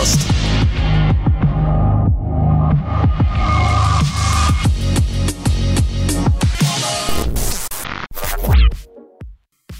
Завтракаст. 0.00 0.20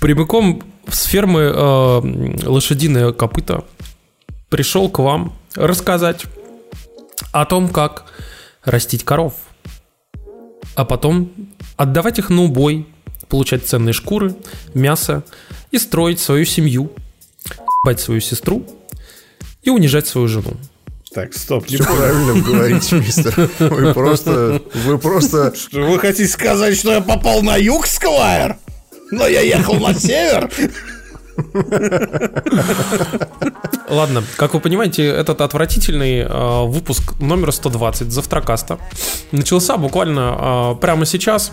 Прямиком 0.00 0.62
с 0.89 1.04
фермы 1.04 1.41
э, 1.41 2.46
лошадиное 2.46 3.12
копыта 3.12 3.64
пришел 4.48 4.89
к 4.89 4.98
вам 4.98 5.35
рассказать 5.54 6.25
о 7.32 7.45
том, 7.45 7.68
как 7.68 8.07
растить 8.64 9.05
коров, 9.05 9.34
а 10.75 10.84
потом 10.84 11.31
отдавать 11.76 12.18
их 12.18 12.31
на 12.31 12.43
убой, 12.43 12.87
получать 13.29 13.67
ценные 13.67 13.93
шкуры, 13.93 14.34
мясо 14.75 15.23
и 15.71 15.79
строить 15.79 16.18
свою 16.18 16.45
семью, 16.45 16.93
бать 17.84 18.00
свою 18.00 18.21
сестру 18.21 18.67
и 19.63 19.71
унижать 19.71 20.07
свою 20.07 20.29
жену. 20.29 20.53
Так, 21.13 21.35
стоп, 21.35 21.67
Все 21.67 21.82
правильно 21.82 22.41
говорите, 22.41 22.96
мистер. 23.01 23.51
Вы 23.59 23.93
просто... 23.93 24.63
Вы 24.75 24.99
просто... 24.99 25.53
Что, 25.57 25.81
Вы 25.81 25.99
хотите 25.99 26.29
сказать, 26.29 26.77
что 26.77 26.93
я 26.93 27.01
попал 27.01 27.43
на 27.43 27.57
юг, 27.57 27.87
Сквайр? 27.87 28.57
Но 29.11 29.27
я 29.27 29.41
ехал 29.41 29.75
на 29.75 29.93
север? 29.95 30.49
Ладно, 33.89 34.23
как 34.37 34.55
вы 34.55 34.61
понимаете, 34.61 35.05
этот 35.05 35.41
отвратительный 35.41 36.20
э, 36.20 36.65
выпуск 36.67 37.19
номер 37.19 37.51
120 37.51 38.12
Завтракаста 38.12 38.79
начался 39.33 39.77
буквально 39.77 40.75
э, 40.77 40.81
прямо 40.81 41.06
сейчас. 41.06 41.51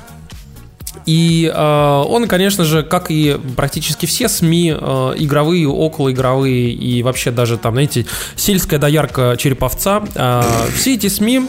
И 1.06 1.52
э, 1.53 2.03
он, 2.08 2.28
конечно 2.28 2.64
же, 2.64 2.84
как 2.84 3.09
и 3.09 3.40
практически 3.56 4.06
все 4.06 4.28
СМИ, 4.30 4.76
э, 4.80 5.14
игровые, 5.17 5.67
околоигровые 5.67 6.72
и 6.72 7.03
вообще 7.03 7.31
даже 7.31 7.58
там, 7.58 7.73
знаете, 7.73 8.06
сельская 8.36 8.78
доярка 8.80 9.36
Череповца, 9.38 10.03
э, 10.16 10.42
все 10.75 10.95
эти 10.95 11.08
СМИ, 11.08 11.48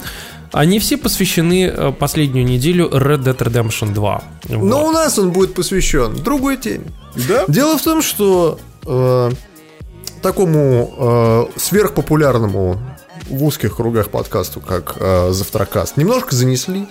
они 0.52 0.78
все 0.78 0.96
посвящены 0.96 1.92
последнюю 1.98 2.46
неделю 2.46 2.88
Red 2.88 3.22
Dead 3.22 3.36
Redemption 3.36 3.92
2. 3.92 4.24
Но 4.48 4.58
Вот. 4.58 4.88
у 4.88 4.92
нас 4.92 5.19
он 5.19 5.30
будет 5.32 5.54
посвящен 5.54 6.16
другой 6.16 6.56
теме. 6.56 6.86
Да? 7.28 7.44
Дело 7.48 7.76
в 7.76 7.82
том, 7.82 8.00
что 8.00 8.58
э, 8.86 9.30
такому 10.22 10.94
э, 11.54 11.58
сверхпопулярному 11.58 12.80
в 13.28 13.44
узких 13.44 13.76
кругах 13.76 14.08
подкасту, 14.08 14.60
как 14.60 14.94
э, 14.98 15.32
Завтракаст, 15.32 15.96
немножко 15.96 16.34
занесли. 16.34 16.86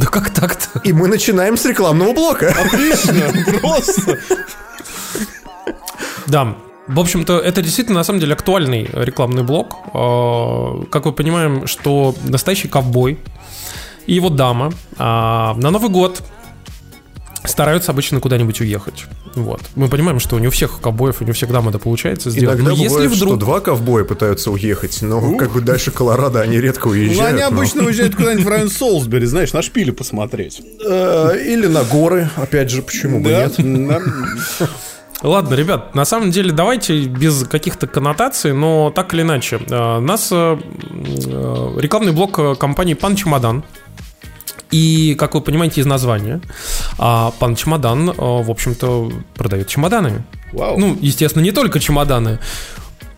Да 0.00 0.06
как 0.06 0.30
так-то? 0.30 0.78
И 0.82 0.94
мы 0.94 1.08
начинаем 1.08 1.58
с 1.58 1.64
рекламного 1.66 2.14
блока. 2.14 2.54
Отлично, 2.64 3.32
просто. 3.60 4.18
Да. 6.26 6.56
В 6.86 6.98
общем-то, 6.98 7.38
это 7.38 7.60
действительно, 7.62 7.98
на 7.98 8.04
самом 8.04 8.18
деле, 8.20 8.32
актуальный 8.32 8.88
рекламный 8.94 9.42
блок. 9.42 9.76
Э, 9.92 10.84
Как 10.90 11.04
мы 11.04 11.12
понимаем, 11.12 11.66
что 11.66 12.14
настоящий 12.24 12.68
ковбой 12.68 13.18
и 14.06 14.14
его 14.14 14.30
дама 14.30 14.72
а, 14.96 15.54
на 15.54 15.70
Новый 15.70 15.90
год 15.90 16.22
стараются 17.44 17.92
обычно 17.92 18.20
куда-нибудь 18.20 18.60
уехать. 18.60 19.06
Вот. 19.34 19.60
Мы 19.76 19.88
понимаем, 19.88 20.20
что 20.20 20.38
не 20.38 20.48
у 20.48 20.50
всех 20.50 20.80
ковбоев 20.80 21.22
и 21.22 21.24
не 21.24 21.32
дам 21.52 21.68
это 21.68 21.78
получается 21.78 22.30
сделать. 22.30 22.56
Иногда 22.58 22.70
Но 22.72 22.76
если 22.76 22.88
бывает, 22.94 23.14
что 23.14 23.24
вдруг... 23.26 23.38
два 23.40 23.60
ковбоя 23.60 24.04
пытаются 24.04 24.50
уехать, 24.50 25.00
но 25.02 25.36
как 25.36 25.52
бы 25.52 25.60
дальше 25.60 25.90
Колорадо 25.90 26.40
они 26.40 26.60
редко 26.60 26.88
Ну, 26.88 26.92
уезжают. 26.94 27.32
они 27.32 27.40
но- 27.40 27.46
обычно 27.48 27.84
уезжают 27.84 28.14
куда-нибудь 28.16 28.44
в 28.44 28.48
район 28.48 28.68
Солсбери, 28.70 29.26
знаешь, 29.26 29.52
на 29.52 29.62
шпили 29.62 29.90
посмотреть. 29.90 30.60
Э, 30.86 31.36
Или 31.44 31.66
на 31.66 31.82
горы, 31.84 32.28
опять 32.36 32.70
же, 32.70 32.82
почему 32.82 33.20
бы 33.20 33.30
нет? 33.30 33.56
Ладно, 35.22 35.54
ребят, 35.54 35.94
на 35.94 36.06
самом 36.06 36.30
деле 36.30 36.50
давайте 36.50 37.02
без 37.04 37.44
каких-то 37.44 37.86
коннотаций, 37.86 38.54
но 38.54 38.90
так 38.90 39.12
или 39.12 39.20
иначе. 39.20 39.60
э, 39.68 39.98
Нас 40.00 40.28
э, 40.32 40.56
рекламный 41.78 42.12
блок 42.12 42.58
компании 42.58 42.94
Пан 42.94 43.16
Чемодан. 43.16 43.62
И, 44.70 45.16
как 45.18 45.34
вы 45.34 45.40
понимаете 45.40 45.80
из 45.80 45.86
названия, 45.86 46.40
а, 46.98 47.32
Пан 47.38 47.56
Чемодан, 47.56 48.10
э, 48.10 48.14
в 48.16 48.50
общем-то, 48.50 49.10
продает 49.34 49.68
чемоданы. 49.68 50.22
Вау. 50.52 50.78
Ну, 50.78 50.96
естественно, 51.00 51.42
не 51.42 51.52
только 51.52 51.80
чемоданы. 51.80 52.38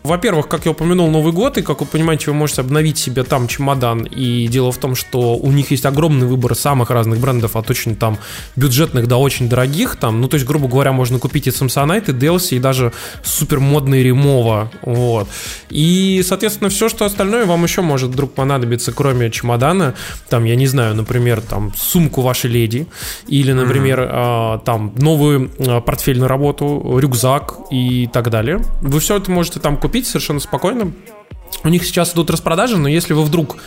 Во-первых, 0.03 0.49
как 0.49 0.65
я 0.65 0.71
упомянул, 0.71 1.09
Новый 1.09 1.31
год, 1.31 1.57
и, 1.57 1.61
как 1.61 1.79
вы 1.79 1.85
понимаете, 1.85 2.25
вы 2.27 2.33
можете 2.33 2.59
обновить 2.59 2.97
себе 2.97 3.23
там 3.23 3.47
чемодан. 3.47 4.03
И 4.03 4.47
дело 4.47 4.73
в 4.73 4.77
том, 4.77 4.95
что 4.95 5.37
у 5.37 5.49
них 5.49 5.71
есть 5.71 5.85
огромный 5.85 6.27
выбор 6.27 6.55
самых 6.55 6.89
разных 6.89 7.19
брендов, 7.19 7.55
от 7.55 7.69
очень 7.69 7.95
там 7.95 8.17
бюджетных 8.57 9.07
до 9.07 9.15
очень 9.15 9.47
дорогих. 9.47 9.95
Там, 9.95 10.19
ну, 10.19 10.27
то 10.27 10.35
есть, 10.35 10.45
грубо 10.45 10.67
говоря, 10.67 10.91
можно 10.91 11.19
купить 11.19 11.47
и 11.47 11.51
Samsonite, 11.51 12.09
и 12.09 12.11
Delsi, 12.11 12.57
и 12.57 12.59
даже 12.59 12.91
супер 13.23 13.61
модный 13.61 14.03
Ремова. 14.03 14.69
Вот. 14.81 15.29
И, 15.69 16.21
соответственно, 16.27 16.69
все, 16.69 16.89
что 16.89 17.05
остальное 17.05 17.45
вам 17.45 17.63
еще 17.63 17.81
может 17.81 18.11
вдруг 18.11 18.33
понадобиться, 18.33 18.91
кроме 18.91 19.31
чемодана. 19.31 19.93
Там, 20.27 20.43
я 20.43 20.57
не 20.57 20.67
знаю, 20.67 20.95
например, 20.95 21.39
там 21.39 21.71
сумку 21.77 22.19
вашей 22.21 22.49
леди, 22.49 22.87
или, 23.27 23.53
например, 23.53 24.09
а, 24.11 24.57
там 24.59 24.93
новую 24.97 25.49
а, 25.59 25.79
портфель 25.79 26.19
на 26.19 26.27
работу, 26.27 26.99
рюкзак 26.99 27.55
и 27.71 28.09
так 28.11 28.29
далее. 28.29 28.59
Вы 28.81 28.99
все 28.99 29.15
это 29.15 29.31
можете 29.31 29.61
там 29.61 29.77
купить 29.77 29.92
совершенно 30.01 30.39
спокойно. 30.39 30.91
У 31.63 31.69
них 31.69 31.85
сейчас 31.85 32.13
идут 32.13 32.29
распродажи, 32.29 32.77
но 32.77 32.89
если 32.89 33.13
вы 33.13 33.23
вдруг 33.23 33.57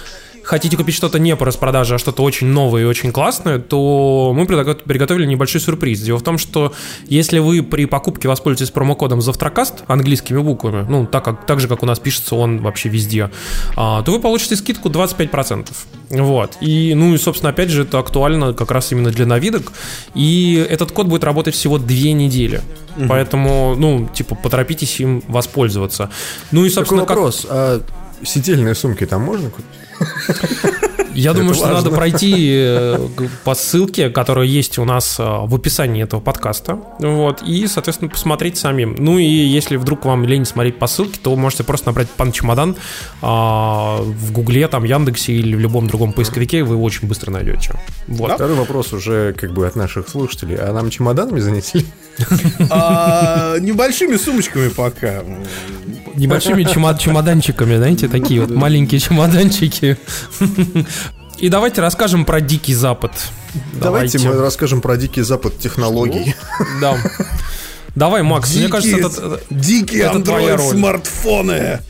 хотите 0.47 0.77
купить 0.77 0.95
что-то 0.95 1.19
не 1.19 1.35
по 1.35 1.45
распродаже, 1.45 1.97
а 1.97 1.99
что-то 1.99 2.23
очень 2.23 2.47
новое 2.47 2.83
и 2.83 2.85
очень 2.85 3.11
классное, 3.11 3.59
то 3.59 4.33
мы 4.35 4.47
приготовили 4.47 5.27
небольшой 5.27 5.61
сюрприз. 5.61 6.01
Дело 6.01 6.19
в 6.19 6.23
том, 6.23 6.39
что 6.39 6.73
если 7.07 7.41
вы 7.41 7.63
при 7.63 7.87
покупке 7.87 8.29
воспользуетесь 8.29 8.71
промокодом 8.71 9.21
Завтракаст 9.21 9.83
английскими 9.89 10.39
буквами, 10.39 10.87
ну, 10.89 11.05
так, 11.07 11.25
как, 11.25 11.47
так 11.47 11.61
же, 11.61 11.67
как 11.67 11.83
у 11.83 11.87
нас 11.87 11.99
пишется 11.99 12.37
он 12.37 12.61
вообще 12.61 12.89
везде, 12.89 13.31
а, 13.77 14.03
то 14.03 14.13
вы 14.13 14.21
получите 14.21 14.55
скидку 14.57 14.89
25%. 14.89 15.67
Вот. 16.11 16.57
И, 16.61 16.95
ну, 16.95 17.15
и, 17.15 17.19
собственно, 17.19 17.51
опять 17.51 17.71
же, 17.71 17.83
это 17.83 17.99
актуально 17.99 18.53
как 18.53 18.71
раз 18.71 18.93
именно 18.93 19.11
для 19.11 19.27
новидок. 19.27 19.73
И 20.15 20.65
этот 20.71 20.93
код 20.93 21.09
будет 21.09 21.25
работать 21.25 21.57
всего 21.57 21.79
две 21.79 22.13
недели. 22.13 22.63
Поэтому, 23.09 23.75
ну, 23.77 24.09
типа, 24.15 24.37
поторопитесь 24.37 25.01
им 25.01 25.23
воспользоваться. 25.29 26.09
Ну 26.53 26.65
и, 26.65 26.71
Такой 26.71 26.75
собственно, 26.75 27.01
как... 27.01 27.17
вопрос. 27.17 27.47
А 27.49 27.83
сидельные 28.23 28.75
сумки 28.75 29.05
там 29.05 29.23
можно 29.23 29.51
купить? 29.51 29.67
Я 31.17 31.33
думаю, 31.33 31.55
что 31.55 31.69
надо 31.69 31.91
пройти 31.91 32.51
э, 32.53 33.09
по 33.43 33.55
ссылке, 33.55 34.11
которая 34.11 34.47
есть 34.47 34.79
у 34.79 34.85
нас 34.85 35.19
э, 35.19 35.23
в 35.23 35.55
описании 35.55 36.03
этого 36.03 36.21
подкаста. 36.21 36.79
Вот, 36.99 37.43
и, 37.43 37.67
соответственно, 37.67 38.11
посмотреть 38.11 38.59
самим. 38.59 38.95
Ну 38.99 39.19
и 39.19 39.25
если 39.25 39.77
вдруг 39.77 40.05
вам 40.05 40.25
лень 40.25 40.45
смотреть 40.45 40.79
по 40.79 40.87
ссылке, 40.87 41.19
то 41.23 41.31
вы 41.31 41.39
можете 41.39 41.65
просто 41.65 41.87
набрать 41.87 42.11
пан 42.11 42.33
чемодан 42.33 42.77
а, 43.23 43.99
в 44.03 44.33
Гугле, 44.33 44.69
там, 44.69 44.85
Яндексе 44.85 45.33
или 45.33 45.57
в 45.57 45.61
любом 45.61 45.87
другом 45.87 46.13
поисковике, 46.13 46.63
вы 46.63 46.75
его 46.75 46.85
очень 46.85 47.09
быстро 47.09 47.31
найдете. 47.31 47.73
Вот. 48.09 48.33
Второй 48.33 48.57
вопрос 48.57 48.93
уже 48.93 49.33
как 49.33 49.55
бы 49.55 49.67
от 49.67 49.75
наших 49.75 50.09
слушателей. 50.09 50.57
А 50.57 50.73
нам 50.73 50.91
чемоданами 50.91 51.41
занесли? 51.41 51.87
А, 52.71 53.59
Небольшими 53.59 54.17
сумочками 54.17 54.69
пока. 54.69 55.23
Небольшими 56.15 56.65
чемоданчиками, 56.65 57.77
знаете, 57.77 58.09
такие 58.09 58.41
вот 58.41 58.51
маленькие 58.51 59.01
чемоданчики. 59.01 59.99
И 61.39 61.49
давайте 61.51 61.83
расскажем 61.83 62.25
про 62.25 62.41
Дикий 62.41 62.75
Запад. 62.75 63.13
Давайте 63.75 64.19
мы 64.19 64.35
расскажем 64.41 64.81
про 64.81 64.97
дикий 64.97 65.23
запад 65.23 65.59
технологий. 65.59 66.35
Да. 66.81 66.97
Давай, 67.95 68.23
Макс, 68.23 68.55
мне 68.55 68.69
кажется, 68.69 68.97
Дикие- 68.97 69.07
это... 69.07 69.41
Дикие 69.51 70.03
это 70.03 70.21
твоя 70.23 70.57
роль. 70.57 70.67
смартфоны. 70.77 71.81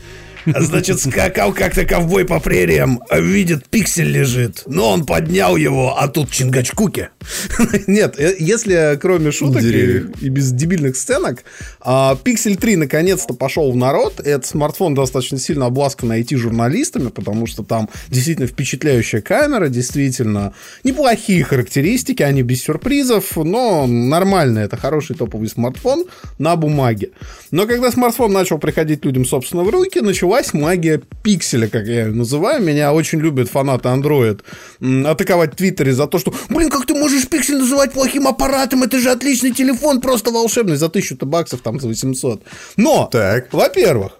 А 0.53 0.61
Значит, 0.61 0.99
скакал 0.99 1.53
как-то 1.53 1.85
ковбой 1.85 2.25
по 2.25 2.39
прериям, 2.39 3.01
а 3.09 3.19
видит, 3.19 3.67
пиксель 3.67 4.09
лежит. 4.09 4.63
Но 4.65 4.91
он 4.91 5.05
поднял 5.05 5.55
его, 5.55 5.97
а 5.97 6.07
тут 6.07 6.31
Чингачкуки. 6.31 7.09
Нет, 7.87 8.19
э, 8.19 8.35
если 8.39 8.97
кроме 9.01 9.31
шуток 9.31 9.63
и, 9.63 10.03
и 10.21 10.29
без 10.29 10.51
дебильных 10.51 10.95
сценок, 10.95 11.43
а, 11.81 12.15
Пиксель 12.15 12.57
3 12.57 12.77
наконец-то 12.77 13.33
пошел 13.33 13.71
в 13.71 13.75
народ. 13.75 14.19
Этот 14.19 14.45
смартфон 14.45 14.93
достаточно 14.93 15.37
сильно 15.37 15.65
обласкан 15.67 16.11
IT-журналистами, 16.11 17.09
потому 17.09 17.47
что 17.47 17.63
там 17.63 17.89
действительно 18.09 18.47
впечатляющая 18.47 19.21
камера, 19.21 19.67
действительно 19.69 20.53
неплохие 20.83 21.43
характеристики, 21.43 22.23
они 22.23 22.41
без 22.41 22.63
сюрпризов, 22.63 23.35
но 23.35 23.85
нормально, 23.87 24.59
это 24.59 24.77
хороший 24.77 25.15
топовый 25.15 25.49
смартфон 25.49 26.05
на 26.39 26.55
бумаге. 26.55 27.11
Но 27.51 27.65
когда 27.65 27.91
смартфон 27.91 28.33
начал 28.33 28.57
приходить 28.57 29.05
людям, 29.05 29.25
собственно, 29.25 29.63
в 29.63 29.69
руки, 29.69 29.99
началась 30.37 30.53
магия 30.53 31.01
пикселя, 31.23 31.67
как 31.67 31.87
я 31.87 32.05
ее 32.05 32.11
называю. 32.11 32.61
Меня 32.61 32.93
очень 32.93 33.19
любят 33.19 33.49
фанаты 33.49 33.89
Android 33.89 34.41
атаковать 35.05 35.53
в 35.53 35.55
Твиттере 35.55 35.93
за 35.93 36.07
то, 36.07 36.19
что, 36.19 36.33
блин, 36.49 36.69
как 36.69 36.85
ты 36.85 36.93
можешь 36.93 37.27
пиксель 37.27 37.57
называть 37.57 37.93
плохим 37.93 38.27
аппаратом? 38.27 38.83
Это 38.83 38.99
же 38.99 39.09
отличный 39.09 39.51
телефон, 39.51 40.01
просто 40.01 40.31
волшебный, 40.31 40.75
за 40.77 40.89
тысячу-то 40.89 41.25
баксов, 41.25 41.61
там, 41.61 41.79
за 41.79 41.87
800. 41.87 42.43
Но, 42.77 43.09
Так. 43.11 43.51
во-первых, 43.53 44.11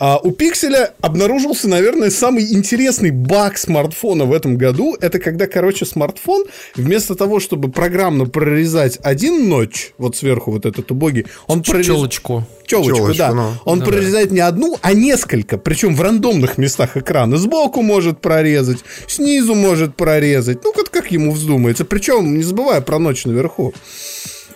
А 0.00 0.16
у 0.16 0.30
Пикселя 0.30 0.94
обнаружился, 1.02 1.68
наверное, 1.68 2.08
самый 2.08 2.54
интересный 2.54 3.10
баг 3.10 3.58
смартфона 3.58 4.24
в 4.24 4.32
этом 4.32 4.56
году. 4.56 4.96
Это 4.98 5.18
когда, 5.18 5.46
короче, 5.46 5.84
смартфон 5.84 6.46
вместо 6.74 7.14
того, 7.14 7.38
чтобы 7.38 7.70
программно 7.70 8.24
прорезать 8.24 8.98
один 9.02 9.50
ночь, 9.50 9.92
вот 9.98 10.16
сверху 10.16 10.52
вот 10.52 10.64
этот 10.64 10.90
убогий, 10.90 11.26
он 11.46 11.62
прорезает... 11.62 11.98
Челочку. 11.98 12.46
Челочку, 12.64 12.96
Челочку, 12.96 13.18
да. 13.18 13.34
ну. 13.34 13.52
Он 13.66 13.80
Ну 13.80 13.84
прорезает 13.84 14.30
не 14.30 14.40
одну, 14.40 14.78
а 14.80 14.94
несколько. 14.94 15.58
Причем 15.58 15.94
в 15.94 16.00
рандомных 16.00 16.56
местах 16.56 16.96
экрана. 16.96 17.36
Сбоку 17.36 17.82
может 17.82 18.22
прорезать, 18.22 18.78
снизу 19.06 19.54
может 19.54 19.96
прорезать. 19.96 20.64
Ну, 20.64 20.72
вот 20.74 20.88
как 20.88 21.10
ему 21.10 21.32
вздумается. 21.32 21.84
Причем, 21.84 22.38
не 22.38 22.42
забывая 22.42 22.80
про 22.80 22.98
ночь 22.98 23.26
наверху. 23.26 23.74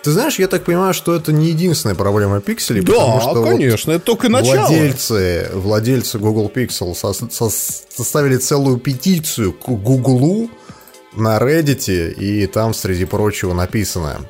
Ты 0.05 0.11
знаешь, 0.11 0.39
я 0.39 0.49
так 0.49 0.65
понимаю, 0.65 0.93
что 0.93 1.15
это 1.15 1.33
не 1.33 1.47
единственная 1.49 1.95
проблема 1.97 2.41
пикселей, 2.43 2.83
Да, 2.83 2.93
потому 2.93 3.21
что 3.23 3.35
вот 3.41 3.49
конечно, 3.49 3.91
это 3.91 4.05
только 4.05 4.29
начало. 4.29 4.67
владельцы, 4.67 5.51
владельцы 5.55 6.19
Google 6.19 6.53
Pixel 6.55 6.95
со- 6.95 7.15
со- 7.15 7.51
составили 7.97 8.37
целую 8.37 8.77
петицию 8.77 9.55
к 9.55 9.67
Google 9.71 10.51
на 11.15 11.39
Reddit, 11.39 12.13
и 12.13 12.47
там, 12.47 12.75
среди 12.75 13.07
прочего, 13.07 13.55
написано 13.55 14.21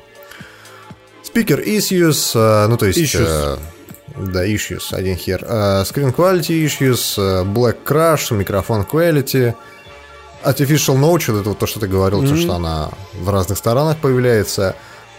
Speaker 1.33 1.61
issues, 1.65 2.31
э, 2.35 2.67
ну 2.67 2.77
то 2.77 2.85
есть... 2.85 2.99
Issues. 2.99 3.27
э, 3.27 3.57
да, 4.31 4.47
issues, 4.47 4.93
один 4.93 5.17
хер. 5.17 5.43
Э, 5.45 5.83
Screen 5.83 6.15
quality 6.15 6.65
issues, 6.65 7.17
black 7.53 7.77
crush, 7.85 8.33
microphone 8.33 8.83
quality, 8.89 9.53
artificial 10.45 10.95
notch, 10.97 11.37
это 11.37 11.49
вот 11.49 11.59
то, 11.59 11.67
что 11.67 11.81
ты 11.81 11.87
говорил, 11.87 12.21
то, 12.25 12.37
что 12.37 12.53
она 12.53 12.91
в 13.13 13.29
разных 13.29 13.57
сторонах 13.57 13.97
появляется. 13.97 14.75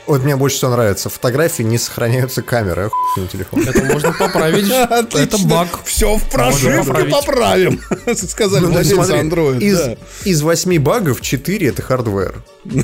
Вот 0.06 0.22
мне 0.22 0.36
больше 0.36 0.56
всего 0.58 0.70
нравится. 0.70 1.08
Фотографии 1.08 1.62
не 1.64 1.78
сохраняются 1.78 2.42
камеры. 2.42 2.84
Охуенный 2.86 3.28
телефон. 3.30 3.62
Это 3.66 3.82
можно 3.84 4.12
поправить. 4.12 4.70
Это 5.14 5.38
баг. 5.46 5.68
Все 5.84 6.16
в 6.16 6.30
прошивке 6.30 7.04
поправим. 7.10 7.80
Сказали 8.14 8.64
Ну, 8.64 8.70
владельцы 8.72 9.12
Android. 9.12 9.98
из, 10.24 10.42
8 10.42 10.78
багов 10.80 11.20
4 11.20 11.68
это 11.68 11.82
hardware. 11.82 12.42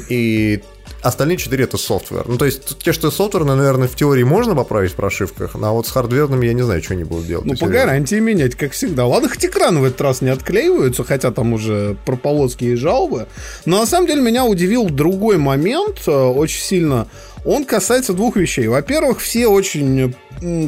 И 0.09 0.63
остальные 1.03 1.37
4 1.37 1.65
это 1.65 1.77
software. 1.77 2.25
Ну, 2.27 2.39
то 2.39 2.45
есть, 2.45 2.79
те, 2.79 2.93
что 2.93 3.11
софтверные, 3.11 3.57
наверное, 3.57 3.89
в 3.89 3.97
теории 3.97 4.23
можно 4.23 4.55
поправить 4.55 4.93
в 4.93 4.95
прошивках, 4.95 5.53
а 5.55 5.71
вот 5.73 5.87
с 5.87 5.91
хардверными 5.91 6.47
я 6.47 6.55
не 6.55 6.63
знаю, 6.63 6.83
что 6.83 6.95
они 6.95 7.05
будут 7.05 7.27
делать. 7.27 7.47
Ну, 7.47 7.57
по 7.57 7.67
гарантии 7.67 8.17
менять, 8.17 8.55
как 8.55 8.73
всегда. 8.73 9.07
Ладно, 9.07 9.29
хоть 9.29 9.45
экраны 9.45 9.81
в 9.81 9.85
этот 9.85 10.01
раз 10.01 10.23
не 10.23 10.31
отклеиваются, 10.31 11.05
хотя 11.05 11.31
там 11.31 11.53
уже 11.53 11.97
про 12.05 12.17
полоски 12.17 12.65
и 12.65 12.75
жалобы. 12.75 13.27
Но 13.65 13.81
на 13.81 13.87
самом 13.87 14.07
деле 14.07 14.23
меня 14.23 14.45
удивил 14.45 14.89
другой 14.89 15.39
момент 15.39 16.03
э, 16.07 16.11
очень 16.11 16.61
сильно. 16.61 17.09
Он 17.45 17.65
касается 17.65 18.13
двух 18.13 18.37
вещей. 18.37 18.69
Во-первых, 18.69 19.21
все 19.21 19.49
очень, 19.49 20.15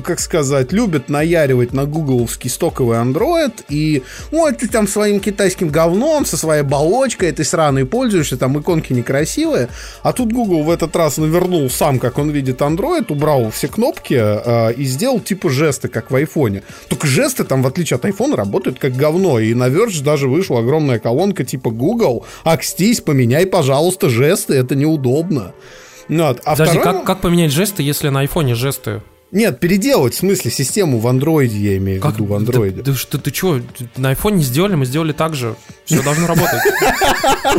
как 0.03 0.19
сказать, 0.19 0.73
любят 0.73 1.09
наяривать 1.09 1.73
на 1.73 1.85
гугловский 1.85 2.51
стоковый 2.51 2.99
Android. 2.99 3.53
И 3.69 4.03
вот 4.33 4.59
ты 4.59 4.69
там 4.69 4.89
своим 4.89 5.21
китайским 5.21 5.69
говном, 5.69 6.27
со 6.27 6.37
своей 6.37 6.63
оболочкой 6.63 7.29
этой 7.29 7.45
сраной 7.45 7.87
пользуешься, 7.87 8.37
там 8.37 8.59
иконки 8.59 8.93
некрасивые. 8.93 9.69
А 10.03 10.13
тут 10.13 10.33
Google 10.33 10.65
в 10.65 10.71
этот 10.71 10.97
раз 10.97 11.17
навернул 11.19 11.71
сам, 11.71 12.01
как 12.01 12.19
он 12.19 12.31
видит 12.31 12.61
Android, 12.61 13.07
убрал 13.09 13.53
все 13.53 13.69
кнопки 13.69 14.19
э, 14.19 14.73
и 14.75 14.85
сделал 14.85 15.21
типа 15.21 15.51
жесты, 15.51 15.87
как 15.87 16.11
в 16.11 16.17
айфоне. 16.17 16.65
Только 16.89 17.07
жесты 17.07 17.45
там, 17.45 17.63
в 17.63 17.69
отличие 17.69 17.97
от 17.97 18.05
айфона, 18.05 18.35
работают 18.35 18.81
как 18.81 18.97
говно. 18.97 19.39
И 19.39 19.55
на 19.55 19.69
Verge 19.69 20.03
даже 20.03 20.29
вышла 20.29 20.59
огромная 20.59 20.99
колонка 20.99 21.45
типа 21.45 21.71
Google, 21.71 22.27
акстись, 22.43 23.01
поменяй, 23.01 23.47
пожалуйста, 23.47 24.09
жесты, 24.09 24.55
это 24.55 24.75
неудобно. 24.75 25.53
Ну. 26.09 26.25
А 26.25 26.35
Подожди, 26.35 26.79
второй- 26.79 26.99
как, 26.99 27.05
как 27.07 27.21
поменять 27.21 27.53
жесты, 27.53 27.83
если 27.83 28.09
на 28.09 28.21
айфоне 28.21 28.55
жесты? 28.55 29.03
Нет, 29.31 29.59
переделать, 29.59 30.15
в 30.15 30.19
смысле, 30.19 30.51
систему 30.51 31.01
в 31.01 31.09
андроиде, 31.09 31.59
я 31.59 31.77
имею 31.79 31.99
в 31.99 32.03
Как? 32.03 32.15
виду, 32.15 32.25
в 32.27 32.35
андроиде. 32.35 32.83
Да, 32.83 32.93
да 32.93 32.95
что 32.97 33.19
ты 33.19 33.35
что? 33.35 33.61
На 33.97 34.11
айфоне 34.11 34.43
сделали, 34.43 34.77
мы 34.77 34.87
сделали 34.87 35.13
так 35.13 35.35
же. 35.35 35.57
Все 35.85 36.03
должно 36.03 36.27
работать. 36.27 36.61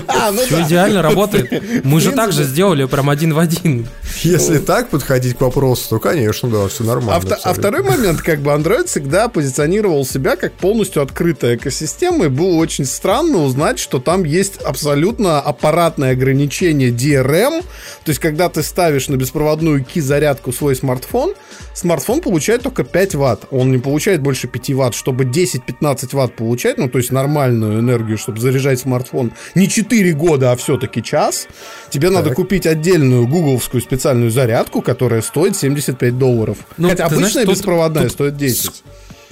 А, 0.07 0.31
ну 0.31 0.41
Все 0.41 0.61
идеально 0.63 1.01
работает. 1.01 1.83
Мы 1.83 2.01
же 2.01 2.11
так 2.11 2.31
же 2.31 2.43
сделали, 2.43 2.85
прям 2.85 3.09
один 3.09 3.33
в 3.33 3.39
один. 3.39 3.87
Если 4.23 4.57
так 4.57 4.89
подходить 4.89 5.37
к 5.37 5.41
вопросу, 5.41 5.89
то, 5.89 5.99
конечно, 5.99 6.49
да, 6.49 6.67
все 6.67 6.83
нормально. 6.83 7.23
А, 7.43 7.49
а 7.49 7.53
второй 7.53 7.83
момент, 7.83 8.21
как 8.21 8.39
бы 8.39 8.51
Android 8.51 8.87
всегда 8.87 9.27
позиционировал 9.27 10.05
себя 10.05 10.35
как 10.35 10.53
полностью 10.53 11.01
открытая 11.01 11.55
экосистема, 11.55 12.25
и 12.25 12.29
было 12.29 12.55
очень 12.55 12.85
странно 12.85 13.43
узнать, 13.43 13.79
что 13.79 13.99
там 13.99 14.23
есть 14.23 14.57
абсолютно 14.61 15.39
аппаратное 15.39 16.11
ограничение 16.11 16.89
DRM, 16.89 17.61
то 17.61 18.09
есть 18.09 18.19
когда 18.19 18.49
ты 18.49 18.63
ставишь 18.63 19.07
на 19.07 19.15
беспроводную 19.15 19.83
ки-зарядку 19.83 20.51
свой 20.51 20.75
смартфон, 20.75 21.33
смартфон 21.73 22.21
получает 22.21 22.63
только 22.63 22.83
5 22.83 23.15
ватт, 23.15 23.45
он 23.51 23.71
не 23.71 23.77
получает 23.77 24.21
больше 24.21 24.47
5 24.47 24.69
ватт, 24.71 24.95
чтобы 24.95 25.25
10-15 25.25 26.09
ватт 26.15 26.35
получать, 26.35 26.77
ну 26.77 26.89
то 26.89 26.97
есть 26.97 27.11
нормальную 27.11 27.79
энергию, 27.79 28.17
чтобы 28.17 28.39
заряжать 28.39 28.79
смартфон 28.79 29.31
не 29.55 29.67
4 29.67 30.13
года, 30.13 30.51
а 30.51 30.55
все-таки 30.55 31.03
час, 31.03 31.47
тебе 31.89 32.09
надо 32.09 32.33
купить 32.33 32.65
отдельную 32.65 33.27
гугловскую 33.27 33.81
специальную 33.81 34.31
зарядку, 34.31 34.81
которая 34.81 35.21
стоит 35.21 35.55
75 35.55 36.17
долларов. 36.17 36.57
Ну, 36.77 36.89
Хотя 36.89 37.07
ты 37.07 37.15
знаешь, 37.15 37.23
обычная 37.31 37.45
тут- 37.45 37.55
беспроводная 37.55 38.03
тут 38.03 38.11
стоит 38.11 38.37
10. 38.37 38.83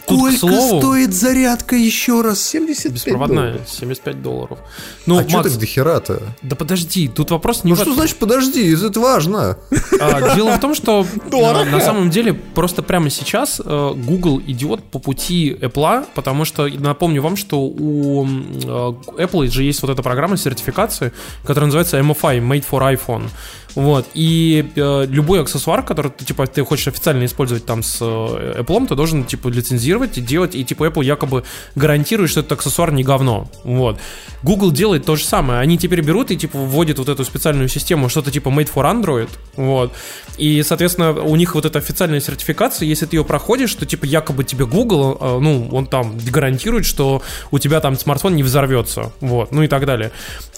Тут, 0.07 0.33
к 0.33 0.38
слову, 0.38 0.81
зарядка 1.09 1.75
еще 1.75 2.21
раз? 2.21 2.41
75 2.41 2.94
беспроводная, 2.94 3.51
долларов. 3.51 3.69
75 3.69 4.21
долларов. 4.21 4.59
Ну, 5.05 5.17
а 5.17 5.23
что 5.23 5.38
Макс, 5.38 5.51
так 5.51 5.59
дохера-то? 5.59 6.21
да 6.41 6.55
подожди, 6.55 7.07
тут 7.07 7.31
вопрос 7.31 7.63
не 7.63 7.71
Ну 7.71 7.75
в 7.75 7.81
что 7.81 7.94
значит 7.94 8.17
подожди, 8.17 8.73
это 8.73 9.00
важно. 9.00 9.57
А, 10.00 10.35
Дело 10.35 10.51
в 10.51 10.59
том, 10.59 10.75
что 10.75 11.05
на, 11.31 11.65
на 11.65 11.79
самом 11.79 12.09
деле 12.09 12.33
просто 12.33 12.83
прямо 12.83 13.09
сейчас 13.09 13.61
э, 13.63 13.94
Google 13.95 14.41
идет 14.45 14.83
по 14.83 15.00
пути 15.00 15.51
Apple, 15.61 16.05
потому 16.13 16.45
что 16.45 16.67
напомню 16.67 17.21
вам, 17.21 17.35
что 17.35 17.61
у 17.61 18.25
э, 18.25 18.67
Apple 18.67 19.47
же 19.47 19.63
есть 19.63 19.81
вот 19.81 19.91
эта 19.91 20.01
программа 20.03 20.38
сертификации, 20.38 21.13
которая 21.45 21.67
называется 21.67 22.00
MFI, 22.00 22.39
Made 22.39 22.65
for 22.69 22.81
iPhone. 22.94 23.29
Вот. 23.75 24.07
И 24.13 24.71
э, 24.75 25.05
любой 25.07 25.41
аксессуар, 25.41 25.83
который 25.83 26.11
ты, 26.11 26.25
типа, 26.25 26.45
ты 26.47 26.63
хочешь 26.63 26.87
официально 26.87 27.25
использовать 27.25 27.65
там 27.65 27.81
с 27.83 27.97
э, 28.01 28.61
Apple, 28.61 28.87
ты 28.87 28.95
должен, 28.95 29.23
типа, 29.25 29.47
лицензировать 29.47 30.17
и 30.17 30.21
делать, 30.21 30.55
и, 30.55 30.63
типа, 30.63 30.85
Apple 30.85 31.03
якобы 31.03 31.43
гарантирует, 31.75 32.29
что 32.29 32.41
этот 32.41 32.53
аксессуар 32.53 32.91
не 32.91 33.03
говно. 33.03 33.49
Вот. 33.63 33.99
Google 34.43 34.71
делает 34.71 35.05
то 35.05 35.15
же 35.15 35.23
самое. 35.23 35.59
Они 35.59 35.77
теперь 35.77 36.01
берут 36.01 36.31
и, 36.31 36.37
типа, 36.37 36.57
вводят 36.57 36.99
вот 36.99 37.09
эту 37.09 37.23
специальную 37.25 37.67
систему, 37.67 38.09
что-то 38.09 38.31
типа 38.31 38.49
Made 38.49 38.71
for 38.73 38.83
Android, 38.83 39.29
вот. 39.55 39.93
И, 40.37 40.63
соответственно, 40.63 41.11
у 41.13 41.35
них 41.35 41.55
вот 41.55 41.65
эта 41.65 41.79
официальная 41.79 42.19
сертификация, 42.19 42.85
если 42.85 43.05
ты 43.05 43.17
ее 43.17 43.25
проходишь, 43.25 43.73
то, 43.75 43.85
типа, 43.85 44.05
якобы 44.05 44.43
тебе 44.43 44.65
Google, 44.65 45.17
э, 45.19 45.39
ну, 45.39 45.69
он 45.71 45.87
там 45.87 46.17
гарантирует, 46.29 46.85
что 46.85 47.21
у 47.51 47.59
тебя 47.59 47.79
там 47.79 47.97
смартфон 47.97 48.35
не 48.35 48.43
взорвется, 48.43 49.11
вот, 49.21 49.51
ну 49.51 49.63
и 49.63 49.67
так 49.67 49.85
далее. 49.85 50.11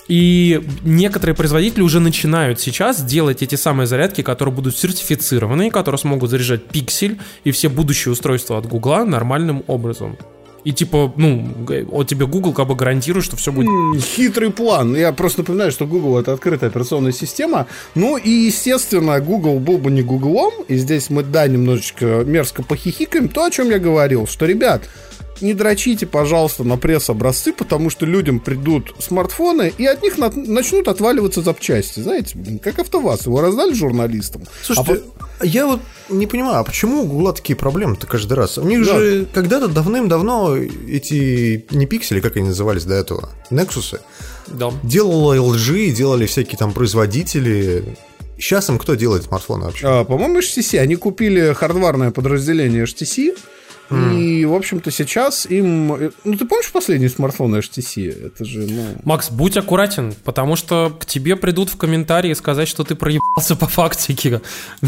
И 0.08 0.62
некоторые 0.84 1.36
производители 1.36 1.82
уже 1.82 2.00
начинают 2.00 2.60
сейчас 2.60 3.02
делать 3.04 3.42
эти 3.42 3.56
самые 3.56 3.88
зарядки, 3.88 4.22
которые 4.22 4.54
будут 4.54 4.78
сертифицированы, 4.78 5.72
которые 5.72 5.98
смогут 5.98 6.30
заряжать 6.30 6.66
пиксель 6.66 7.18
и 7.44 7.52
все 7.52 7.70
будущие 7.70 8.12
устройства 8.12 8.58
от 8.58 8.68
Гугла 8.68 9.04
нормальным 9.04 9.64
образом. 9.68 10.18
И 10.66 10.72
типа, 10.72 11.14
ну, 11.16 11.48
вот 11.92 12.08
тебе 12.08 12.26
Google 12.26 12.52
как 12.52 12.68
бы 12.68 12.76
гарантирует, 12.76 13.24
что 13.24 13.38
все 13.38 13.52
будет 13.52 14.02
Хитрый 14.02 14.50
план. 14.50 14.96
Я 14.96 15.14
просто 15.14 15.42
напоминаю, 15.42 15.72
что 15.72 15.86
Google 15.86 16.18
это 16.18 16.34
открытая 16.34 16.72
операционная 16.72 17.12
система. 17.12 17.68
Ну 17.94 18.18
и, 18.18 18.30
естественно, 18.30 19.20
Google 19.20 19.60
был 19.60 19.78
бы 19.78 19.92
не 19.92 20.02
Гуглом. 20.02 20.54
И 20.68 20.76
здесь 20.78 21.12
мы, 21.12 21.22
да, 21.22 21.48
немножечко 21.48 22.24
мерзко 22.26 22.64
похихикаем. 22.64 23.30
То, 23.30 23.46
о 23.46 23.52
чем 23.52 23.70
я 23.70 23.78
говорил, 23.78 24.26
что, 24.26 24.48
ребят, 24.48 24.90
не 25.42 25.54
дрочите, 25.54 26.06
пожалуйста, 26.06 26.64
на 26.64 26.78
пресс-образцы, 26.78 27.52
потому 27.54 27.90
что 27.90 28.06
людям 28.06 28.40
придут 28.40 28.94
смартфоны, 29.00 29.74
и 29.78 29.86
от 29.86 30.02
них 30.04 30.18
на- 30.18 30.32
начнут 30.32 30.88
отваливаться 30.88 31.42
запчасти. 31.42 32.00
Знаете, 32.00 32.38
блин, 32.38 32.60
как 32.60 32.80
АвтоВАЗ. 32.80 33.26
Его 33.26 33.42
раздали 33.42 33.74
журналистам. 33.74 34.44
Слушайте, 34.62 35.02
А 35.40 35.46
я 35.46 35.66
вот 35.68 35.82
не 36.10 36.28
понимаю, 36.28 36.60
а 36.60 36.64
почему 36.64 37.02
у 37.02 37.06
Гугла 37.06 37.34
такие 37.34 37.58
проблемы-то 37.58 38.08
каждый 38.08 38.34
раз? 38.36 38.58
У 38.58 38.64
них 38.64 38.86
Да. 38.86 38.98
же 38.98 39.26
когда-то 39.34 39.68
давным-давно 39.68 40.56
эти, 40.56 41.66
не 41.72 41.86
пиксели, 41.86 42.22
как 42.22 42.38
они 42.38 42.48
назывались 42.48 42.86
до 42.86 42.94
этого, 42.94 43.30
Nexus, 43.52 44.00
Да. 44.48 44.72
делала 44.84 45.34
LG, 45.36 45.92
делали 45.92 46.26
всякие 46.26 46.58
там 46.58 46.72
производители. 46.72 47.84
Сейчас 48.38 48.70
им 48.70 48.78
кто 48.78 48.96
делает 48.96 49.24
смартфоны 49.24 49.66
вообще? 49.66 49.88
А, 49.88 50.04
по-моему, 50.06 50.40
HTC. 50.40 50.78
Они 50.80 50.96
купили 50.96 51.54
хардварное 51.54 52.12
подразделение 52.12 52.84
HTC. 52.84 53.36
И, 53.92 54.46
в 54.46 54.54
общем-то, 54.54 54.92
сейчас 54.92 55.46
им... 55.46 55.94
э, 55.94 56.10
Ну, 56.24 56.36
ты 56.38 56.46
помнишь 56.46 56.72
последний 56.72 57.08
смартфон 57.10 57.56
HTC? 57.56 58.28
Это 58.28 58.44
же, 58.46 58.60
ну... 58.60 58.84
Макс, 59.04 59.30
будь 59.30 59.58
аккуратен, 59.58 60.14
потому 60.24 60.56
что 60.56 60.92
к 61.00 61.06
тебе 61.06 61.36
придут 61.36 61.70
в 61.70 61.78
комментарии 61.78 62.34
сказать, 62.34 62.68
что 62.68 62.84
ты 62.84 62.96
проебался 62.96 63.56
по 63.56 63.68
фактике. 63.68 64.42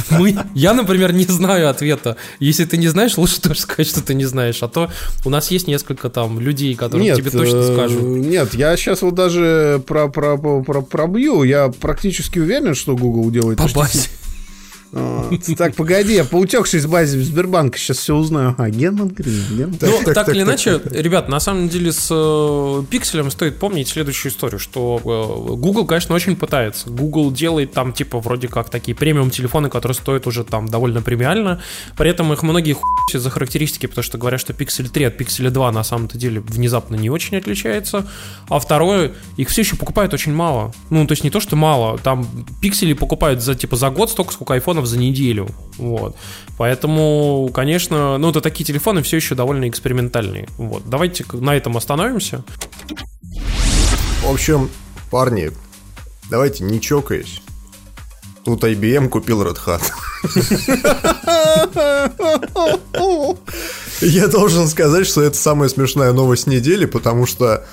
Мы, 0.09 0.37
я, 0.55 0.73
например, 0.73 1.13
не 1.13 1.25
знаю 1.25 1.69
ответа. 1.69 2.17
Если 2.39 2.65
ты 2.65 2.77
не 2.77 2.87
знаешь, 2.87 3.17
лучше 3.17 3.39
тоже 3.41 3.59
сказать, 3.59 3.87
что 3.87 4.01
ты 4.03 4.13
не 4.13 4.25
знаешь. 4.25 4.63
А 4.63 4.67
то 4.67 4.89
у 5.25 5.29
нас 5.29 5.51
есть 5.51 5.67
несколько 5.67 6.09
там 6.09 6.39
людей, 6.39 6.73
которые 6.75 7.15
тебе 7.15 7.29
точно 7.29 7.57
э, 7.57 7.73
скажут. 7.73 8.01
Нет, 8.03 8.53
я 8.55 8.75
сейчас 8.77 9.01
вот 9.01 9.15
даже 9.15 9.81
про, 9.85 10.07
про, 10.07 10.37
про, 10.37 10.63
про- 10.63 10.81
пробью. 10.81 11.43
Я 11.43 11.69
практически 11.69 12.39
уверен, 12.39 12.73
что 12.75 12.95
Google 12.95 13.29
делает 13.31 13.57
По 13.59 13.63
HTC. 13.63 14.09
Так, 15.57 15.75
погоди, 15.75 16.13
я 16.15 16.23
поутекшись 16.23 16.85
в 16.85 16.89
базе 16.89 17.21
Сбербанка 17.21 17.77
сейчас 17.77 17.97
все 17.97 18.15
узнаю. 18.15 18.55
А, 18.57 18.69
Герман 18.69 19.09
Грин. 19.09 19.43
Герман- 19.51 19.77
Ну, 19.81 20.13
так, 20.13 20.29
или 20.29 20.43
так, 20.43 20.47
иначе, 20.47 20.81
ребят, 20.91 21.29
на 21.29 21.39
самом 21.39 21.69
деле 21.69 21.91
с 21.91 22.07
э, 22.11 22.83
пикселем 22.89 23.29
стоит 23.31 23.59
помнить 23.59 23.87
следующую 23.89 24.31
историю, 24.31 24.59
что 24.59 24.99
э, 25.03 25.55
Google, 25.55 25.85
конечно, 25.85 26.15
очень 26.15 26.35
пытается. 26.35 26.89
Google 26.89 27.31
делает 27.31 27.73
там, 27.73 27.93
типа, 27.93 28.19
вроде 28.19 28.47
как 28.47 28.69
такие 28.69 28.95
премиум 28.95 29.29
телефоны, 29.29 29.69
которые 29.69 29.95
стоят 29.95 30.27
уже 30.27 30.43
там 30.43 30.67
довольно 30.67 31.01
премиально. 31.01 31.61
При 31.97 32.09
этом 32.09 32.31
их 32.33 32.43
многие 32.43 32.73
хуй 32.73 32.83
за 33.13 33.29
характеристики, 33.29 33.85
потому 33.85 34.03
что 34.03 34.17
говорят, 34.17 34.39
что 34.39 34.53
Pixel 34.53 34.89
3 34.89 35.05
от 35.05 35.19
Pixel 35.19 35.49
2 35.49 35.71
на 35.71 35.83
самом-то 35.83 36.17
деле 36.17 36.39
внезапно 36.41 36.95
не 36.95 37.09
очень 37.09 37.37
отличается. 37.37 38.05
А 38.49 38.59
второе, 38.59 39.13
их 39.37 39.49
все 39.49 39.61
еще 39.61 39.75
покупают 39.75 40.13
очень 40.13 40.33
мало. 40.33 40.73
Ну, 40.89 41.05
то 41.07 41.13
есть 41.13 41.23
не 41.23 41.29
то, 41.29 41.39
что 41.39 41.55
мало, 41.55 41.97
там 41.97 42.27
пиксели 42.61 42.93
покупают 42.93 43.41
за, 43.41 43.55
типа, 43.55 43.75
за 43.75 43.89
год 43.89 44.09
столько, 44.11 44.33
сколько 44.33 44.53
айфонов 44.77 44.85
за 44.85 44.97
неделю. 44.97 45.47
Вот. 45.77 46.15
Поэтому, 46.57 47.49
конечно, 47.53 48.17
ну, 48.17 48.29
это 48.29 48.41
такие 48.41 48.65
телефоны 48.65 49.01
все 49.01 49.17
еще 49.17 49.35
довольно 49.35 49.69
экспериментальные. 49.69 50.47
Вот. 50.57 50.83
Давайте 50.85 51.25
на 51.33 51.55
этом 51.55 51.77
остановимся. 51.77 52.43
В 54.23 54.29
общем, 54.29 54.69
парни, 55.11 55.51
давайте 56.29 56.63
не 56.63 56.81
чокаясь. 56.81 57.41
Тут 58.45 58.63
IBM 58.63 59.09
купил 59.09 59.43
Red 59.43 59.57
Hat. 59.65 59.83
Я 64.01 64.27
должен 64.27 64.67
сказать, 64.67 65.07
что 65.07 65.21
это 65.21 65.37
самая 65.37 65.69
смешная 65.69 66.13
новость 66.13 66.47
недели, 66.47 66.85
потому 66.85 67.25
что, 67.25 67.65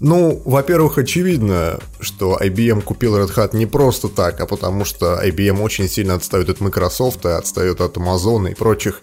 ну, 0.00 0.40
во-первых, 0.46 0.96
очевидно, 0.96 1.78
что 2.00 2.38
IBM 2.40 2.80
купил 2.80 3.18
Red 3.18 3.34
Hat 3.34 3.54
не 3.54 3.66
просто 3.66 4.08
так, 4.08 4.40
а 4.40 4.46
потому 4.46 4.86
что 4.86 5.20
IBM 5.22 5.60
очень 5.60 5.88
сильно 5.90 6.14
отстает 6.14 6.48
от 6.48 6.60
Microsoft, 6.60 7.26
отстает 7.26 7.82
от 7.82 7.98
Amazon 7.98 8.50
и 8.50 8.54
прочих 8.54 9.02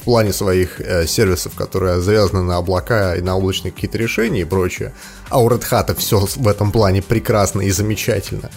в 0.00 0.04
плане 0.04 0.32
своих 0.32 0.80
э, 0.80 1.04
сервисов, 1.08 1.56
которые 1.56 2.00
завязаны 2.00 2.42
на 2.42 2.58
облака 2.58 3.16
и 3.16 3.22
на 3.22 3.36
облачные 3.36 3.72
какие-то 3.72 3.98
решения 3.98 4.42
и 4.42 4.44
прочее. 4.44 4.94
А 5.30 5.42
у 5.42 5.48
Red 5.48 5.64
Hat 5.68 5.92
все 5.98 6.20
в 6.20 6.46
этом 6.46 6.70
плане 6.70 7.02
прекрасно 7.02 7.62
и 7.62 7.72
замечательно. 7.72 8.50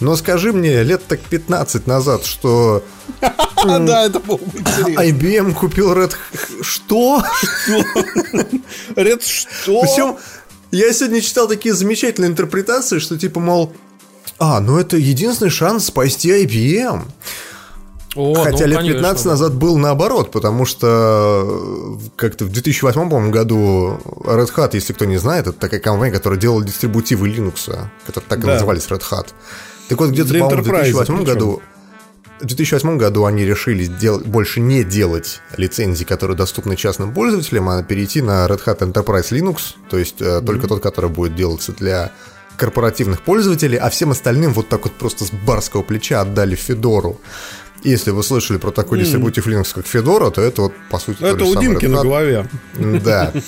Но 0.00 0.16
скажи 0.16 0.52
мне, 0.52 0.82
лет 0.82 1.02
так 1.06 1.20
15 1.20 1.86
назад, 1.86 2.24
что 2.24 2.82
да, 3.64 4.06
это 4.06 4.20
было 4.20 4.38
бы 4.38 4.58
интересно. 4.58 5.00
IBM 5.00 5.52
купил 5.52 5.92
Red 5.92 6.12
Hat... 6.12 6.62
Что? 6.62 7.22
Ред, 8.96 9.22
что? 9.22 9.80
Причем 9.82 10.16
я 10.74 10.92
сегодня 10.92 11.20
читал 11.20 11.48
такие 11.48 11.74
замечательные 11.74 12.30
интерпретации, 12.30 12.98
что 12.98 13.18
типа, 13.18 13.40
мол, 13.40 13.72
а, 14.38 14.60
ну 14.60 14.78
это 14.78 14.96
единственный 14.96 15.50
шанс 15.50 15.86
спасти 15.86 16.30
IBM. 16.44 17.02
О, 18.16 18.34
Хотя 18.34 18.60
ну, 18.60 18.66
лет 18.66 18.76
конечно, 18.78 18.98
15 18.98 19.24
да. 19.24 19.30
назад 19.30 19.54
был 19.54 19.76
наоборот, 19.76 20.30
потому 20.30 20.64
что 20.66 21.98
э, 21.98 22.08
как-то 22.14 22.44
в 22.44 22.52
2008, 22.52 23.10
по-моему, 23.10 23.32
году 23.32 23.98
Red 24.24 24.54
Hat, 24.54 24.70
если 24.74 24.92
кто 24.92 25.04
не 25.04 25.16
знает, 25.16 25.48
это 25.48 25.58
такая 25.58 25.80
компания, 25.80 26.12
которая 26.12 26.38
делала 26.38 26.62
дистрибутивы 26.64 27.28
Linux, 27.28 27.66
которые 28.06 28.28
так 28.28 28.38
и 28.38 28.42
Да. 28.42 28.54
назывались 28.54 28.86
Red 28.86 29.02
Hat. 29.10 29.26
Так 29.88 29.98
вот, 29.98 30.10
где-то, 30.10 30.28
по-моему, 30.32 30.50
в 30.50 30.52
Enterprise 30.66 30.92
2008 30.92 31.04
причем. 31.06 31.24
году 31.24 31.62
в 32.44 32.46
2008 32.46 32.98
году 32.98 33.24
они 33.24 33.44
решили 33.44 33.86
дел- 33.86 34.20
больше 34.20 34.60
не 34.60 34.84
делать 34.84 35.40
лицензии, 35.56 36.04
которые 36.04 36.36
доступны 36.36 36.76
частным 36.76 37.12
пользователям, 37.12 37.68
а 37.70 37.82
перейти 37.82 38.20
на 38.20 38.46
Red 38.46 38.60
Hat 38.66 38.78
Enterprise 38.80 39.30
Linux, 39.32 39.74
то 39.90 39.98
есть 39.98 40.20
э, 40.20 40.40
только 40.44 40.68
тот, 40.68 40.82
который 40.82 41.08
будет 41.10 41.34
делаться 41.34 41.72
для 41.72 42.12
корпоративных 42.56 43.22
пользователей, 43.22 43.78
а 43.78 43.88
всем 43.88 44.10
остальным 44.10 44.52
вот 44.52 44.68
так 44.68 44.84
вот 44.84 44.92
просто 44.92 45.24
с 45.24 45.30
барского 45.30 45.82
плеча 45.82 46.20
отдали 46.20 46.54
Федору. 46.54 47.20
Если 47.82 48.10
вы 48.12 48.22
слышали 48.22 48.58
про 48.58 48.70
такой 48.70 48.98
дистрибутив 49.00 49.46
Linux, 49.46 49.74
как 49.74 49.86
Fedora, 49.86 50.30
то 50.30 50.40
это 50.40 50.62
вот, 50.62 50.72
по 50.90 50.98
сути, 50.98 51.18
то 51.18 51.26
Это 51.26 51.44
у 51.44 51.54
Димки 51.56 51.86
на 51.86 52.02
голове. 52.02 52.48
Да. 53.04 53.32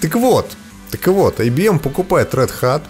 Так 0.00 0.14
вот, 0.14 0.50
так 0.90 1.06
вот, 1.08 1.40
IBM 1.40 1.78
покупает 1.78 2.32
Red 2.32 2.50
Hat. 2.62 2.80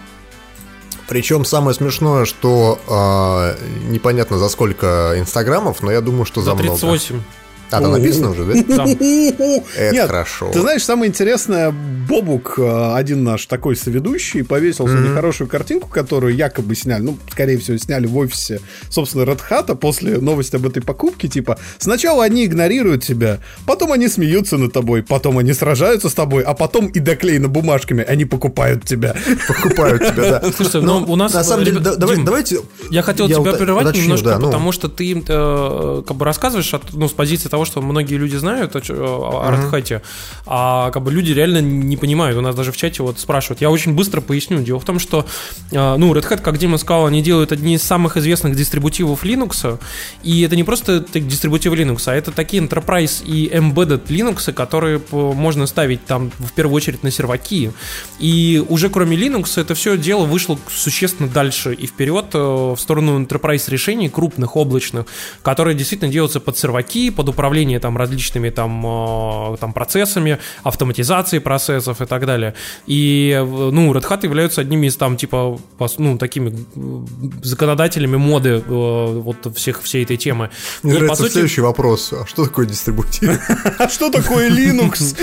Причем 1.11 1.43
самое 1.43 1.75
смешное, 1.75 2.23
что 2.23 2.79
а, 2.87 3.57
непонятно 3.89 4.37
за 4.37 4.47
сколько 4.47 5.15
инстаграмов, 5.17 5.83
но 5.83 5.91
я 5.91 5.99
думаю, 5.99 6.23
что 6.23 6.39
за, 6.39 6.51
За 6.51 6.55
много. 6.55 7.21
38. 7.71 7.77
А, 7.77 7.81
там 7.81 7.91
написано 7.91 8.31
уже, 8.31 8.45
да? 8.45 8.75
Да. 8.75 8.85
Это 8.85 9.93
Нет, 9.93 10.07
хорошо. 10.07 10.51
Ты 10.51 10.61
знаешь, 10.61 10.83
самое 10.83 11.09
интересное, 11.09 11.71
Бобук, 11.71 12.55
э, 12.57 12.93
один 12.95 13.23
наш 13.23 13.45
такой 13.45 13.75
соведущий, 13.75 14.43
повесил 14.43 14.87
mm 14.87 15.11
хорошую 15.11 15.47
картинку, 15.47 15.89
которую 15.89 16.35
якобы 16.35 16.75
сняли, 16.75 17.01
ну, 17.01 17.17
скорее 17.29 17.57
всего, 17.57 17.77
сняли 17.77 18.07
в 18.07 18.17
офисе, 18.17 18.61
собственно, 18.89 19.23
Hat 19.23 19.75
после 19.75 20.19
новости 20.19 20.55
об 20.55 20.65
этой 20.65 20.81
покупке, 20.81 21.27
типа, 21.27 21.57
сначала 21.77 22.23
они 22.23 22.45
игнорируют 22.45 23.03
тебя, 23.03 23.39
потом 23.65 23.91
они 23.91 24.07
смеются 24.07 24.57
над 24.57 24.73
тобой, 24.73 25.03
потом 25.03 25.37
они 25.37 25.53
сражаются 25.53 26.09
с 26.09 26.13
тобой, 26.13 26.43
а 26.43 26.53
потом 26.53 26.87
и 26.87 26.99
доклеено 26.99 27.47
бумажками, 27.47 28.03
они 28.03 28.25
покупают 28.25 28.85
тебя. 28.85 29.15
Покупают 29.47 30.01
тебя, 30.01 30.39
да. 30.39 30.51
Слушайте, 30.55 30.81
ну, 30.81 31.03
у 31.07 31.15
нас... 31.15 31.33
На 31.33 31.43
самом 31.43 31.65
деле, 31.65 31.79
давайте... 31.79 32.59
Я 32.89 33.01
хотел 33.01 33.27
тебя 33.27 33.53
прервать 33.53 33.95
немножко, 33.95 34.37
ну. 34.37 34.45
потому 34.47 34.71
что 34.71 34.87
ты 34.87 35.23
э, 35.27 36.03
как 36.07 36.17
бы 36.17 36.25
рассказываешь 36.25 36.73
от, 36.73 36.93
ну, 36.93 37.07
с 37.07 37.11
позиции 37.11 37.49
того, 37.49 37.60
что 37.65 37.81
многие 37.81 38.15
люди 38.15 38.35
знают 38.35 38.75
о, 38.75 38.79
о 38.79 39.51
Hat, 39.51 40.01
а 40.45 40.91
как 40.91 41.03
бы 41.03 41.11
люди 41.11 41.31
реально 41.31 41.61
не 41.61 41.97
понимают. 41.97 42.37
У 42.37 42.41
нас 42.41 42.55
даже 42.55 42.71
в 42.71 42.77
чате 42.77 43.03
вот 43.03 43.19
спрашивают. 43.19 43.61
Я 43.61 43.69
очень 43.69 43.93
быстро 43.93 44.21
поясню. 44.21 44.61
Дело 44.61 44.79
в 44.79 44.85
том, 44.85 44.99
что 44.99 45.25
э, 45.71 45.95
ну, 45.97 46.13
Red 46.13 46.29
Hat, 46.29 46.41
как 46.41 46.57
Дима 46.57 46.77
сказал, 46.77 47.07
они 47.07 47.21
делают 47.21 47.51
одни 47.51 47.75
из 47.75 47.83
самых 47.83 48.17
известных 48.17 48.55
дистрибутивов 48.55 49.23
Linux, 49.23 49.79
и 50.23 50.41
это 50.41 50.55
не 50.55 50.63
просто 50.63 51.05
дистрибутивы 51.13 51.75
Linux, 51.75 52.03
а 52.05 52.13
это 52.13 52.31
такие 52.31 52.63
enterprise 52.63 53.23
и 53.25 53.49
embedded 53.49 54.07
Linux, 54.07 54.51
которые 54.53 55.01
можно 55.11 55.67
ставить 55.67 56.05
там 56.05 56.31
в 56.39 56.51
первую 56.53 56.75
очередь 56.75 57.03
на 57.03 57.11
серваки. 57.11 57.71
И 58.19 58.63
уже 58.69 58.89
кроме 58.89 59.17
Linux 59.17 59.59
это 59.59 59.75
все 59.75 59.97
дело 59.97 60.25
вышло 60.25 60.57
существенно 60.69 61.29
дальше 61.29 61.73
и 61.73 61.87
вперед 61.87 62.25
э, 62.33 62.37
в 62.37 62.77
сторону 62.77 63.19
enterprise 63.19 63.69
решений 63.69 64.09
крупных, 64.09 64.55
облачных, 64.55 65.05
которые 65.41 65.75
действительно 65.75 66.11
делаются 66.11 66.39
под 66.39 66.57
серваки, 66.57 67.09
под 67.09 67.29
управление 67.29 67.50
там 67.79 67.97
различными 67.97 68.49
там, 68.49 68.85
э, 68.85 69.57
там 69.57 69.73
процессами, 69.73 70.37
автоматизацией 70.63 71.41
процессов 71.41 72.01
и 72.01 72.05
так 72.05 72.25
далее. 72.25 72.53
И 72.87 73.31
э, 73.37 73.43
ну, 73.43 73.93
Red 73.93 74.07
Hat 74.07 74.23
являются 74.23 74.61
одними 74.61 74.87
из 74.87 74.95
там 74.95 75.17
типа 75.17 75.59
ну, 75.97 76.17
такими 76.17 76.49
э, 76.49 77.43
законодателями 77.43 78.17
моды 78.17 78.63
вот 78.67 79.55
всех, 79.55 79.81
всей 79.83 80.03
этой 80.03 80.17
темы. 80.17 80.49
И, 80.83 80.87
Мне 80.87 80.95
по 80.95 80.99
нравится 81.01 81.23
сути, 81.23 81.33
следующий 81.33 81.61
вопрос. 81.61 82.13
А 82.13 82.25
что 82.25 82.45
такое 82.45 82.65
дистрибутив? 82.65 83.39
А 83.77 83.89
что 83.89 84.09
такое 84.09 84.49
Linux? 84.49 85.15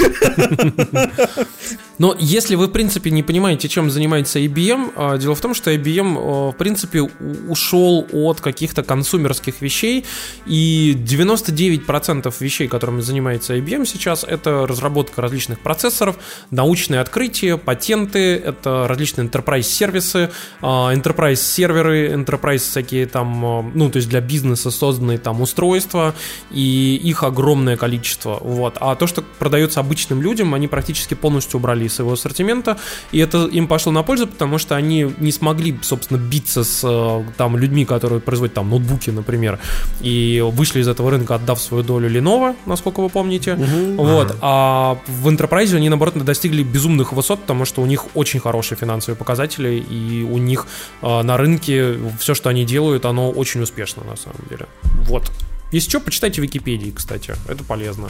Но 1.99 2.17
если 2.19 2.55
вы, 2.55 2.69
в 2.69 2.71
принципе, 2.71 3.11
не 3.11 3.23
понимаете, 3.23 3.69
чем 3.69 3.91
занимается 3.91 4.39
IBM, 4.39 4.93
а, 4.95 5.19
дело 5.19 5.35
в 5.35 5.41
том, 5.41 5.53
что 5.53 5.73
IBM, 5.73 6.17
а, 6.17 6.53
в 6.53 6.57
принципе, 6.57 7.03
ушел 7.03 8.07
от 8.13 8.41
каких-то 8.41 8.83
консумерских 8.83 9.61
вещей, 9.61 10.05
и 10.47 10.97
99% 10.97 12.18
вещей, 12.41 12.69
которыми 12.69 13.01
занимается 13.01 13.57
IBM 13.57 13.87
сейчас, 13.87 14.25
это 14.25 14.67
разработка 14.67 15.23
различных 15.23 15.61
процессоров, 15.61 16.17
научные 16.51 17.01
открытия, 17.01 17.57
патенты, 17.57 18.37
это 18.37 18.87
различные 18.89 19.27
enterprise-сервисы, 19.27 20.31
а, 20.63 20.93
enterprise-серверы, 20.95 22.13
enterprise 22.13 22.59
всякие 22.59 23.07
там, 23.07 23.45
а, 23.45 23.63
ну, 23.75 23.91
то 23.91 23.97
есть 23.97 24.09
для 24.09 24.21
бизнеса 24.21 24.71
созданные 24.71 25.19
там 25.19 25.41
устройства, 25.41 26.15
и 26.51 27.01
их 27.03 27.23
огромное 27.23 27.77
количество, 27.77 28.39
вот. 28.41 28.77
А 28.81 28.95
то, 28.95 29.07
что 29.07 29.23
продается 29.39 29.81
обычным 29.81 30.23
людям, 30.23 30.55
они 30.55 30.69
практически 30.69 31.15
полностью 31.15 31.59
убрали 31.59 31.85
из 31.85 31.95
своего 31.95 32.13
ассортимента, 32.13 32.79
и 33.13 33.19
это 33.19 33.47
им 33.47 33.67
пошло 33.67 33.93
на 33.93 34.03
пользу, 34.03 34.27
потому 34.27 34.59
что 34.59 34.77
они 34.77 35.13
не 35.19 35.33
смогли, 35.33 35.79
собственно, 35.83 36.19
биться 36.19 36.65
с 36.65 36.81
э, 36.85 37.25
там 37.37 37.57
людьми, 37.57 37.85
которые 37.85 38.21
производят 38.21 38.55
там 38.55 38.71
ноутбуки, 38.71 39.11
например, 39.11 39.59
и 40.01 40.45
вышли 40.53 40.81
из 40.81 40.89
этого 40.89 41.11
рынка, 41.11 41.35
отдав 41.35 41.61
свою 41.61 41.83
долю 41.83 41.98
Lenovo, 42.07 42.55
насколько 42.67 43.01
вы 43.01 43.09
помните, 43.09 43.55
вот. 43.97 44.37
А 44.41 44.99
в 45.07 45.29
Enterprise 45.29 45.75
они, 45.75 45.89
наоборот, 45.89 46.15
достигли 46.25 46.63
безумных 46.63 47.13
высот, 47.13 47.41
потому 47.41 47.65
что 47.65 47.83
у 47.83 47.87
них 47.87 48.07
очень 48.15 48.41
хорошие 48.41 48.79
финансовые 48.79 49.17
показатели, 49.17 49.79
и 49.79 50.23
у 50.23 50.39
них 50.39 50.67
э, 51.03 51.23
на 51.23 51.37
рынке 51.37 51.97
все, 52.19 52.35
что 52.35 52.49
они 52.49 52.65
делают, 52.65 53.05
оно 53.05 53.31
очень 53.31 53.63
успешно, 53.63 54.05
на 54.05 54.17
самом 54.17 54.41
деле. 54.49 54.67
Вот. 55.07 55.31
Если 55.73 55.91
что, 55.91 56.01
почитайте 56.01 56.41
в 56.41 56.45
Википедии, 56.45 56.91
кстати. 56.91 57.35
Это 57.47 57.65
полезно. 57.65 58.09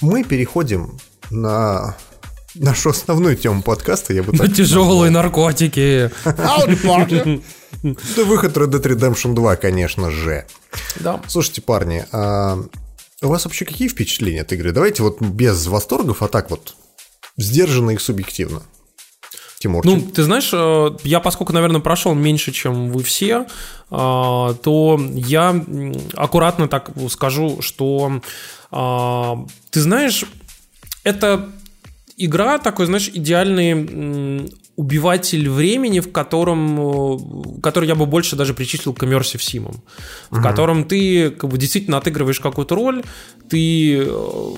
Мы 0.00 0.24
переходим 0.24 0.98
на 1.30 1.96
нашу 2.54 2.90
основную 2.90 3.36
тему 3.36 3.62
подкаста, 3.62 4.12
я 4.12 4.22
бы 4.22 4.36
так 4.36 4.54
тяжелые 4.54 5.10
наркотики. 5.10 6.10
Это 6.24 8.24
выход 8.24 8.56
Red 8.56 8.70
Dead 8.70 8.82
Redemption 8.82 9.34
2, 9.34 9.56
конечно 9.56 10.10
же. 10.10 10.46
Да. 11.00 11.20
Слушайте, 11.26 11.62
парни, 11.62 12.04
а 12.12 12.58
у 13.22 13.28
вас 13.28 13.44
вообще 13.44 13.64
какие 13.64 13.88
впечатления 13.88 14.42
от 14.42 14.52
игры? 14.52 14.72
Давайте 14.72 15.02
вот 15.02 15.20
без 15.20 15.66
восторгов, 15.66 16.22
а 16.22 16.28
так 16.28 16.50
вот 16.50 16.76
сдержанно 17.36 17.90
и 17.90 17.98
субъективно. 17.98 18.62
Тимурчик. 19.58 19.92
Ну, 19.92 20.00
ты 20.00 20.22
знаешь, 20.22 20.50
э, 20.52 20.90
я, 21.04 21.20
поскольку, 21.20 21.52
наверное, 21.52 21.80
прошел 21.80 22.14
меньше, 22.14 22.52
чем 22.52 22.90
вы 22.90 23.02
все, 23.02 23.46
э, 23.90 23.90
то 23.90 25.00
я 25.14 25.64
аккуратно 26.14 26.68
так 26.68 26.90
скажу, 27.08 27.62
что 27.62 28.20
э, 28.70 29.34
ты 29.70 29.80
знаешь, 29.80 30.24
это 31.02 31.50
игра 32.16 32.58
такой, 32.58 32.86
знаешь, 32.86 33.10
идеальный 33.12 34.50
убиватель 34.76 35.48
времени, 35.48 36.00
в 36.00 36.10
котором, 36.10 37.60
который 37.62 37.88
я 37.88 37.94
бы 37.94 38.06
больше 38.06 38.34
даже 38.34 38.54
причислил 38.54 38.92
к 38.92 39.02
immersive 39.04 39.40
симам, 39.40 39.82
в 40.30 40.38
угу. 40.38 40.42
котором 40.42 40.84
ты 40.84 41.30
как 41.30 41.50
бы, 41.50 41.58
действительно 41.58 41.98
отыгрываешь 41.98 42.40
какую-то 42.40 42.74
роль, 42.74 43.04
ты 43.48 43.98
э, 43.98 44.54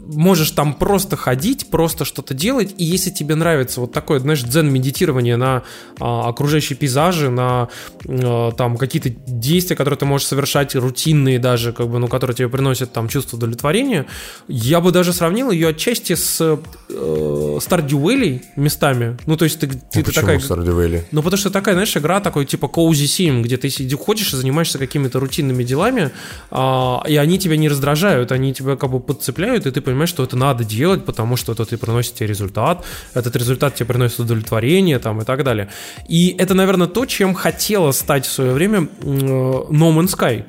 можешь 0.00 0.50
там 0.50 0.74
просто 0.74 1.16
ходить, 1.16 1.70
просто 1.70 2.04
что-то 2.04 2.34
делать, 2.34 2.74
и 2.78 2.84
если 2.84 3.10
тебе 3.10 3.34
нравится 3.34 3.80
вот 3.80 3.92
такое, 3.92 4.18
знаешь, 4.18 4.42
дзен-медитирование 4.42 5.36
на 5.36 5.62
а, 6.00 6.28
окружающие 6.28 6.76
пейзажи, 6.76 7.30
на 7.30 7.68
а, 8.08 8.50
там 8.52 8.76
какие-то 8.76 9.10
действия, 9.10 9.76
которые 9.76 9.98
ты 9.98 10.04
можешь 10.04 10.26
совершать, 10.26 10.74
рутинные 10.74 11.38
даже, 11.38 11.72
как 11.72 11.88
бы, 11.88 11.98
ну, 11.98 12.08
которые 12.08 12.34
тебе 12.34 12.48
приносят 12.48 12.92
там 12.92 13.08
чувство 13.08 13.36
удовлетворения, 13.36 14.06
я 14.48 14.80
бы 14.80 14.90
даже 14.90 15.12
сравнил 15.12 15.50
ее 15.50 15.68
отчасти 15.68 16.14
с 16.14 16.40
э, 16.40 16.56
Stardew 16.88 18.02
Valley 18.02 18.42
местами, 18.56 19.16
ну, 19.26 19.36
то 19.36 19.43
есть 19.44 19.60
ты, 19.60 19.68
ты, 19.68 20.00
а 20.00 20.02
ты 20.02 20.12
такая... 20.12 20.38
Stardew? 20.38 21.04
Ну, 21.10 21.22
потому 21.22 21.38
что 21.38 21.50
такая, 21.50 21.74
знаешь, 21.74 21.96
игра 21.96 22.20
такой 22.20 22.44
типа 22.44 22.66
cozy 22.66 23.06
sim, 23.06 23.42
где 23.42 23.56
ты 23.56 23.70
ходишь 23.96 24.32
и 24.32 24.36
занимаешься 24.36 24.78
какими-то 24.78 25.20
рутинными 25.20 25.62
делами, 25.64 26.10
а, 26.50 27.02
и 27.06 27.16
они 27.16 27.38
тебя 27.38 27.56
не 27.56 27.68
раздражают, 27.68 28.32
они 28.32 28.52
тебя 28.52 28.76
как 28.76 28.90
бы 28.90 29.00
подцепляют, 29.00 29.66
и 29.66 29.70
ты 29.70 29.80
понимаешь, 29.80 30.08
что 30.08 30.24
это 30.24 30.36
надо 30.36 30.64
делать, 30.64 31.04
потому 31.04 31.36
что 31.36 31.52
это 31.52 31.64
ты 31.64 31.76
приносит 31.76 32.14
тебе 32.14 32.28
результат, 32.28 32.84
этот 33.14 33.36
результат 33.36 33.74
тебе 33.74 33.86
приносит 33.86 34.20
удовлетворение 34.20 34.98
там 34.98 35.20
и 35.20 35.24
так 35.24 35.44
далее. 35.44 35.68
И 36.08 36.34
это, 36.38 36.54
наверное, 36.54 36.86
то, 36.86 37.06
чем 37.06 37.34
хотела 37.34 37.92
стать 37.92 38.26
в 38.26 38.32
свое 38.32 38.52
время 38.52 38.88
No 39.00 39.68
Man's 39.70 40.16
Sky 40.16 40.44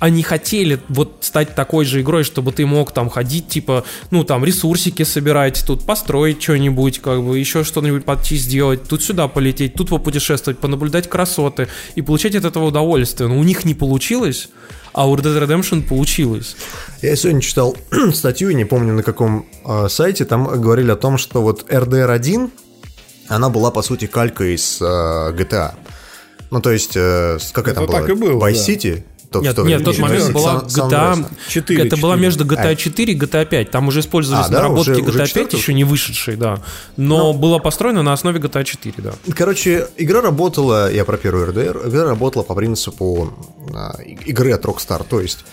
они 0.00 0.22
хотели 0.22 0.80
вот 0.88 1.18
стать 1.20 1.54
такой 1.54 1.84
же 1.84 2.00
игрой, 2.00 2.24
чтобы 2.24 2.52
ты 2.52 2.66
мог 2.66 2.92
там 2.92 3.08
ходить, 3.08 3.48
типа, 3.48 3.84
ну, 4.10 4.24
там, 4.24 4.44
ресурсики 4.44 5.02
собирать, 5.04 5.64
тут 5.66 5.86
построить 5.86 6.42
что-нибудь, 6.42 7.00
как 7.00 7.22
бы, 7.22 7.38
еще 7.38 7.64
что-нибудь 7.64 8.04
подчи 8.04 8.36
сделать, 8.36 8.88
тут 8.88 9.02
сюда 9.02 9.28
полететь, 9.28 9.74
тут 9.74 9.90
попутешествовать, 9.90 10.58
понаблюдать 10.58 11.08
красоты 11.08 11.68
и 11.94 12.02
получать 12.02 12.34
от 12.34 12.44
этого 12.44 12.66
удовольствие. 12.66 13.28
Но 13.28 13.38
у 13.38 13.44
них 13.44 13.64
не 13.64 13.74
получилось, 13.74 14.48
а 14.92 15.08
у 15.08 15.16
Red 15.16 15.22
Dead 15.22 15.46
Redemption 15.46 15.82
получилось. 15.86 16.56
Я 17.02 17.16
сегодня 17.16 17.40
читал 17.40 17.76
статью, 18.12 18.50
не 18.50 18.64
помню 18.64 18.94
на 18.94 19.02
каком 19.02 19.46
э, 19.64 19.88
сайте, 19.88 20.24
там 20.24 20.44
говорили 20.60 20.90
о 20.90 20.96
том, 20.96 21.18
что 21.18 21.42
вот 21.42 21.70
RDR 21.70 22.10
1, 22.10 22.50
она 23.28 23.48
была 23.48 23.70
по 23.70 23.82
сути 23.82 24.06
калькой 24.06 24.54
из 24.54 24.80
э, 24.80 24.84
GTA. 24.84 25.74
Ну, 26.50 26.60
то 26.60 26.70
есть, 26.70 26.92
э, 26.94 27.38
какая 27.52 27.72
Это 27.72 27.80
там 27.80 27.86
была? 27.86 28.00
так 28.00 28.10
и 28.10 28.14
было, 28.14 28.38
Vice 28.38 28.66
да. 28.66 28.72
City? 28.72 29.04
То, 29.34 29.40
нет, 29.40 29.58
нет, 29.58 29.80
в 29.80 29.84
тот 29.84 29.98
момент 29.98 30.32
была 30.32 30.62
GTA 30.66 31.26
4. 31.48 31.86
Это 31.86 31.96
была 31.96 32.16
между 32.16 32.44
GTA 32.44 32.76
4 32.76 33.12
и 33.12 33.18
GTA 33.18 33.44
5. 33.44 33.70
Там 33.70 33.88
уже 33.88 34.00
использовались 34.00 34.46
А, 34.46 34.48
да, 34.48 34.56
наработки 34.58 34.90
уже- 34.90 35.00
GTA 35.00 35.08
уже 35.24 35.34
5, 35.34 35.52
еще 35.54 35.74
не 35.74 35.84
вышедшей, 35.84 36.36
да. 36.36 36.62
Но 36.96 37.32
была 37.32 37.58
построена 37.58 38.02
на 38.02 38.12
основе 38.12 38.38
GTA 38.38 38.62
4, 38.64 38.94
да. 38.98 39.12
Короче, 39.34 39.88
игра 39.96 40.20
работала, 40.20 40.92
я 40.92 41.04
про 41.04 41.16
первый 41.16 41.48
RDR, 41.48 41.88
игра 41.88 42.04
работала 42.04 42.44
по 42.44 42.54
принципу 42.54 43.32
а, 43.74 44.00
игры 44.02 44.52
от 44.52 44.64
Rockstar, 44.64 45.04
то 45.08 45.20
есть 45.20 45.44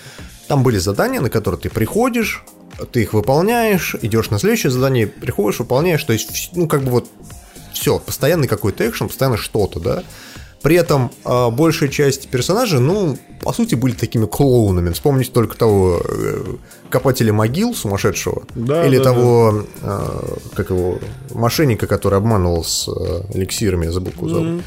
там 0.47 0.61
были 0.63 0.77
задания, 0.77 1.21
на 1.21 1.29
которые 1.29 1.59
ты 1.59 1.69
приходишь, 1.69 2.43
ты 2.91 3.01
их 3.03 3.13
выполняешь, 3.13 3.95
идешь 4.01 4.29
на 4.29 4.37
следующее 4.39 4.71
задание, 4.71 5.07
приходишь, 5.07 5.59
выполняешь, 5.59 6.03
то 6.03 6.13
есть, 6.13 6.51
ну, 6.53 6.67
как 6.67 6.83
бы 6.83 6.91
вот 6.91 7.09
все, 7.73 7.97
постоянный 7.99 8.47
какой-то 8.47 8.87
экшен, 8.87 9.07
постоянно 9.07 9.37
что-то, 9.37 9.79
да. 9.79 10.03
При 10.61 10.75
этом 10.75 11.11
а, 11.25 11.49
большая 11.49 11.89
часть 11.89 12.29
персонажей, 12.29 12.79
ну, 12.79 13.17
по 13.41 13.51
сути, 13.51 13.75
были 13.75 13.93
такими 13.93 14.25
клоунами. 14.25 14.91
Вспомните 14.91 15.31
только 15.31 15.57
того 15.57 16.01
э, 16.03 16.55
копателя 16.89 17.33
могил 17.33 17.73
сумасшедшего. 17.73 18.43
Да, 18.53 18.85
или 18.85 18.97
да, 18.97 19.03
того, 19.03 19.65
а, 19.81 20.37
как 20.53 20.69
его, 20.69 20.99
мошенника, 21.31 21.87
который 21.87 22.19
обманывал 22.19 22.63
с 22.63 22.87
э, 22.87 23.23
эликсирами, 23.33 23.85
я 23.85 23.91
забыл, 23.91 24.11
его 24.11 24.29
зовут. 24.29 24.63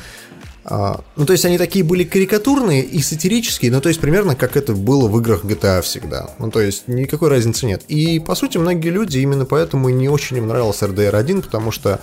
А, 0.66 1.02
ну, 1.16 1.26
то 1.26 1.32
есть 1.32 1.45
они 1.45 1.58
такие 1.58 1.84
были 1.84 2.04
карикатурные 2.04 2.82
и 2.82 3.02
сатирические, 3.02 3.71
ну, 3.71 3.80
то 3.82 3.90
есть 3.90 4.00
примерно 4.00 4.34
как 4.34 4.56
это 4.56 4.73
было 4.73 5.08
в 5.08 5.19
играх 5.21 5.45
GTA 5.45 5.82
всегда. 5.82 6.30
Ну, 6.38 6.50
то 6.50 6.60
есть 6.60 6.88
никакой 6.88 7.28
разницы 7.28 7.66
нет. 7.66 7.84
И, 7.88 8.19
по 8.19 8.34
сути, 8.34 8.56
многие 8.56 8.88
люди 8.88 9.19
именно 9.19 9.45
поэтому 9.45 9.90
и 9.90 9.92
не 9.92 10.08
очень 10.08 10.38
им 10.38 10.49
нравился 10.49 10.86
RDR 10.86 11.14
1, 11.16 11.42
потому 11.42 11.71
что 11.71 12.00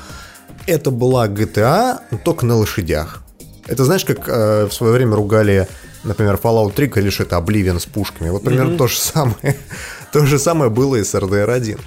это 0.68 0.92
была 0.92 1.28
GTA, 1.28 2.02
но 2.12 2.20
только 2.20 2.46
на 2.46 2.56
лошадях. 2.56 3.24
Это 3.68 3.86
знаешь, 3.86 4.06
как 4.06 4.28
э, 4.28 4.66
в 4.66 4.74
свое 4.74 4.94
время 4.94 5.16
ругали, 5.16 5.68
например, 6.04 6.40
Fallout 6.42 6.74
3, 6.74 6.88
говорили, 6.88 7.10
что 7.10 7.24
это 7.24 7.38
Oblivion 7.38 7.80
с 7.80 7.86
пушками. 7.86 8.30
Вот 8.30 8.44
примерно 8.44 8.78
то 8.78 8.88
же 8.88 8.98
самое. 8.98 9.58
то 10.12 10.26
же 10.26 10.40
самое 10.40 10.70
было 10.70 10.96
и 10.96 11.04
с 11.04 11.14
RDR 11.16 11.52
1. 11.52 11.78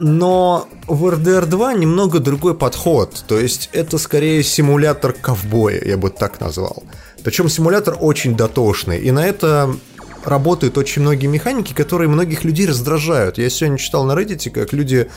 Но 0.00 0.68
в 0.88 1.06
RDR 1.06 1.46
2 1.46 1.74
немного 1.74 2.18
другой 2.18 2.54
подход. 2.54 3.24
То 3.28 3.38
есть 3.38 3.70
это 3.72 3.98
скорее 3.98 4.42
симулятор 4.42 5.12
ковбоя, 5.12 5.80
я 5.84 5.96
бы 5.96 6.10
так 6.10 6.40
назвал. 6.40 6.82
Причем 7.22 7.48
симулятор 7.48 7.96
очень 8.00 8.36
дотошный. 8.36 8.98
И 8.98 9.10
на 9.12 9.24
это 9.24 9.76
работают 10.24 10.78
очень 10.78 11.02
многие 11.02 11.26
механики, 11.26 11.72
которые 11.72 12.08
многих 12.08 12.44
людей 12.44 12.66
раздражают. 12.66 13.38
Я 13.38 13.50
сегодня 13.50 13.78
читал 13.78 14.04
на 14.04 14.12
Reddit, 14.12 14.50
как 14.50 14.72
люди 14.72 15.08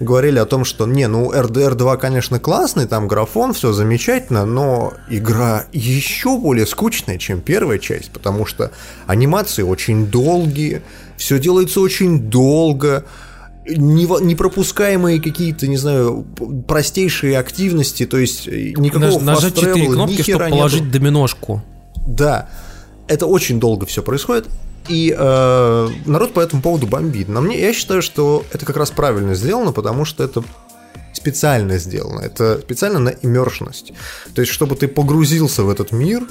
говорили 0.00 0.38
о 0.38 0.46
том, 0.46 0.64
что 0.64 0.86
не, 0.86 1.06
ну 1.08 1.32
RDR 1.32 1.74
2, 1.74 1.96
конечно, 1.96 2.38
классный, 2.38 2.86
там 2.86 3.08
графон, 3.08 3.52
все 3.52 3.72
замечательно, 3.72 4.44
но 4.44 4.94
игра 5.08 5.66
еще 5.72 6.38
более 6.38 6.66
скучная, 6.66 7.18
чем 7.18 7.40
первая 7.40 7.78
часть, 7.78 8.10
потому 8.10 8.46
что 8.46 8.70
анимации 9.06 9.62
очень 9.62 10.06
долгие, 10.06 10.82
все 11.16 11.38
делается 11.38 11.80
очень 11.80 12.20
долго, 12.30 13.04
непропускаемые 13.66 15.20
какие-то, 15.20 15.66
не 15.66 15.76
знаю, 15.76 16.24
простейшие 16.66 17.38
активности, 17.38 18.06
то 18.06 18.18
есть 18.18 18.46
никакого 18.46 19.18
Наж- 19.18 19.22
нажать 19.22 19.54
fast 19.54 19.62
travel, 19.62 19.74
4 19.74 19.80
ни 19.88 19.92
кнопки, 19.92 20.22
чтобы 20.22 20.44
нету. 20.44 20.56
положить 20.56 20.90
доминошку. 20.90 21.62
Да, 22.06 22.48
это 23.08 23.26
очень 23.26 23.60
долго 23.60 23.84
все 23.86 24.02
происходит. 24.02 24.46
И 24.88 25.14
э, 25.16 25.88
народ 26.06 26.32
по 26.32 26.40
этому 26.40 26.62
поводу 26.62 26.86
бомбит. 26.86 27.28
Но 27.28 27.40
мне 27.40 27.60
я 27.60 27.72
считаю, 27.72 28.02
что 28.02 28.44
это 28.52 28.64
как 28.64 28.76
раз 28.76 28.90
правильно 28.90 29.34
сделано, 29.34 29.72
потому 29.72 30.04
что 30.04 30.24
это 30.24 30.42
специально 31.12 31.78
сделано. 31.78 32.20
Это 32.20 32.58
специально 32.60 32.98
на 32.98 33.08
иммершность. 33.10 33.92
То 34.34 34.40
есть, 34.40 34.52
чтобы 34.52 34.76
ты 34.76 34.88
погрузился 34.88 35.62
в 35.62 35.70
этот 35.70 35.92
мир, 35.92 36.26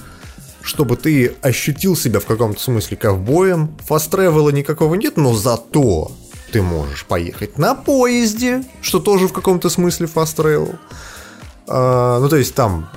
чтобы 0.62 0.98
ты 0.98 1.36
ощутил 1.42 1.96
себя 1.96 2.20
в 2.20 2.26
каком-то 2.26 2.60
смысле 2.60 2.98
ковбоем. 2.98 3.78
Фаст-тревела 3.88 4.50
никакого 4.50 4.96
нет, 4.96 5.18
но 5.18 5.34
зато 5.34 6.12
ты 6.52 6.62
можешь 6.62 7.06
поехать 7.06 7.58
на 7.58 7.76
поезде, 7.76 8.64
что 8.82 9.00
тоже 9.00 9.28
в 9.28 9.34
каком-то 9.34 9.70
смысле 9.70 10.08
фаст-тревел. 10.08 10.76
Ну, 11.68 12.30
то 12.30 12.36
есть 12.38 12.56
там 12.56 12.90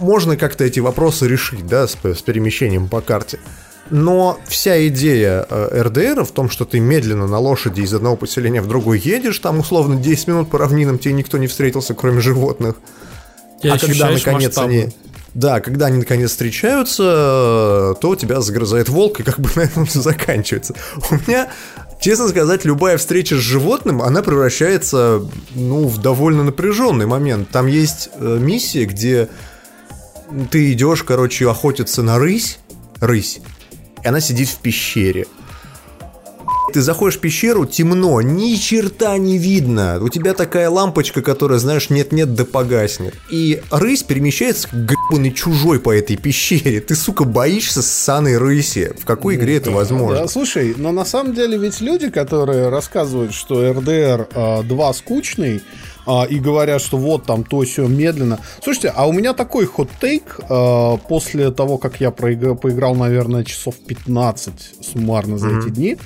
можно 0.00 0.36
как-то 0.36 0.64
эти 0.64 0.80
вопросы 0.80 1.26
решить, 1.26 1.66
да, 1.66 1.88
с, 1.88 1.96
с 2.02 2.22
перемещением 2.22 2.88
по 2.88 3.00
карте. 3.00 3.40
Но 3.90 4.38
вся 4.46 4.86
идея 4.88 5.46
э, 5.48 5.82
РДР 5.82 6.24
в 6.24 6.32
том, 6.32 6.48
что 6.48 6.64
ты 6.64 6.80
медленно 6.80 7.26
на 7.26 7.38
лошади 7.38 7.82
из 7.82 7.92
одного 7.92 8.16
поселения 8.16 8.62
в 8.62 8.66
другое 8.66 8.98
едешь, 8.98 9.38
там 9.38 9.58
условно 9.58 9.96
10 9.96 10.28
минут 10.28 10.50
по 10.50 10.58
равнинам 10.58 10.98
тебе 10.98 11.14
никто 11.14 11.38
не 11.38 11.46
встретился, 11.46 11.94
кроме 11.94 12.20
животных. 12.20 12.76
Ты 13.60 13.68
а 13.68 13.78
когда 13.78 14.10
наконец 14.10 14.56
масштабы. 14.56 14.72
они... 14.72 14.88
Да, 15.34 15.60
когда 15.60 15.86
они 15.86 15.98
наконец 15.98 16.30
встречаются, 16.30 17.96
то 18.00 18.16
тебя 18.16 18.40
загрызает 18.40 18.88
волк, 18.88 19.20
и 19.20 19.22
как 19.22 19.40
бы 19.40 19.50
на 19.56 19.62
этом 19.62 19.86
все 19.86 20.00
заканчивается. 20.00 20.74
У 21.10 21.14
меня, 21.14 21.48
честно 22.00 22.28
сказать, 22.28 22.64
любая 22.64 22.98
встреча 22.98 23.36
с 23.36 23.40
животным, 23.40 24.02
она 24.02 24.22
превращается, 24.22 25.22
ну, 25.54 25.88
в 25.88 25.98
довольно 25.98 26.44
напряженный 26.44 27.06
момент. 27.06 27.48
Там 27.50 27.66
есть 27.66 28.10
э, 28.14 28.38
миссия, 28.40 28.84
где 28.84 29.28
ты 30.50 30.72
идешь, 30.72 31.02
короче, 31.02 31.48
охотиться 31.48 32.02
на 32.02 32.18
рысь, 32.18 32.58
рысь, 33.00 33.40
и 34.02 34.08
она 34.08 34.20
сидит 34.20 34.48
в 34.48 34.58
пещере. 34.58 35.26
Ты 36.72 36.80
заходишь 36.80 37.18
в 37.18 37.20
пещеру, 37.20 37.66
темно, 37.66 38.22
ни 38.22 38.54
черта 38.54 39.18
не 39.18 39.36
видно. 39.36 39.98
У 40.00 40.08
тебя 40.08 40.32
такая 40.32 40.70
лампочка, 40.70 41.20
которая, 41.20 41.58
знаешь, 41.58 41.90
нет-нет 41.90 42.34
да 42.34 42.46
погаснет. 42.46 43.14
И 43.30 43.60
рысь 43.70 44.02
перемещается 44.02 44.68
гребаный 44.72 45.32
чужой 45.32 45.80
по 45.80 45.94
этой 45.94 46.16
пещере. 46.16 46.80
Ты, 46.80 46.94
сука, 46.94 47.24
боишься 47.24 47.82
ссаной 47.82 48.38
рыси. 48.38 48.92
В 48.98 49.04
какой 49.04 49.34
игре 49.34 49.56
это 49.56 49.70
возможно? 49.70 50.20
Да, 50.20 50.28
слушай, 50.28 50.74
но 50.74 50.92
на 50.92 51.04
самом 51.04 51.34
деле 51.34 51.58
ведь 51.58 51.82
люди, 51.82 52.08
которые 52.08 52.70
рассказывают, 52.70 53.34
что 53.34 53.62
RDR 53.62 54.62
2 54.62 54.92
скучный, 54.94 55.62
а, 56.06 56.24
и 56.24 56.38
говорят, 56.38 56.80
что 56.80 56.96
вот 56.96 57.24
там 57.24 57.44
то 57.44 57.62
все 57.62 57.86
медленно. 57.86 58.40
Слушайте, 58.62 58.92
а 58.94 59.06
у 59.06 59.12
меня 59.12 59.32
такой 59.32 59.66
хот-тейк 59.66 60.40
а, 60.48 60.96
после 60.96 61.50
того, 61.50 61.78
как 61.78 62.00
я 62.00 62.08
проигра- 62.08 62.56
поиграл, 62.56 62.94
наверное, 62.94 63.44
часов 63.44 63.76
15 63.76 64.52
суммарно 64.92 65.38
за 65.38 65.48
эти 65.58 65.68
дни. 65.68 65.96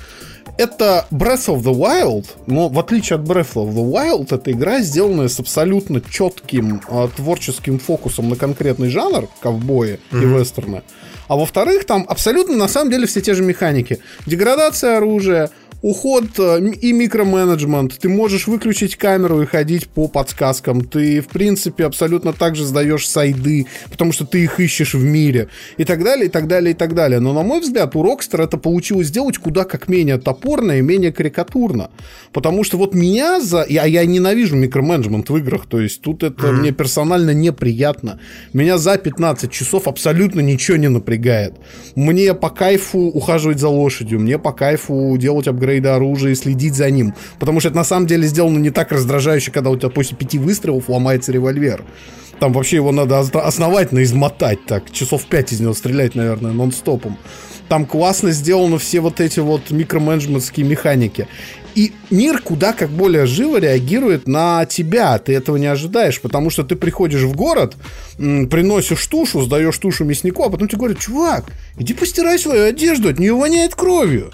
это 0.57 1.05
Breath 1.11 1.47
of 1.47 1.61
the 1.63 1.73
Wild, 1.73 2.25
но 2.47 2.69
в 2.69 2.79
отличие 2.79 3.17
от 3.17 3.25
Breath 3.25 3.53
of 3.55 3.73
the 3.73 3.91
Wild, 3.91 4.33
эта 4.33 4.51
игра 4.51 4.79
сделанная 4.79 5.27
с 5.27 5.39
абсолютно 5.39 6.01
четким 6.01 6.81
э, 6.87 7.09
творческим 7.15 7.79
фокусом 7.79 8.29
на 8.29 8.35
конкретный 8.35 8.89
жанр, 8.89 9.27
ковбои 9.41 9.99
mm-hmm. 10.11 10.21
и 10.21 10.25
вестерны. 10.25 10.83
А 11.27 11.35
во-вторых, 11.35 11.85
там 11.85 12.05
абсолютно 12.07 12.55
на 12.55 12.67
самом 12.67 12.91
деле 12.91 13.07
все 13.07 13.21
те 13.21 13.33
же 13.33 13.43
механики. 13.43 13.99
Деградация 14.25 14.97
оружия, 14.97 15.49
уход 15.81 16.25
э, 16.39 16.59
и 16.81 16.91
микроменеджмент. 16.91 17.97
Ты 17.99 18.09
можешь 18.09 18.47
выключить 18.47 18.95
камеру 18.95 19.41
и 19.41 19.45
ходить 19.45 19.87
по 19.87 20.07
подсказкам. 20.07 20.81
Ты, 20.81 21.21
в 21.21 21.27
принципе, 21.27 21.85
абсолютно 21.85 22.33
так 22.33 22.55
же 22.55 22.65
сдаешь 22.65 23.07
сайды, 23.07 23.67
потому 23.89 24.11
что 24.11 24.25
ты 24.25 24.43
их 24.43 24.59
ищешь 24.59 24.93
в 24.93 25.03
мире. 25.03 25.49
И 25.77 25.85
так 25.85 26.03
далее, 26.03 26.27
и 26.27 26.29
так 26.29 26.47
далее, 26.47 26.71
и 26.71 26.73
так 26.73 26.93
далее. 26.93 27.19
Но, 27.19 27.33
на 27.33 27.43
мой 27.43 27.61
взгляд, 27.61 27.95
у 27.95 28.03
Rockstar 28.03 28.43
это 28.43 28.57
получилось 28.57 29.07
сделать 29.07 29.37
куда 29.37 29.63
как 29.63 29.87
менее 29.87 30.17
топорно 30.17 30.79
и 30.79 30.81
менее 30.81 31.11
карикатурно. 31.11 31.89
Потому 32.33 32.63
что 32.63 32.77
вот 32.77 32.93
меня 32.93 33.39
за... 33.39 33.65
Я, 33.69 33.85
я 33.85 34.05
ненавижу 34.05 34.55
микроменеджмент 34.55 35.29
в 35.29 35.37
играх. 35.37 35.67
То 35.67 35.79
есть 35.79 36.01
тут 36.01 36.23
это 36.23 36.47
mm-hmm. 36.47 36.51
мне 36.53 36.71
персонально 36.71 37.31
неприятно. 37.31 38.19
Меня 38.53 38.77
за 38.77 38.97
15 38.97 39.51
часов 39.51 39.87
абсолютно 39.87 40.39
ничего 40.41 40.77
не 40.77 40.89
напрягает. 40.89 41.16
Мне 41.95 42.33
по 42.33 42.49
кайфу 42.49 42.99
ухаживать 42.99 43.59
за 43.59 43.69
лошадью. 43.69 44.19
Мне 44.19 44.37
по 44.37 44.51
кайфу 44.51 45.15
делать 45.17 45.47
апгрейд 45.47 45.67
апгрейда 45.67 45.95
оружия 45.95 46.31
и 46.31 46.35
следить 46.35 46.75
за 46.75 46.89
ним. 46.89 47.13
Потому 47.39 47.59
что 47.59 47.69
это 47.69 47.77
на 47.77 47.83
самом 47.83 48.07
деле 48.07 48.27
сделано 48.27 48.57
не 48.57 48.69
так 48.69 48.91
раздражающе, 48.91 49.51
когда 49.51 49.69
у 49.69 49.77
тебя 49.77 49.89
после 49.89 50.15
пяти 50.15 50.39
выстрелов 50.39 50.89
ломается 50.89 51.31
револьвер. 51.31 51.83
Там 52.39 52.53
вообще 52.53 52.77
его 52.77 52.91
надо 52.91 53.19
основательно 53.19 54.03
измотать 54.03 54.65
так. 54.65 54.91
Часов 54.91 55.25
пять 55.25 55.51
из 55.51 55.59
него 55.59 55.73
стрелять, 55.73 56.15
наверное, 56.15 56.51
нон-стопом. 56.51 57.17
Там 57.67 57.85
классно 57.85 58.31
сделаны 58.31 58.77
все 58.77 59.01
вот 59.01 59.19
эти 59.19 59.39
вот 59.39 59.71
микроменеджментские 59.71 60.65
механики. 60.65 61.27
И 61.77 61.91
мир 62.09 62.41
куда 62.41 62.73
как 62.73 62.89
более 62.89 63.27
живо 63.27 63.57
реагирует 63.57 64.27
на 64.27 64.65
тебя. 64.65 65.19
Ты 65.19 65.35
этого 65.35 65.57
не 65.57 65.67
ожидаешь, 65.67 66.19
потому 66.19 66.49
что 66.49 66.63
ты 66.63 66.75
приходишь 66.75 67.21
в 67.21 67.35
город, 67.35 67.75
приносишь 68.17 69.05
тушу, 69.05 69.43
сдаешь 69.43 69.77
тушу 69.77 70.03
мяснику, 70.03 70.43
а 70.43 70.49
потом 70.49 70.67
тебе 70.67 70.79
говорят, 70.79 70.97
чувак, 70.97 71.45
иди 71.77 71.93
постирай 71.93 72.39
свою 72.39 72.65
одежду, 72.65 73.09
от 73.09 73.19
нее 73.19 73.35
воняет 73.35 73.75
кровью. 73.75 74.31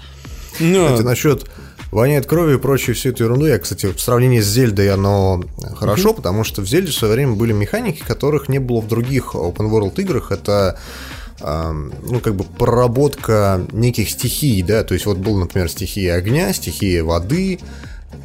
Но... 0.58 0.86
Кстати, 0.86 1.02
насчет 1.02 1.50
воняет 1.92 2.24
кровью 2.24 2.56
и 2.56 2.60
прочей 2.60 2.94
всю 2.94 3.10
эту 3.10 3.24
ерунду. 3.24 3.44
Я, 3.44 3.58
кстати, 3.58 3.92
в 3.92 4.00
сравнении 4.00 4.40
с 4.40 4.46
Зельдой 4.46 4.90
оно 4.90 5.44
хорошо, 5.76 6.12
mm-hmm. 6.12 6.16
потому 6.16 6.44
что 6.44 6.62
в 6.62 6.66
Зельде 6.66 6.92
в 6.92 6.94
свое 6.94 7.12
время 7.12 7.34
были 7.34 7.52
механики, 7.52 8.02
которых 8.02 8.48
не 8.48 8.58
было 8.58 8.80
в 8.80 8.88
других 8.88 9.34
open 9.34 9.70
world 9.70 10.00
играх. 10.00 10.32
Это 10.32 10.78
ну, 11.40 12.20
как 12.22 12.36
бы 12.36 12.44
проработка 12.44 13.60
неких 13.72 14.08
стихий, 14.08 14.62
да, 14.62 14.84
то 14.84 14.94
есть 14.94 15.04
вот 15.04 15.18
был, 15.18 15.36
например, 15.36 15.68
стихия 15.68 16.14
огня, 16.14 16.52
стихия 16.52 17.02
воды, 17.02 17.58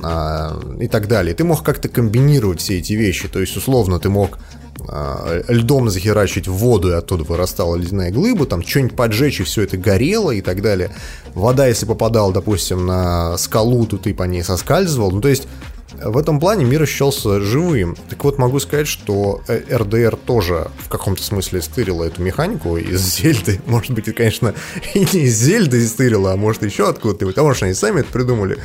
а, 0.02 0.60
и 0.80 0.88
так 0.88 1.08
далее. 1.08 1.34
Ты 1.34 1.44
мог 1.44 1.64
как-то 1.64 1.90
комбинировать 1.90 2.62
все 2.62 2.80
эти 2.80 2.94
вещи. 2.94 3.28
То 3.28 3.40
есть, 3.40 3.56
условно, 3.58 4.00
ты 4.00 4.10
мог 4.10 4.40
а, 4.88 5.42
льдом 5.48 5.90
захерачить 5.90 6.48
воду, 6.48 6.90
и 6.90 6.94
оттуда 6.94 7.24
вырастала 7.24 7.76
ледяная 7.76 8.12
глыба, 8.12 8.46
там 8.46 8.66
что-нибудь 8.66 8.96
поджечь, 8.96 9.42
и 9.42 9.44
все 9.44 9.64
это 9.64 9.78
горело 9.78 10.32
и 10.32 10.42
так 10.42 10.62
далее. 10.62 10.92
Вода, 11.34 11.68
если 11.68 11.86
попадала, 11.86 12.32
допустим, 12.32 12.86
на 12.86 13.38
скалу, 13.38 13.86
то 13.86 13.98
ты 13.98 14.14
по 14.14 14.24
ней 14.24 14.44
соскальзывал. 14.44 15.12
Ну, 15.12 15.22
то 15.22 15.28
есть, 15.28 15.48
в 15.94 16.18
этом 16.18 16.40
плане 16.40 16.66
мир 16.66 16.84
ощущался 16.84 17.42
живым. 17.42 17.96
Так 18.10 18.24
вот, 18.24 18.38
могу 18.38 18.60
сказать, 18.60 18.88
что 18.88 19.42
РДР 19.48 20.16
тоже 20.18 20.70
в 20.80 20.90
каком-то 20.90 21.24
смысле 21.24 21.62
стырила 21.62 22.04
эту 22.04 22.22
механику 22.22 22.78
из 22.78 23.02
Зельды. 23.02 23.62
Может 23.66 23.92
быть, 23.92 24.14
конечно, 24.16 24.54
и 24.94 25.00
не 25.00 25.24
из 25.24 25.38
Зельды 25.38 25.86
стырила, 25.88 26.34
а 26.34 26.38
может 26.38 26.64
еще 26.64 26.88
откуда-нибудь. 26.88 27.38
А 27.38 27.44
может, 27.44 27.64
они 27.64 27.74
сами 27.74 28.02
это 28.02 28.12
придумали. 28.12 28.58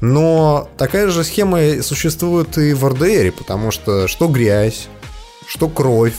Но 0.00 0.68
такая 0.76 1.08
же 1.08 1.24
схема 1.24 1.82
существует 1.82 2.56
и 2.58 2.72
в 2.72 2.86
РДР, 2.86 3.32
потому 3.36 3.70
что 3.70 4.06
что 4.06 4.28
грязь, 4.28 4.88
что 5.46 5.68
кровь, 5.68 6.14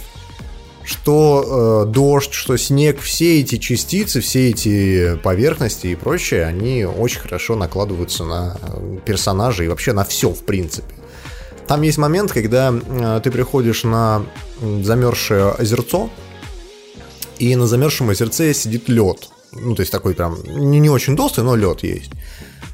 что 0.89 1.85
э, 1.85 1.91
дождь, 1.91 2.33
что 2.33 2.57
снег, 2.57 2.99
все 2.99 3.41
эти 3.41 3.57
частицы, 3.57 4.21
все 4.21 4.49
эти 4.49 5.15
поверхности 5.17 5.87
и 5.87 5.95
прочее, 5.95 6.45
они 6.45 6.83
очень 6.83 7.19
хорошо 7.19 7.55
накладываются 7.55 8.25
на 8.25 8.57
э, 8.59 8.97
персонажа 9.05 9.63
и 9.63 9.67
вообще 9.67 9.93
на 9.93 10.03
все, 10.03 10.31
в 10.31 10.43
принципе. 10.43 10.95
Там 11.67 11.83
есть 11.83 11.99
момент, 11.99 12.31
когда 12.31 12.73
э, 12.73 13.21
ты 13.23 13.29
приходишь 13.29 13.83
на 13.83 14.25
замерзшее 14.59 15.51
озерцо, 15.51 16.09
и 17.37 17.55
на 17.55 17.67
замерзшем 17.67 18.09
озерце 18.09 18.51
сидит 18.55 18.89
лед. 18.89 19.29
Ну, 19.51 19.75
то 19.75 19.81
есть 19.81 19.91
такой 19.91 20.15
прям 20.15 20.39
не, 20.43 20.79
не 20.79 20.89
очень 20.89 21.15
толстый, 21.15 21.43
но 21.43 21.55
лед 21.55 21.83
есть. 21.83 22.11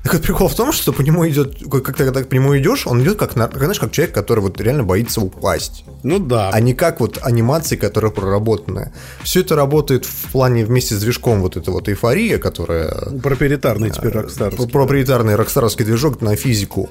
Так 0.05 0.13
вот 0.13 0.21
прикол 0.21 0.47
в 0.49 0.53
том, 0.53 0.71
что 0.71 0.93
по 0.93 1.01
нему 1.01 1.27
идет, 1.27 1.57
как 1.67 1.97
ты 1.97 2.05
когда 2.05 2.21
по 2.21 2.31
нему 2.31 2.55
идешь, 2.59 2.85
он 2.85 3.01
идет 3.01 3.17
как, 3.17 3.31
знаешь, 3.31 3.79
как 3.79 3.91
человек, 3.91 4.13
который 4.13 4.41
вот 4.41 4.61
реально 4.61 4.83
боится 4.83 5.19
упасть. 5.19 5.83
Ну 6.03 6.19
да. 6.19 6.51
А 6.53 6.59
не 6.59 6.75
как 6.75 6.99
вот 6.99 7.17
анимации, 7.23 7.75
которая 7.75 8.11
проработанная. 8.11 8.93
Все 9.23 9.39
это 9.39 9.55
работает 9.55 10.05
в 10.05 10.31
плане 10.31 10.63
вместе 10.63 10.93
с 10.93 10.99
движком 10.99 11.41
вот 11.41 11.57
эта 11.57 11.71
вот 11.71 11.89
эйфория, 11.89 12.37
которая... 12.37 12.91
Проприетарный 13.23 13.89
теперь 13.89 14.11
рокстаровский. 14.11 14.69
Проприетарный 14.69 15.33
рокстаровский 15.33 15.85
движок 15.85 16.21
на 16.21 16.35
физику. 16.35 16.87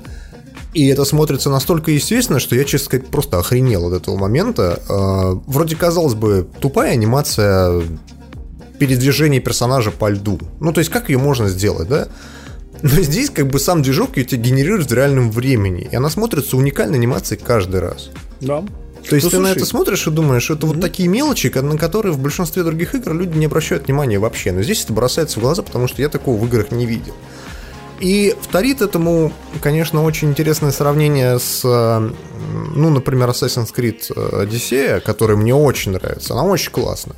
И 0.72 0.88
это 0.88 1.05
смотрится 1.05 1.50
настолько 1.50 1.92
естественно, 1.92 2.40
что 2.40 2.57
я, 2.57 2.64
честно 2.64 2.87
сказать, 2.87 3.07
просто 3.07 3.38
охренел 3.38 3.87
от 3.87 4.03
этого 4.03 4.16
момента. 4.16 4.81
А, 4.88 5.40
вроде, 5.46 5.77
казалось 5.77 6.14
бы, 6.14 6.48
тупая 6.59 6.90
анимация 6.90 7.81
передвижения 8.81 9.38
персонажа 9.38 9.92
по 9.92 10.11
льду. 10.11 10.40
Ну, 10.59 10.72
то 10.72 10.81
есть, 10.81 10.90
как 10.90 11.11
ее 11.11 11.18
можно 11.18 11.48
сделать, 11.48 11.88
да? 11.88 12.09
Но 12.83 13.01
здесь 13.01 13.31
как 13.31 13.49
бы 13.49 13.59
сам 13.59 13.83
движок 13.83 14.17
ее 14.17 14.25
генерирует 14.25 14.91
в 14.91 14.95
реальном 14.95 15.31
времени. 15.31 15.89
И 15.91 15.97
она 15.97 16.11
смотрится 16.11 16.57
уникальной 16.57 16.99
анимацией 16.99 17.41
каждый 17.43 17.81
раз. 17.81 18.11
Да. 18.41 18.65
То 19.09 19.17
есть 19.17 19.25
ну, 19.25 19.31
ты 19.31 19.37
слушай. 19.37 19.43
на 19.43 19.49
это 19.49 19.67
смотришь 19.67 20.07
и 20.07 20.11
думаешь, 20.11 20.51
это 20.51 20.67
mm-hmm. 20.67 20.71
вот 20.71 20.81
такие 20.81 21.09
мелочи, 21.09 21.49
на 21.49 21.77
которые 21.77 22.13
в 22.13 22.19
большинстве 22.19 22.63
других 22.63 22.95
игр 22.95 23.13
люди 23.13 23.37
не 23.37 23.47
обращают 23.47 23.87
внимания 23.87 24.19
вообще. 24.19 24.53
Но 24.53 24.63
здесь 24.63 24.85
это 24.85 24.93
бросается 24.93 25.39
в 25.39 25.43
глаза, 25.43 25.63
потому 25.63 25.89
что 25.89 26.01
я 26.01 26.09
такого 26.09 26.39
в 26.39 26.47
играх 26.47 26.71
не 26.73 26.87
видел. 26.87 27.15
И 28.01 28.35
вторит 28.41 28.83
этому, 28.83 29.33
конечно, 29.63 30.03
очень 30.03 30.29
интересное 30.29 30.73
сравнение 30.73 31.39
с, 31.39 31.63
ну, 31.65 32.91
например, 32.91 33.29
Assassin's 33.29 33.73
Creed 33.75 34.11
Odyssey, 34.15 35.01
который 35.01 35.37
мне 35.37 35.55
очень 35.55 35.93
нравится. 35.93 36.35
Она 36.35 36.45
очень 36.45 36.71
классная. 36.71 37.17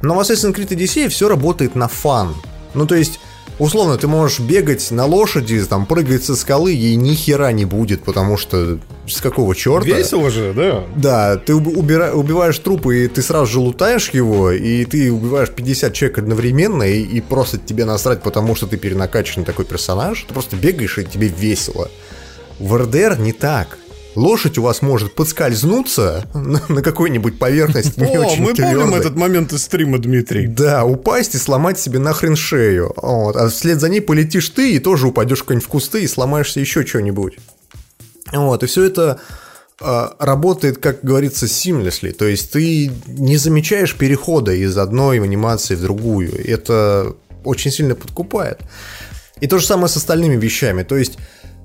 Но 0.00 0.14
в 0.14 0.20
Assassin's 0.20 0.54
Creed 0.54 0.68
Odyssey 0.68 1.08
все 1.08 1.28
работает 1.28 1.74
на 1.74 1.88
фан. 1.88 2.34
Ну, 2.74 2.86
то 2.86 2.94
есть, 2.94 3.18
условно, 3.58 3.96
ты 3.96 4.06
можешь 4.06 4.40
бегать 4.40 4.90
на 4.90 5.06
лошади, 5.06 5.62
там, 5.64 5.86
прыгать 5.86 6.24
со 6.24 6.36
скалы, 6.36 6.72
ей 6.72 6.96
ни 6.96 7.14
хера 7.14 7.52
не 7.52 7.64
будет, 7.64 8.02
потому 8.02 8.36
что 8.36 8.78
с 9.06 9.20
какого 9.20 9.54
черта? 9.54 9.86
Весело 9.86 10.30
же, 10.30 10.52
да. 10.54 10.84
Да, 10.96 11.36
ты 11.36 11.54
убира... 11.54 12.12
убиваешь 12.12 12.58
трупы, 12.58 13.04
и 13.04 13.08
ты 13.08 13.22
сразу 13.22 13.46
же 13.46 13.60
лутаешь 13.60 14.10
его, 14.10 14.50
и 14.50 14.84
ты 14.84 15.12
убиваешь 15.12 15.50
50 15.50 15.92
человек 15.92 16.18
одновременно, 16.18 16.82
и, 16.82 17.00
и 17.00 17.20
просто 17.20 17.58
тебе 17.58 17.84
насрать, 17.84 18.22
потому 18.22 18.54
что 18.54 18.66
ты 18.66 18.76
перенакачанный 18.76 19.46
такой 19.46 19.64
персонаж, 19.64 20.24
ты 20.26 20.32
просто 20.32 20.56
бегаешь, 20.56 20.98
и 20.98 21.04
тебе 21.04 21.28
весело. 21.28 21.90
В 22.58 22.76
РДР 22.76 23.18
не 23.18 23.32
так 23.32 23.78
лошадь 24.14 24.58
у 24.58 24.62
вас 24.62 24.82
может 24.82 25.14
подскользнуться 25.14 26.24
на, 26.34 26.62
на 26.68 26.82
какой-нибудь 26.82 27.38
поверхности 27.38 28.00
не 28.00 28.16
О, 28.16 28.26
очень 28.26 28.42
мы 28.42 28.54
твердой. 28.54 28.80
помним 28.80 28.94
этот 28.94 29.16
момент 29.16 29.52
из 29.52 29.62
стрима, 29.62 29.98
Дмитрий. 29.98 30.46
Да, 30.46 30.84
упасть 30.84 31.34
и 31.34 31.38
сломать 31.38 31.78
себе 31.78 31.98
нахрен 31.98 32.36
шею. 32.36 32.92
Вот. 32.96 33.36
А 33.36 33.48
вслед 33.48 33.80
за 33.80 33.88
ней 33.88 34.00
полетишь 34.00 34.48
ты 34.50 34.74
и 34.74 34.78
тоже 34.78 35.08
упадешь 35.08 35.44
в 35.44 35.58
в 35.58 35.68
кусты 35.68 36.02
и 36.02 36.08
сломаешься 36.08 36.60
еще 36.60 36.84
что-нибудь. 36.84 37.38
Вот, 38.32 38.62
и 38.62 38.66
все 38.66 38.84
это 38.84 39.20
э, 39.80 40.08
работает, 40.18 40.78
как 40.78 41.02
говорится, 41.02 41.46
seamlessly. 41.46 42.12
То 42.12 42.26
есть 42.26 42.52
ты 42.52 42.90
не 43.06 43.36
замечаешь 43.36 43.94
перехода 43.94 44.52
из 44.52 44.76
одной 44.76 45.20
анимации 45.20 45.74
в 45.74 45.82
другую. 45.82 46.32
Это 46.46 47.14
очень 47.44 47.70
сильно 47.70 47.94
подкупает. 47.94 48.60
И 49.40 49.46
то 49.46 49.58
же 49.58 49.66
самое 49.66 49.88
с 49.88 49.96
остальными 49.96 50.36
вещами. 50.36 50.82
То 50.82 50.96
есть 50.96 51.18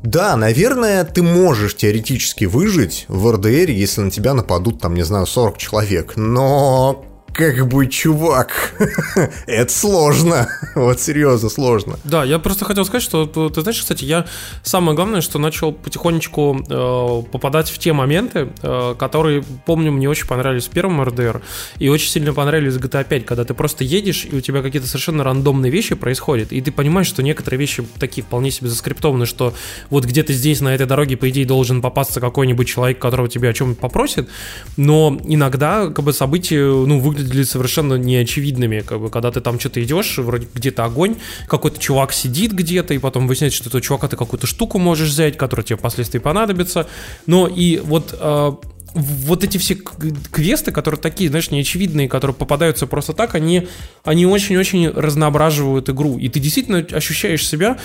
да, 0.04 0.36
наверное, 0.36 1.06
ты 1.06 1.24
можешь 1.24 1.78
теоретически 1.78 2.44
выжить 2.46 3.06
в 3.08 3.32
РДР, 3.32 3.70
если 3.70 4.02
на 4.02 4.12
тебя 4.12 4.34
нападут, 4.34 4.82
там, 4.82 4.96
не 4.96 5.04
знаю, 5.04 5.26
40 5.26 5.58
человек, 5.58 6.14
но 6.18 7.06
как 7.34 7.68
бы, 7.68 7.88
чувак, 7.88 8.76
это 9.48 9.74
сложно. 9.74 10.48
вот 10.76 11.00
серьезно 11.00 11.50
сложно. 11.50 12.00
Да, 12.04 12.24
я 12.24 12.40
просто 12.40 12.66
хотел 12.66 12.86
сказать, 12.86 13.04
что 13.04 13.26
ты 13.26 13.62
знаешь, 13.62 13.80
кстати, 13.80 14.06
я 14.06 14.26
самое 14.62 14.96
главное, 14.96 15.22
что 15.22 15.40
начал 15.40 15.72
потихонечку 15.72 16.64
э, 16.70 17.32
попадать 17.32 17.70
в 17.70 17.78
те 17.80 17.92
моменты, 17.92 18.50
э, 18.62 18.96
которые, 18.98 19.44
помню, 19.66 19.92
мне 19.92 20.08
очень 20.08 20.28
понравились 20.28 20.68
в 20.68 20.70
первом 20.70 21.02
РДР 21.02 21.42
и 21.80 21.90
очень 21.90 22.10
сильно 22.10 22.34
понравились 22.34 22.76
в 22.76 22.80
GTA 22.80 23.04
5, 23.04 23.26
когда 23.26 23.44
ты 23.44 23.54
просто 23.54 23.84
едешь, 23.84 24.28
и 24.30 24.36
у 24.36 24.42
тебя 24.42 24.62
какие-то 24.62 24.88
совершенно 24.88 25.24
рандомные 25.24 25.72
вещи 25.72 25.96
происходят, 25.96 26.52
и 26.52 26.62
ты 26.62 26.72
понимаешь, 26.72 27.08
что 27.08 27.24
некоторые 27.24 27.60
вещи 27.60 27.84
такие 28.00 28.24
вполне 28.24 28.52
себе 28.52 28.70
заскриптованы, 28.70 29.26
что 29.26 29.54
вот 29.90 30.06
где-то 30.06 30.34
здесь, 30.34 30.62
на 30.62 30.74
этой 30.74 30.86
дороге, 30.86 31.18
по 31.18 31.30
идее, 31.30 31.46
должен 31.46 31.82
попасться 31.82 32.22
какой-нибудь 32.22 32.68
человек, 32.68 33.00
которого 33.00 33.28
тебе 33.28 33.50
о 33.50 33.54
чем 33.54 33.76
попросит, 33.76 34.30
но 34.78 35.20
иногда 35.26 35.88
как 35.88 36.06
бы 36.06 36.14
события, 36.14 36.64
ну, 36.64 37.00
выглядят 37.00 37.23
выглядели 37.24 37.44
совершенно 37.44 37.96
неочевидными, 37.96 38.82
как 38.82 39.00
бы, 39.00 39.10
когда 39.10 39.32
ты 39.32 39.42
там 39.42 39.60
что-то 39.60 39.84
идешь, 39.84 40.18
вроде 40.18 40.48
где-то 40.54 40.86
огонь, 40.86 41.16
какой-то 41.48 41.80
чувак 41.80 42.14
сидит 42.14 42.52
где-то, 42.52 42.94
и 42.94 42.98
потом 42.98 43.28
выясняется, 43.28 43.58
что 43.58 43.70
этого 43.70 43.82
чувака 43.82 44.08
ты 44.08 44.16
какую-то 44.16 44.48
штуку 44.48 44.80
можешь 44.80 45.10
взять, 45.10 45.38
которая 45.38 45.66
тебе 45.66 45.78
впоследствии 45.78 46.20
понадобится. 46.20 46.88
Но 47.26 47.48
и 47.48 47.78
вот 47.78 48.16
э, 48.20 48.52
вот 48.94 49.44
эти 49.44 49.58
все 49.58 49.76
квесты, 49.76 50.72
которые 50.72 51.00
такие, 51.00 51.30
знаешь, 51.30 51.52
неочевидные, 51.52 52.08
которые 52.08 52.36
попадаются 52.36 52.88
просто 52.88 53.14
так, 53.14 53.36
они, 53.36 53.68
они 54.04 54.26
очень-очень 54.26 54.90
разноображивают 54.90 55.90
игру. 55.90 56.18
И 56.18 56.30
ты 56.30 56.40
действительно 56.40 56.80
ощущаешь 56.80 57.48
себя 57.48 57.78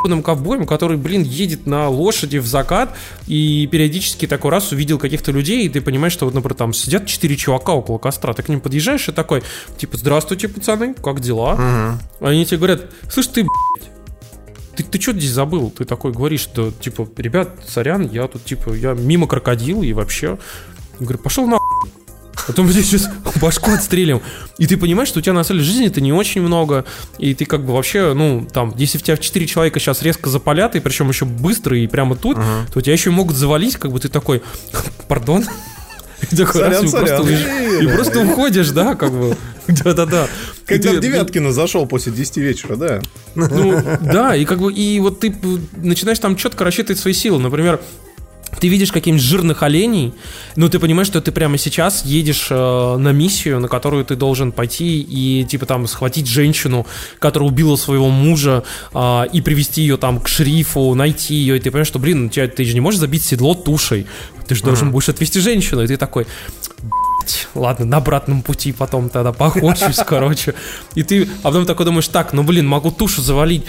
ебаным 0.00 0.22
ковбоем, 0.22 0.66
который, 0.66 0.96
блин, 0.96 1.22
едет 1.22 1.66
на 1.66 1.88
лошади 1.88 2.38
в 2.38 2.46
закат 2.46 2.96
и 3.26 3.66
периодически 3.70 4.26
такой 4.26 4.50
раз 4.50 4.72
увидел 4.72 4.98
каких-то 4.98 5.32
людей, 5.32 5.66
и 5.66 5.68
ты 5.68 5.80
понимаешь, 5.80 6.12
что 6.12 6.24
вот, 6.24 6.34
например, 6.34 6.54
там 6.54 6.72
сидят 6.72 7.06
четыре 7.06 7.36
чувака 7.36 7.72
около 7.72 7.98
костра, 7.98 8.32
ты 8.32 8.42
к 8.42 8.48
ним 8.48 8.60
подъезжаешь 8.60 9.08
и 9.08 9.12
такой, 9.12 9.42
типа, 9.78 9.96
здравствуйте, 9.96 10.48
пацаны, 10.48 10.94
как 10.94 11.20
дела? 11.20 11.54
Угу. 12.20 12.26
Они 12.26 12.44
тебе 12.46 12.58
говорят, 12.58 12.86
слышь, 13.10 13.26
ты, 13.28 13.42
блядь, 13.42 13.90
ты, 14.82 14.90
ты 14.90 15.00
что 15.00 15.12
здесь 15.12 15.30
забыл? 15.30 15.70
Ты 15.70 15.84
такой 15.84 16.12
говоришь, 16.12 16.40
что, 16.40 16.70
типа, 16.70 17.08
ребят, 17.16 17.50
сорян, 17.66 18.08
я 18.10 18.26
тут, 18.28 18.44
типа, 18.44 18.74
я 18.74 18.92
мимо 18.92 19.26
крокодил 19.26 19.82
и 19.82 19.92
вообще... 19.92 20.38
Я 20.98 21.06
говорю, 21.06 21.18
пошел 21.18 21.46
на 21.46 21.58
Потом 22.46 22.66
мы 22.66 22.72
сейчас 22.72 23.08
башку 23.40 23.72
отстрелим. 23.72 24.20
И 24.58 24.66
ты 24.66 24.76
понимаешь, 24.76 25.08
что 25.08 25.18
у 25.18 25.22
тебя 25.22 25.34
на 25.34 25.44
самом 25.44 25.60
деле 25.60 25.72
жизни 25.72 25.86
это 25.86 26.00
не 26.00 26.12
очень 26.12 26.40
много. 26.40 26.84
И 27.18 27.34
ты 27.34 27.44
как 27.44 27.64
бы 27.64 27.72
вообще, 27.72 28.14
ну, 28.14 28.46
там, 28.52 28.74
если 28.76 28.98
в 28.98 29.02
тебя 29.02 29.16
4 29.16 29.46
человека 29.46 29.78
сейчас 29.78 30.02
резко 30.02 30.30
запалят, 30.30 30.76
и 30.76 30.80
причем 30.80 31.08
еще 31.08 31.24
быстро 31.24 31.78
и 31.78 31.86
прямо 31.86 32.16
тут, 32.16 32.38
uh-huh. 32.38 32.72
то 32.72 32.80
тебя 32.80 32.92
еще 32.92 33.10
могут 33.10 33.36
завалить, 33.36 33.76
как 33.76 33.92
бы 33.92 34.00
ты 34.00 34.08
такой, 34.08 34.42
пардон, 35.08 35.44
сорян, 36.52 36.88
сорян. 36.88 37.26
И 37.80 37.86
просто 37.86 38.20
уходишь, 38.20 38.70
да, 38.70 38.94
как 38.94 39.12
бы. 39.12 39.36
Да-да-да. 39.68 40.26
Когда 40.66 40.92
в 40.92 41.00
Девяткино 41.00 41.52
зашел 41.52 41.86
после 41.86 42.12
10 42.12 42.36
вечера, 42.38 42.76
да. 42.76 43.00
Ну, 43.34 43.82
да, 44.00 44.36
и 44.36 44.44
как 44.44 44.58
бы, 44.58 44.72
и 44.72 45.00
вот 45.00 45.20
ты 45.20 45.34
начинаешь 45.76 46.18
там 46.18 46.36
четко 46.36 46.64
рассчитывать 46.64 47.00
свои 47.00 47.12
силы. 47.12 47.38
Например, 47.40 47.80
ты 48.58 48.68
видишь 48.68 48.92
каких-нибудь 48.92 49.24
жирных 49.24 49.62
оленей, 49.62 50.14
но 50.56 50.68
ты 50.68 50.78
понимаешь, 50.78 51.06
что 51.06 51.20
ты 51.20 51.32
прямо 51.32 51.58
сейчас 51.58 52.04
едешь 52.04 52.48
э, 52.50 52.96
на 52.96 53.12
миссию, 53.12 53.60
на 53.60 53.68
которую 53.68 54.04
ты 54.04 54.16
должен 54.16 54.52
пойти 54.52 55.00
и 55.00 55.44
типа 55.44 55.66
там 55.66 55.86
схватить 55.86 56.26
женщину, 56.26 56.86
которая 57.18 57.48
убила 57.48 57.76
своего 57.76 58.08
мужа, 58.10 58.64
э, 58.92 59.24
и 59.32 59.40
привести 59.40 59.82
ее 59.82 59.96
там 59.96 60.20
к 60.20 60.28
шерифу, 60.28 60.94
найти 60.94 61.34
ее, 61.34 61.56
и 61.56 61.60
ты 61.60 61.70
понимаешь, 61.70 61.88
что, 61.88 61.98
блин, 61.98 62.30
тебя, 62.30 62.48
ты 62.48 62.64
же 62.64 62.74
не 62.74 62.80
можешь 62.80 63.00
забить 63.00 63.22
седло 63.22 63.54
тушей, 63.54 64.06
ты 64.46 64.54
же 64.54 64.62
должен 64.62 64.90
будешь 64.90 65.08
отвести 65.08 65.40
женщину, 65.40 65.82
и 65.82 65.86
ты 65.86 65.96
такой, 65.96 66.26
ладно, 67.54 67.84
на 67.86 67.98
обратном 67.98 68.42
пути 68.42 68.72
потом 68.72 69.08
тогда 69.08 69.32
поохочусь, 69.32 70.00
короче. 70.06 70.54
И 70.94 71.02
ты, 71.02 71.28
а 71.42 71.48
потом 71.48 71.66
такой 71.66 71.86
думаешь, 71.86 72.08
так, 72.08 72.32
ну 72.32 72.42
блин, 72.42 72.66
могу 72.66 72.90
тушу 72.90 73.22
завалить 73.22 73.64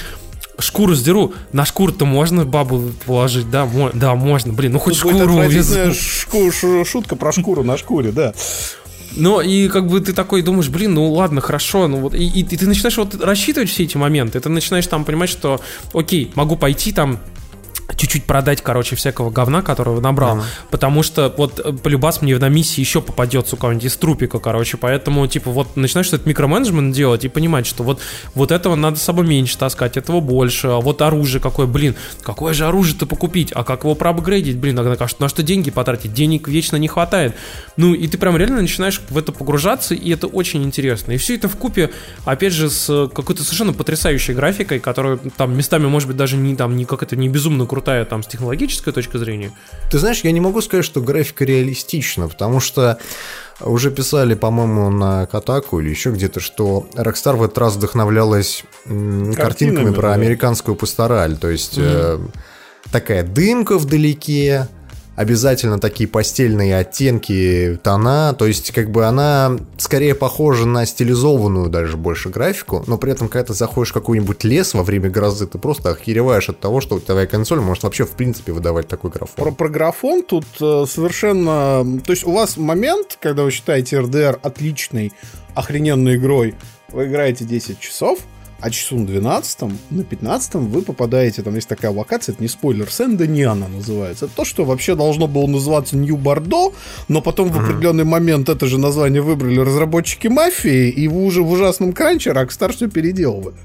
шкуру 0.59 0.95
сдеру, 0.95 1.33
на 1.53 1.65
шкуру-то 1.65 2.05
можно 2.05 2.45
бабу 2.45 2.91
положить, 3.05 3.49
да, 3.49 3.65
мо- 3.65 3.91
да, 3.93 4.15
можно, 4.15 4.53
блин, 4.53 4.73
ну 4.73 4.79
хоть 4.79 4.99
Тут 4.99 5.11
шкуру 5.11 5.33
увезу. 5.35 5.75
Шку- 5.91 6.85
шутка 6.85 7.15
про 7.15 7.31
шкуру 7.31 7.63
на 7.63 7.77
шкуре, 7.77 8.11
да. 8.11 8.33
Но 9.15 9.41
и 9.41 9.67
как 9.67 9.87
бы 9.87 9.99
ты 9.99 10.13
такой 10.13 10.41
думаешь, 10.41 10.69
блин, 10.69 10.93
ну 10.93 11.11
ладно, 11.11 11.41
хорошо, 11.41 11.87
ну 11.87 11.97
вот, 11.97 12.13
и, 12.13 12.23
и, 12.25 12.39
и 12.41 12.57
ты 12.57 12.65
начинаешь 12.65 12.97
вот 12.97 13.21
рассчитывать 13.21 13.69
все 13.69 13.83
эти 13.83 13.97
моменты, 13.97 14.39
ты 14.39 14.47
начинаешь 14.47 14.87
там 14.87 15.03
понимать, 15.03 15.29
что, 15.29 15.59
окей, 15.93 16.31
могу 16.35 16.55
пойти 16.55 16.93
там 16.93 17.19
чуть-чуть 17.95 18.25
продать, 18.25 18.62
короче, 18.62 18.95
всякого 18.95 19.30
говна, 19.30 19.62
которого 19.62 19.99
набрал. 19.99 20.38
Uh-huh. 20.38 20.43
Потому 20.69 21.04
что 21.04 21.34
вот 21.38 21.60
э, 21.60 21.73
полюбас 21.73 22.21
мне 22.21 22.38
на 22.38 22.49
миссии 22.49 22.82
еще 22.82 23.01
попадется 23.01 23.56
у 23.56 23.58
кого-нибудь 23.58 23.86
из 23.86 23.97
трупика, 23.97 24.39
короче. 24.39 24.77
Поэтому, 24.77 25.27
типа, 25.27 25.51
вот 25.51 25.75
начинаешь 25.75 26.08
этот 26.08 26.25
микроменеджмент 26.25 26.93
делать 26.95 27.25
и 27.25 27.30
понимать, 27.30 27.65
что 27.65 27.84
вот, 27.84 27.99
вот 28.36 28.51
этого 28.51 28.75
надо 28.75 28.97
с 28.97 29.01
собой 29.01 29.25
меньше 29.27 29.58
таскать, 29.58 29.97
этого 29.97 30.19
больше. 30.19 30.67
А 30.67 30.80
вот 30.80 31.01
оружие 31.01 31.41
какое, 31.41 31.67
блин, 31.67 31.95
какое 32.23 32.54
же 32.54 32.65
оружие-то 32.65 33.06
покупить? 33.06 33.51
А 33.54 33.63
как 33.63 33.84
его 33.84 33.95
проапгрейдить? 33.95 34.58
Блин, 34.58 34.80
а 34.80 34.84
на, 34.84 34.97
на 35.19 35.30
что 35.30 35.43
деньги 35.43 35.71
потратить? 35.71 36.13
Денег 36.13 36.47
вечно 36.47 36.77
не 36.77 36.88
хватает. 36.88 37.36
Ну, 37.77 37.93
и 37.93 38.08
ты 38.08 38.17
прям 38.17 38.38
реально 38.38 38.62
начинаешь 38.62 39.01
в 39.10 39.17
это 39.17 39.32
погружаться, 39.32 39.93
и 39.93 40.12
это 40.12 40.27
очень 40.27 40.63
интересно. 40.63 41.13
И 41.13 41.17
все 41.17 41.36
это 41.36 41.47
в 41.47 41.56
купе, 41.56 41.91
опять 42.25 42.54
же, 42.54 42.69
с 42.69 43.10
какой-то 43.13 43.43
совершенно 43.43 43.73
потрясающей 43.73 44.34
графикой, 44.34 44.80
которая 44.80 45.17
там 45.38 45.56
местами, 45.56 45.88
может 45.88 46.08
быть, 46.08 46.17
даже 46.17 46.38
не 46.38 46.56
там, 46.56 46.75
не 46.75 46.86
как 46.86 47.04
это 47.04 47.15
не 47.15 47.30
безумно 47.30 47.65
крутая, 47.65 47.80
крутая 47.81 48.05
там 48.05 48.21
с 48.21 48.27
технологической 48.27 48.93
точки 48.93 49.17
зрения. 49.17 49.51
Ты 49.89 49.97
знаешь, 49.97 50.21
я 50.21 50.31
не 50.31 50.39
могу 50.39 50.61
сказать, 50.61 50.85
что 50.85 51.01
графика 51.01 51.45
реалистична, 51.45 52.27
потому 52.27 52.59
что 52.59 52.99
уже 53.59 53.89
писали, 53.89 54.35
по-моему, 54.35 54.91
на 54.91 55.25
Катаку 55.25 55.79
или 55.79 55.89
еще 55.89 56.11
где-то, 56.11 56.39
что 56.39 56.87
Rockstar 56.93 57.35
в 57.37 57.43
этот 57.43 57.57
раз 57.57 57.75
вдохновлялась 57.75 58.63
картинками, 58.83 59.33
картинками 59.33 59.93
про 59.95 60.09
да. 60.09 60.13
американскую 60.13 60.75
пастораль. 60.75 61.37
То 61.37 61.49
есть 61.49 61.79
mm-hmm. 61.79 62.31
э, 62.85 62.89
такая 62.91 63.23
дымка 63.23 63.79
вдалеке, 63.79 64.67
обязательно 65.21 65.79
такие 65.79 66.10
постельные 66.10 66.77
оттенки, 66.77 67.79
тона, 67.84 68.36
то 68.38 68.47
есть 68.47 68.71
как 68.71 68.91
бы 68.91 69.05
она 69.05 69.57
скорее 69.77 70.15
похожа 70.15 70.65
на 70.65 70.86
стилизованную 70.86 71.69
даже 71.69 71.95
больше 71.95 72.29
графику, 72.29 72.84
но 72.88 72.97
при 72.97 73.12
этом, 73.12 73.29
когда 73.29 73.47
ты 73.47 73.53
заходишь 73.53 73.91
в 73.91 73.93
какой-нибудь 73.93 74.43
лес 74.43 74.73
во 74.73 74.84
время 74.84 75.10
грозы, 75.10 75.47
ты 75.47 75.57
просто 75.57 75.91
охереваешь 75.91 76.49
от 76.49 76.60
того, 76.60 76.81
что 76.81 76.99
твоя 76.99 77.27
консоль 77.27 77.60
может 77.60 77.84
вообще 77.84 78.05
в 78.05 78.12
принципе 78.12 78.51
выдавать 78.51 78.88
такой 78.88 79.12
графон. 79.12 79.36
Про, 79.36 79.51
про 79.51 79.69
графон 79.69 80.23
тут 80.23 80.45
э, 80.60 80.86
совершенно... 80.88 81.86
То 82.05 82.12
есть 82.12 82.25
у 82.25 82.31
вас 82.31 82.57
момент, 82.57 83.17
когда 83.21 83.43
вы 83.43 83.51
считаете 83.51 83.97
RDR 83.97 84.39
отличной, 84.41 85.13
охрененной 85.53 86.15
игрой, 86.15 86.55
вы 86.89 87.05
играете 87.05 87.45
10 87.45 87.79
часов, 87.79 88.19
а 88.62 88.69
часу 88.69 88.97
на 88.97 89.06
12 89.06 89.60
на 89.89 90.04
15 90.04 90.56
вы 90.56 90.82
попадаете, 90.82 91.41
там 91.41 91.56
есть 91.56 91.67
такая 91.67 91.91
локация, 91.91 92.34
это 92.34 92.41
не 92.41 92.47
спойлер, 92.47 92.89
Сен-Дени 92.89 93.45
называется. 93.45 94.26
Это 94.26 94.36
то, 94.36 94.45
что 94.45 94.65
вообще 94.65 94.95
должно 94.95 95.28
было 95.28 95.47
называться 95.47 95.97
Нью-Бордо, 95.97 96.74
но 97.08 97.21
потом 97.21 97.50
в 97.50 97.60
определенный 97.60 98.04
момент 98.04 98.50
это 98.50 98.67
же 98.67 98.78
название 98.78 99.21
выбрали 99.21 99.60
разработчики 99.60 100.28
мафии, 100.28 100.89
и 100.89 101.08
в 101.08 101.17
уже 101.17 101.41
в 101.41 101.52
ужасном 101.52 101.93
кранче 101.93 102.32
Rockstar 102.32 102.74
все 102.74 102.88
переделывали. 102.88 103.58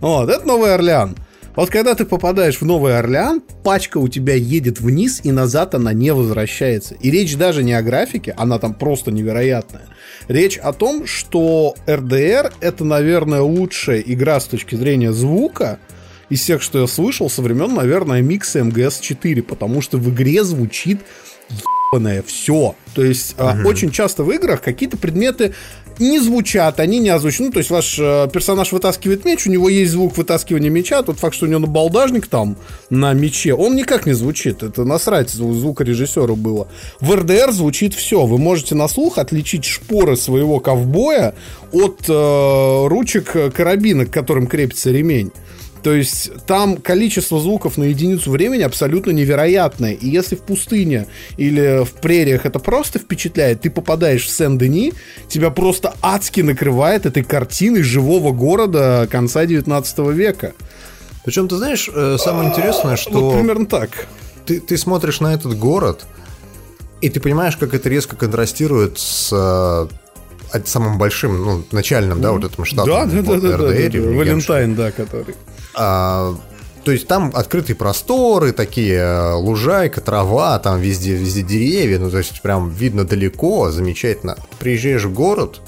Вот, 0.00 0.30
это 0.30 0.46
Новый 0.46 0.74
Орлеан. 0.74 1.16
Вот 1.56 1.70
когда 1.70 1.94
ты 1.94 2.04
попадаешь 2.04 2.60
в 2.60 2.64
Новый 2.64 2.98
Орлеан, 2.98 3.40
пачка 3.62 3.98
у 3.98 4.08
тебя 4.08 4.34
едет 4.34 4.80
вниз, 4.80 5.20
и 5.22 5.30
назад 5.30 5.74
она 5.74 5.92
не 5.92 6.12
возвращается. 6.12 6.94
И 6.96 7.10
речь 7.10 7.36
даже 7.36 7.62
не 7.62 7.72
о 7.74 7.82
графике, 7.82 8.34
она 8.36 8.58
там 8.58 8.74
просто 8.74 9.12
невероятная. 9.12 9.82
Речь 10.28 10.56
о 10.56 10.72
том, 10.72 11.06
что 11.06 11.74
RDR 11.86 12.52
это, 12.60 12.84
наверное, 12.84 13.42
лучшая 13.42 14.00
игра 14.00 14.40
с 14.40 14.46
точки 14.46 14.74
зрения 14.74 15.12
звука 15.12 15.78
из 16.30 16.40
всех, 16.40 16.62
что 16.62 16.80
я 16.80 16.86
слышал, 16.86 17.28
со 17.28 17.42
времен, 17.42 17.74
наверное, 17.74 18.22
микса 18.22 18.60
MGS4, 18.60 19.42
потому 19.42 19.82
что 19.82 19.98
в 19.98 20.10
игре 20.10 20.42
звучит 20.42 21.00
ебаное 21.94 22.22
все. 22.22 22.74
То 22.94 23.04
есть 23.04 23.34
угу. 23.38 23.68
очень 23.68 23.90
часто 23.90 24.24
в 24.24 24.30
играх 24.30 24.60
какие-то 24.62 24.96
предметы 24.96 25.54
не 26.00 26.18
звучат, 26.18 26.80
они 26.80 26.98
не 26.98 27.08
озвучены. 27.08 27.46
Ну, 27.46 27.52
то 27.52 27.58
есть 27.58 27.70
ваш 27.70 27.98
э, 28.00 28.28
персонаж 28.32 28.72
вытаскивает 28.72 29.24
меч, 29.24 29.46
у 29.46 29.50
него 29.50 29.68
есть 29.68 29.92
звук 29.92 30.16
вытаскивания 30.16 30.68
меча, 30.68 31.02
тот 31.02 31.18
факт, 31.18 31.36
что 31.36 31.46
у 31.46 31.48
него 31.48 31.60
набалдажник 31.60 32.26
там 32.26 32.56
на 32.90 33.12
мече, 33.12 33.54
он 33.54 33.76
никак 33.76 34.04
не 34.04 34.12
звучит. 34.12 34.64
Это 34.64 34.84
насрать 34.84 35.30
звукорежиссеру 35.30 36.34
было. 36.34 36.66
В 37.00 37.14
РДР 37.14 37.52
звучит 37.52 37.94
все. 37.94 38.26
Вы 38.26 38.38
можете 38.38 38.74
на 38.74 38.88
слух 38.88 39.18
отличить 39.18 39.64
шпоры 39.64 40.16
своего 40.16 40.58
ковбоя 40.58 41.34
от 41.70 42.04
э, 42.08 42.86
ручек 42.88 43.54
карабина, 43.54 44.06
к 44.06 44.10
которым 44.10 44.48
крепится 44.48 44.90
ремень. 44.90 45.30
То 45.84 45.92
есть 45.92 46.30
там 46.46 46.78
количество 46.78 47.38
звуков 47.38 47.76
на 47.76 47.84
единицу 47.84 48.30
времени 48.30 48.62
абсолютно 48.62 49.10
невероятное. 49.10 49.92
И 49.92 50.08
если 50.08 50.34
в 50.34 50.40
пустыне 50.40 51.06
или 51.36 51.84
в 51.84 51.90
прериях 52.00 52.46
это 52.46 52.58
просто 52.58 52.98
впечатляет, 52.98 53.60
ты 53.60 53.70
попадаешь 53.70 54.24
в 54.24 54.30
Сен-Дени, 54.30 54.94
тебя 55.28 55.50
просто 55.50 55.94
адски 56.00 56.40
накрывает 56.40 57.04
этой 57.04 57.22
картиной 57.22 57.82
живого 57.82 58.32
города 58.32 59.06
конца 59.10 59.44
19 59.44 59.98
века. 60.14 60.54
Причем, 61.22 61.48
ты 61.48 61.56
знаешь, 61.56 61.90
э, 61.94 62.16
самое 62.18 62.48
интересное, 62.48 62.96
что... 62.96 63.20
Вот 63.20 63.34
примерно 63.34 63.66
так. 63.66 64.06
Ты, 64.46 64.60
ты 64.60 64.78
смотришь 64.78 65.20
на 65.20 65.34
этот 65.34 65.58
город, 65.58 66.06
и 67.02 67.10
ты 67.10 67.20
понимаешь, 67.20 67.58
как 67.58 67.74
это 67.74 67.90
резко 67.90 68.16
контрастирует 68.16 68.98
с 68.98 69.28
э, 69.32 70.60
самым 70.64 70.96
большим, 70.96 71.44
ну, 71.44 71.64
начальным, 71.72 72.22
да, 72.22 72.32
вот 72.32 72.44
этим 72.44 72.64
штатом. 72.64 72.86
Да, 72.86 73.04
да, 73.04 73.20
да, 73.20 73.34
да, 73.34 73.48
да, 73.50 73.58
да, 73.58 74.00
Валентайн, 74.16 74.74
да, 74.74 74.90
который. 74.90 75.34
А, 75.74 76.36
то 76.84 76.92
есть 76.92 77.06
там 77.06 77.30
открытые 77.34 77.76
просторы, 77.76 78.52
такие 78.52 78.96
э, 78.96 79.32
лужайка, 79.34 80.00
трава, 80.00 80.58
там 80.58 80.80
везде, 80.80 81.14
везде 81.14 81.42
деревья, 81.42 81.98
ну 81.98 82.10
то 82.10 82.18
есть 82.18 82.42
прям 82.42 82.70
видно 82.70 83.04
далеко, 83.04 83.70
замечательно. 83.70 84.36
Приезжаешь 84.58 85.04
в 85.04 85.12
город, 85.12 85.62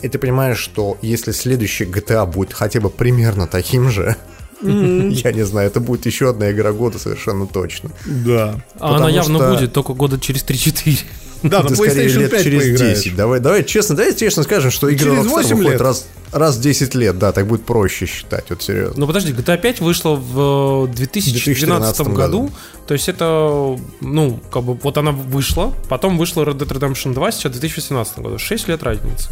и 0.00 0.08
ты 0.08 0.18
понимаешь, 0.18 0.58
что 0.58 0.98
если 1.02 1.30
следующий 1.32 1.84
GTA 1.84 2.26
будет 2.26 2.52
хотя 2.52 2.80
бы 2.80 2.90
примерно 2.90 3.46
таким 3.46 3.90
же, 3.90 4.16
Mm-hmm. 4.62 5.10
Я 5.24 5.32
не 5.32 5.42
знаю, 5.44 5.68
это 5.68 5.80
будет 5.80 6.06
еще 6.06 6.30
одна 6.30 6.50
игра 6.50 6.72
года 6.72 6.98
совершенно 6.98 7.46
точно. 7.46 7.90
Да. 8.06 8.54
А 8.78 8.96
она 8.96 9.10
явно 9.10 9.38
что... 9.38 9.52
будет 9.52 9.72
только 9.74 9.92
года 9.92 10.18
через 10.18 10.44
3-4. 10.44 11.00
Да, 11.42 11.62
на 11.62 11.68
PlayStation 11.68 12.18
лет 12.18 12.30
5 12.30 12.42
через 12.42 12.62
поиграешь. 12.62 12.98
10. 12.98 13.16
Давай, 13.16 13.40
давай 13.40 13.64
честно, 13.64 13.94
давай 13.96 14.14
честно 14.14 14.42
скажем, 14.42 14.70
что 14.70 14.88
игры 14.88 15.10
Через 15.10 15.24
Rockstar 15.26 15.28
8 15.28 15.48
выходят 15.50 15.72
лет. 15.72 15.80
раз, 15.80 16.06
раз 16.32 16.56
в 16.56 16.60
10 16.60 16.94
лет, 16.94 17.18
да, 17.18 17.32
так 17.32 17.46
будет 17.46 17.64
проще 17.64 18.06
считать, 18.06 18.44
вот 18.50 18.62
серьезно. 18.62 18.94
Ну 18.96 19.06
подожди, 19.06 19.32
GTA 19.32 19.58
5 19.60 19.80
вышла 19.80 20.14
в 20.16 20.86
э, 20.86 20.94
2012 20.94 21.44
2013 21.44 22.06
году. 22.08 22.14
году. 22.16 22.50
То 22.86 22.94
есть 22.94 23.08
это, 23.08 23.78
ну, 24.00 24.40
как 24.50 24.62
бы, 24.62 24.74
вот 24.74 24.96
она 24.98 25.12
вышла, 25.12 25.72
потом 25.88 26.18
вышла 26.18 26.42
Red 26.44 26.56
Dead 26.58 26.68
Redemption 26.68 27.14
2, 27.14 27.32
сейчас 27.32 27.52
2018 27.52 28.18
году. 28.18 28.38
6 28.38 28.68
лет 28.68 28.82
разницы. 28.82 29.30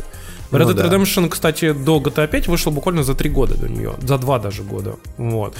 Red 0.50 0.64
Ну 0.66 0.70
Dead 0.70 0.74
да. 0.74 0.84
Redemption, 0.86 1.28
кстати, 1.28 1.72
до 1.72 1.98
GTA 1.98 2.28
5 2.28 2.48
вышла 2.48 2.70
буквально 2.70 3.02
за 3.02 3.14
3 3.14 3.30
года 3.30 3.54
до 3.56 3.68
нее. 3.68 3.94
За 4.02 4.18
2 4.18 4.38
даже 4.38 4.62
года. 4.62 4.96
Вот. 5.16 5.54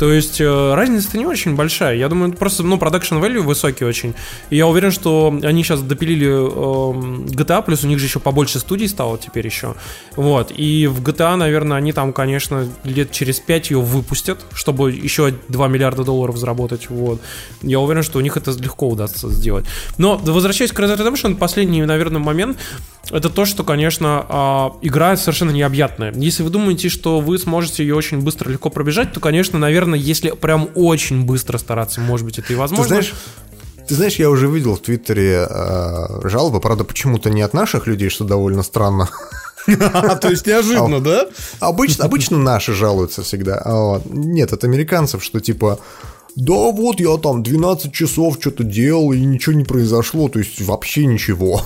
То 0.00 0.10
есть 0.10 0.40
э, 0.40 0.74
разница-то 0.74 1.18
не 1.18 1.26
очень 1.26 1.56
большая. 1.56 1.94
Я 1.94 2.08
думаю, 2.08 2.32
просто, 2.32 2.62
ну, 2.62 2.78
production 2.78 3.20
value 3.20 3.40
высокий 3.40 3.84
очень. 3.84 4.14
И 4.48 4.56
я 4.56 4.66
уверен, 4.66 4.92
что 4.92 5.38
они 5.42 5.62
сейчас 5.62 5.82
допилили 5.82 6.26
эм, 6.26 7.26
GTA, 7.26 7.62
плюс 7.62 7.84
у 7.84 7.86
них 7.86 7.98
же 7.98 8.06
еще 8.06 8.18
побольше 8.18 8.60
студий 8.60 8.88
стало 8.88 9.18
теперь 9.18 9.44
еще. 9.44 9.74
Вот. 10.16 10.54
И 10.56 10.86
в 10.86 11.02
GTA, 11.02 11.36
наверное, 11.36 11.76
они 11.76 11.92
там, 11.92 12.14
конечно, 12.14 12.66
лет 12.82 13.12
через 13.12 13.40
5 13.40 13.72
ее 13.72 13.80
выпустят, 13.82 14.40
чтобы 14.54 14.90
еще 14.90 15.34
2 15.48 15.68
миллиарда 15.68 16.02
долларов 16.02 16.38
заработать. 16.38 16.88
Вот. 16.88 17.20
Я 17.60 17.78
уверен, 17.78 18.02
что 18.02 18.20
у 18.20 18.22
них 18.22 18.38
это 18.38 18.52
легко 18.52 18.88
удастся 18.88 19.28
сделать. 19.28 19.66
Но 19.98 20.16
возвращаясь 20.16 20.72
к 20.72 20.80
Red 20.80 20.96
Dead 20.96 21.12
Redemption, 21.12 21.34
последний, 21.34 21.82
наверное, 21.82 22.22
момент 22.22 22.56
это 23.10 23.28
то, 23.28 23.44
что, 23.44 23.64
конечно, 23.64 24.24
а, 24.28 24.72
игра 24.82 25.16
совершенно 25.16 25.50
необъятная. 25.50 26.12
Если 26.14 26.42
вы 26.42 26.50
думаете, 26.50 26.88
что 26.88 27.20
вы 27.20 27.38
сможете 27.38 27.82
ее 27.82 27.94
очень 27.96 28.20
быстро, 28.20 28.50
легко 28.50 28.70
пробежать, 28.70 29.12
то, 29.12 29.20
конечно, 29.20 29.58
наверное, 29.58 29.89
если 29.96 30.30
прям 30.30 30.70
очень 30.74 31.24
быстро 31.24 31.58
стараться, 31.58 32.00
может 32.00 32.26
быть, 32.26 32.38
это 32.38 32.52
и 32.52 32.56
возможно. 32.56 32.84
Ты 32.84 32.88
знаешь, 32.88 33.14
ты 33.88 33.94
знаешь, 33.94 34.16
я 34.16 34.30
уже 34.30 34.48
видел 34.48 34.76
в 34.76 34.80
Твиттере 34.80 35.46
э, 35.48 36.28
жалобы, 36.28 36.60
правда, 36.60 36.84
почему-то 36.84 37.30
не 37.30 37.42
от 37.42 37.54
наших 37.54 37.86
людей, 37.86 38.08
что 38.08 38.24
довольно 38.24 38.62
странно. 38.62 39.08
А, 39.66 40.16
то 40.20 40.30
есть 40.30 40.46
неожиданно, 40.46 41.00
да? 41.00 41.26
Обычно, 41.58 42.04
обычно 42.04 42.38
наши 42.38 42.72
жалуются 42.72 43.22
всегда. 43.22 43.60
А 43.64 44.00
Нет, 44.06 44.52
от 44.52 44.64
американцев, 44.64 45.24
что 45.24 45.40
типа 45.40 45.80
да 46.36 46.54
вот 46.54 47.00
я 47.00 47.16
там 47.16 47.42
12 47.42 47.92
часов 47.92 48.36
что-то 48.40 48.64
делал, 48.64 49.12
и 49.12 49.20
ничего 49.20 49.54
не 49.54 49.64
произошло, 49.64 50.28
то 50.28 50.38
есть 50.38 50.60
вообще 50.60 51.06
ничего. 51.06 51.62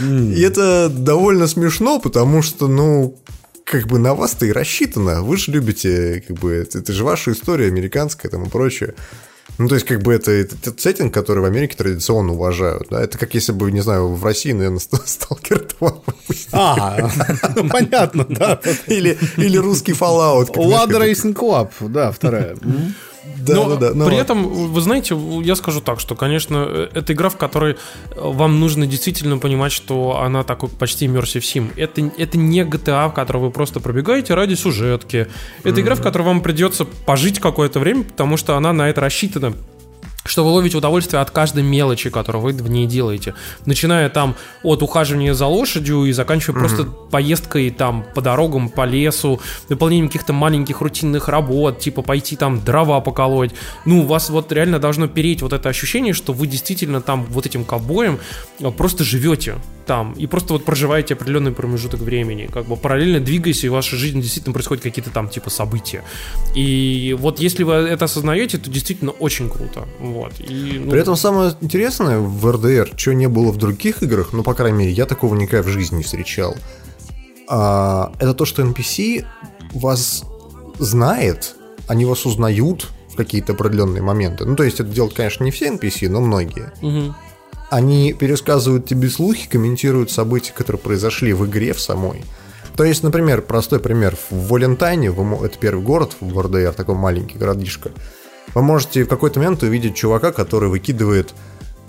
И 0.00 0.40
это 0.40 0.88
довольно 0.88 1.46
смешно, 1.46 2.00
потому 2.00 2.42
что, 2.42 2.66
ну, 2.66 3.16
как 3.64 3.86
бы 3.86 3.98
на 3.98 4.14
вас-то 4.14 4.46
и 4.46 4.52
рассчитано. 4.52 5.22
Вы 5.22 5.36
же 5.36 5.52
любите, 5.52 6.22
как 6.26 6.38
бы, 6.38 6.52
это, 6.52 6.78
это 6.78 6.92
же 6.92 7.04
ваша 7.04 7.32
история 7.32 7.66
американская 7.66 8.30
там 8.30 8.44
и 8.44 8.48
прочее. 8.48 8.94
Ну, 9.58 9.68
то 9.68 9.74
есть, 9.74 9.86
как 9.86 10.00
бы 10.02 10.14
это, 10.14 10.30
это 10.30 10.56
тот 10.56 10.80
сеттинг, 10.80 11.12
который 11.12 11.40
в 11.40 11.44
Америке 11.44 11.76
традиционно 11.76 12.32
уважают. 12.32 12.88
Да? 12.90 13.02
Это 13.02 13.18
как 13.18 13.34
если 13.34 13.52
бы, 13.52 13.70
не 13.70 13.80
знаю, 13.80 14.08
в 14.08 14.24
России, 14.24 14.52
наверное, 14.52 14.78
Сталкер 15.04 15.66
2 15.78 15.88
выпустили. 16.06 16.48
А, 16.52 17.10
ну, 17.56 17.68
понятно, 17.68 18.24
да. 18.28 18.60
Или, 18.86 19.18
или 19.36 19.58
русский 19.58 19.92
Fallout. 19.92 20.46
как- 20.46 20.56
Racing 21.02 21.34
Club, 21.34 21.70
да, 21.88 22.12
вторая. 22.12 22.56
Да, 23.38 23.54
Но 23.54 23.68
да, 23.70 23.76
да. 23.76 23.92
ну 23.94 24.06
при 24.06 24.16
этом, 24.16 24.48
вы 24.48 24.80
знаете, 24.80 25.16
я 25.42 25.54
скажу 25.54 25.80
так, 25.80 26.00
что, 26.00 26.14
конечно, 26.14 26.64
э, 26.66 26.88
это 26.94 27.12
игра, 27.12 27.28
в 27.28 27.36
которой 27.36 27.72
э, 27.72 27.76
вам 28.16 28.58
нужно 28.58 28.86
действительно 28.86 29.38
понимать, 29.38 29.72
что 29.72 30.20
она 30.20 30.42
такой 30.42 30.68
почти 30.68 31.06
immersive 31.06 31.40
sim. 31.40 31.70
Это, 31.76 32.10
это 32.18 32.38
не 32.38 32.62
GTA, 32.62 33.08
в 33.10 33.14
которой 33.14 33.38
вы 33.38 33.50
просто 33.50 33.80
пробегаете 33.80 34.34
ради 34.34 34.54
сюжетки. 34.54 35.28
Это 35.62 35.80
игра, 35.80 35.94
в 35.94 36.02
которой 36.02 36.22
вам 36.22 36.40
придется 36.40 36.84
пожить 36.84 37.38
какое-то 37.38 37.78
время, 37.78 38.04
потому 38.04 38.36
что 38.36 38.56
она 38.56 38.72
на 38.72 38.88
это 38.88 39.00
рассчитана 39.00 39.54
что 40.24 40.44
вы 40.44 40.50
ловите 40.50 40.76
удовольствие 40.76 41.20
от 41.20 41.30
каждой 41.30 41.62
мелочи, 41.62 42.10
которую 42.10 42.42
вы 42.42 42.52
в 42.52 42.70
ней 42.70 42.86
делаете. 42.86 43.34
Начиная 43.66 44.08
там 44.08 44.36
от 44.62 44.82
ухаживания 44.82 45.34
за 45.34 45.46
лошадью 45.46 46.04
и 46.04 46.12
заканчивая 46.12 46.60
просто 46.60 46.84
поездкой 46.84 47.70
там 47.70 48.04
по 48.14 48.20
дорогам, 48.20 48.68
по 48.68 48.84
лесу, 48.84 49.40
выполнением 49.68 50.08
каких-то 50.08 50.32
маленьких 50.32 50.80
рутинных 50.80 51.28
работ, 51.28 51.80
типа 51.80 52.02
пойти 52.02 52.36
там 52.36 52.62
дрова 52.64 53.00
поколоть. 53.00 53.50
Ну, 53.84 54.02
у 54.02 54.06
вас 54.06 54.30
вот 54.30 54.52
реально 54.52 54.78
должно 54.78 55.08
переть 55.08 55.42
вот 55.42 55.52
это 55.52 55.68
ощущение, 55.68 56.12
что 56.12 56.32
вы 56.32 56.46
действительно 56.46 57.00
там 57.00 57.24
вот 57.24 57.46
этим 57.46 57.64
ковбоем 57.64 58.18
а, 58.60 58.70
просто 58.70 59.04
живете 59.04 59.56
там 59.86 60.12
и 60.12 60.26
просто 60.26 60.52
вот 60.52 60.64
проживаете 60.64 61.14
определенный 61.14 61.52
промежуток 61.52 62.00
времени, 62.00 62.48
как 62.52 62.66
бы 62.66 62.76
параллельно 62.76 63.20
двигаясь, 63.20 63.64
и 63.64 63.68
в 63.68 63.72
вашей 63.72 63.98
жизни 63.98 64.20
действительно 64.20 64.52
происходят 64.52 64.82
какие-то 64.82 65.10
там 65.10 65.28
типа 65.28 65.50
события. 65.50 66.04
И 66.54 67.16
вот 67.18 67.40
если 67.40 67.64
вы 67.64 67.74
это 67.74 68.04
осознаете, 68.04 68.58
то 68.58 68.70
действительно 68.70 69.10
очень 69.10 69.50
круто. 69.50 69.88
Вот. 70.12 70.32
И, 70.40 70.80
ну, 70.84 70.90
При 70.90 71.00
этом 71.00 71.16
самое 71.16 71.54
интересное 71.60 72.18
в 72.18 72.50
РДР, 72.50 72.92
чего 72.96 73.14
не 73.14 73.28
было 73.28 73.50
в 73.50 73.56
других 73.56 74.02
играх, 74.02 74.32
ну, 74.32 74.42
по 74.42 74.54
крайней 74.54 74.78
мере, 74.78 74.92
я 74.92 75.06
такого 75.06 75.34
никогда 75.34 75.66
в 75.66 75.72
жизни 75.72 75.98
не 75.98 76.02
встречал, 76.02 76.54
а, 77.48 78.12
это 78.18 78.34
то, 78.34 78.44
что 78.44 78.62
NPC 78.62 79.24
вас 79.72 80.24
знает, 80.78 81.54
они 81.86 82.04
вас 82.04 82.26
узнают 82.26 82.88
в 83.12 83.16
какие-то 83.16 83.52
определенные 83.52 84.02
моменты. 84.02 84.44
Ну, 84.44 84.56
то 84.56 84.62
есть 84.62 84.80
это 84.80 84.88
делают, 84.88 85.14
конечно, 85.14 85.44
не 85.44 85.50
все 85.50 85.68
NPC, 85.68 86.08
но 86.08 86.20
многие. 86.20 86.72
мгм. 86.80 87.14
Они 87.70 88.12
пересказывают 88.12 88.84
тебе 88.84 89.08
слухи, 89.08 89.48
комментируют 89.48 90.10
события, 90.10 90.52
которые 90.52 90.78
произошли 90.78 91.32
в 91.32 91.46
игре 91.46 91.72
в 91.72 91.80
самой. 91.80 92.22
То 92.76 92.84
есть, 92.84 93.02
например, 93.02 93.42
простой 93.42 93.80
пример. 93.80 94.16
В 94.30 94.48
Валентайне, 94.48 95.08
это 95.08 95.58
первый 95.58 95.82
город 95.82 96.16
в 96.20 96.38
РДР, 96.38 96.74
такой 96.74 96.94
маленький 96.94 97.38
городишко, 97.38 97.90
вы 98.54 98.62
можете 98.62 99.04
в 99.04 99.08
какой-то 99.08 99.40
момент 99.40 99.62
увидеть 99.62 99.94
чувака, 99.94 100.32
который 100.32 100.68
выкидывает 100.68 101.34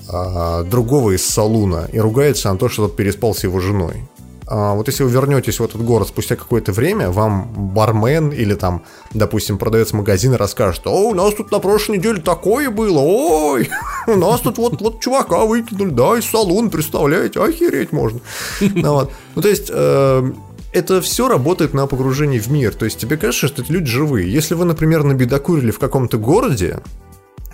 а, 0.09 0.63
другого 0.63 1.11
из 1.11 1.25
салуна 1.25 1.87
и 1.91 1.99
ругается 1.99 2.51
на 2.51 2.57
то, 2.57 2.69
что 2.69 2.87
тот 2.87 2.95
переспал 2.95 3.33
с 3.33 3.43
его 3.43 3.59
женой. 3.59 4.07
А, 4.45 4.73
вот 4.73 4.87
если 4.87 5.03
вы 5.03 5.09
вернетесь 5.09 5.59
в 5.59 5.63
этот 5.63 5.81
город 5.83 6.09
спустя 6.09 6.35
какое-то 6.35 6.71
время, 6.73 7.09
вам 7.09 7.47
бармен 7.73 8.29
или 8.29 8.55
там, 8.55 8.83
допустим, 9.13 9.57
продавец 9.57 9.93
магазина 9.93 10.37
расскажет, 10.37 10.85
о, 10.85 11.09
у 11.09 11.13
нас 11.13 11.33
тут 11.33 11.51
на 11.51 11.59
прошлой 11.59 11.97
неделе 11.97 12.21
такое 12.21 12.69
было, 12.69 12.99
ой, 12.99 13.69
у 14.07 14.15
нас 14.15 14.41
тут 14.41 14.57
вот, 14.57 14.81
вот 14.81 14.99
чувака 14.99 15.45
выкинули, 15.45 15.89
да, 15.89 16.17
из 16.17 16.25
салона, 16.25 16.69
представляете, 16.69 17.41
охереть 17.41 17.91
можно. 17.91 18.19
Ну, 18.59 18.93
вот. 18.93 19.11
Ну, 19.35 19.41
то 19.41 19.47
есть, 19.47 19.69
э, 19.73 20.31
это 20.73 21.01
все 21.01 21.27
работает 21.27 21.73
на 21.73 21.87
погружении 21.87 22.39
в 22.39 22.49
мир. 22.49 22.73
То 22.73 22.85
есть 22.85 22.97
тебе 22.99 23.15
кажется, 23.15 23.47
что 23.47 23.61
эти 23.61 23.71
люди 23.71 23.85
живые. 23.85 24.31
Если 24.31 24.55
вы, 24.55 24.65
например, 24.65 25.03
набедокурили 25.03 25.71
в 25.71 25.79
каком-то 25.79 26.17
городе, 26.17 26.79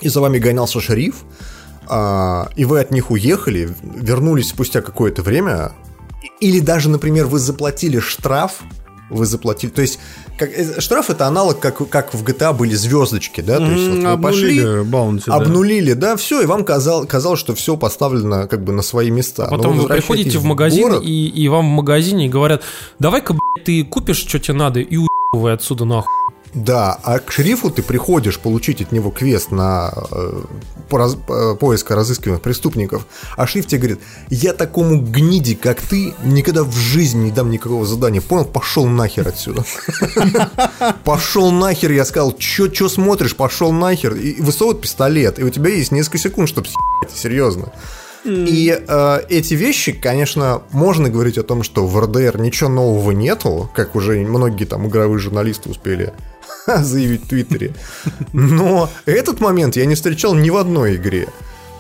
и 0.02 0.08
за 0.08 0.22
вами 0.22 0.40
гонялся 0.40 0.80
шериф, 0.80 1.24
а, 1.88 2.50
и 2.56 2.66
вы 2.66 2.80
от 2.80 2.92
них 2.92 3.12
уехали, 3.12 3.70
вернулись 3.84 4.50
спустя 4.50 4.82
какое-то 4.82 5.22
время, 5.22 5.74
или 6.40 6.60
даже, 6.60 6.90
например, 6.90 7.26
вы 7.26 7.40
заплатили 7.40 8.00
штраф, 8.00 8.62
вы 9.10 9.26
заплатили, 9.26 9.72
то 9.72 9.82
есть 9.82 10.00
как, 10.40 10.58
э, 10.58 10.80
штраф 10.80 11.10
это 11.10 11.28
аналог, 11.28 11.60
как, 11.60 11.88
как 11.90 12.14
в 12.14 12.24
GTA 12.24 12.54
были 12.54 12.74
звездочки, 12.74 13.42
да, 13.42 13.58
то 13.58 13.66
есть 13.66 13.90
вот 13.90 14.16
вы 14.16 14.22
пошли, 14.22 14.60
Обнулили 14.60 14.84
баунти, 14.84 15.24
да. 15.28 15.36
обнулили, 15.36 15.94
да, 15.94 16.16
все, 16.16 16.42
и 16.42 16.46
вам 16.46 16.64
казал, 16.64 17.06
казалось, 17.06 17.40
что 17.40 17.54
все 17.54 17.76
поставлено 17.76 18.48
как 18.48 18.64
бы 18.64 18.72
на 18.72 18.82
свои 18.82 19.12
места. 19.12 19.48
Но 19.52 19.58
Потом 19.58 19.78
вы 19.78 19.88
приходите 19.88 20.38
в 20.38 20.46
магазин, 20.46 20.84
город, 20.84 21.04
и, 21.04 21.28
и 21.28 21.48
вам 21.50 21.68
в 21.68 21.76
магазине 21.76 22.30
говорят, 22.30 22.64
давай-ка, 23.00 23.34
блядь, 23.34 23.66
ты 23.66 23.84
купишь, 23.84 24.18
что 24.18 24.40
тебе 24.40 24.56
надо, 24.56 24.80
и 24.80 24.98
уебывай 24.98 25.54
отсюда 25.54 25.86
нахуй. 25.86 26.10
Да, 26.54 26.98
а 27.04 27.20
к 27.20 27.32
шерифу 27.32 27.70
ты 27.70 27.84
приходишь 27.84 28.40
получить 28.40 28.82
от 28.82 28.92
него 28.92 29.12
квест 29.12 29.52
на 29.52 29.94
э, 30.12 30.42
по 30.90 30.98
раз- 30.98 31.18
э, 31.28 31.56
поиск 31.60 31.92
разыскиваемых 31.92 32.42
преступников, 32.42 33.06
а 33.38 33.46
шериф 33.46 33.68
тебе 33.68 33.80
говорит, 33.80 34.00
я 34.30 34.54
такому 34.54 35.00
гниде, 35.00 35.56
как 35.56 35.80
ты, 35.80 36.14
никогда 36.24 36.64
в 36.64 36.74
жизни 36.76 37.26
не 37.26 37.32
дам 37.32 37.52
никакого 37.52 37.86
задания, 37.86 38.22
понял? 38.22 38.46
Пошел 38.46 38.88
нахер 38.88 39.28
отсюда. 39.28 39.64
Пошел 41.04 41.52
нахер, 41.52 41.92
я 41.92 42.04
сказал, 42.06 42.36
чё, 42.36 42.68
чё 42.68 42.90
смотришь, 42.90 43.36
пошел 43.36 43.72
нахер, 43.72 44.16
и 44.16 44.42
высовывает 44.42 44.82
пистолет, 44.82 45.38
и 45.40 45.44
у 45.44 45.50
тебя 45.50 45.70
есть 45.70 45.92
несколько 45.92 46.18
секунд, 46.18 46.50
чтобы 46.50 46.68
съебать, 46.68 47.16
серьезно. 47.16 47.72
И 48.26 48.78
э, 48.86 49.20
эти 49.30 49.54
вещи, 49.54 49.94
конечно, 49.94 50.62
можно 50.72 51.10
говорить 51.10 51.38
о 51.38 51.44
том, 51.44 51.64
что 51.64 51.88
в 51.88 51.98
РДР 52.00 52.40
ничего 52.40 52.70
нового 52.70 53.12
нету, 53.12 53.70
как 53.74 53.96
уже 53.96 54.20
многие 54.20 54.66
там 54.66 54.88
игровые 54.88 55.20
журналисты 55.20 55.70
успели 55.70 56.14
заявить 56.82 57.24
в 57.24 57.28
Твиттере. 57.28 57.74
Но 58.34 58.90
этот 59.06 59.40
момент 59.40 59.76
я 59.76 59.86
не 59.86 59.96
встречал 59.96 60.34
ни 60.36 60.50
в 60.50 60.58
одной 60.58 60.96
игре. 60.96 61.28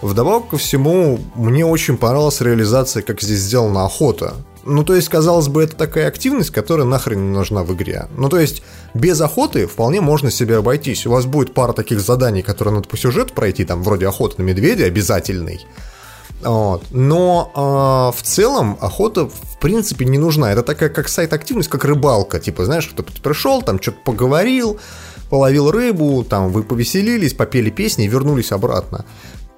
Вдобавок 0.01 0.49
ко 0.49 0.57
всему, 0.57 1.19
мне 1.35 1.65
очень 1.65 1.97
понравилась 1.97 2.39
реализация, 2.39 3.03
как 3.03 3.21
здесь 3.21 3.39
сделана 3.39 3.85
охота. 3.85 4.35
Ну, 4.65 4.83
то 4.83 4.95
есть, 4.95 5.09
казалось 5.09 5.47
бы, 5.47 5.63
это 5.63 5.75
такая 5.75 6.07
активность, 6.07 6.51
которая 6.51 6.85
нахрен 6.85 7.31
не 7.31 7.33
нужна 7.33 7.63
в 7.63 7.73
игре. 7.73 8.07
Ну, 8.15 8.29
то 8.29 8.39
есть, 8.39 8.61
без 8.93 9.19
охоты 9.19 9.67
вполне 9.67 9.99
можно 9.99 10.31
себе 10.31 10.57
обойтись. 10.57 11.05
У 11.05 11.11
вас 11.11 11.25
будет 11.25 11.53
пара 11.53 11.73
таких 11.73 11.99
заданий, 11.99 12.41
которые 12.41 12.75
надо 12.75 12.87
по 12.87 12.97
сюжету 12.97 13.33
пройти, 13.33 13.65
там, 13.65 13.83
вроде 13.83 14.07
охоты 14.07 14.41
на 14.41 14.45
медведя 14.45 14.85
обязательный. 14.85 15.65
Вот. 16.41 16.83
Но 16.91 17.51
э, 18.13 18.17
в 18.17 18.23
целом 18.23 18.77
охота 18.79 19.27
в 19.27 19.59
принципе 19.59 20.05
не 20.05 20.17
нужна. 20.17 20.51
Это 20.51 20.63
такая 20.63 20.89
как 20.89 21.09
сайт-активность, 21.09 21.69
как 21.69 21.83
рыбалка. 21.85 22.39
Типа, 22.39 22.65
знаешь, 22.65 22.87
кто 22.87 23.03
пришел, 23.03 23.61
там 23.61 23.81
что-то 23.81 23.97
поговорил, 24.03 24.79
половил 25.29 25.71
рыбу, 25.71 26.23
там 26.23 26.51
вы 26.51 26.63
повеселились, 26.63 27.33
попели 27.33 27.69
песни 27.69 28.05
и 28.05 28.07
вернулись 28.07 28.51
обратно. 28.51 29.05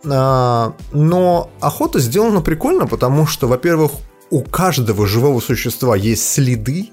А, 0.05 0.73
но 0.91 1.51
охота 1.59 1.99
сделана 1.99 2.41
прикольно, 2.41 2.87
потому 2.87 3.27
что, 3.27 3.47
во-первых, 3.47 3.91
у 4.31 4.41
каждого 4.41 5.05
живого 5.05 5.39
существа 5.39 5.95
есть 5.95 6.27
следы, 6.27 6.89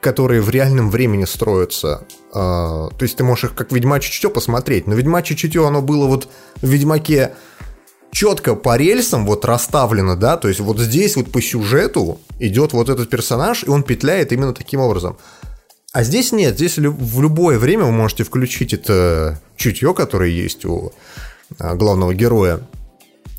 которые 0.00 0.40
в 0.42 0.50
реальном 0.50 0.90
времени 0.90 1.24
строятся. 1.24 2.04
А, 2.34 2.88
то 2.90 3.02
есть 3.02 3.16
ты 3.16 3.24
можешь 3.24 3.44
их 3.44 3.54
как 3.54 3.72
Ведьмачье 3.72 4.12
чутье 4.12 4.30
посмотреть. 4.30 4.86
Но 4.86 4.94
Ведьмачье 4.94 5.36
чутье, 5.36 5.66
оно 5.66 5.80
было 5.80 6.06
вот 6.06 6.28
в 6.60 6.66
Ведьмаке 6.66 7.34
четко 8.12 8.54
по 8.54 8.76
рельсам 8.76 9.26
вот 9.26 9.44
расставлено, 9.44 10.16
да, 10.16 10.36
то 10.36 10.48
есть 10.48 10.60
вот 10.60 10.78
здесь 10.78 11.16
вот 11.16 11.30
по 11.30 11.40
сюжету 11.40 12.20
идет 12.38 12.72
вот 12.72 12.88
этот 12.88 13.08
персонаж, 13.10 13.64
и 13.64 13.70
он 13.70 13.82
петляет 13.82 14.32
именно 14.32 14.52
таким 14.52 14.80
образом. 14.80 15.16
А 15.92 16.04
здесь 16.04 16.32
нет, 16.32 16.54
здесь 16.54 16.78
в 16.78 17.20
любое 17.20 17.58
время 17.58 17.84
вы 17.84 17.92
можете 17.92 18.22
включить 18.24 18.72
это 18.72 19.40
чутье, 19.56 19.92
которое 19.92 20.30
есть 20.30 20.64
у 20.64 20.92
а, 21.58 21.74
главного 21.74 22.14
героя, 22.14 22.60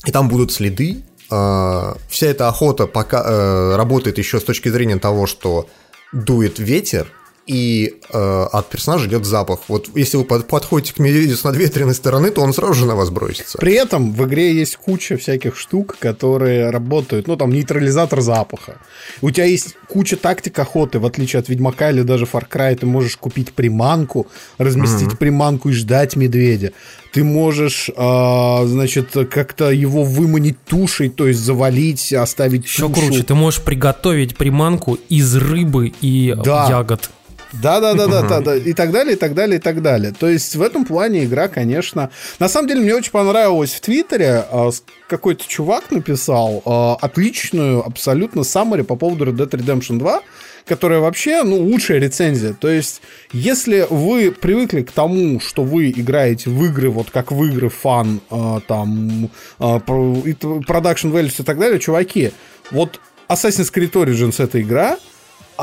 и 0.06 0.12
там 0.12 0.28
будут 0.28 0.52
следы. 0.52 1.04
А, 1.30 1.96
вся 2.10 2.28
эта 2.28 2.50
охота 2.50 2.88
пока 2.88 3.24
э, 3.24 3.76
работает 3.78 4.18
еще 4.18 4.40
с 4.40 4.44
точки 4.44 4.68
зрения 4.68 4.98
того, 4.98 5.28
что 5.28 5.70
дует 6.12 6.60
ветер, 6.60 7.08
и 7.48 8.00
э, 8.10 8.44
от 8.52 8.70
персонажа 8.70 9.08
идет 9.08 9.26
запах. 9.26 9.62
Вот 9.68 9.90
если 9.96 10.18
вы 10.18 10.26
под, 10.26 10.48
подходите 10.48 10.94
к 10.94 11.00
медведю 11.00 11.36
с 11.36 11.44
надветренной 11.44 11.96
стороны, 11.96 12.30
то 12.30 12.42
он 12.42 12.54
сразу 12.54 12.74
же 12.74 12.86
на 12.86 12.96
вас 12.96 13.10
бросится. 13.10 13.58
При 13.58 13.74
этом 13.74 14.14
в 14.14 14.26
игре 14.26 14.54
есть 14.54 14.78
куча 14.78 15.18
всяких 15.18 15.58
штук, 15.58 15.98
которые 16.00 16.70
работают, 16.70 17.28
ну, 17.28 17.36
там, 17.36 17.52
нейтрализатор 17.52 18.22
запаха. 18.22 18.78
У 19.22 19.32
тебя 19.32 19.46
есть 19.46 19.76
куча 19.88 20.18
тактик 20.18 20.58
охоты, 20.60 21.00
в 21.00 21.06
отличие 21.06 21.40
от 21.40 21.50
Ведьмака 21.50 21.90
или 21.90 22.04
даже 22.04 22.26
Far 22.26 22.48
Cry, 22.48 22.76
ты 22.76 22.86
можешь 22.86 23.18
купить 23.18 23.54
приманку, 23.54 24.28
разместить 24.58 25.14
mm-hmm. 25.14 25.18
приманку 25.18 25.70
и 25.70 25.74
ждать 25.74 26.16
медведя. 26.16 26.74
Ты 27.12 27.24
можешь, 27.24 27.90
э, 27.90 28.66
значит, 28.66 29.12
как-то 29.30 29.72
его 29.72 30.04
выманить 30.04 30.64
тушей, 30.64 31.10
то 31.10 31.28
есть 31.28 31.40
завалить, 31.40 32.14
оставить 32.14 32.66
Еще 32.66 32.88
тушу. 32.88 33.08
круче, 33.08 33.24
ты 33.24 33.34
можешь 33.34 33.62
приготовить 33.62 34.38
приманку 34.38 34.98
из 35.10 35.36
рыбы 35.36 35.92
и 36.02 36.36
да. 36.46 36.70
ягод. 36.70 37.10
Да, 37.54 37.80
да, 37.82 37.94
да, 37.94 38.08
да, 38.08 38.22
да, 38.22 38.40
да, 38.40 38.56
и 38.56 38.74
так 38.74 38.92
далее, 38.92 39.16
и 39.16 39.18
так 39.18 39.34
далее, 39.34 39.58
и 39.58 39.62
так 39.62 39.82
далее. 39.82 40.14
То 40.18 40.30
есть 40.30 40.56
в 40.56 40.62
этом 40.62 40.86
плане 40.86 41.26
игра, 41.26 41.48
конечно. 41.48 42.10
На 42.40 42.48
самом 42.48 42.68
деле 42.68 42.82
мне 42.82 42.96
очень 42.96 43.12
понравилось 43.12 43.74
в 43.74 43.82
Твиттере 43.82 44.46
а, 44.50 44.70
какой-то 45.08 45.44
чувак 45.48 45.92
написал 45.92 46.62
а, 46.66 46.98
отличную 47.02 47.86
абсолютно 47.86 48.44
саммари 48.44 48.84
по 48.84 48.96
поводу 48.96 49.26
Red 49.26 49.36
Dead 49.36 49.50
Redemption 49.50 49.98
2, 50.00 50.22
которая 50.66 51.00
вообще, 51.00 51.44
ну, 51.44 51.58
лучшая 51.58 52.00
рецензия. 52.00 52.54
То 52.54 52.70
есть, 52.70 53.02
если 53.34 53.86
вы 53.90 54.32
привыкли 54.32 54.84
к 54.84 54.92
тому, 54.92 55.40
что 55.40 55.64
вы 55.64 55.90
играете 55.90 56.50
в 56.50 56.64
игры, 56.66 56.90
вот 56.90 57.10
как 57.10 57.32
в 57.32 57.44
игры 57.44 57.70
фан, 57.70 58.22
э, 58.30 58.60
там, 58.68 59.30
э, 59.60 59.64
production 59.64 61.12
values 61.12 61.36
и 61.40 61.44
так 61.44 61.60
далее, 61.60 61.80
чуваки, 61.80 62.32
вот 62.70 63.00
Assassin's 63.28 63.74
Creed 63.74 63.92
Origins 63.94 64.42
это 64.42 64.62
игра, 64.62 64.98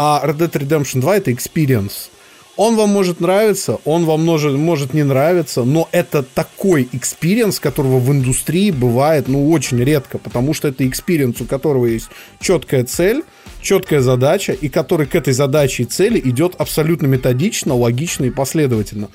а 0.00 0.22
Red 0.24 0.36
Dead 0.38 0.52
Redemption 0.52 1.00
2 1.00 1.16
это 1.16 1.32
experience. 1.32 2.10
Он 2.56 2.76
вам 2.76 2.90
может 2.90 3.20
нравиться, 3.20 3.78
он 3.84 4.04
вам 4.04 4.24
может, 4.24 4.52
может 4.52 4.94
не 4.94 5.02
нравиться, 5.02 5.64
но 5.64 5.88
это 5.90 6.22
такой 6.22 6.88
experience, 6.92 7.58
которого 7.58 7.98
в 7.98 8.10
индустрии 8.12 8.70
бывает, 8.70 9.26
ну, 9.26 9.50
очень 9.50 9.82
редко, 9.82 10.18
потому 10.18 10.54
что 10.54 10.68
это 10.68 10.86
experience, 10.86 11.40
у 11.40 11.46
которого 11.46 11.86
есть 11.86 12.08
четкая 12.40 12.84
цель, 12.84 13.24
четкая 13.60 14.00
задача, 14.00 14.52
и 14.52 14.68
который 14.68 15.06
к 15.06 15.16
этой 15.16 15.32
задаче 15.32 15.82
и 15.82 15.86
цели 15.86 16.20
идет 16.24 16.54
абсолютно 16.58 17.06
методично, 17.06 17.74
логично 17.74 18.24
и 18.24 18.30
последовательно. 18.30 19.08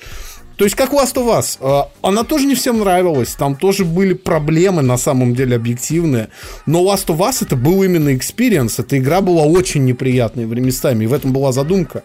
То 0.56 0.64
есть, 0.64 0.76
как 0.76 0.92
Last 0.92 1.14
of 1.14 1.58
а, 1.60 1.88
она 2.02 2.22
тоже 2.22 2.46
не 2.46 2.54
всем 2.54 2.78
нравилась, 2.78 3.34
там 3.34 3.56
тоже 3.56 3.84
были 3.84 4.14
проблемы, 4.14 4.82
на 4.82 4.96
самом 4.96 5.34
деле, 5.34 5.56
объективные, 5.56 6.28
но 6.66 6.82
Last 6.82 7.06
of 7.06 7.18
Us 7.18 7.38
это 7.44 7.56
был 7.56 7.82
именно 7.82 8.14
experience, 8.14 8.78
эта 8.78 8.98
игра 8.98 9.20
была 9.20 9.44
очень 9.44 9.84
неприятной 9.84 10.44
местами, 10.44 11.04
и 11.04 11.06
в 11.08 11.12
этом 11.12 11.32
была 11.32 11.52
задумка. 11.52 12.04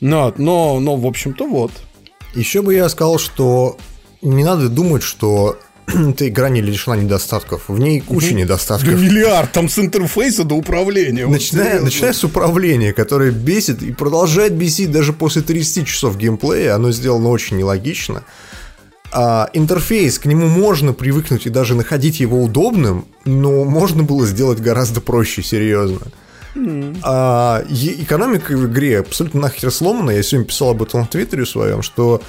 Но, 0.00 0.32
но, 0.38 0.80
но 0.80 0.96
в 0.96 1.06
общем-то, 1.06 1.46
вот. 1.46 1.72
Еще 2.34 2.62
бы 2.62 2.74
я 2.74 2.88
сказал, 2.88 3.18
что 3.18 3.76
не 4.22 4.44
надо 4.44 4.68
думать, 4.68 5.02
что 5.02 5.56
эта 6.10 6.28
игра 6.28 6.48
не 6.48 6.60
лишена 6.60 6.96
недостатков. 6.96 7.62
В 7.68 7.78
ней 7.78 8.00
куча 8.00 8.28
угу. 8.28 8.36
недостатков. 8.36 8.88
Да 8.88 8.96
миллиард, 8.96 9.52
там 9.52 9.68
с 9.68 9.78
интерфейса 9.78 10.44
до 10.44 10.54
управления. 10.54 11.26
Начиная, 11.26 11.74
вот 11.74 11.84
начиная 11.84 12.12
с 12.12 12.24
управления, 12.24 12.92
которое 12.92 13.30
бесит 13.30 13.82
и 13.82 13.92
продолжает 13.92 14.54
бесить 14.54 14.90
даже 14.90 15.12
после 15.12 15.42
30 15.42 15.86
часов 15.86 16.16
геймплея. 16.16 16.74
Оно 16.74 16.92
сделано 16.92 17.28
очень 17.28 17.56
нелогично. 17.56 18.24
А, 19.12 19.50
интерфейс, 19.52 20.18
к 20.18 20.26
нему 20.26 20.46
можно 20.46 20.92
привыкнуть 20.92 21.46
и 21.46 21.50
даже 21.50 21.74
находить 21.74 22.20
его 22.20 22.42
удобным, 22.42 23.06
но 23.24 23.64
можно 23.64 24.02
было 24.04 24.24
сделать 24.26 24.60
гораздо 24.60 25.00
проще, 25.00 25.42
серьезно. 25.42 26.06
Mm. 26.54 26.98
А, 27.02 27.64
экономика 27.68 28.56
в 28.56 28.66
игре 28.66 29.00
абсолютно 29.00 29.40
нахер 29.40 29.70
сломана. 29.70 30.10
Я 30.10 30.22
сегодня 30.22 30.48
писал 30.48 30.70
об 30.70 30.82
этом 30.82 31.04
в 31.04 31.10
Твиттере 31.10 31.46
своем, 31.46 31.82
что 31.82 32.22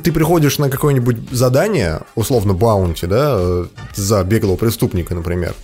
ты 0.00 0.12
приходишь 0.12 0.58
на 0.58 0.70
какое-нибудь 0.70 1.30
задание, 1.30 2.00
условно 2.14 2.54
баунти, 2.54 3.06
да, 3.06 3.66
за 3.94 4.24
беглого 4.24 4.56
преступника, 4.56 5.14
например, 5.14 5.54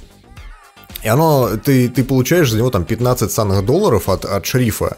и 1.02 1.08
оно, 1.08 1.56
ты, 1.56 1.88
ты 1.88 2.04
получаешь 2.04 2.50
за 2.50 2.58
него 2.58 2.70
там 2.70 2.84
15 2.84 3.30
санных 3.30 3.64
долларов 3.64 4.08
от, 4.08 4.24
от 4.24 4.46
шерифа, 4.46 4.96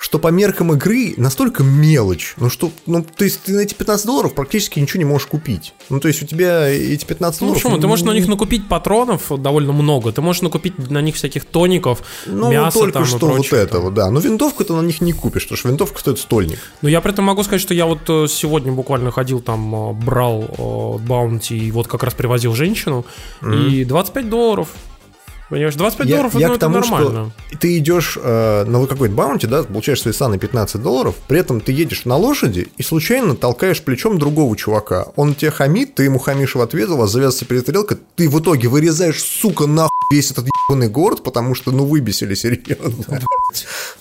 что 0.00 0.18
по 0.18 0.28
меркам 0.28 0.72
игры 0.72 1.12
настолько 1.18 1.62
мелочь, 1.62 2.32
ну 2.38 2.48
что, 2.48 2.72
ну, 2.86 3.04
то 3.04 3.22
есть 3.22 3.42
ты 3.42 3.52
на 3.52 3.60
эти 3.60 3.74
15 3.74 4.06
долларов 4.06 4.32
практически 4.32 4.80
ничего 4.80 4.98
не 4.98 5.04
можешь 5.04 5.26
купить. 5.26 5.74
Ну, 5.90 6.00
то 6.00 6.08
есть 6.08 6.22
у 6.22 6.26
тебя 6.26 6.68
эти 6.68 7.04
15 7.04 7.40
ну, 7.42 7.46
долларов... 7.48 7.62
почему? 7.62 7.78
Ты 7.78 7.86
можешь 7.86 8.06
на 8.06 8.12
них 8.12 8.26
накупить 8.26 8.66
патронов 8.66 9.30
довольно 9.38 9.72
много, 9.74 10.10
ты 10.10 10.22
можешь 10.22 10.40
накупить 10.40 10.78
на 10.90 11.02
них 11.02 11.16
всяких 11.16 11.44
тоников, 11.44 12.02
ну, 12.24 12.50
мяса 12.50 12.78
только 12.78 12.94
там 12.94 13.04
что 13.04 13.26
вот 13.26 13.52
этого, 13.52 13.90
да. 13.90 14.10
Но 14.10 14.20
винтовку 14.20 14.64
ты 14.64 14.72
на 14.72 14.80
них 14.80 15.02
не 15.02 15.12
купишь, 15.12 15.42
потому 15.42 15.58
что 15.58 15.68
винтовка 15.68 16.00
стоит 16.00 16.18
стольник. 16.18 16.60
Ну, 16.80 16.88
я 16.88 17.02
при 17.02 17.12
этом 17.12 17.26
могу 17.26 17.42
сказать, 17.42 17.60
что 17.60 17.74
я 17.74 17.84
вот 17.84 18.08
э, 18.08 18.26
сегодня 18.26 18.72
буквально 18.72 19.10
ходил 19.10 19.40
там, 19.40 19.74
э, 19.74 19.92
брал 19.92 20.44
э, 20.48 21.06
баунти 21.06 21.58
и 21.58 21.70
вот 21.70 21.88
как 21.88 22.04
раз 22.04 22.14
привозил 22.14 22.54
женщину, 22.54 23.04
mm-hmm. 23.42 23.68
и 23.68 23.84
25 23.84 24.30
долларов 24.30 24.68
Понимаешь, 25.50 25.74
25 25.74 26.06
я, 26.06 26.16
долларов 26.16 26.34
я 26.36 26.48
ну, 26.48 26.54
к 26.54 26.58
тому, 26.58 26.78
это 26.78 26.90
нормально. 26.90 27.32
Что 27.48 27.58
ты 27.58 27.76
идешь 27.78 28.16
э, 28.22 28.64
на 28.64 28.86
какой-то 28.86 29.14
баунти, 29.14 29.48
да, 29.48 29.64
получаешь 29.64 30.00
свои 30.00 30.14
саны 30.14 30.38
15 30.38 30.80
долларов, 30.80 31.16
при 31.26 31.40
этом 31.40 31.60
ты 31.60 31.72
едешь 31.72 32.04
на 32.04 32.16
лошади 32.16 32.68
и 32.76 32.82
случайно 32.84 33.34
толкаешь 33.34 33.82
плечом 33.82 34.18
другого 34.18 34.56
чувака. 34.56 35.08
Он 35.16 35.34
тебе 35.34 35.50
хамит, 35.50 35.96
ты 35.96 36.04
ему 36.04 36.20
хамишь 36.20 36.54
в 36.54 36.60
ответ, 36.60 36.88
у 36.90 36.96
вас 36.96 37.10
завязывается 37.10 37.46
перестрелка, 37.46 37.98
ты 38.14 38.28
в 38.28 38.40
итоге 38.40 38.68
вырезаешь, 38.68 39.20
сука, 39.20 39.66
нахуй 39.66 39.90
весь 40.10 40.30
этот 40.30 40.46
ебаный 40.68 40.88
город, 40.88 41.22
потому 41.22 41.54
что, 41.54 41.70
ну, 41.70 41.84
выбесили 41.84 42.34
серьезно. 42.34 43.20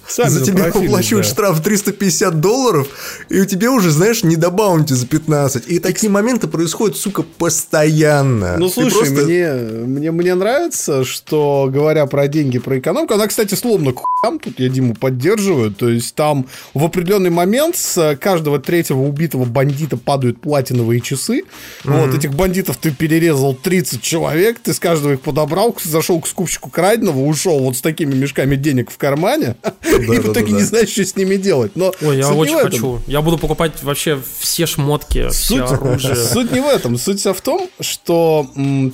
Сами 0.07 0.29
за 0.29 0.43
тебя 0.43 0.69
уплачивают 0.73 1.27
да. 1.27 1.31
штраф 1.31 1.61
350 1.61 2.39
долларов, 2.39 2.87
и 3.29 3.39
у 3.39 3.45
тебя 3.45 3.71
уже, 3.71 3.91
знаешь, 3.91 4.23
не 4.23 4.35
до 4.35 4.49
баунти 4.49 4.93
за 4.93 5.05
15. 5.05 5.65
И 5.67 5.79
такие 5.79 6.09
моменты 6.09 6.47
происходят, 6.47 6.97
сука, 6.97 7.21
постоянно. 7.21 8.57
Ну, 8.57 8.69
слушай, 8.69 8.97
просто... 8.97 9.25
мне, 9.25 9.53
мне, 9.53 10.11
мне 10.11 10.35
нравится, 10.35 11.03
что, 11.03 11.38
говоря 11.71 12.05
про 12.05 12.27
деньги, 12.27 12.59
про 12.59 12.79
экономику, 12.79 13.13
она, 13.13 13.27
кстати, 13.27 13.55
словно 13.55 13.93
к 13.93 13.99
хуям, 13.99 14.39
тут 14.39 14.59
я 14.59 14.69
Диму 14.69 14.95
поддерживаю, 14.95 15.71
то 15.71 15.89
есть 15.89 16.15
там 16.15 16.47
в 16.73 16.83
определенный 16.83 17.29
момент 17.29 17.75
с 17.75 18.17
каждого 18.19 18.59
третьего 18.59 19.01
убитого 19.01 19.45
бандита 19.45 19.97
падают 19.97 20.41
платиновые 20.41 21.01
часы. 21.01 21.43
Mm-hmm. 21.83 22.05
Вот, 22.05 22.15
этих 22.15 22.33
бандитов 22.33 22.77
ты 22.77 22.91
перерезал 22.91 23.53
30 23.53 24.01
человек, 24.01 24.59
ты 24.59 24.73
с 24.73 24.79
каждого 24.79 25.13
их 25.13 25.21
подобрал, 25.21 25.75
зашел 25.83 26.19
к 26.19 26.27
скупщику 26.27 26.69
краденого, 26.69 27.19
ушел 27.19 27.59
вот 27.59 27.77
с 27.77 27.81
такими 27.81 28.13
мешками 28.13 28.55
денег 28.55 28.91
в 28.91 28.97
кармане, 28.97 29.55
и 29.83 30.19
в 30.19 30.31
итоге 30.31 30.53
не 30.53 30.63
знаешь, 30.63 30.89
что 30.89 31.05
с 31.05 31.15
ними 31.15 31.35
делать. 31.35 31.73
Но 31.75 31.93
Ой, 32.01 32.17
я 32.17 32.29
очень 32.31 32.57
хочу. 32.57 32.99
Я 33.07 33.21
буду 33.21 33.37
покупать 33.37 33.81
вообще 33.83 34.19
все 34.39 34.65
шмотки, 34.65 35.29
суть, 35.29 35.65
все 35.65 35.65
оружие. 35.65 36.15
Суть 36.15 36.51
не 36.51 36.59
в 36.59 36.67
этом. 36.67 36.97
Суть 36.97 37.19
в 37.25 37.41
том, 37.41 37.69
что 37.79 38.49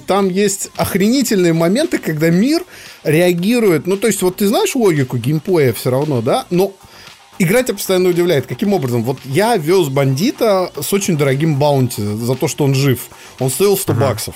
там 0.08 0.30
есть 0.30 0.70
охренительные 0.76 1.54
моменты, 1.54 1.98
когда 1.98 2.30
мир 2.36 2.64
реагирует. 3.04 3.88
Ну, 3.88 3.98
то 3.98 4.08
есть, 4.08 4.22
вот 4.22 4.38
ты 4.38 4.48
знаешь 4.48 4.76
логику 4.76 5.18
геймплея 5.18 5.74
все 5.74 5.90
равно, 5.90 6.22
да? 6.22 6.46
Но 6.50 6.74
Игра 7.38 7.64
тебя 7.64 7.74
постоянно 7.74 8.10
удивляет. 8.10 8.48
Каким 8.48 8.74
образом? 8.74 9.04
Вот 9.04 9.18
я 9.26 9.58
вез 9.58 9.90
бандита 9.90 10.72
с 10.80 10.94
очень 10.94 11.18
дорогим 11.18 11.56
баунти 11.56 12.02
за 12.02 12.36
то, 12.36 12.48
что 12.48 12.64
он 12.64 12.74
жив. 12.74 13.10
Он 13.40 13.50
стоил 13.50 13.78
100 13.78 13.92
uh-huh. 13.92 14.00
баксов. 14.00 14.36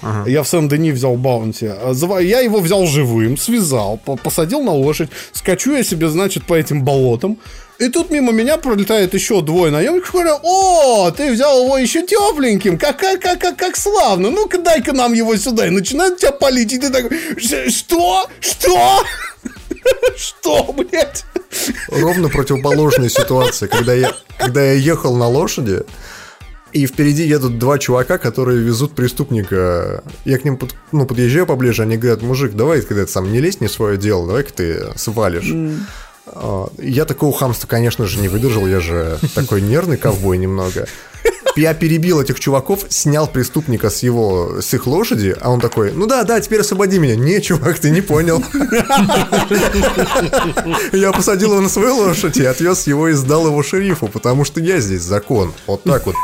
Ага. 0.00 0.30
Я 0.30 0.42
в 0.42 0.48
Сен-Дени 0.48 0.92
взял 0.92 1.16
баунти. 1.16 1.66
Я 1.66 2.40
его 2.40 2.60
взял 2.60 2.86
живым, 2.86 3.36
связал, 3.36 3.98
посадил 3.98 4.62
на 4.62 4.72
лошадь. 4.72 5.10
Скачу 5.32 5.72
я 5.72 5.82
себе, 5.82 6.08
значит, 6.08 6.46
по 6.46 6.54
этим 6.54 6.84
болотам. 6.84 7.38
И 7.78 7.88
тут 7.88 8.10
мимо 8.10 8.32
меня 8.32 8.56
пролетает 8.56 9.14
еще 9.14 9.40
двое 9.40 9.70
наемников, 9.70 10.12
говорят, 10.12 10.40
о, 10.42 11.12
ты 11.12 11.32
взял 11.32 11.62
его 11.62 11.78
еще 11.78 12.04
тепленьким, 12.04 12.76
как, 12.76 12.98
как, 12.98 13.20
как, 13.20 13.40
как, 13.40 13.56
как 13.56 13.76
славно, 13.76 14.30
ну-ка 14.30 14.58
дай-ка 14.58 14.92
нам 14.92 15.12
его 15.12 15.36
сюда. 15.36 15.68
И 15.68 15.70
начинают 15.70 16.18
тебя 16.18 16.32
палить, 16.32 16.72
и 16.72 16.78
ты 16.78 16.90
такой, 16.90 17.18
что? 17.38 18.28
Что? 18.40 19.04
Что, 20.16 20.72
блядь? 20.72 21.24
Ровно 21.88 22.28
противоположная 22.28 23.08
ситуация, 23.08 23.68
когда 23.68 23.94
я, 23.94 24.12
когда 24.38 24.62
я 24.62 24.72
ехал 24.72 25.16
на 25.16 25.28
лошади, 25.28 25.84
И 26.72 26.86
впереди 26.86 27.22
едут 27.22 27.58
два 27.58 27.78
чувака, 27.78 28.18
которые 28.18 28.58
везут 28.58 28.94
преступника. 28.94 30.02
Я 30.24 30.38
к 30.38 30.44
ним 30.44 30.56
под, 30.56 30.74
ну, 30.90 31.06
подъезжаю 31.06 31.46
поближе, 31.46 31.82
они 31.82 31.96
говорят, 31.96 32.22
мужик, 32.22 32.54
давай, 32.54 32.82
когда 32.82 33.06
ты 33.06 33.12
сам 33.12 33.32
не 33.32 33.40
лезь, 33.40 33.60
не 33.60 33.68
свое 33.68 33.96
дело, 33.96 34.26
давай-ка 34.26 34.52
ты 34.52 34.92
свалишь. 34.96 35.50
Mm. 35.50 35.78
Я 36.78 37.04
такого 37.04 37.36
хамства, 37.36 37.66
конечно 37.66 38.06
же, 38.06 38.18
не 38.18 38.28
выдержал, 38.28 38.66
я 38.66 38.80
же 38.80 39.18
такой 39.34 39.60
нервный 39.60 39.96
ковбой 39.96 40.38
немного 40.38 40.86
я 41.58 41.74
перебил 41.74 42.20
этих 42.20 42.40
чуваков, 42.40 42.86
снял 42.88 43.26
преступника 43.26 43.90
с 43.90 44.02
его, 44.02 44.60
с 44.60 44.72
их 44.74 44.86
лошади, 44.86 45.36
а 45.40 45.50
он 45.50 45.60
такой, 45.60 45.92
ну 45.92 46.06
да, 46.06 46.24
да, 46.24 46.40
теперь 46.40 46.60
освободи 46.60 46.98
меня. 46.98 47.16
Не, 47.16 47.40
чувак, 47.42 47.78
ты 47.78 47.90
не 47.90 48.00
понял. 48.00 48.42
Я 50.92 51.12
посадил 51.12 51.52
его 51.52 51.60
на 51.60 51.68
свою 51.68 51.96
лошадь 51.96 52.36
и 52.36 52.44
отвез 52.44 52.86
его 52.86 53.08
и 53.08 53.12
сдал 53.12 53.46
его 53.46 53.62
шерифу, 53.62 54.08
потому 54.08 54.44
что 54.44 54.60
я 54.60 54.78
здесь 54.80 55.02
закон. 55.02 55.52
Вот 55.66 55.82
так 55.82 56.06
вот. 56.06 56.14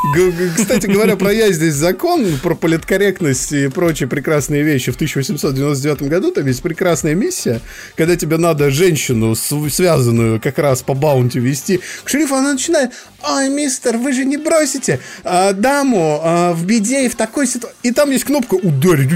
Кстати 0.57 0.87
говоря, 0.87 1.17
про 1.17 1.33
«я 1.33 1.53
здесь 1.53 1.75
закон», 1.75 2.25
про 2.43 2.55
политкорректность 2.55 3.53
и 3.53 3.69
прочие 3.69 4.09
прекрасные 4.09 4.63
вещи 4.63 4.93
в 4.93 4.95
1899 4.95 6.03
году, 6.03 6.31
там 6.31 6.47
есть 6.47 6.63
прекрасная 6.63 7.15
миссия, 7.15 7.61
когда 7.97 8.17
тебе 8.17 8.37
надо 8.37 8.71
женщину, 8.71 9.35
связанную 9.35 10.41
как 10.41 10.59
раз 10.59 10.83
по 10.83 10.95
баунти 10.95 11.41
вести, 11.41 11.81
к 12.05 12.09
шерифу 12.09 12.35
она 12.37 12.53
начинает, 12.53 12.93
ой, 13.23 13.49
мистер, 13.49 13.97
вы 13.97 14.13
же 14.13 14.25
не 14.25 14.37
бросите 14.37 14.84
а, 15.25 15.53
даму 15.53 16.21
а, 16.23 16.53
в 16.53 16.65
беде 16.65 17.07
и 17.07 17.09
в 17.09 17.17
такой 17.17 17.47
ситуации. 17.47 17.77
И 17.83 17.93
там 17.93 18.11
есть 18.11 18.25
кнопка 18.25 18.55
ударить. 18.55 19.11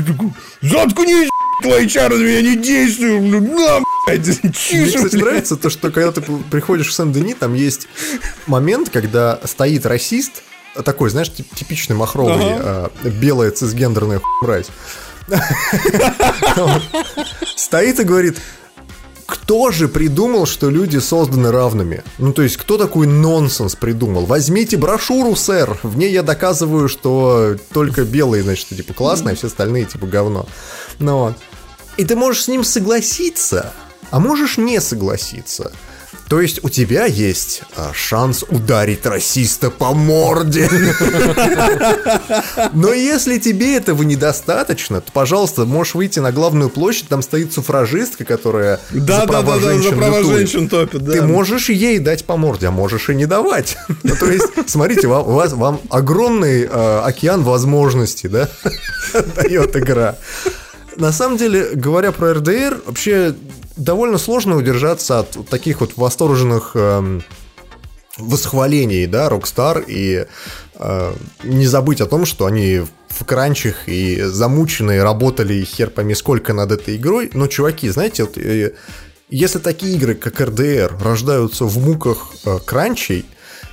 Заткнись, 0.62 1.28
твои 1.62 1.88
чары 1.88 2.18
на 2.18 2.22
меня 2.22 2.42
не 2.42 2.56
действуют. 2.56 3.22
На, 3.22 3.80
блядь, 4.06 4.42
Мне, 4.42 4.86
кстати, 4.86 5.16
нравится 5.16 5.56
то, 5.56 5.70
что 5.70 5.90
когда 5.90 6.12
ты 6.12 6.20
приходишь 6.50 6.88
в 6.88 6.92
Сен-Дени, 6.92 7.34
там 7.34 7.54
есть 7.54 7.88
момент, 8.46 8.90
когда 8.90 9.40
стоит 9.44 9.86
расист, 9.86 10.42
такой, 10.84 11.10
знаешь, 11.10 11.30
типичный 11.30 11.96
махровый, 11.96 12.54
ага. 12.54 12.90
а, 13.04 13.08
белая 13.08 13.50
цисгендерная 13.50 14.20
мразь. 14.42 14.68
Стоит 17.56 18.00
и 18.00 18.04
говорит, 18.04 18.38
кто 19.28 19.70
же 19.70 19.88
придумал, 19.88 20.46
что 20.46 20.70
люди 20.70 20.96
созданы 20.96 21.50
равными? 21.50 22.02
Ну, 22.16 22.32
то 22.32 22.40
есть, 22.40 22.56
кто 22.56 22.78
такой 22.78 23.06
нонсенс 23.06 23.76
придумал? 23.76 24.24
Возьмите 24.24 24.78
брошюру, 24.78 25.36
сэр. 25.36 25.78
В 25.82 25.98
ней 25.98 26.10
я 26.10 26.22
доказываю, 26.22 26.88
что 26.88 27.56
только 27.74 28.04
белые, 28.04 28.42
значит, 28.42 28.68
типа, 28.68 28.94
классные, 28.94 29.34
а 29.34 29.36
все 29.36 29.48
остальные, 29.48 29.84
типа, 29.84 30.06
говно. 30.06 30.46
Ну 30.98 31.18
вот. 31.18 31.34
И 31.98 32.06
ты 32.06 32.16
можешь 32.16 32.44
с 32.44 32.48
ним 32.48 32.64
согласиться, 32.64 33.74
а 34.10 34.18
можешь 34.18 34.56
не 34.56 34.80
согласиться. 34.80 35.72
То 36.28 36.42
есть 36.42 36.62
у 36.62 36.68
тебя 36.68 37.06
есть 37.06 37.62
а, 37.74 37.92
шанс 37.94 38.44
ударить 38.48 39.06
расиста 39.06 39.70
по 39.70 39.94
морде. 39.94 40.68
Но 42.74 42.92
если 42.92 43.38
тебе 43.38 43.76
этого 43.76 44.02
недостаточно, 44.02 45.00
то, 45.00 45.10
пожалуйста, 45.10 45.64
можешь 45.64 45.94
выйти 45.94 46.18
на 46.18 46.30
главную 46.30 46.68
площадь, 46.68 47.08
там 47.08 47.22
стоит 47.22 47.54
суфражистка, 47.54 48.24
которая 48.24 48.78
да, 48.90 49.22
за 49.22 49.26
права 49.26 49.54
да, 49.54 49.60
да, 49.60 49.72
женщин, 49.72 49.90
за 49.90 49.96
права 49.96 50.22
женщин 50.22 50.68
топит. 50.68 51.02
Да. 51.02 51.12
Ты 51.12 51.22
можешь 51.22 51.70
ей 51.70 51.98
дать 51.98 52.26
по 52.26 52.36
морде, 52.36 52.66
а 52.66 52.70
можешь 52.70 53.08
и 53.08 53.14
не 53.14 53.24
давать. 53.24 53.78
ну, 54.02 54.14
то 54.14 54.26
есть, 54.26 54.48
смотрите, 54.66 55.08
вам, 55.08 55.26
у 55.26 55.32
вас, 55.32 55.54
вам 55.54 55.80
огромный 55.88 56.64
э, 56.64 57.00
океан 57.04 57.42
возможностей, 57.42 58.28
да, 58.28 58.50
дает 59.34 59.74
игра. 59.76 60.16
На 60.96 61.12
самом 61.12 61.38
деле, 61.38 61.70
говоря 61.74 62.12
про 62.12 62.34
РДР, 62.34 62.82
вообще 62.84 63.34
довольно 63.78 64.18
сложно 64.18 64.56
удержаться 64.56 65.20
от 65.20 65.48
таких 65.48 65.80
вот 65.80 65.92
восторженных 65.96 66.72
эм, 66.74 67.22
восхвалений, 68.18 69.06
да, 69.06 69.28
Rockstar, 69.28 69.84
и 69.86 70.26
э, 70.74 71.14
не 71.44 71.66
забыть 71.66 72.00
о 72.00 72.06
том, 72.06 72.26
что 72.26 72.46
они 72.46 72.82
в 73.08 73.24
кранчах 73.24 73.88
и 73.88 74.20
замученные 74.22 75.02
работали 75.02 75.64
хер 75.64 75.90
пойми 75.90 76.14
сколько 76.14 76.52
над 76.52 76.72
этой 76.72 76.96
игрой. 76.96 77.30
Но, 77.32 77.46
чуваки, 77.46 77.88
знаете, 77.88 78.24
вот, 78.24 78.36
э, 78.36 78.74
если 79.30 79.58
такие 79.58 79.94
игры, 79.96 80.14
как 80.14 80.40
RDR, 80.40 81.02
рождаются 81.02 81.64
в 81.64 81.78
муках 81.78 82.32
э, 82.44 82.58
кранчей, 82.64 83.24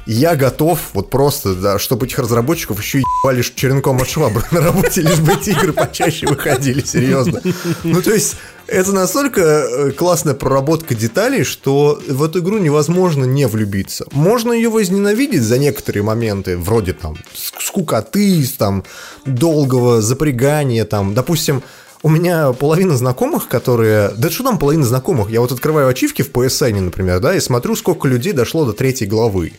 я 0.06 0.36
готов 0.36 0.80
вот 0.94 1.10
просто, 1.10 1.56
да, 1.56 1.80
чтобы 1.80 2.06
этих 2.06 2.20
разработчиков 2.20 2.80
еще 2.80 3.00
ебали 3.00 3.42
черенком 3.42 4.02
от 4.02 4.08
швабры 4.08 4.44
на 4.52 4.62
работе, 4.62 5.02
лишь 5.02 5.20
бы 5.20 5.34
эти 5.34 5.50
игры 5.52 5.74
почаще 5.74 6.28
выходили, 6.28 6.84
серьезно. 6.84 7.42
Ну, 7.84 8.02
то 8.02 8.12
есть, 8.14 8.36
это 8.68 8.92
настолько 8.92 9.42
э, 9.42 9.92
классная 9.92 10.34
проработка 10.34 10.96
деталей, 10.96 11.44
что 11.44 12.00
в 12.08 12.24
эту 12.24 12.40
игру 12.40 12.58
невозможно 12.58 13.26
не 13.26 13.48
влюбиться. 13.48 14.06
Можно 14.12 14.54
ее 14.54 14.70
возненавидеть 14.70 15.44
за 15.44 15.58
некоторые 15.58 16.04
моменты, 16.04 16.58
вроде 16.58 16.94
там 16.94 17.16
скукоты, 17.34 18.46
там 18.58 18.84
долгого 19.26 20.02
запрягания, 20.02 20.86
там, 20.86 21.14
допустим, 21.14 21.64
у 22.04 22.10
меня 22.10 22.54
половина 22.54 22.96
знакомых, 22.96 23.48
которые... 23.48 24.12
Да 24.16 24.30
что 24.30 24.44
там 24.44 24.60
половина 24.60 24.86
знакомых? 24.86 25.32
Я 25.32 25.42
вот 25.42 25.52
открываю 25.52 25.88
ачивки 25.88 26.22
в 26.22 26.32
PSN, 26.32 26.80
например, 26.82 27.20
да, 27.20 27.36
и 27.36 27.40
смотрю, 27.40 27.76
сколько 27.76 28.08
людей 28.08 28.32
дошло 28.32 28.66
до 28.66 28.74
третьей 28.74 29.08
главы. 29.08 29.54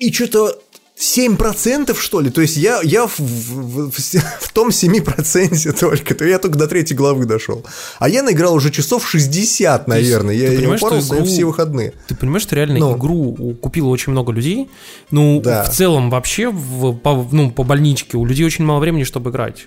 И 0.00 0.10
что-то 0.10 0.58
7% 0.98 1.94
что 1.94 2.20
ли? 2.20 2.30
То 2.30 2.40
есть 2.40 2.56
я, 2.56 2.80
я 2.82 3.06
в, 3.06 3.18
в, 3.18 3.90
в, 3.90 3.98
в 3.98 4.52
том 4.52 4.68
7% 4.68 5.78
только, 5.78 6.14
то 6.14 6.24
я 6.24 6.38
только 6.38 6.58
до 6.58 6.66
третьей 6.66 6.96
главы 6.96 7.26
дошел. 7.26 7.64
А 7.98 8.08
я 8.08 8.22
наиграл 8.22 8.54
уже 8.54 8.70
часов 8.70 9.06
60, 9.06 9.86
наверное. 9.88 10.34
Ты, 10.34 10.42
я, 10.42 10.48
ты 10.56 10.62
я 10.62 10.70
упоролся 10.70 11.16
игру, 11.16 11.26
все 11.26 11.44
выходные. 11.44 11.92
Ты 12.08 12.14
понимаешь, 12.14 12.42
что 12.42 12.56
реально 12.56 12.78
ну, 12.78 12.96
игру 12.96 13.54
купило 13.60 13.88
очень 13.88 14.12
много 14.12 14.32
людей. 14.32 14.70
Ну, 15.10 15.42
да. 15.42 15.64
в 15.64 15.70
целом 15.70 16.08
вообще 16.08 16.48
в, 16.50 16.96
по, 16.96 17.28
ну, 17.30 17.50
по 17.50 17.62
больничке 17.62 18.16
у 18.16 18.24
людей 18.24 18.46
очень 18.46 18.64
мало 18.64 18.80
времени, 18.80 19.04
чтобы 19.04 19.30
играть. 19.30 19.66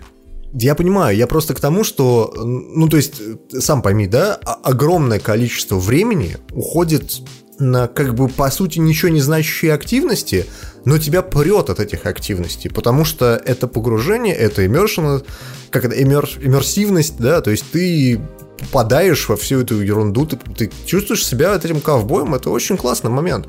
Я 0.56 0.76
понимаю, 0.76 1.18
я 1.18 1.26
просто 1.26 1.56
к 1.56 1.60
тому, 1.60 1.84
что, 1.84 2.32
ну, 2.36 2.88
то 2.88 2.98
есть, 2.98 3.22
сам 3.60 3.82
пойми, 3.82 4.06
да, 4.06 4.36
огромное 4.36 5.20
количество 5.20 5.78
времени 5.78 6.38
уходит 6.52 7.22
как 7.60 8.16
бы, 8.16 8.28
по 8.28 8.50
сути, 8.50 8.80
ничего 8.80 9.10
не 9.10 9.22
значащие 9.22 9.74
активности, 9.74 10.46
но 10.86 10.98
тебя 10.98 11.22
прет 11.22 11.70
от 11.70 11.80
этих 11.80 12.06
активностей, 12.06 12.70
потому 12.70 13.06
что 13.06 13.42
это 13.46 13.68
погружение, 13.68 14.36
это 14.36 14.66
immersion, 14.66 15.24
как 15.70 15.86
это, 15.86 16.02
иммер, 16.02 16.30
иммерсивность, 16.42 17.18
да, 17.18 17.42
то 17.42 17.52
есть 17.52 17.66
ты 17.72 18.20
попадаешь 18.60 19.28
во 19.30 19.36
всю 19.36 19.62
эту 19.62 19.82
ерунду, 19.82 20.26
ты, 20.26 20.38
ты 20.38 20.72
чувствуешь 20.86 21.26
себя 21.26 21.56
этим 21.56 21.82
ковбоем, 21.82 22.34
это 22.34 22.50
очень 22.50 22.78
классный 22.78 23.10
момент. 23.10 23.48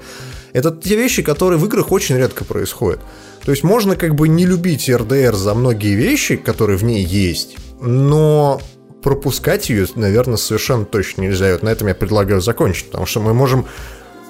Это 0.53 0.71
те 0.71 0.97
вещи, 0.97 1.23
которые 1.23 1.59
в 1.59 1.65
играх 1.67 1.93
очень 1.93 2.17
редко 2.17 2.45
происходят. 2.45 3.01
То 3.45 3.51
есть 3.51 3.63
можно 3.63 3.97
как 3.97 4.15
бы 4.15 4.29
не 4.29 4.47
любить 4.47 4.89
РДР 4.89 5.35
за 5.35 5.55
многие 5.55 5.95
вещи, 5.95 6.37
которые 6.37 6.79
в 6.79 6.85
ней 6.85 7.05
есть, 7.05 7.57
но 7.81 8.61
пропускать 9.05 9.69
ее, 9.69 9.87
наверное, 9.95 10.39
совершенно 10.39 10.87
точно 10.87 11.23
нельзя. 11.23 11.51
И 11.51 11.53
вот 11.53 11.63
на 11.63 11.69
этом 11.69 11.89
я 11.89 11.95
предлагаю 11.95 12.41
закончить, 12.41 12.87
потому 12.87 13.05
что 13.07 13.21
мы 13.21 13.35
можем 13.35 13.67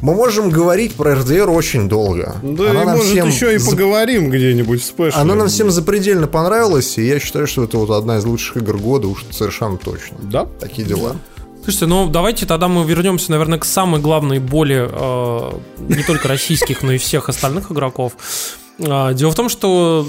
мы 0.01 0.14
можем 0.14 0.51
говорить 0.51 0.95
про 0.95 1.14
РДР 1.14 1.49
очень 1.49 1.89
долго. 1.89 2.37
Да, 2.43 2.70
Она 2.70 2.83
и 2.83 2.87
может 2.87 3.07
всем 3.07 3.29
еще 3.29 3.55
и 3.55 3.59
за... 3.59 3.70
поговорим 3.70 4.29
где-нибудь 4.29 4.83
в 4.83 4.85
спешле. 4.85 5.18
Она 5.18 5.37
нам 5.37 5.49
всем 5.49 5.70
запредельно 5.70 6.27
понравилась, 6.27 6.99
и 6.99 7.07
я 7.07 7.20
считаю, 7.20 7.47
что 7.47 7.62
это 7.62 7.79
вот 7.79 7.91
одна 7.91 8.18
из 8.18 8.25
лучших 8.25 8.59
игр 8.59 8.77
года, 8.77 9.07
уж 9.07 9.25
совершенно 9.31 9.79
точно. 9.79 10.18
Да? 10.20 10.47
Такие 10.59 10.87
дела. 10.87 11.12
Да. 11.12 11.45
Слушайте, 11.62 11.87
ну 11.87 12.09
давайте 12.09 12.45
тогда 12.45 12.66
мы 12.68 12.85
вернемся, 12.85 13.31
наверное, 13.31 13.59
к 13.61 13.64
самой 13.64 14.01
главной 14.01 14.41
боли 14.41 14.91
э, 14.91 15.51
не 15.79 16.03
только 16.03 16.29
российских, 16.29 16.83
но 16.83 16.93
и 16.93 16.99
всех 16.99 17.29
остальных 17.29 17.70
игроков. 17.70 18.14
Э, 18.79 19.14
дело 19.14 19.31
в 19.31 19.37
том, 19.37 19.49
что 19.49 20.05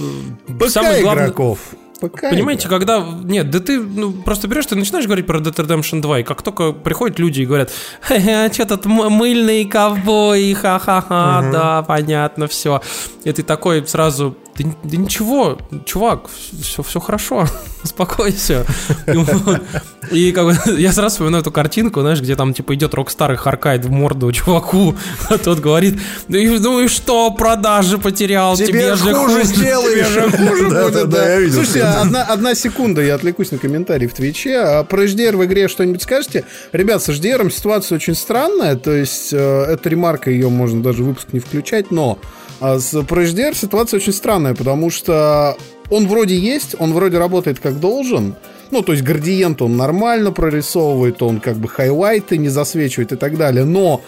ПК 0.60 0.70
самый 0.70 1.02
главный... 1.02 1.26
игроков. 1.26 1.60
ПК 2.00 2.30
Понимаете, 2.30 2.68
игра. 2.68 2.78
когда... 2.78 3.06
Нет, 3.24 3.50
да 3.50 3.60
ты 3.60 3.80
ну, 3.80 4.12
просто 4.12 4.48
берешь, 4.48 4.66
ты 4.66 4.76
начинаешь 4.76 5.06
говорить 5.06 5.26
про 5.26 5.40
Dead 5.40 5.56
Redemption 5.56 6.02
2, 6.02 6.20
и 6.20 6.24
как 6.24 6.42
только 6.42 6.72
приходят 6.72 7.20
люди 7.20 7.42
и 7.42 7.46
говорят, 7.46 7.72
а 8.10 8.52
что 8.52 8.66
тут 8.66 8.86
мыльный 8.86 9.66
ковбой, 9.66 10.54
ха-ха-ха, 10.54 11.42
угу. 11.44 11.52
да, 11.52 11.84
понятно, 11.84 12.48
все. 12.48 12.82
И 13.24 13.32
ты 13.32 13.44
такой 13.44 13.86
сразу, 13.88 14.38
да, 14.58 14.70
да 14.84 14.98
ничего, 14.98 15.58
чувак, 15.86 16.28
все, 16.62 16.84
все 16.84 17.00
хорошо, 17.00 17.46
успокойся. 17.84 18.66
И 20.12 20.32
как 20.32 20.46
бы, 20.46 20.56
я 20.78 20.92
сразу 20.92 21.14
вспоминаю 21.14 21.42
эту 21.42 21.52
картинку, 21.52 22.02
знаешь, 22.02 22.22
где 22.22 22.36
там 22.36 22.54
типа 22.54 22.76
идет 22.76 22.94
рок-стар 22.94 23.34
и 23.34 23.36
харкает 23.36 23.86
в 23.86 23.92
морду 23.92 24.32
чуваку, 24.32 24.96
а 25.30 25.38
тот 25.38 25.60
говорит, 25.60 26.00
ну 26.28 26.38
и, 26.38 26.60
ну 26.60 26.82
и 26.82 26.88
что, 26.88 27.32
продажи 27.32 27.98
потерял, 27.98 28.56
тебе, 28.56 28.68
тебе 28.68 28.96
же 28.96 29.14
хуже 29.14 29.44
сделаешь. 29.44 30.08
Тебе 30.08 30.22
же 30.22 30.32
хуже 30.32 30.70
будет, 30.70 31.10
да. 31.10 31.38
Слушайте, 31.52 31.84
одна, 31.84 32.24
одна 32.24 32.56
секунда, 32.56 33.02
я 33.02 33.16
отвлекусь 33.16 33.52
на 33.52 33.58
комментарий 33.58 34.08
в 34.08 34.14
Твиче. 34.14 34.58
А 34.58 34.84
про 34.84 35.06
HDR 35.06 35.36
в 35.38 35.46
игре 35.46 35.68
что-нибудь 35.68 36.04
скажете? 36.04 36.46
Ребят, 36.72 37.02
с 37.04 37.10
HDR 37.10 37.50
ситуация 37.52 37.96
очень 37.96 38.16
странная, 38.16 38.76
то 38.76 38.92
есть 38.92 39.34
э, 39.34 39.38
эта 39.38 39.90
ремарка, 39.90 40.30
ее 40.30 40.50
можно 40.50 40.82
даже 40.82 41.04
выпуск 41.04 41.28
не 41.32 41.40
включать, 41.40 41.92
но 41.92 42.20
а 42.60 42.80
с 42.80 42.94
ProHDR 42.94 43.56
ситуация 43.56 43.98
очень 43.98 44.14
странная, 44.14 44.56
потому 44.56 44.90
что 44.90 45.58
он 45.90 46.08
вроде 46.08 46.38
есть, 46.38 46.76
он 46.80 46.94
вроде 46.94 47.18
работает 47.18 47.60
как 47.60 47.80
должен, 47.80 48.36
ну, 48.72 48.82
то 48.82 48.94
есть 48.94 49.04
градиент 49.04 49.62
он 49.62 49.78
нормально 49.78 50.32
прорисовывает, 50.32 51.22
он 51.22 51.40
как 51.40 51.58
бы 51.58 51.68
хайлайты 51.68 52.38
не 52.38 52.50
засвечивает 52.50 53.12
и 53.12 53.16
так 53.16 53.38
далее, 53.38 53.66
но 53.66 54.02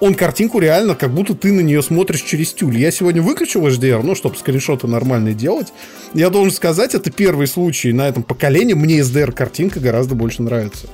он 0.00 0.14
картинку 0.14 0.58
реально, 0.58 0.94
как 0.94 1.12
будто 1.12 1.34
ты 1.34 1.52
на 1.52 1.60
нее 1.60 1.82
смотришь 1.82 2.22
через 2.22 2.52
тюль. 2.52 2.76
Я 2.76 2.90
сегодня 2.90 3.22
выключил 3.22 3.66
HDR, 3.66 4.02
ну, 4.02 4.14
чтобы 4.14 4.36
скриншоты 4.36 4.86
нормальные 4.86 5.34
делать. 5.34 5.72
Я 6.14 6.30
должен 6.30 6.52
сказать, 6.52 6.94
это 6.94 7.10
первый 7.10 7.46
случай 7.46 7.92
на 7.92 8.08
этом 8.08 8.22
поколении. 8.22 8.74
Мне 8.74 8.98
SDR-картинка 9.00 9.80
гораздо 9.80 10.14
больше 10.14 10.42
нравится. 10.42 10.88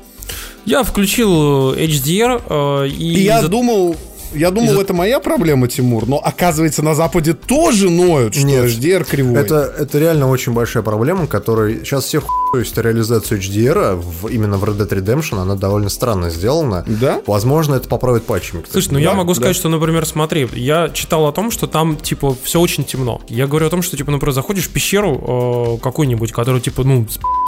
Я 0.64 0.82
включил 0.82 1.74
HDR 1.74 2.84
э, 2.84 2.88
и... 2.88 3.14
И 3.14 3.20
я 3.22 3.42
думал, 3.42 3.96
я 4.32 4.50
думал, 4.50 4.74
Из... 4.74 4.78
это 4.78 4.94
моя 4.94 5.20
проблема, 5.20 5.68
Тимур, 5.68 6.06
но 6.06 6.18
оказывается 6.18 6.82
на 6.82 6.94
Западе 6.94 7.34
тоже 7.34 7.90
ноют, 7.90 8.34
что 8.34 8.46
Нет, 8.46 8.64
HDR 8.66 9.04
кривой. 9.04 9.40
Это, 9.40 9.72
это 9.78 9.98
реально 9.98 10.28
очень 10.28 10.52
большая 10.52 10.82
проблема, 10.82 11.26
которая 11.26 11.76
сейчас 11.84 12.04
всех 12.04 12.24
то 12.52 12.58
есть 12.58 12.76
реализацию 12.76 13.40
HDR 13.40 13.94
в, 13.94 14.28
именно 14.28 14.58
в 14.58 14.64
Red 14.64 14.78
Dead 14.78 14.88
Redemption, 14.88 15.40
она 15.40 15.54
довольно 15.54 15.88
странно 15.88 16.30
сделана. 16.30 16.84
Да? 16.86 17.20
Возможно, 17.26 17.76
это 17.76 17.88
поправит 17.88 18.24
патчами. 18.24 18.62
Кстати. 18.62 18.72
Слушай, 18.72 18.94
ну 18.94 18.98
да, 18.98 19.04
я 19.04 19.14
могу 19.14 19.32
да. 19.32 19.36
сказать, 19.36 19.56
что, 19.56 19.68
например, 19.68 20.04
смотри, 20.04 20.48
я 20.54 20.88
читал 20.88 21.26
о 21.26 21.32
том, 21.32 21.50
что 21.50 21.66
там, 21.68 21.96
типа, 21.96 22.36
все 22.42 22.60
очень 22.60 22.84
темно. 22.84 23.20
Я 23.28 23.46
говорю 23.46 23.66
о 23.66 23.70
том, 23.70 23.82
что, 23.82 23.96
типа, 23.96 24.10
например, 24.10 24.34
заходишь 24.34 24.66
в 24.66 24.70
пещеру 24.70 25.76
э, 25.78 25.82
какую-нибудь, 25.82 26.32
которая, 26.32 26.60
типа, 26.60 26.82
ну, 26.82 27.06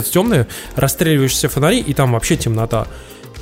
темная, 0.09 0.47
расстреливаешь 0.75 1.33
все 1.33 1.49
фонари, 1.49 1.79
и 1.79 1.93
там 1.93 2.13
вообще 2.13 2.37
темнота. 2.37 2.87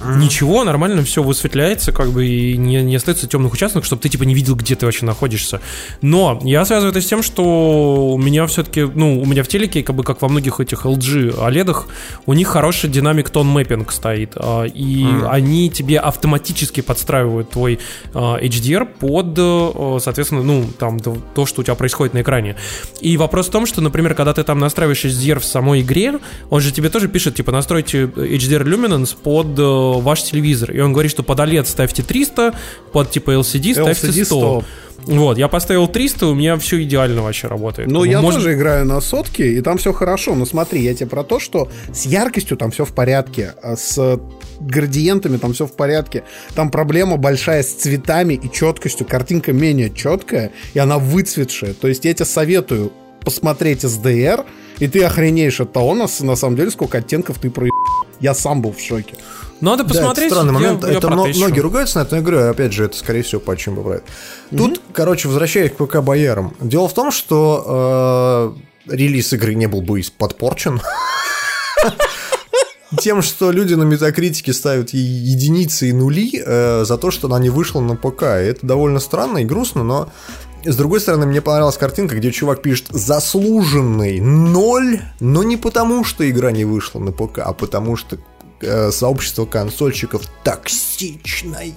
Ничего, 0.06 0.64
нормально 0.64 1.04
все 1.04 1.24
высветляется, 1.24 1.92
как 1.92 2.10
бы, 2.10 2.26
и 2.26 2.58
не, 2.58 2.82
не 2.82 2.96
остается 2.96 3.28
темных 3.28 3.54
участков, 3.54 3.86
чтобы 3.86 4.02
ты, 4.02 4.10
типа, 4.10 4.24
не 4.24 4.34
видел, 4.34 4.56
где 4.56 4.76
ты 4.76 4.86
вообще 4.86 5.06
находишься. 5.06 5.62
Но 6.02 6.40
я 6.44 6.66
связываю 6.66 6.92
это 6.92 7.02
с 7.02 7.06
тем, 7.06 7.24
что 7.24 8.14
у 8.14 8.18
меня 8.18 8.46
все-таки, 8.48 8.82
ну, 8.82 9.22
у 9.22 9.26
меня 9.26 9.44
в 9.44 9.48
телеке, 9.48 9.84
как 9.84 9.96
бы, 9.96 10.04
как 10.04 10.22
во 10.22 10.30
многих 10.30 10.60
этих 10.60 10.86
LG 10.86 11.38
OLED, 11.38 11.78
у 12.26 12.34
них 12.34 12.48
хороший 12.48 12.90
динамик 12.90 13.30
тон 13.30 13.48
мэппинг 13.48 13.92
стоит, 13.92 14.34
а, 14.36 14.64
и 14.64 15.04
mm. 15.04 15.30
они 15.30 15.70
тебе 15.70 16.00
автоматически 16.00 16.82
подстраивают 16.82 17.52
твой 17.52 17.80
а, 18.14 18.38
HDR 18.40 18.86
под, 18.86 19.38
э, 19.38 20.00
соответственно, 20.02 20.44
ну, 20.44 20.66
там, 20.78 21.00
то, 21.00 21.46
что 21.46 21.62
у 21.62 21.64
тебя 21.64 21.76
происходит 21.76 22.14
на 22.14 22.22
экране. 22.22 22.56
И 23.00 23.18
вопрос 23.18 23.48
в 23.48 23.52
том, 23.52 23.66
что, 23.66 23.82
например, 23.82 24.14
когда 24.14 24.34
ты 24.34 24.44
там 24.44 24.60
настраиваешь 24.60 25.04
HDR 25.06 25.40
в 25.40 25.46
самой 25.46 25.82
игре, 25.82 26.20
он 26.50 26.62
же 26.62 26.72
тебе 26.72 26.90
тоже 26.90 27.08
пишет, 27.08 27.36
типа, 27.36 27.52
настройте 27.52 28.04
HDR 28.04 28.64
Luminance 28.64 29.16
под 29.22 29.60
э, 29.98 30.02
ваш 30.02 30.24
телевизор. 30.24 30.72
И 30.72 30.80
он 30.80 30.94
говорит, 30.94 31.12
что 31.12 31.24
под 31.24 31.40
OLED 31.40 31.66
ставьте 31.66 32.04
300, 32.04 32.54
под 32.92 33.12
типа 33.12 33.32
LCD 33.32 33.74
ставьте 33.74 34.08
LCD 34.08 34.26
100. 34.26 34.26
100. 34.26 34.64
Вот, 35.06 35.38
я 35.38 35.48
поставил 35.48 35.88
300, 35.88 36.28
у 36.28 36.36
меня 36.36 36.58
все 36.58 36.82
идеально 36.84 37.24
вообще 37.24 37.48
работает. 37.48 37.90
Ну, 37.90 38.04
я 38.04 38.22
Может... 38.22 38.42
тоже 38.42 38.54
играю 38.54 38.86
на 38.86 39.02
сотке, 39.02 39.54
и 39.54 39.62
там 39.62 39.78
все 39.78 39.94
хорошо. 39.94 40.36
Но 40.36 40.46
смотри, 40.46 40.82
я 40.82 40.94
тебе 40.94 41.08
про 41.08 41.24
то, 41.24 41.40
что 41.40 41.70
с 41.92 42.06
яркостью 42.06 42.58
там 42.58 42.72
все 42.72 42.86
в 42.86 42.94
порядке, 42.94 43.54
а 43.64 43.76
с 43.76 44.20
градиентами 44.60 45.38
там 45.38 45.54
все 45.54 45.66
в 45.66 45.74
порядке. 45.74 46.24
Там 46.54 46.70
проблема 46.70 47.18
большая 47.18 47.64
с 47.64 47.74
цветами 47.74 48.36
и 48.36 48.52
четкостью. 48.52 49.08
Картинка 49.08 49.54
менее 49.54 49.90
четкая, 49.90 50.52
и 50.74 50.80
она 50.80 51.00
выцветшая. 51.00 51.74
То 51.74 51.88
есть 51.88 52.06
я 52.06 52.14
тебе 52.14 52.26
советую 52.26 52.92
посмотреть 53.24 53.84
SDR, 53.84 54.46
и 54.80 54.88
ты 54.88 55.04
охренеешь 55.04 55.60
от 55.62 55.74
того, 55.74 55.94
на, 55.94 56.08
на 56.22 56.36
самом 56.36 56.56
деле, 56.56 56.72
сколько 56.72 57.00
оттенков 57.00 57.40
ты 57.40 57.50
проебал. 57.50 57.78
Я 58.20 58.34
сам 58.34 58.62
был 58.62 58.72
в 58.72 58.80
шоке. 58.80 59.16
Надо 59.62 59.86
посмотреть. 59.86 60.30
Да, 60.32 60.36
это 60.36 60.36
странный 60.36 60.54
момент. 60.54 60.84
Я, 60.84 60.98
это 60.98 61.08
я 61.08 61.16
многие 61.16 61.60
ругаются 61.60 62.00
на 62.00 62.04
это, 62.04 62.12
но 62.12 62.18
я 62.18 62.24
говорю, 62.24 62.50
опять 62.50 62.74
же, 62.74 62.86
это, 62.86 62.98
скорее 62.98 63.22
всего, 63.22 63.40
по 63.40 63.56
чем 63.56 63.76
поправит. 63.76 64.04
Тут, 64.50 64.78
mm 64.78 64.82
короче, 64.94 65.28
возвращаясь 65.28 65.72
к 65.72 65.76
ПК 65.76 66.02
Боярам. 66.02 66.54
Дело 66.60 66.88
в 66.88 66.94
том, 66.94 67.12
что 67.12 68.56
э, 68.88 68.94
релиз 68.94 69.32
игры 69.34 69.54
не 69.54 69.68
был 69.68 69.82
бы 69.82 70.02
подпорчен. 70.18 70.82
Тем, 73.00 73.22
что 73.22 73.52
люди 73.52 73.74
на 73.74 73.84
метакритике 73.84 74.52
ставят 74.52 74.90
единицы 74.90 75.90
и 75.90 75.94
нули 75.94 76.44
э, 76.46 76.84
за 76.84 76.98
то, 76.98 77.10
что 77.10 77.28
она 77.28 77.40
не 77.40 77.50
вышла 77.50 77.80
на 77.80 77.96
ПК. 77.96 78.24
И 78.24 78.50
это 78.50 78.66
довольно 78.66 79.00
странно 79.00 79.38
и 79.38 79.46
грустно, 79.46 79.84
но 79.84 80.10
с 80.64 80.76
другой 80.76 81.00
стороны, 81.00 81.26
мне 81.26 81.42
понравилась 81.42 81.78
картинка, 81.78 82.16
где 82.16 82.32
чувак 82.32 82.62
пишет 82.62 82.88
заслуженный 82.90 84.20
ноль, 84.20 85.02
но 85.20 85.42
не 85.42 85.58
потому, 85.58 86.04
что 86.04 86.30
игра 86.30 86.52
не 86.52 86.66
вышла 86.66 87.00
на 87.00 87.12
ПК, 87.12 87.40
а 87.40 87.54
потому 87.54 87.96
что 87.96 88.18
сообщество 88.92 89.46
консольщиков 89.46 90.24
токсичное. 90.44 91.74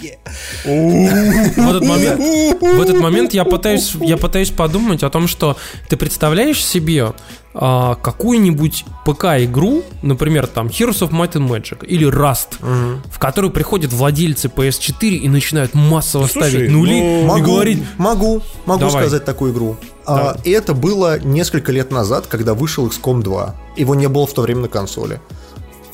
В 0.64 1.68
этот 1.68 1.84
момент, 1.84 2.20
в 2.60 2.80
этот 2.80 3.00
момент 3.00 3.34
я 3.34 3.44
пытаюсь, 3.44 3.94
я 4.00 4.16
пытаюсь 4.16 4.50
подумать 4.50 5.02
о 5.02 5.10
том, 5.10 5.28
что 5.28 5.56
ты 5.88 5.96
представляешь 5.96 6.64
себе 6.64 7.12
а, 7.56 7.94
какую-нибудь 7.94 8.84
ПК-игру, 9.06 9.84
например, 10.02 10.48
там 10.48 10.66
Heroes 10.66 11.08
of 11.08 11.10
Might 11.10 11.34
and 11.34 11.48
Magic 11.48 11.86
или 11.86 12.08
Rust, 12.08 12.58
угу. 12.60 13.00
в 13.08 13.18
которую 13.20 13.52
приходят 13.52 13.92
владельцы 13.92 14.48
PS4 14.48 15.10
и 15.10 15.28
начинают 15.28 15.72
массово 15.74 16.26
Слушай, 16.26 16.50
ставить 16.50 16.70
нули 16.70 17.00
ну, 17.00 17.22
и 17.22 17.24
могу, 17.26 17.44
говорить... 17.44 17.82
Могу, 17.96 18.42
могу 18.66 18.80
Давай. 18.80 19.04
сказать 19.04 19.24
такую 19.24 19.52
игру. 19.52 19.76
А, 20.04 20.36
и 20.42 20.50
это 20.50 20.74
было 20.74 21.20
несколько 21.20 21.70
лет 21.70 21.92
назад, 21.92 22.26
когда 22.26 22.54
вышел 22.54 22.88
XCOM 22.88 23.22
2. 23.22 23.54
Его 23.76 23.94
не 23.94 24.08
было 24.08 24.26
в 24.26 24.32
то 24.32 24.42
время 24.42 24.62
на 24.62 24.68
консоли 24.68 25.20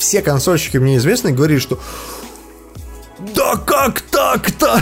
все 0.00 0.22
консольщики 0.22 0.78
мне 0.78 0.96
известны 0.96 1.30
говорили, 1.30 1.58
что 1.58 1.78
да 3.34 3.56
как 3.56 4.00
так-то? 4.00 4.80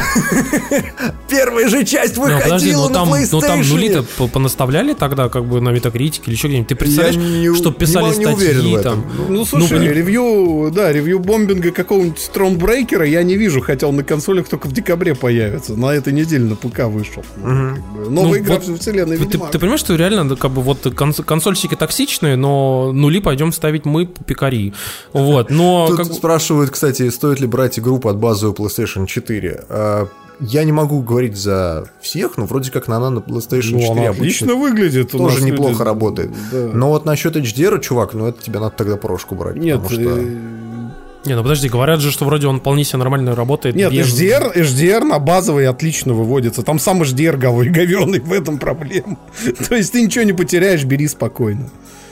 Первая 1.28 1.68
же 1.68 1.84
часть 1.84 2.16
ну, 2.16 2.22
выходила 2.22 2.44
подожди, 2.44 2.72
ну, 2.72 2.88
там, 2.88 3.10
на 3.10 3.14
PlayStation. 3.14 3.28
Ну 3.32 3.40
там 3.40 3.68
нули-то 3.68 4.28
понаставляли 4.28 4.94
тогда 4.94 5.28
как 5.28 5.44
бы 5.44 5.60
на 5.60 5.70
метакритике 5.70 6.24
или 6.26 6.34
еще 6.34 6.48
где-нибудь. 6.48 6.68
Ты 6.68 6.76
представляешь, 6.76 7.16
не, 7.16 7.54
что 7.54 7.72
писали 7.72 8.14
не, 8.14 8.24
не 8.24 8.36
статьи 8.36 8.78
там? 8.82 9.04
Ну, 9.28 9.44
слушай, 9.44 9.78
ну, 9.78 9.84
ревью, 9.84 10.70
да, 10.74 10.92
ревью 10.92 11.18
бомбинга 11.18 11.70
какого-нибудь 11.70 12.18
Стронгбрейкера 12.18 13.06
я 13.06 13.22
не 13.22 13.36
вижу, 13.36 13.60
хотя 13.60 13.86
он 13.86 13.96
на 13.96 14.04
консолях 14.04 14.48
только 14.48 14.66
в 14.66 14.72
декабре 14.72 15.14
появится. 15.14 15.76
На 15.76 15.92
этой 15.92 16.12
неделе 16.12 16.44
на 16.44 16.56
ПК 16.56 16.84
вышел. 16.84 17.24
Угу. 17.36 18.10
Новая 18.10 18.10
ну, 18.10 18.36
игра 18.38 18.54
вот, 18.56 18.66
в 18.66 18.78
вселенной 18.78 19.18
ты, 19.18 19.38
ты, 19.38 19.58
понимаешь, 19.58 19.80
что 19.80 19.94
реально 19.94 20.36
как 20.36 20.50
бы 20.52 20.62
вот 20.62 20.86
конс- 20.86 21.22
консольщики 21.22 21.74
токсичные, 21.74 22.36
но 22.36 22.92
нули 22.92 23.20
пойдем 23.20 23.52
ставить 23.52 23.84
мы, 23.84 24.06
пикари. 24.06 24.72
Вот, 25.12 25.50
но... 25.50 25.86
Тут 25.88 25.96
как... 25.96 26.06
спрашивают, 26.12 26.70
кстати, 26.70 27.08
стоит 27.10 27.40
ли 27.40 27.46
брать 27.46 27.78
игру 27.78 27.98
под 27.98 28.16
базовую 28.28 28.54
PlayStation 28.54 29.06
4. 29.06 29.64
А, 29.68 30.08
я 30.40 30.64
не 30.64 30.72
могу 30.72 31.00
говорить 31.00 31.36
за 31.36 31.88
всех, 32.00 32.36
но 32.36 32.44
вроде 32.44 32.70
как 32.70 32.88
она 32.88 33.10
на 33.10 33.18
PlayStation 33.18 33.72
ну, 33.72 33.80
4 33.80 33.90
она 33.90 34.10
отлично 34.10 34.54
выглядит. 34.54 35.10
Тоже 35.10 35.42
неплохо 35.42 35.72
люди... 35.72 35.82
работает. 35.82 36.30
Да. 36.52 36.70
Но 36.74 36.90
вот 36.90 37.04
насчет 37.04 37.36
HDR, 37.36 37.80
чувак, 37.80 38.14
ну 38.14 38.26
это 38.26 38.42
тебе 38.42 38.60
надо 38.60 38.74
тогда 38.76 38.96
прошку 38.96 39.34
брать. 39.34 39.56
Нет, 39.56 39.82
потому 39.82 40.00
что... 40.00 40.18
Э, 40.18 40.36
не, 41.24 41.34
ну 41.34 41.42
подожди, 41.42 41.68
говорят 41.68 42.00
же, 42.00 42.12
что 42.12 42.24
вроде 42.24 42.46
он 42.46 42.60
вполне 42.60 42.84
себе 42.84 42.98
нормально 42.98 43.34
работает. 43.34 43.74
Нет, 43.74 43.92
без... 43.92 44.14
HDR, 44.14 44.54
HDR 44.54 45.04
на 45.04 45.18
базовый 45.18 45.66
отлично 45.66 46.12
выводится. 46.14 46.62
Там 46.62 46.78
сам 46.78 47.02
HDR 47.02 47.36
говёный, 47.36 48.20
в 48.24 48.32
этом 48.32 48.58
проблема. 48.58 49.18
То 49.68 49.74
есть 49.74 49.92
ты 49.92 50.02
ничего 50.02 50.24
не 50.24 50.32
потеряешь, 50.32 50.84
бери 50.84 51.08
спокойно. 51.08 51.68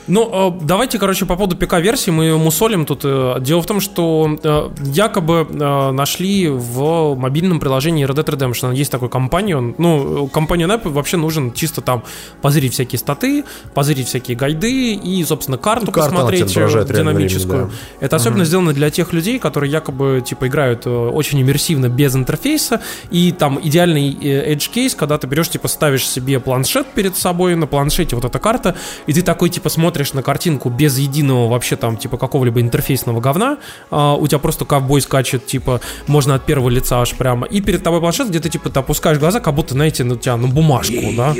Ну, 0.09 0.55
э, 0.59 0.59
давайте, 0.65 0.99
короче, 0.99 1.27
по 1.27 1.37
поводу 1.37 1.57
ПК-версии 1.57 2.11
мы 2.11 2.39
мусолим 2.39 2.87
тут. 2.87 3.01
Э, 3.05 3.37
дело 3.41 3.63
в 3.63 3.67
том, 3.67 3.81
что 3.81 4.39
э, 4.43 4.69
якобы 4.85 5.47
нашли 5.93 6.49
в 6.49 7.15
мобильном 7.17 7.61
приложении 7.61 8.07
Red 8.07 8.25
Dead 8.25 8.37
Redemption. 8.37 8.75
Есть 8.75 8.93
такой 8.93 9.09
компаньон. 9.09 9.75
Ну, 9.79 10.29
компаньон 10.29 10.73
App 10.73 10.89
вообще 10.89 11.17
нужен 11.17 11.53
чисто 11.53 11.81
там 11.81 12.05
позырить 12.41 12.75
всякие 12.75 12.99
статы, 12.99 13.45
позырить 13.75 14.07
всякие 14.07 14.37
гайды 14.37 14.95
и, 14.95 15.25
собственно, 15.25 15.59
карту 15.59 15.91
Карта 15.91 16.11
посмотреть 16.11 16.47
динамическую. 16.47 17.57
Времени, 17.57 17.73
да. 18.01 18.07
Это 18.07 18.17
особенно 18.17 18.43
угу. 18.43 18.47
сделано 18.47 18.73
для 18.73 18.91
тех 18.91 19.13
людей, 19.13 19.39
которые 19.39 19.71
якобы, 19.71 20.23
типа, 20.25 20.47
играют 20.47 20.87
очень 20.87 21.41
иммерсивно, 21.41 21.89
без 21.89 22.15
интерфейса. 22.15 22.81
И 23.11 23.33
там 23.33 23.59
идеальный 23.63 24.13
edge 24.13 24.71
case, 24.73 24.95
когда 24.97 25.19
ты 25.19 25.27
берешь, 25.27 25.49
типа, 25.49 25.69
ставишь 25.69 26.09
себе 26.09 26.39
планшет 26.39 26.87
перед 26.89 27.17
собой, 27.17 27.57
на 27.57 27.67
планшете 27.67 28.15
вот 28.15 28.25
эта 28.25 28.39
карта, 28.39 28.77
и 29.07 29.13
ты 29.13 29.23
такой, 29.23 29.49
типа, 29.49 29.69
смотришь 29.69 29.96
смотришь 29.97 30.13
на 30.13 30.23
картинку 30.23 30.69
без 30.69 30.99
единого 30.99 31.49
вообще 31.49 31.77
там 31.77 31.97
типа 31.97 32.19
какого-либо 32.19 32.61
интерфейсного 32.61 33.21
говна, 33.21 33.57
а, 33.91 34.15
у 34.15 34.27
тебя 34.27 34.39
просто 34.39 34.65
ковбой 34.67 35.01
скачет, 35.01 35.47
типа, 35.47 35.81
можно 36.07 36.35
от 36.35 36.45
первого 36.45 36.69
лица 36.69 37.01
аж 37.01 37.15
прямо, 37.15 37.47
и 37.47 37.63
перед 37.63 37.83
тобой 37.83 38.01
планшет, 38.01 38.29
где 38.29 38.39
ты 38.41 38.51
типа 38.51 38.69
ты 38.69 38.81
опускаешь 38.81 39.19
глаза, 39.19 39.41
как 39.41 39.55
будто, 39.55 39.73
знаете, 39.75 40.05
на 40.05 40.17
тебя 40.17 40.37
на 40.37 40.49
бумажку, 40.49 41.01
да? 41.17 41.35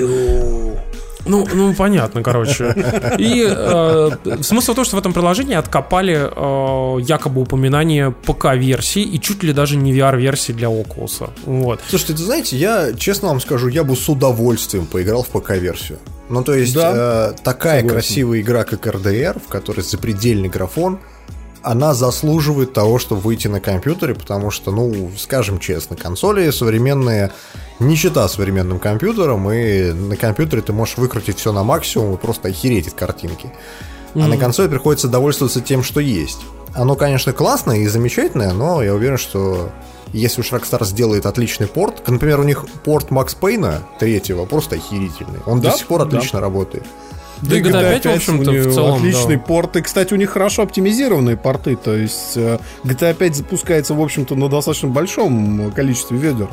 Ну, 1.27 1.47
ну, 1.53 1.75
понятно, 1.75 2.23
короче. 2.23 2.75
И 3.19 3.45
э, 3.47 4.11
смысл 4.43 4.73
в 4.73 4.75
том, 4.77 4.85
что 4.85 4.97
в 4.97 4.99
этом 4.99 5.13
приложении 5.13 5.55
откопали 5.55 6.15
э, 6.15 7.01
якобы 7.03 7.43
упоминание 7.43 8.11
ПК-версии 8.11 9.03
и 9.03 9.21
чуть 9.21 9.43
ли 9.43 9.53
даже 9.53 9.77
не 9.77 9.93
VR-версии 9.93 10.53
для 10.53 10.69
Oculus. 10.69 11.31
Вот. 11.45 11.81
Слушайте, 11.89 12.15
ты 12.15 12.23
знаете, 12.23 12.57
я, 12.57 12.93
честно 12.97 13.29
вам 13.29 13.41
скажу, 13.41 13.69
я 13.69 13.85
бы 13.85 13.97
с 13.97 14.09
удовольствием 14.09 14.87
поиграл 14.87 15.23
в 15.23 15.29
ПК-версию. 15.29 15.99
Ну, 16.29 16.43
то 16.43 16.55
есть, 16.55 16.75
да. 16.75 17.33
э, 17.33 17.43
такая 17.43 17.81
Согласен. 17.81 17.89
красивая 17.89 18.41
игра, 18.41 18.65
как 18.65 18.87
RDR, 18.87 19.41
в 19.45 19.49
которой 19.49 19.83
запредельный 19.83 20.49
графон, 20.49 20.99
она 21.63 21.95
заслуживает 21.95 22.73
того, 22.73 22.99
чтобы 22.99 23.21
выйти 23.21 23.49
на 23.49 23.61
компьютере, 23.61 24.15
потому 24.15 24.51
что, 24.51 24.71
ну, 24.71 25.11
скажем 25.17 25.59
честно, 25.59 25.97
консоли 25.97 26.51
современные 26.51 27.33
не 27.79 27.97
чита 27.97 28.29
современным 28.29 28.79
компьютером, 28.79 29.51
и 29.51 29.93
на 29.93 30.17
компьютере 30.17 30.63
ты 30.63 30.73
можешь 30.73 30.97
выкрутить 30.97 31.39
все 31.39 31.53
на 31.53 31.63
максимум 31.63 32.15
и 32.15 32.17
просто 32.17 32.49
охереть 32.49 32.89
от 32.89 32.95
картинки. 32.95 33.53
Mm. 34.15 34.25
А 34.25 34.27
на 34.29 34.37
консоли 34.37 34.69
приходится 34.69 35.09
довольствоваться 35.09 35.61
тем, 35.61 35.83
что 35.83 36.01
есть. 36.01 36.39
Оно, 36.75 36.95
конечно, 36.95 37.33
классное 37.33 37.79
и 37.79 37.87
замечательное, 37.87 38.53
но 38.53 38.83
я 38.83 38.95
уверен, 38.95 39.19
что 39.19 39.71
если 40.13 40.41
уж 40.41 40.53
Rockstar 40.53 40.85
сделает 40.85 41.27
отличный 41.27 41.67
порт, 41.67 42.07
например, 42.07 42.41
у 42.41 42.45
них 42.45 42.65
порт 42.85 43.11
Макс 43.11 43.35
Пейна 43.35 43.83
третьего 43.99 44.45
просто 44.45 44.77
охерительный. 44.77 45.41
Он 45.47 45.61
да? 45.61 45.71
до 45.71 45.79
сих 45.79 45.87
пор 45.87 46.03
отлично 46.03 46.39
да. 46.39 46.47
работает. 46.47 46.85
Да 47.43 47.57
и 47.57 47.63
GTA 47.63 48.01
5, 48.01 48.07
в 48.07 48.17
общем-то, 48.17 48.51
в 48.51 48.75
целом, 48.75 48.95
отличный 48.97 49.37
да. 49.37 49.43
порт. 49.43 49.77
И, 49.77 49.83
кстати, 49.83 50.15
у 50.15 50.17
них 50.17 50.31
хорошо 50.31 50.63
оптимизированные 50.63 51.37
порты. 51.37 51.77
То 51.77 51.95
есть 51.95 52.37
GTA 52.37 53.15
5 53.15 53.37
запускается, 53.37 53.95
в 53.95 54.01
общем-то, 54.01 54.35
на 54.35 54.49
достаточно 54.49 54.89
большом 54.89 55.71
количестве 55.73 56.17
ведер. 56.19 56.49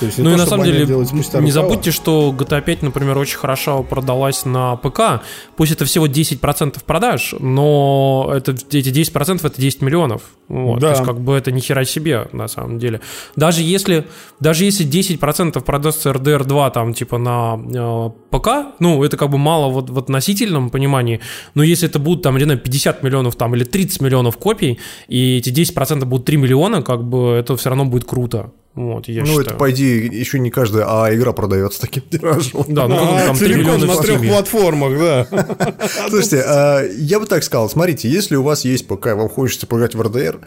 То 0.00 0.06
есть 0.06 0.18
ну 0.18 0.30
и 0.30 0.32
то, 0.32 0.38
на 0.38 0.46
самом 0.46 0.64
деле, 0.64 0.86
не 0.86 1.50
забудьте, 1.50 1.90
что 1.90 2.34
GTA 2.36 2.62
5, 2.62 2.82
например, 2.82 3.18
очень 3.18 3.36
хорошо 3.36 3.82
продалась 3.82 4.46
на 4.46 4.76
ПК. 4.76 5.22
Пусть 5.56 5.72
это 5.72 5.84
всего 5.84 6.06
10% 6.06 6.82
продаж, 6.86 7.34
но 7.38 8.32
это, 8.34 8.52
эти 8.52 8.88
10% 8.88 9.46
это 9.46 9.60
10 9.60 9.82
миллионов. 9.82 10.22
Вот, 10.48 10.80
да. 10.80 10.88
То 10.88 10.92
есть 10.94 11.04
как 11.04 11.20
бы 11.20 11.34
это 11.36 11.52
ни 11.52 11.60
хера 11.60 11.84
себе 11.84 12.28
на 12.32 12.48
самом 12.48 12.78
деле. 12.78 13.02
Даже 13.36 13.62
если, 13.62 14.06
даже 14.40 14.64
если 14.64 14.86
10% 14.86 15.60
продастся 15.60 16.10
RDR 16.10 16.44
2 16.44 16.70
там 16.70 16.94
типа 16.94 17.18
на 17.18 17.60
э, 17.72 18.10
ПК, 18.30 18.48
ну 18.80 19.04
это 19.04 19.18
как 19.18 19.28
бы 19.28 19.36
мало 19.36 19.70
вот 19.70 19.90
в 19.90 19.98
относительном 19.98 20.70
понимании, 20.70 21.20
но 21.54 21.62
если 21.62 21.88
это 21.88 21.98
будут 21.98 22.22
там, 22.22 22.38
не 22.38 22.44
знаю, 22.44 22.58
50 22.58 23.02
миллионов 23.02 23.36
там 23.36 23.54
или 23.54 23.64
30 23.64 24.00
миллионов 24.00 24.38
копий, 24.38 24.80
и 25.08 25.36
эти 25.36 25.50
10% 25.50 26.04
будут 26.06 26.24
3 26.24 26.38
миллиона, 26.38 26.82
как 26.82 27.04
бы 27.04 27.32
это 27.32 27.54
все 27.56 27.68
равно 27.68 27.84
будет 27.84 28.04
круто. 28.04 28.50
Вот, 28.74 29.08
я 29.08 29.22
ну, 29.22 29.26
считаю. 29.26 29.46
это, 29.46 29.54
по 29.56 29.70
идее, 29.72 30.06
еще 30.06 30.38
не 30.38 30.50
каждая 30.50 30.86
а 30.86 31.12
игра 31.12 31.32
продается 31.32 31.80
таким 31.80 32.04
тиражом. 32.04 32.64
Да, 32.68 32.86
ну, 32.86 32.96
а, 32.96 33.26
там 33.26 33.36
3 33.36 33.54
миллиона 33.56 33.86
на 33.86 33.96
трех 33.96 34.26
платформах, 34.26 34.98
да. 34.98 35.26
Слушайте, 36.08 36.44
а, 36.46 36.82
я 36.86 37.18
бы 37.18 37.26
так 37.26 37.42
сказал, 37.42 37.68
смотрите, 37.68 38.08
если 38.08 38.36
у 38.36 38.42
вас 38.42 38.64
есть 38.64 38.86
ПК, 38.86 39.06
вам 39.06 39.28
хочется 39.28 39.66
поиграть 39.66 39.96
в 39.96 40.00
RDR, 40.00 40.40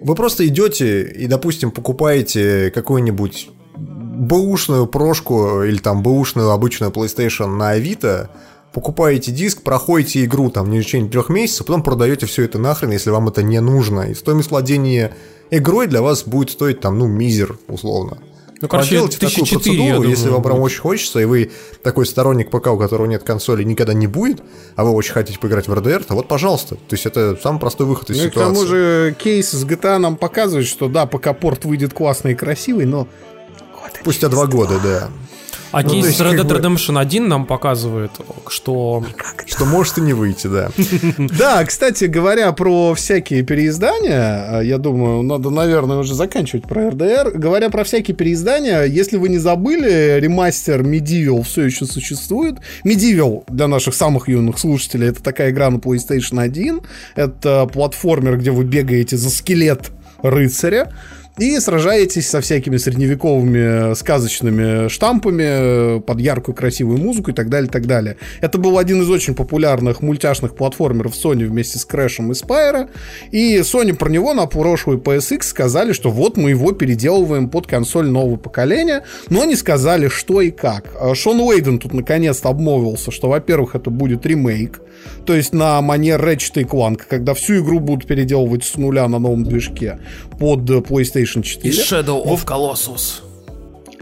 вы 0.00 0.14
просто 0.16 0.46
идете 0.46 1.02
и, 1.04 1.26
допустим, 1.28 1.70
покупаете 1.70 2.72
какую-нибудь 2.74 3.50
бэушную 3.76 4.86
прошку 4.86 5.62
или 5.62 5.78
там 5.78 6.02
бэушную 6.02 6.50
обычную 6.50 6.90
PlayStation 6.90 7.46
на 7.46 7.70
Авито, 7.70 8.30
покупаете 8.72 9.30
диск, 9.30 9.62
проходите 9.62 10.24
игру 10.24 10.50
там 10.50 10.68
не 10.70 10.80
в 10.80 10.84
течение 10.84 11.10
трех 11.10 11.28
месяцев, 11.28 11.66
потом 11.66 11.82
продаете 11.82 12.26
все 12.26 12.42
это 12.44 12.58
нахрен, 12.58 12.90
если 12.90 13.10
вам 13.10 13.28
это 13.28 13.42
не 13.42 13.60
нужно. 13.60 14.10
И 14.10 14.14
стоимость 14.14 14.50
владения 14.50 15.12
игрой 15.52 15.86
для 15.86 16.02
вас 16.02 16.24
будет 16.24 16.50
стоить 16.50 16.80
там, 16.80 16.98
ну, 16.98 17.06
мизер, 17.06 17.58
условно. 17.68 18.18
Ну, 18.60 18.68
короче, 18.68 18.90
Проделайте 18.90 19.18
такую 19.18 19.46
процедуру, 19.46 19.92
думаю, 19.94 20.08
если 20.08 20.28
вам 20.28 20.42
прям 20.42 20.60
очень 20.60 20.80
хочется, 20.80 21.18
и 21.18 21.24
вы 21.24 21.50
такой 21.82 22.06
сторонник 22.06 22.48
ПК, 22.48 22.68
у 22.68 22.78
которого 22.78 23.06
нет 23.06 23.24
консоли, 23.24 23.64
никогда 23.64 23.92
не 23.92 24.06
будет, 24.06 24.40
а 24.76 24.84
вы 24.84 24.90
очень 24.92 25.12
хотите 25.12 25.38
поиграть 25.40 25.66
в 25.66 25.72
RDR, 25.72 26.04
то 26.04 26.14
вот, 26.14 26.28
пожалуйста. 26.28 26.76
То 26.76 26.92
есть 26.92 27.04
это 27.04 27.36
самый 27.42 27.58
простой 27.58 27.88
выход 27.88 28.10
из 28.10 28.18
ну, 28.18 28.22
ситуации. 28.22 28.52
к 28.52 28.54
тому 28.54 28.66
же 28.66 29.16
кейс 29.18 29.50
с 29.50 29.64
GTA 29.64 29.98
нам 29.98 30.16
показывает, 30.16 30.68
что 30.68 30.88
да, 30.88 31.06
пока 31.06 31.32
порт 31.32 31.64
выйдет 31.64 31.92
классный 31.92 32.32
и 32.32 32.34
красивый, 32.36 32.86
но... 32.86 33.08
Спустя 34.00 34.28
два 34.28 34.46
года, 34.46 34.78
да. 34.82 35.10
А 35.70 35.82
ну, 35.82 35.88
кейс 35.88 36.20
Red 36.20 36.36
Dead 36.36 36.46
Redemption 36.46 37.00
1 37.00 37.28
нам 37.28 37.46
показывает, 37.46 38.12
что... 38.48 39.04
Что 39.46 39.64
может 39.64 39.98
и 39.98 40.00
не 40.00 40.12
выйти, 40.12 40.46
да. 40.46 40.70
Да, 41.38 41.64
кстати 41.64 42.04
говоря, 42.04 42.52
про 42.52 42.94
всякие 42.94 43.42
переиздания, 43.42 44.60
я 44.60 44.78
думаю, 44.78 45.22
надо, 45.22 45.50
наверное, 45.50 45.98
уже 45.98 46.14
заканчивать 46.14 46.64
про 46.64 46.88
RDR. 46.88 47.32
Говоря 47.32 47.70
про 47.70 47.84
всякие 47.84 48.16
переиздания, 48.16 48.84
если 48.84 49.16
вы 49.16 49.28
не 49.28 49.38
забыли, 49.38 50.18
ремастер 50.20 50.82
Medieval 50.82 51.42
все 51.42 51.62
еще 51.62 51.86
существует. 51.86 52.56
Medieval, 52.84 53.44
для 53.48 53.66
наших 53.66 53.94
самых 53.94 54.28
юных 54.28 54.58
слушателей, 54.58 55.08
это 55.08 55.22
такая 55.22 55.50
игра 55.50 55.70
на 55.70 55.76
PlayStation 55.76 56.40
1. 56.40 56.80
Это 57.16 57.66
платформер, 57.72 58.38
где 58.38 58.50
вы 58.50 58.64
бегаете 58.64 59.16
за 59.16 59.30
скелет 59.30 59.90
рыцаря 60.22 60.92
и 61.38 61.58
сражаетесь 61.60 62.28
со 62.28 62.40
всякими 62.40 62.76
средневековыми 62.76 63.94
сказочными 63.94 64.88
штампами 64.88 66.00
под 66.00 66.20
яркую 66.20 66.54
красивую 66.54 66.98
музыку 66.98 67.30
и 67.30 67.34
так 67.34 67.48
далее, 67.48 67.70
так 67.70 67.86
далее. 67.86 68.16
Это 68.40 68.58
был 68.58 68.78
один 68.78 69.02
из 69.02 69.08
очень 69.08 69.34
популярных 69.34 70.02
мультяшных 70.02 70.54
платформеров 70.54 71.14
Sony 71.14 71.46
вместе 71.46 71.78
с 71.78 71.86
Crash'ом 71.86 72.30
и 72.30 72.34
Spyro, 72.34 72.88
и 73.30 73.58
Sony 73.58 73.94
про 73.94 74.10
него 74.10 74.34
на 74.34 74.46
прошлый 74.46 74.98
PSX 74.98 75.42
сказали, 75.42 75.92
что 75.92 76.10
вот 76.10 76.36
мы 76.36 76.50
его 76.50 76.72
переделываем 76.72 77.48
под 77.48 77.66
консоль 77.66 78.08
нового 78.08 78.36
поколения, 78.36 79.04
но 79.30 79.44
не 79.44 79.56
сказали, 79.56 80.08
что 80.08 80.40
и 80.40 80.50
как. 80.50 80.94
А 81.00 81.14
Шон 81.14 81.40
Уэйден 81.40 81.78
тут 81.78 81.94
наконец-то 81.94 82.50
обмолвился, 82.50 83.10
что, 83.10 83.28
во-первых, 83.28 83.74
это 83.74 83.90
будет 83.90 84.26
ремейк, 84.26 84.80
то 85.24 85.34
есть 85.34 85.52
на 85.52 85.80
манер 85.80 86.20
Ratchet 86.20 86.66
Clank, 86.66 87.02
когда 87.08 87.34
всю 87.34 87.62
игру 87.62 87.80
будут 87.80 88.06
переделывать 88.06 88.64
с 88.64 88.76
нуля 88.76 89.08
на 89.08 89.18
новом 89.18 89.44
движке 89.44 89.98
под 90.38 90.60
PlayStation 90.60 91.42
4. 91.42 91.72
И 91.72 91.76
Shadow 91.76 92.24
of 92.24 92.44
Colossus. 92.44 93.31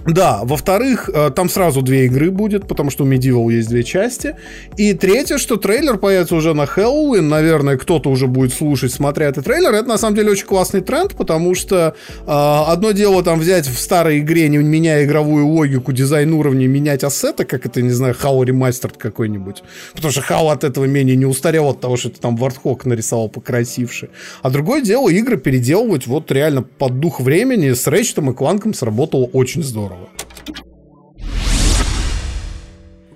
Да, 0.06 0.40
во-вторых, 0.44 1.10
э, 1.12 1.30
там 1.30 1.50
сразу 1.50 1.82
две 1.82 2.06
игры 2.06 2.30
будет, 2.30 2.66
потому 2.66 2.90
что 2.90 3.04
у 3.04 3.06
Medieval 3.06 3.52
есть 3.52 3.68
две 3.68 3.82
части. 3.84 4.34
И 4.78 4.94
третье, 4.94 5.36
что 5.36 5.56
трейлер 5.56 5.98
появится 5.98 6.36
уже 6.36 6.54
на 6.54 6.64
Хэллоуин. 6.64 7.28
Наверное, 7.28 7.76
кто-то 7.76 8.08
уже 8.10 8.26
будет 8.26 8.54
слушать, 8.54 8.92
смотря 8.92 9.26
этот 9.26 9.44
трейлер. 9.44 9.74
Это 9.74 9.88
на 9.88 9.98
самом 9.98 10.16
деле 10.16 10.30
очень 10.30 10.46
классный 10.46 10.80
тренд, 10.80 11.14
потому 11.14 11.54
что 11.54 11.94
э, 12.20 12.24
одно 12.26 12.92
дело 12.92 13.22
там 13.22 13.38
взять 13.40 13.66
в 13.66 13.78
старой 13.78 14.20
игре, 14.20 14.48
не 14.48 14.56
меняя 14.58 15.04
игровую 15.04 15.46
логику, 15.46 15.92
дизайн 15.92 16.32
уровня, 16.32 16.66
менять 16.66 17.04
ассеты, 17.04 17.44
как 17.44 17.66
это, 17.66 17.82
не 17.82 17.90
знаю, 17.90 18.14
Хау 18.18 18.42
ремастер 18.42 18.90
какой-нибудь. 18.96 19.62
Потому 19.94 20.12
что 20.12 20.22
Хау 20.22 20.48
от 20.48 20.64
этого 20.64 20.86
менее 20.86 21.16
не 21.16 21.26
устарел 21.26 21.68
от 21.68 21.80
того, 21.80 21.98
что 21.98 22.08
ты 22.08 22.18
там 22.18 22.36
Вартхок 22.36 22.86
нарисовал 22.86 23.28
покрасивше. 23.28 24.08
А 24.40 24.48
другое 24.48 24.80
дело, 24.80 25.10
игры 25.10 25.36
переделывать 25.36 26.06
вот 26.06 26.32
реально 26.32 26.62
под 26.62 27.00
дух 27.00 27.20
времени 27.20 27.72
с 27.74 27.86
Рэчетом 27.86 28.30
и 28.30 28.34
Кланком 28.34 28.72
сработало 28.72 29.26
очень 29.26 29.62
здорово 29.62 29.89
здорово. 29.90 30.69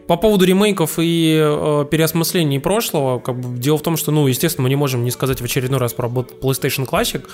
По 0.06 0.16
поводу 0.16 0.44
ремейков 0.44 0.98
и 0.98 1.40
э, 1.42 1.86
переосмыслений 1.90 2.60
прошлого, 2.60 3.18
как 3.20 3.40
бы, 3.40 3.58
дело 3.58 3.78
в 3.78 3.82
том, 3.82 3.96
что, 3.96 4.10
ну, 4.10 4.26
естественно, 4.26 4.64
мы 4.64 4.68
не 4.68 4.76
можем 4.76 5.02
не 5.02 5.10
сказать 5.10 5.40
в 5.40 5.44
очередной 5.44 5.80
раз 5.80 5.94
про 5.94 6.08
PlayStation 6.08 6.86
Classic. 6.86 7.24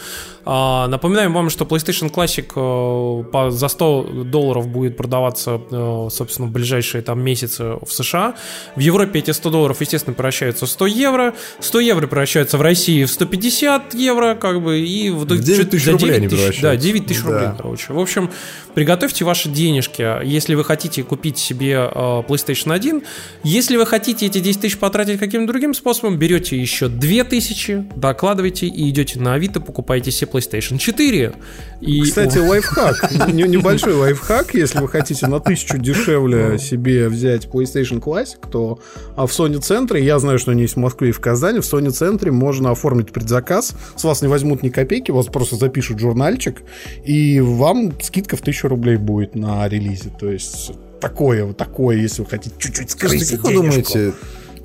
А, 0.45 0.87
напоминаем 0.87 1.33
вам, 1.33 1.51
что 1.51 1.64
PlayStation 1.64 2.12
Classic 2.12 2.47
э, 2.55 3.25
по, 3.25 3.51
за 3.51 3.66
100 3.66 4.25
долларов 4.27 4.68
будет 4.68 4.97
продаваться, 4.97 5.61
э, 5.68 6.09
собственно, 6.12 6.47
в 6.47 6.53
ближайшие 6.53 7.03
там 7.03 7.21
месяцы 7.21 7.77
в 7.83 7.89
США. 7.91 8.35
В 8.77 8.81
Европе 8.81 9.18
эти 9.18 9.33
100 9.33 9.51
долларов, 9.51 9.81
естественно, 9.81 10.14
превращаются 10.14 10.66
в 10.66 10.68
100 10.68 10.87
евро. 10.87 11.35
100 11.59 11.81
евро 11.81 12.07
превращаются 12.07 12.57
в 12.57 12.62
России 12.62 13.03
в 13.03 13.11
150 13.11 13.95
евро, 13.95 14.37
как 14.37 14.62
бы, 14.62 14.79
и 14.79 15.11
в 15.11 15.27
9 15.27 15.71
тысяч 15.71 15.89
рублей 15.89 16.21
9 16.21 16.31
тысяч, 16.31 16.61
Да, 16.61 16.77
9 16.77 17.07
тысяч 17.07 17.23
да. 17.25 17.31
рублей, 17.33 17.49
короче. 17.57 17.93
В 17.93 17.99
общем, 17.99 18.31
приготовьте 18.75 19.25
ваши 19.25 19.49
денежки, 19.49 20.25
если 20.25 20.55
вы 20.55 20.62
хотите 20.62 21.03
купить 21.03 21.37
себе 21.37 21.91
PlayStation 21.93 22.59
PlayStation 22.61 22.72
1. 22.72 23.02
Если 23.42 23.76
вы 23.76 23.86
хотите 23.86 24.26
эти 24.26 24.40
10 24.40 24.61
тысяч 24.61 24.78
потратить 24.78 25.18
каким-то 25.18 25.52
другим 25.52 25.74
способом, 25.74 26.18
берете 26.18 26.61
еще 26.61 26.88
2 26.88 27.24
тысячи, 27.24 27.86
докладываете 27.96 28.66
и 28.66 28.88
идете 28.90 29.20
на 29.20 29.34
Авито, 29.34 29.61
покупаете 29.61 30.11
себе 30.11 30.30
PlayStation 30.32 30.78
4. 30.78 31.32
И... 31.80 32.02
Кстати, 32.02 32.38
лайфхак, 32.38 33.11
небольшой 33.32 33.94
лайфхак, 33.94 34.54
если 34.54 34.78
вы 34.78 34.88
хотите 34.88 35.26
на 35.26 35.40
тысячу 35.40 35.78
дешевле 35.78 36.58
себе 36.58 37.08
взять 37.08 37.46
PlayStation 37.46 38.00
Classic, 38.00 38.38
то 38.50 38.80
а 39.16 39.26
в 39.26 39.30
Sony 39.30 39.58
центре, 39.61 40.04
я 40.04 40.18
знаю, 40.18 40.38
что 40.38 40.50
они 40.50 40.62
есть 40.62 40.74
в 40.74 40.78
Москве 40.78 41.11
и 41.11 41.12
в 41.12 41.20
Казани, 41.20 41.61
в 41.61 41.62
Sony 41.62 41.90
центре 41.90 42.30
можно 42.30 42.70
оформить 42.70 43.12
предзаказ, 43.12 43.74
с 43.96 44.04
вас 44.04 44.22
не 44.22 44.28
возьмут 44.28 44.62
ни 44.62 44.68
копейки, 44.68 45.11
вас 45.11 45.26
просто 45.26 45.56
запишут 45.56 45.98
журнальчик, 45.98 46.62
и 47.04 47.40
вам 47.40 47.92
скидка 48.00 48.36
в 48.36 48.42
тысячу 48.42 48.68
рублей 48.68 48.96
будет 48.96 49.34
на 49.34 49.66
релизе, 49.68 50.11
то 50.18 50.30
есть 50.30 50.72
такое, 51.01 51.44
вот 51.44 51.57
такое, 51.57 51.96
если 51.96 52.22
вы 52.22 52.28
хотите 52.28 52.55
чуть-чуть 52.59 52.90
скрыть 52.90 53.28
как 53.30 53.44
вы 53.44 53.55
думаете, 53.55 54.12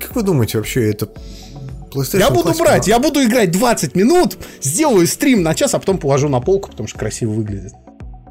как 0.00 0.14
вы 0.14 0.22
думаете 0.22 0.58
вообще 0.58 0.90
это 0.90 1.08
PlayStation 1.90 2.18
я 2.18 2.30
буду 2.30 2.52
брать, 2.54 2.86
я 2.86 2.98
буду 2.98 3.22
играть 3.22 3.50
20 3.50 3.94
минут, 3.94 4.36
сделаю 4.60 5.06
стрим 5.06 5.42
на 5.42 5.54
час, 5.54 5.74
а 5.74 5.78
потом 5.78 5.98
положу 5.98 6.28
на 6.28 6.40
полку, 6.40 6.70
потому 6.70 6.88
что 6.88 6.98
красиво 6.98 7.32
выглядит. 7.32 7.72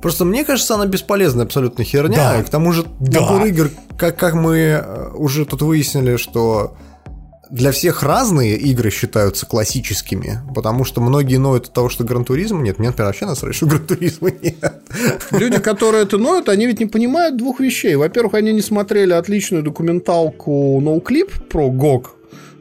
Просто 0.01 0.24
мне 0.24 0.45
кажется, 0.45 0.76
она 0.76 0.86
бесполезная 0.86 1.45
абсолютно 1.45 1.84
херня. 1.84 2.34
Да. 2.34 2.39
И 2.39 2.43
к 2.43 2.49
тому 2.49 2.72
же 2.72 2.86
да. 2.99 3.22
набор 3.22 3.45
игр, 3.45 3.72
как, 3.97 4.18
как 4.18 4.36
мы 4.36 4.58
э, 4.58 5.10
уже 5.16 5.45
тут 5.45 5.64
выяснили, 5.64 6.18
что 6.18 6.78
для 7.56 7.72
всех 7.72 8.03
разные 8.03 8.58
игры 8.58 8.91
считаются 8.91 9.45
классическими, 9.45 10.41
потому 10.53 10.84
что 10.84 10.99
многие 10.99 11.38
ноют 11.38 11.68
от 11.68 11.74
того, 11.74 11.88
что 11.88 12.03
Gran 12.04 12.26
Turismo 12.26 12.62
нет. 12.62 12.80
Мне, 12.80 12.89
например, 12.89 13.08
вообще 13.08 13.26
насрать, 13.26 13.56
что 13.56 13.66
Гран 13.66 13.88
Туризма 13.88 14.30
нет. 14.30 14.84
Люди, 15.32 15.60
которые 15.60 16.03
это 16.03 16.18
ноют, 16.18 16.49
они 16.49 16.68
ведь 16.68 16.82
не 16.82 16.86
понимают 16.86 17.38
двух 17.38 17.62
вещей. 17.62 17.95
Во-первых, 17.95 18.34
они 18.34 18.51
не 18.51 18.62
смотрели 18.62 19.14
отличную 19.14 19.64
документалку 19.64 20.82
Noclip 20.82 21.48
про 21.47 21.70
GOG, 21.70 22.08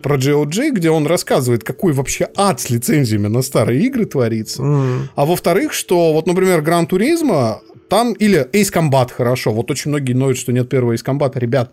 про 0.01 0.17
GOG, 0.17 0.71
где 0.71 0.91
он 0.91 1.09
рассказывает, 1.09 1.65
какой 1.65 1.93
вообще 1.93 2.29
ад 2.37 2.61
с 2.61 2.71
лицензиями 2.71 3.27
на 3.27 3.43
старые 3.43 3.83
игры 3.83 4.05
творится. 4.05 4.63
Mm. 4.63 4.99
А 5.17 5.27
во-вторых, 5.27 5.73
что 5.73 6.13
вот, 6.13 6.27
например, 6.29 6.63
Gran 6.63 6.87
Turismo 6.87 7.61
там 7.89 8.13
или 8.13 8.49
Ace 8.53 8.73
Combat 8.73 9.11
хорошо. 9.13 9.53
Вот 9.53 9.71
очень 9.71 9.91
многие 9.91 10.13
ноют, 10.13 10.39
что 10.39 10.53
нет 10.53 10.69
первого 10.69 10.95
Ace 10.95 11.05
Combat. 11.05 11.33
Ребят, 11.39 11.73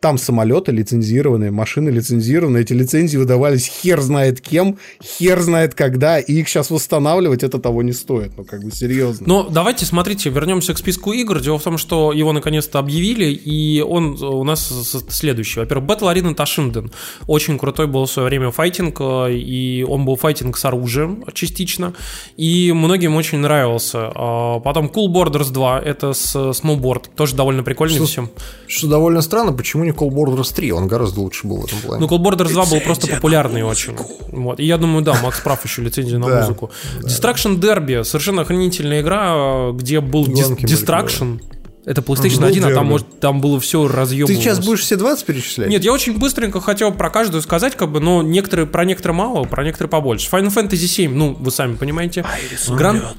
Там 0.00 0.18
самолеты 0.18 0.72
лицензированные, 0.72 1.50
машины 1.50 1.88
лицензированные, 1.88 2.62
эти 2.62 2.74
лицензии 2.74 3.16
выдавались 3.16 3.66
хер 3.66 4.00
знает 4.02 4.40
кем, 4.40 4.78
хер 5.02 5.40
знает 5.40 5.74
когда, 5.74 6.18
и 6.18 6.34
их 6.34 6.48
сейчас 6.48 6.70
восстанавливать 6.70 7.42
это 7.42 7.58
того 7.58 7.82
не 7.82 7.92
стоит, 7.92 8.32
ну 8.36 8.44
как 8.44 8.62
бы 8.62 8.70
серьезно. 8.70 9.26
Но 9.26 9.48
давайте, 9.48 9.86
смотрите, 9.86 10.28
вернемся 10.28 10.74
к 10.74 10.78
списку 10.78 11.12
игр. 11.12 11.40
Дело 11.40 11.58
в 11.58 11.62
том, 11.62 11.78
что 11.78 12.12
его 12.12 12.32
наконец-то 12.32 12.78
объявили, 12.78 13.26
и 13.32 13.80
он 13.80 14.22
у 14.22 14.44
нас 14.44 14.94
следующий. 15.08 15.60
Во-первых, 15.60 15.88
Battle 15.88 16.14
Arena 16.14 16.34
Ташинден. 16.34 16.90
Очень 17.26 17.58
крутой 17.58 17.86
был 17.86 18.04
в 18.04 18.10
свое 18.10 18.28
время 18.28 18.50
файтинг, 18.50 18.98
э, 19.00 19.32
и 19.32 19.82
он 19.82 20.04
был 20.04 20.16
файтинг 20.16 20.58
с 20.58 20.64
оружием 20.66 21.24
частично, 21.32 21.94
и 22.36 22.72
многим 22.72 23.16
очень 23.16 23.38
нравился. 23.38 24.12
А 24.14 24.60
потом 24.60 24.86
Cool 24.94 25.08
Borders 25.08 25.50
2, 25.50 25.80
это 25.80 26.12
с 26.12 26.36
Snowboard, 26.36 27.04
тоже 27.16 27.34
довольно 27.34 27.62
прикольный 27.62 27.96
Что- 27.96 28.06
всем. 28.06 28.30
Что 28.66 28.88
довольно 28.88 29.22
странно, 29.22 29.52
почему 29.52 29.85
не 29.86 29.92
Call 29.92 30.10
Borders 30.10 30.54
3? 30.54 30.72
Он 30.72 30.88
гораздо 30.88 31.20
лучше 31.20 31.46
был 31.46 31.62
в 31.62 31.64
этом 31.64 31.78
плане. 31.80 32.00
Ну, 32.00 32.06
Cool 32.06 32.22
Borders 32.22 32.52
2 32.52 32.66
был 32.66 32.80
просто 32.80 33.06
популярный 33.06 33.62
очень. 33.62 33.96
Вот. 34.32 34.60
И 34.60 34.64
я 34.64 34.76
думаю, 34.78 35.02
да, 35.02 35.14
Макс 35.22 35.40
прав 35.40 35.64
еще 35.64 35.82
лицензия 35.82 36.18
на 36.18 36.40
музыку. 36.40 36.70
Destruction 37.00 37.58
Derby, 37.58 38.04
совершенно 38.04 38.42
охренительная 38.42 39.00
игра, 39.00 39.70
где 39.72 40.00
был 40.00 40.26
Destruction. 40.26 41.40
Это 41.86 42.00
PlayStation 42.00 42.40
Был 42.40 42.48
1, 42.48 42.64
а 42.64 42.74
там, 42.74 42.86
может, 42.86 43.20
там 43.20 43.40
было 43.40 43.60
все 43.60 43.86
разъебано. 43.86 44.34
Ты 44.34 44.42
сейчас 44.42 44.58
будешь 44.58 44.80
все 44.80 44.96
20 44.96 45.24
перечислять? 45.24 45.68
Нет, 45.68 45.84
я 45.84 45.92
очень 45.92 46.18
быстренько 46.18 46.60
хотел 46.60 46.92
про 46.92 47.10
каждую 47.10 47.42
сказать, 47.42 47.76
как 47.76 47.92
бы, 47.92 48.00
но 48.00 48.22
некоторые, 48.22 48.66
про 48.66 48.84
некоторые 48.84 49.16
мало, 49.16 49.44
про 49.44 49.62
некоторые 49.62 49.88
побольше. 49.88 50.28
Final 50.28 50.52
Fantasy 50.52 50.86
7, 50.86 51.14
ну, 51.14 51.36
вы 51.38 51.52
сами 51.52 51.76
понимаете. 51.76 52.24
Grand, 52.70 53.14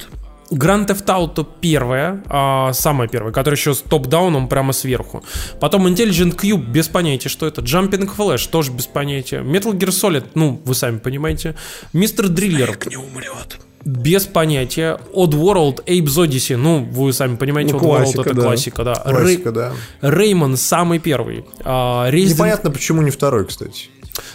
Grand 0.52 0.88
Theft 0.88 1.06
Auto 1.06 1.46
первая, 1.62 2.24
а, 2.30 2.72
самая 2.74 3.08
первая, 3.08 3.34
которая 3.34 3.58
еще 3.58 3.74
с 3.74 3.82
топ-дауном 3.82 4.48
прямо 4.48 4.74
сверху. 4.74 5.24
Потом 5.60 5.88
Intelligent 5.88 6.36
Cube, 6.36 6.66
без 6.66 6.88
понятия, 6.88 7.30
что 7.30 7.46
это. 7.48 7.62
Jumping 7.62 8.10
Flash, 8.16 8.50
тоже 8.50 8.72
без 8.72 8.86
понятия. 8.88 9.42
Metal 9.42 9.74
Gear 9.74 9.90
Solid, 9.90 10.26
ну, 10.36 10.62
вы 10.66 10.76
сами 10.76 10.98
понимаете. 11.00 11.56
Мистер 11.94 12.30
Дриллер, 12.30 12.78
не 12.90 12.96
умрет. 12.98 13.58
без 13.86 14.26
понятия. 14.26 15.00
Oddworld, 15.14 15.84
Apes 15.86 16.18
Odyssey, 16.18 16.56
ну, 16.58 16.84
вы 16.84 17.12
сами 17.14 17.36
понимаете, 17.36 17.74
Ну, 17.74 17.80
Oddworld 17.80 17.82
классика, 17.98 18.22
это 18.22 18.34
да. 18.34 18.42
классика, 18.42 18.84
да. 18.84 18.96
Классика, 18.96 19.52
да. 19.52 19.72
Реймон 20.02 20.58
самый 20.58 21.00
первый. 21.00 21.46
А, 21.64 22.10
Resident 22.10 22.34
Непонятно, 22.36 22.72
почему 22.72 23.02
не 23.02 23.12
второй, 23.12 23.46
кстати. 23.46 23.90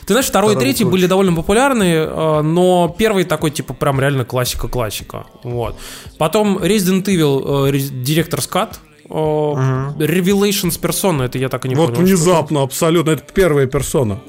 Ты 0.07 0.15
знаешь, 0.15 0.27
второй 0.27 0.55
и 0.55 0.59
третий 0.59 0.85
были 0.85 1.07
довольно 1.07 1.35
популярные, 1.35 2.07
э, 2.09 2.41
но 2.43 2.95
первый 2.99 3.25
такой, 3.25 3.51
типа, 3.51 3.75
прям 3.75 4.01
реально 4.01 4.25
классика-классика. 4.25 5.27
Вот. 5.45 5.77
Потом 6.19 6.59
Resident 6.59 7.05
Evil, 7.05 7.67
э, 7.69 7.71
Ре- 7.73 8.03
Director's 8.05 8.49
Cut, 8.51 8.75
э, 9.09 10.05
Revelations 10.07 10.81
Persona, 10.81 11.25
это 11.25 11.39
я 11.39 11.49
так 11.49 11.65
и 11.67 11.69
не 11.69 11.75
Вот 11.75 11.95
понял. 11.95 11.97
что 11.97 12.05
внезапно, 12.07 12.63
абсолютно, 12.63 13.11
это 13.13 13.23
первая 13.35 13.67
персона. 13.67 14.13
это. 14.15 14.23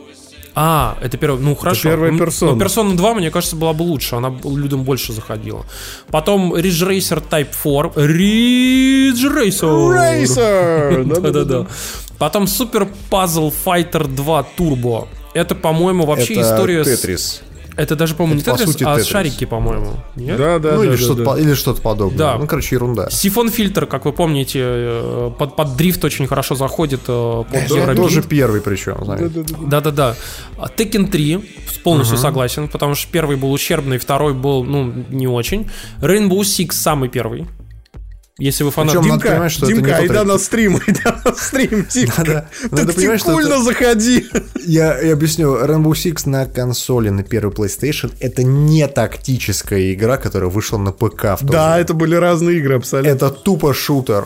А, 0.55 0.97
это 1.01 1.17
первый, 1.17 1.39
ну 1.41 1.55
хорошо. 1.55 1.89
первая 1.89 2.11
М, 2.11 2.19
персона. 2.19 2.51
Но 2.53 2.63
Persona 2.63 2.95
2, 2.95 3.13
мне 3.15 3.31
кажется, 3.31 3.55
была 3.55 3.73
бы 3.73 3.81
лучше, 3.81 4.15
она 4.17 4.31
людям 4.43 4.83
больше 4.83 5.11
заходила. 5.11 5.65
Потом 6.11 6.53
Ridge 6.53 6.87
Racer 6.87 7.23
Type 7.27 7.47
4. 7.63 7.89
Ridge 8.07 9.23
Racer! 9.35 9.93
Рейсер! 9.93 11.03
Да-да-да. 11.21 11.65
Потом 12.19 12.43
Super 12.43 12.87
Puzzle 13.09 13.51
Fighter 13.65 14.07
2 14.07 14.45
Turbo. 14.55 15.07
Это, 15.33 15.55
по-моему, 15.55 16.05
вообще 16.05 16.33
Это 16.33 16.41
история 16.43 16.83
с... 16.83 16.87
Тетрис. 16.87 17.41
Это 17.75 17.95
даже, 17.95 18.13
по-моему, 18.13 18.35
не 18.35 18.41
Это, 18.41 18.51
по 18.51 18.57
Тетрис, 18.57 18.73
сути, 18.73 18.83
а 18.83 18.95
Тетрис. 18.95 19.07
шарики, 19.07 19.45
по-моему. 19.45 19.93
Нет? 20.15 20.37
Да, 20.37 20.59
да, 20.59 20.73
ну, 20.73 20.77
да, 20.77 20.83
или, 20.85 20.91
да, 20.91 20.97
что-то, 20.97 21.23
да. 21.23 21.31
по- 21.31 21.39
или 21.39 21.53
что-то 21.55 21.81
подобное. 21.81 22.17
Да. 22.19 22.37
Ну, 22.37 22.45
короче, 22.45 22.75
ерунда. 22.75 23.09
Сифон 23.09 23.49
фильтр, 23.49 23.87
как 23.87 24.05
вы 24.05 24.13
помните, 24.13 24.59
э, 24.61 25.31
под, 25.39 25.55
под 25.55 25.75
дрифт 25.75 26.05
очень 26.05 26.27
хорошо 26.27 26.53
заходит 26.53 27.01
э, 27.07 27.43
под 27.49 27.51
Это 27.51 27.73
Евробит. 27.73 27.97
тоже 28.03 28.21
первый 28.21 28.61
причем. 28.61 29.03
заметь. 29.03 29.31
Да-да-да. 29.67 30.15
А 30.59 30.67
Tekken 30.67 31.07
3, 31.09 31.49
полностью 31.83 32.17
согласен, 32.17 32.67
потому 32.67 32.93
что 32.93 33.11
первый 33.11 33.37
был 33.37 33.51
ущербный, 33.51 33.97
второй 33.97 34.35
был, 34.35 34.63
ну, 34.63 34.93
не 35.09 35.27
очень. 35.27 35.67
Rainbow 35.99 36.41
Six 36.41 36.73
самый 36.73 37.09
первый. 37.09 37.47
Если 38.43 38.63
вы 38.65 38.71
фанат... 38.71 38.93
Причем 38.93 39.07
надо 39.07 39.21
Димка, 39.21 39.29
понимать, 39.35 39.51
что 39.53 39.65
это 39.65 39.73
Димка, 39.75 39.87
не 39.89 39.91
тот 39.93 40.01
айда 40.01 40.13
рейд. 40.15 40.27
на 40.27 40.37
стрим, 40.37 40.79
айда 40.87 41.21
на 41.23 41.33
стрим, 41.35 41.87
Димка. 41.89 42.13
Надо- 42.17 42.49
надо 42.71 42.85
Так 42.87 42.95
понимать, 42.95 43.19
что 43.21 43.39
это- 43.39 43.63
заходи. 43.63 44.27
Я, 44.65 44.99
я 44.99 45.13
объясню. 45.13 45.55
Rainbow 45.65 45.91
Six 45.91 46.27
на 46.27 46.45
консоли 46.45 47.09
на 47.09 47.23
первый 47.23 47.53
PlayStation 47.53 48.11
это 48.19 48.43
не 48.43 48.85
тактическая 48.87 49.93
игра, 49.93 50.17
которая 50.17 50.49
вышла 50.49 50.77
на 50.77 50.91
ПК 50.91 51.39
в 51.39 51.45
Да, 51.45 51.79
это 51.79 51.93
были 51.93 52.15
разные 52.15 52.57
игры 52.57 52.75
абсолютно. 52.75 53.09
Это 53.11 53.29
тупо 53.29 53.73
шутер. 53.73 54.25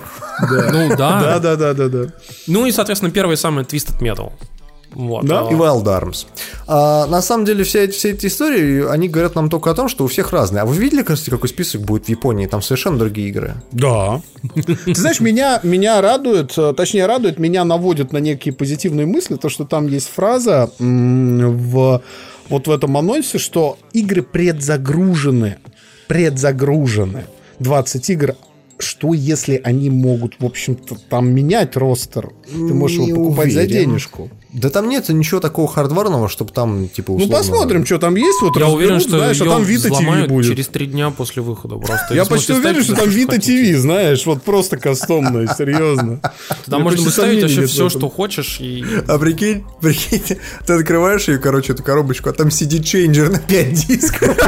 Ну, 0.49 0.89
Да, 0.89 0.95
да. 0.97 1.39
да, 1.39 1.55
да, 1.55 1.73
да, 1.73 1.87
да. 1.87 2.05
Ну 2.47 2.65
и, 2.65 2.71
соответственно, 2.71 3.11
первый 3.11 3.37
самый 3.37 3.65
Twisted 3.65 3.99
Metal. 4.01 4.31
Вот. 4.93 5.25
Да? 5.25 5.47
И 5.51 5.53
Wild 5.53 5.83
Arms. 5.83 6.25
А, 6.65 7.05
на 7.07 7.21
самом 7.21 7.45
деле, 7.45 7.63
все, 7.63 7.83
эти- 7.83 7.91
все 7.93 8.11
эти 8.11 8.25
истории, 8.27 8.89
они 8.89 9.07
говорят 9.09 9.35
нам 9.35 9.49
только 9.49 9.69
о 9.69 9.73
том, 9.75 9.89
что 9.89 10.05
у 10.05 10.07
всех 10.07 10.31
разные. 10.31 10.61
А 10.61 10.65
вы 10.65 10.75
видели, 10.77 11.03
кажется, 11.03 11.29
какой 11.29 11.49
список 11.49 11.81
будет 11.81 12.05
в 12.05 12.09
Японии? 12.09 12.47
Там 12.47 12.61
совершенно 12.61 12.97
другие 12.97 13.29
игры. 13.29 13.55
Да. 13.71 14.21
Ты 14.55 14.95
знаешь, 14.95 15.19
меня, 15.19 15.59
меня 15.63 16.01
радует, 16.01 16.57
э, 16.57 16.73
точнее 16.75 17.05
радует, 17.05 17.37
меня 17.37 17.63
наводит 17.65 18.11
на 18.11 18.17
некие 18.17 18.53
позитивные 18.53 19.05
мысли, 19.05 19.35
то, 19.35 19.49
что 19.49 19.65
там 19.65 19.87
есть 19.87 20.07
фраза 20.09 20.71
в, 20.79 22.01
вот 22.49 22.67
в 22.67 22.71
этом 22.71 22.97
анонсе, 22.97 23.37
что 23.37 23.77
игры 23.93 24.23
предзагружены. 24.23 25.57
Предзагружены. 26.07 27.25
20 27.59 28.09
игр. 28.09 28.35
Что 28.79 29.13
если 29.15 29.59
они 29.63 29.89
могут, 29.89 30.35
в 30.39 30.45
общем-то, 30.45 30.97
там 31.09 31.31
менять 31.33 31.75
ростер? 31.75 32.29
Ты 32.47 32.73
можешь 32.73 32.99
Не 32.99 33.07
его 33.09 33.23
покупать 33.25 33.51
за 33.51 33.61
уверен. 33.61 33.89
денежку. 33.89 34.29
Да 34.57 34.71
там 34.71 34.89
нет 34.89 35.07
ничего 35.09 35.39
такого 35.39 35.67
хардварного, 35.67 36.27
чтобы 36.27 36.51
там, 36.51 36.89
типа, 36.89 37.11
Ну, 37.11 37.17
условно... 37.17 37.37
посмотрим, 37.37 37.85
что 37.85 37.99
там 37.99 38.15
есть. 38.15 38.41
Вот 38.41 38.55
Я 38.55 38.63
разберут, 38.63 38.75
уверен, 38.75 38.99
что 38.99 39.09
знаешь, 39.11 39.39
а 39.39 39.45
там 39.45 39.61
Vita 39.61 39.89
TV 39.91 40.27
будет. 40.27 40.47
через 40.49 40.67
три 40.67 40.87
дня 40.87 41.11
после 41.11 41.43
выхода 41.43 41.75
просто. 41.75 42.15
Я 42.15 42.25
почти 42.25 42.53
уверен, 42.53 42.83
что 42.83 42.95
там 42.95 43.07
Vita. 43.07 43.37
TV, 43.37 43.77
знаешь, 43.77 44.25
вот 44.25 44.41
просто 44.41 44.77
кастомная, 44.77 45.47
серьезно. 45.57 46.21
Меня 46.65 46.79
можно 46.79 47.03
поставить 47.05 47.43
вообще 47.43 47.67
все, 47.67 47.89
что 47.89 48.09
хочешь. 48.09 48.57
И... 48.59 48.83
А 49.07 49.19
прикинь, 49.19 49.63
прикинь, 49.81 50.37
ты 50.65 50.73
открываешь 50.73 51.27
ее, 51.27 51.37
короче, 51.37 51.73
эту 51.73 51.83
коробочку, 51.83 52.29
а 52.29 52.33
там 52.33 52.49
сидит 52.49 52.83
чейнджер 52.83 53.29
на 53.29 53.39
5 53.39 53.87
дисков. 53.87 54.37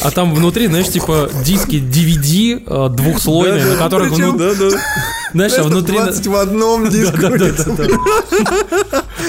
А 0.00 0.10
там 0.12 0.32
внутри, 0.34 0.68
знаешь, 0.68 0.88
типа 0.88 1.28
диски 1.44 1.76
DVD 1.76 2.62
э, 2.64 2.88
двухслойные, 2.94 3.64
на 3.64 3.76
которых 3.76 4.10
причем, 4.12 4.36
вну- 4.36 4.38
Да, 4.38 4.54
да. 4.54 4.76
Знаешь, 5.32 5.52
а 5.58 5.62
внутри 5.62 5.96
на- 5.98 6.04
20 6.06 6.26
в 6.26 6.34
одном 6.36 6.88
диске. 6.90 7.16
Такая 7.16 7.88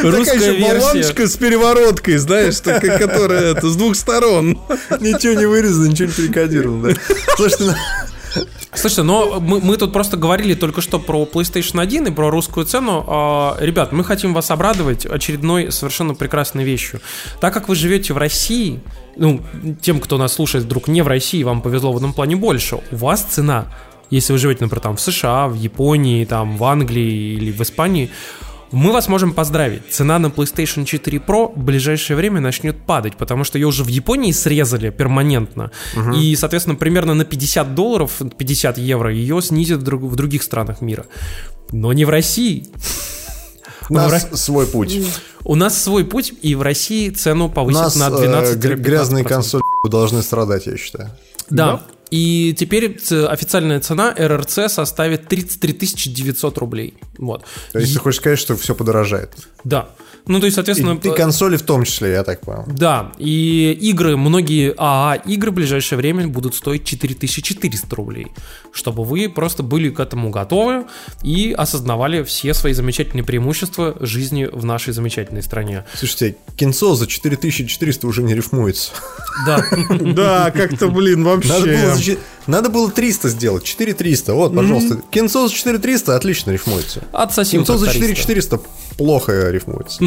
русская 0.04 0.52
версия. 0.52 1.28
с 1.28 1.36
перевороткой, 1.38 2.18
знаешь, 2.18 2.60
такая, 2.60 2.98
которая 2.98 3.54
это, 3.56 3.70
с 3.70 3.76
двух 3.76 3.96
сторон. 3.96 4.60
Ничего 5.00 5.34
не 5.34 5.46
вырезано, 5.46 5.88
ничего 5.88 6.08
не 6.08 6.14
перекодировано. 6.14 6.94
да. 6.94 7.02
Слушайте, 7.36 7.64
ну, 7.66 7.74
Слушайте, 8.72 9.02
но 9.02 9.40
мы, 9.40 9.60
мы 9.62 9.78
тут 9.78 9.92
просто 9.92 10.16
говорили 10.16 10.54
только 10.54 10.82
что 10.82 11.00
про 11.00 11.24
PlayStation 11.26 11.82
1 11.82 12.08
и 12.08 12.12
про 12.12 12.30
русскую 12.30 12.66
цену. 12.68 13.04
А, 13.08 13.58
ребят, 13.60 13.92
мы 13.92 14.04
хотим 14.04 14.36
вас 14.36 14.52
обрадовать 14.52 15.08
очередной 15.08 15.72
совершенно 15.72 16.14
прекрасной 16.14 16.64
вещью. 16.64 17.02
Так 17.42 17.52
как 17.54 17.68
вы 17.68 17.76
живете 17.76 18.14
в 18.14 18.18
России, 18.18 18.80
ну, 19.18 19.42
тем, 19.82 20.00
кто 20.00 20.20
нас 20.20 20.34
слушает 20.34 20.66
вдруг 20.66 20.88
не 20.88 21.02
в 21.02 21.08
России, 21.08 21.42
вам 21.42 21.64
повезло 21.64 21.92
в 21.92 21.98
этом 21.98 22.14
плане 22.14 22.36
больше, 22.36 22.76
у 22.92 22.96
вас 22.96 23.22
цена, 23.24 23.66
если 24.10 24.34
вы 24.34 24.40
живете, 24.40 24.64
например, 24.64 24.82
там 24.82 24.96
в 24.96 25.02
США, 25.02 25.48
в 25.48 25.56
Японии, 25.56 26.26
там 26.26 26.58
в 26.58 26.64
Англии 26.64 27.34
или 27.36 27.52
в 27.52 27.62
Испании, 27.62 28.10
мы 28.72 28.92
вас 28.92 29.08
можем 29.08 29.34
поздравить. 29.34 29.82
Цена 29.90 30.20
на 30.20 30.28
PlayStation 30.28 30.86
4 30.86 31.18
Pro 31.18 31.52
в 31.56 31.64
ближайшее 31.64 32.16
время 32.16 32.40
начнет 32.40 32.78
падать, 32.86 33.16
потому 33.18 33.44
что 33.44 33.58
ее 33.58 33.66
уже 33.68 33.84
в 33.84 33.88
Японии 33.88 34.32
срезали 34.32 34.92
перманентно. 34.92 35.72
И, 36.16 36.36
соответственно, 36.36 36.76
примерно 36.76 37.16
на 37.16 37.26
50 37.26 37.74
долларов, 37.74 38.22
50 38.38 38.78
евро 38.78 39.12
ее 39.12 39.42
снизят 39.42 39.80
в 39.80 39.84
друг- 39.84 40.04
в 40.04 40.16
других 40.16 40.44
странах 40.44 40.82
мира. 40.82 41.06
Но 41.72 41.94
не 41.94 42.06
в 42.06 42.10
России. 42.10 42.68
у 43.90 43.96
нас 43.96 44.30
свой 44.44 44.68
путь. 44.68 44.92
У 45.46 45.56
нас 45.56 45.82
свой 45.82 46.06
путь, 46.06 46.34
и 46.44 46.54
в 46.54 46.62
России 46.62 47.10
цену 47.10 47.50
повысят 47.50 47.82
нас 47.82 47.96
на 47.96 48.10
э, 48.10 48.18
12 48.22 48.58
гр- 48.60 48.76
грязные 48.76 49.24
консоли 49.24 49.64
должны 49.90 50.22
страдать, 50.22 50.68
я 50.68 50.78
считаю. 50.78 51.10
Да. 51.50 51.82
И 52.12 52.56
теперь 52.58 52.98
ц- 53.00 53.28
официальная 53.28 53.80
цена 53.80 54.14
РРЦ 54.18 54.72
составит 54.72 55.28
33 55.28 55.74
900 56.14 56.58
рублей. 56.58 56.96
Вот. 57.18 57.46
То 57.72 57.80
есть 57.80 57.94
ты 57.94 58.00
хочешь 58.00 58.20
сказать, 58.20 58.40
что 58.40 58.56
все 58.56 58.76
подорожает. 58.76 59.34
Да. 59.64 59.90
Ну, 60.30 60.40
то 60.40 60.46
есть, 60.46 60.56
соответственно... 60.56 61.00
И, 61.02 61.08
и 61.08 61.12
консоли 61.12 61.58
в 61.58 61.64
том 61.64 61.86
числе, 61.86 62.12
я 62.12 62.24
так 62.24 62.42
понял. 62.42 62.64
Да, 62.68 63.12
и 63.18 63.72
игры, 63.82 64.16
многие 64.16 64.76
АА 64.78 65.16
игры 65.16 65.50
в 65.50 65.56
ближайшее 65.56 65.98
время 65.98 66.28
будут 66.28 66.54
стоить 66.54 66.84
4400 66.86 67.96
рублей, 67.96 68.28
чтобы 68.72 69.04
вы 69.04 69.28
просто 69.28 69.64
были 69.64 69.90
к 69.90 70.00
этому 70.00 70.30
готовы 70.30 70.86
и 71.24 71.56
осознавали 71.58 72.22
все 72.22 72.54
свои 72.54 72.74
замечательные 72.74 73.24
преимущества 73.24 73.98
жизни 74.02 74.46
в 74.46 74.66
нашей 74.66 74.94
замечательной 74.94 75.42
стране. 75.42 75.86
Слушайте, 75.96 76.38
кинцо 76.56 76.94
за 76.94 77.08
4400 77.08 78.06
уже 78.06 78.22
не 78.22 78.36
рифмуется. 78.36 78.92
Да, 79.48 79.66
Да, 80.00 80.52
как-то, 80.52 80.90
блин, 80.90 81.24
Надо 81.24 81.48
было, 81.48 81.60
вообще. 81.60 81.99
За, 82.00 82.06
чи- 82.06 82.18
Надо 82.50 82.70
было 82.70 82.90
300 82.90 83.30
сделать, 83.30 83.64
4300. 83.64 84.34
Вот, 84.34 84.56
пожалуйста. 84.56 85.02
Кинцо 85.12 85.48
за 85.48 85.54
4300 85.54 86.16
отлично 86.16 86.52
рифмуется. 86.52 87.04
Отсосим 87.14 87.60
Кинцо 87.60 87.78
за 87.78 87.86
тракториста. 87.86 88.16
4400 88.16 88.60
плохо 89.00 89.50
рифмуется. 89.50 90.04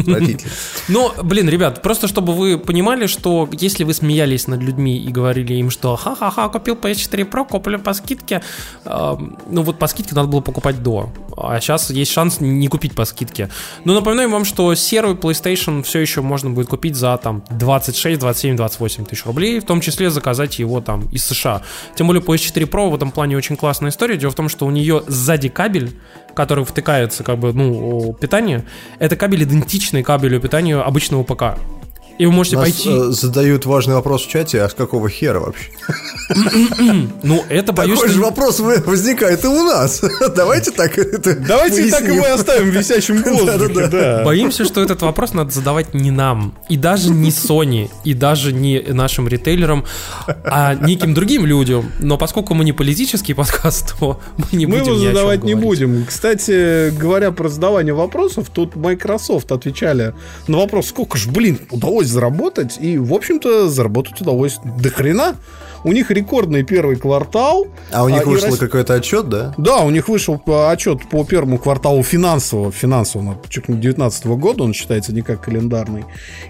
Но, 0.87 1.13
блин, 1.23 1.49
ребят, 1.49 1.81
просто 1.81 2.07
чтобы 2.07 2.33
вы 2.33 2.59
понимали, 2.59 3.07
что 3.07 3.49
если 3.51 3.83
вы 3.83 3.93
смеялись 3.93 4.47
над 4.47 4.61
людьми 4.61 4.97
и 4.97 5.11
говорили 5.11 5.55
им, 5.55 5.71
что 5.71 5.95
ха-ха-ха, 5.95 6.49
купил 6.49 6.75
PS4 6.75 7.29
Pro, 7.29 7.47
куплю 7.47 7.79
по 7.79 7.93
скидке, 7.93 8.43
э, 8.85 9.17
ну 9.49 9.63
вот 9.63 9.79
по 9.79 9.87
скидке 9.87 10.13
надо 10.13 10.27
было 10.27 10.41
покупать 10.41 10.83
до, 10.83 11.09
а 11.35 11.59
сейчас 11.59 11.89
есть 11.89 12.11
шанс 12.11 12.39
не 12.39 12.67
купить 12.67 12.93
по 12.93 13.05
скидке. 13.05 13.49
Но 13.83 13.93
напоминаю 13.93 14.29
вам, 14.29 14.45
что 14.45 14.75
серый 14.75 15.13
PlayStation 15.13 15.81
все 15.81 15.99
еще 15.99 16.21
можно 16.21 16.51
будет 16.51 16.67
купить 16.67 16.95
за 16.95 17.17
там 17.17 17.43
26, 17.49 18.19
27, 18.19 18.55
28 18.55 19.05
тысяч 19.05 19.25
рублей, 19.25 19.59
в 19.59 19.65
том 19.65 19.81
числе 19.81 20.11
заказать 20.11 20.59
его 20.59 20.81
там 20.81 21.07
из 21.11 21.25
США. 21.25 21.63
Тем 21.95 22.07
более 22.07 22.21
PS4 22.33 22.69
Pro 22.69 22.89
в 22.89 22.95
этом 22.95 23.11
плане 23.11 23.37
очень 23.37 23.55
классная 23.55 23.89
история. 23.89 24.17
Дело 24.17 24.31
в 24.31 24.35
том, 24.35 24.49
что 24.49 24.65
у 24.65 24.71
нее 24.71 25.03
сзади 25.07 25.49
кабель, 25.49 25.91
который 26.33 26.65
втыкается 26.65 27.23
как 27.23 27.37
бы, 27.37 27.53
ну, 27.53 28.13
питание, 28.13 28.65
это 28.99 29.15
кабель 29.15 29.43
идентичный 29.43 30.03
кабелю 30.03 30.39
питания 30.39 30.77
обычного 30.77 31.23
ПК. 31.23 31.59
И 32.17 32.25
вы 32.25 32.31
можете 32.31 32.57
Нас 32.57 32.65
пойти... 32.65 32.89
э, 32.89 33.11
задают 33.11 33.65
важный 33.65 33.95
вопрос 33.95 34.23
в 34.25 34.29
чате, 34.29 34.61
а 34.61 34.69
с 34.69 34.73
какого 34.73 35.09
хера 35.09 35.39
вообще? 35.39 35.69
Ну, 37.23 37.43
это 37.49 37.73
боюсь, 37.73 37.99
Такой 37.99 38.13
же 38.13 38.21
вопрос 38.21 38.59
возникает 38.59 39.43
и 39.43 39.47
у 39.47 39.63
нас. 39.63 40.01
Давайте 40.35 40.71
так 40.71 40.97
это 40.97 41.35
Давайте 41.35 41.89
так 41.89 42.03
его 42.03 42.25
и 42.25 42.29
оставим 42.29 42.71
в 42.71 43.45
Да-да-да. 43.45 43.87
да. 43.91 44.23
Боимся, 44.23 44.65
что 44.65 44.81
этот 44.81 45.01
вопрос 45.01 45.33
надо 45.33 45.51
задавать 45.51 45.93
не 45.93 46.11
нам, 46.11 46.53
и 46.69 46.77
даже 46.77 47.09
не 47.09 47.29
Sony, 47.29 47.89
и 48.03 48.13
даже 48.13 48.53
не 48.53 48.79
нашим 48.79 49.27
ритейлерам, 49.27 49.85
а 50.27 50.75
неким 50.75 51.13
другим 51.13 51.45
людям. 51.45 51.91
Но 51.99 52.17
поскольку 52.17 52.53
мы 52.53 52.63
не 52.63 52.73
политический 52.73 53.33
подкаст, 53.33 53.95
то 53.99 54.19
мы 54.37 54.45
не 54.51 54.65
Мы 54.65 54.79
будем 54.79 54.93
его 54.93 55.01
ни 55.01 55.05
о 55.05 55.07
чем 55.07 55.15
задавать 55.15 55.43
не 55.43 55.55
будем. 55.55 56.05
Кстати, 56.05 56.91
говоря 56.91 57.31
про 57.31 57.49
задавание 57.49 57.93
вопросов, 57.93 58.49
тут 58.53 58.75
Microsoft 58.75 59.51
отвечали 59.51 60.13
на 60.47 60.57
вопрос, 60.59 60.87
сколько 60.87 61.17
ж, 61.17 61.27
блин, 61.27 61.59
удалось 61.71 62.02
заработать. 62.07 62.77
И, 62.79 62.97
в 62.97 63.13
общем-то, 63.13 63.67
заработать 63.69 64.19
удалось 64.21 64.59
до 64.63 64.89
хрена. 64.89 65.35
У 65.85 65.91
них 65.91 66.11
рекордный 66.11 66.63
первый 66.63 66.95
квартал. 66.95 67.67
А 67.91 68.05
у 68.05 68.09
них 68.09 68.21
и 68.21 68.25
вышел 68.25 68.49
рас- 68.51 68.57
какой-то 68.57 68.93
отчет, 68.93 69.27
да? 69.27 69.53
Да, 69.57 69.79
у 69.79 69.89
них 69.89 70.07
вышел 70.07 70.37
по- 70.37 70.71
отчет 70.71 71.09
по 71.09 71.25
первому 71.25 71.57
кварталу 71.57 72.03
финансового, 72.03 72.71
финансового 72.71 73.33
2019 73.41 74.25
года, 74.37 74.63
он 74.63 74.73
считается 74.73 75.13
не 75.13 75.21
как 75.21 75.41
календарный. 75.41 76.05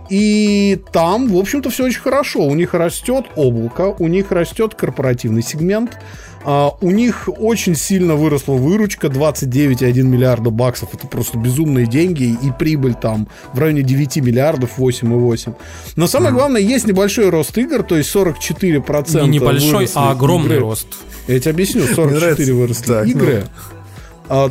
И 0.10 0.80
там, 0.92 1.28
в 1.30 1.38
общем-то, 1.38 1.72
все 1.72 1.86
очень 1.86 2.02
хорошо. 2.02 2.42
У 2.44 2.54
них 2.54 2.76
растет 2.76 3.26
облако, 3.36 3.96
у 3.98 4.08
них 4.08 4.32
растет 4.32 4.76
корпоративный 4.76 5.42
сегмент, 5.42 5.98
а, 5.98 6.33
у 6.46 6.92
них 6.92 7.30
очень 7.38 7.76
сильно 7.76 8.16
выросла 8.16 8.54
выручка, 8.54 9.08
29,1 9.08 10.04
миллиарда 10.04 10.50
баксов. 10.50 10.90
Это 10.94 11.08
просто 11.08 11.38
безумные 11.38 11.86
деньги, 11.88 12.24
и 12.42 12.52
прибыль 12.58 12.94
там 12.96 13.28
в 13.54 13.60
районе 13.60 13.82
9 13.84 14.18
миллиардов, 14.18 14.72
8,8. 14.78 15.56
Но 15.96 16.08
самое 16.08 16.34
главное, 16.34 16.62
есть 16.62 16.86
небольшой 16.88 17.30
рост 17.30 17.58
игр, 17.58 17.84
то 17.84 17.96
есть 17.96 18.14
44% 18.14 19.22
Не 19.24 19.28
небольшой, 19.28 19.90
а 19.96 20.12
огромный 20.12 20.56
игры. 20.56 20.60
рост. 20.60 20.88
Я 21.28 21.40
тебе 21.40 21.52
объясню, 21.52 21.84
44 21.84 22.20
нравится. 22.20 22.54
выросли 22.54 22.86
Так, 22.86 23.08
игры. 23.08 23.44
а 23.46 23.83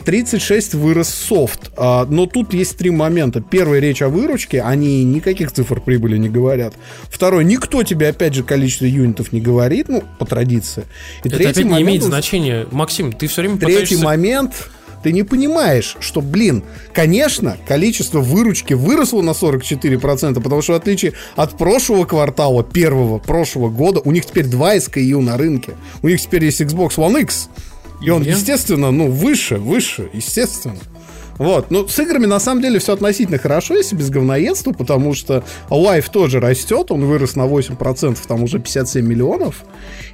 36 0.04 0.74
вырос 0.74 1.08
софт. 1.08 1.72
А, 1.76 2.06
Но 2.06 2.26
тут 2.26 2.54
есть 2.54 2.76
три 2.76 2.90
момента. 2.90 3.40
Первый, 3.40 3.80
речь 3.80 4.02
о 4.02 4.08
выручке. 4.08 4.62
Они 4.62 5.04
никаких 5.04 5.52
цифр 5.52 5.80
прибыли 5.80 6.16
не 6.18 6.28
говорят. 6.28 6.74
Второй, 7.10 7.44
никто 7.44 7.82
тебе, 7.82 8.08
опять 8.08 8.34
же, 8.34 8.44
количество 8.44 8.84
юнитов 8.84 9.32
не 9.32 9.40
говорит, 9.40 9.88
ну, 9.88 10.04
по 10.18 10.24
традиции. 10.24 10.84
И 11.24 11.28
Это 11.28 11.36
опять 11.36 11.56
не 11.56 11.64
момент, 11.64 11.88
имеет 11.88 12.02
значения. 12.02 12.66
Максим, 12.70 13.12
ты 13.12 13.26
все 13.26 13.42
время 13.42 13.58
Третий 13.58 13.96
пытаешься... 13.96 14.04
момент, 14.04 14.70
ты 15.02 15.12
не 15.12 15.24
понимаешь, 15.24 15.96
что, 16.00 16.20
блин, 16.20 16.62
конечно, 16.92 17.56
количество 17.66 18.20
выручки 18.20 18.74
выросло 18.74 19.20
на 19.20 19.30
44%, 19.30 20.40
потому 20.40 20.62
что 20.62 20.74
в 20.74 20.76
отличие 20.76 21.14
от 21.34 21.58
прошлого 21.58 22.04
квартала, 22.04 22.62
первого 22.62 23.18
прошлого 23.18 23.68
года, 23.68 24.00
у 24.04 24.12
них 24.12 24.24
теперь 24.26 24.46
два 24.46 24.76
SKU 24.76 25.20
на 25.20 25.36
рынке. 25.36 25.72
У 26.02 26.08
них 26.08 26.20
теперь 26.20 26.44
есть 26.44 26.60
Xbox 26.60 26.96
One 26.96 27.20
X. 27.22 27.48
И 28.02 28.10
он, 28.10 28.22
естественно, 28.22 28.90
ну, 28.90 29.10
выше, 29.10 29.56
выше, 29.56 30.10
естественно. 30.12 30.76
Вот, 31.38 31.70
ну, 31.70 31.88
с 31.88 31.98
играми 31.98 32.26
на 32.26 32.38
самом 32.38 32.60
деле 32.62 32.78
все 32.78 32.92
относительно 32.92 33.38
хорошо, 33.38 33.74
если 33.74 33.96
без 33.96 34.10
говноедства, 34.10 34.72
потому 34.72 35.14
что 35.14 35.42
Live 35.70 36.10
тоже 36.10 36.40
растет, 36.40 36.90
он 36.92 37.04
вырос 37.06 37.36
на 37.36 37.46
8%, 37.46 38.18
там 38.28 38.42
уже 38.42 38.58
57 38.58 39.04
миллионов. 39.04 39.64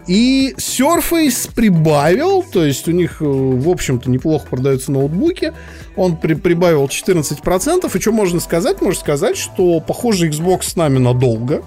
И 0.07 0.55
Surface 0.57 1.51
прибавил, 1.55 2.43
то 2.43 2.65
есть 2.65 2.87
у 2.89 2.93
них, 2.93 3.21
э, 3.21 3.25
в 3.25 3.69
общем-то, 3.69 4.09
неплохо 4.09 4.47
продаются 4.49 4.93
ноутбуки. 4.93 5.53
Он 5.97 6.17
при- 6.17 6.35
прибавил 6.35 6.87
14%. 6.89 7.95
И 7.95 8.01
что 8.01 8.13
можно 8.13 8.41
сказать? 8.41 8.81
Можно 8.81 9.01
сказать, 9.01 9.37
что, 9.37 9.81
похоже, 9.81 10.31
Xbox 10.31 10.63
с 10.63 10.77
нами 10.77 10.99
надолго. 10.99 11.63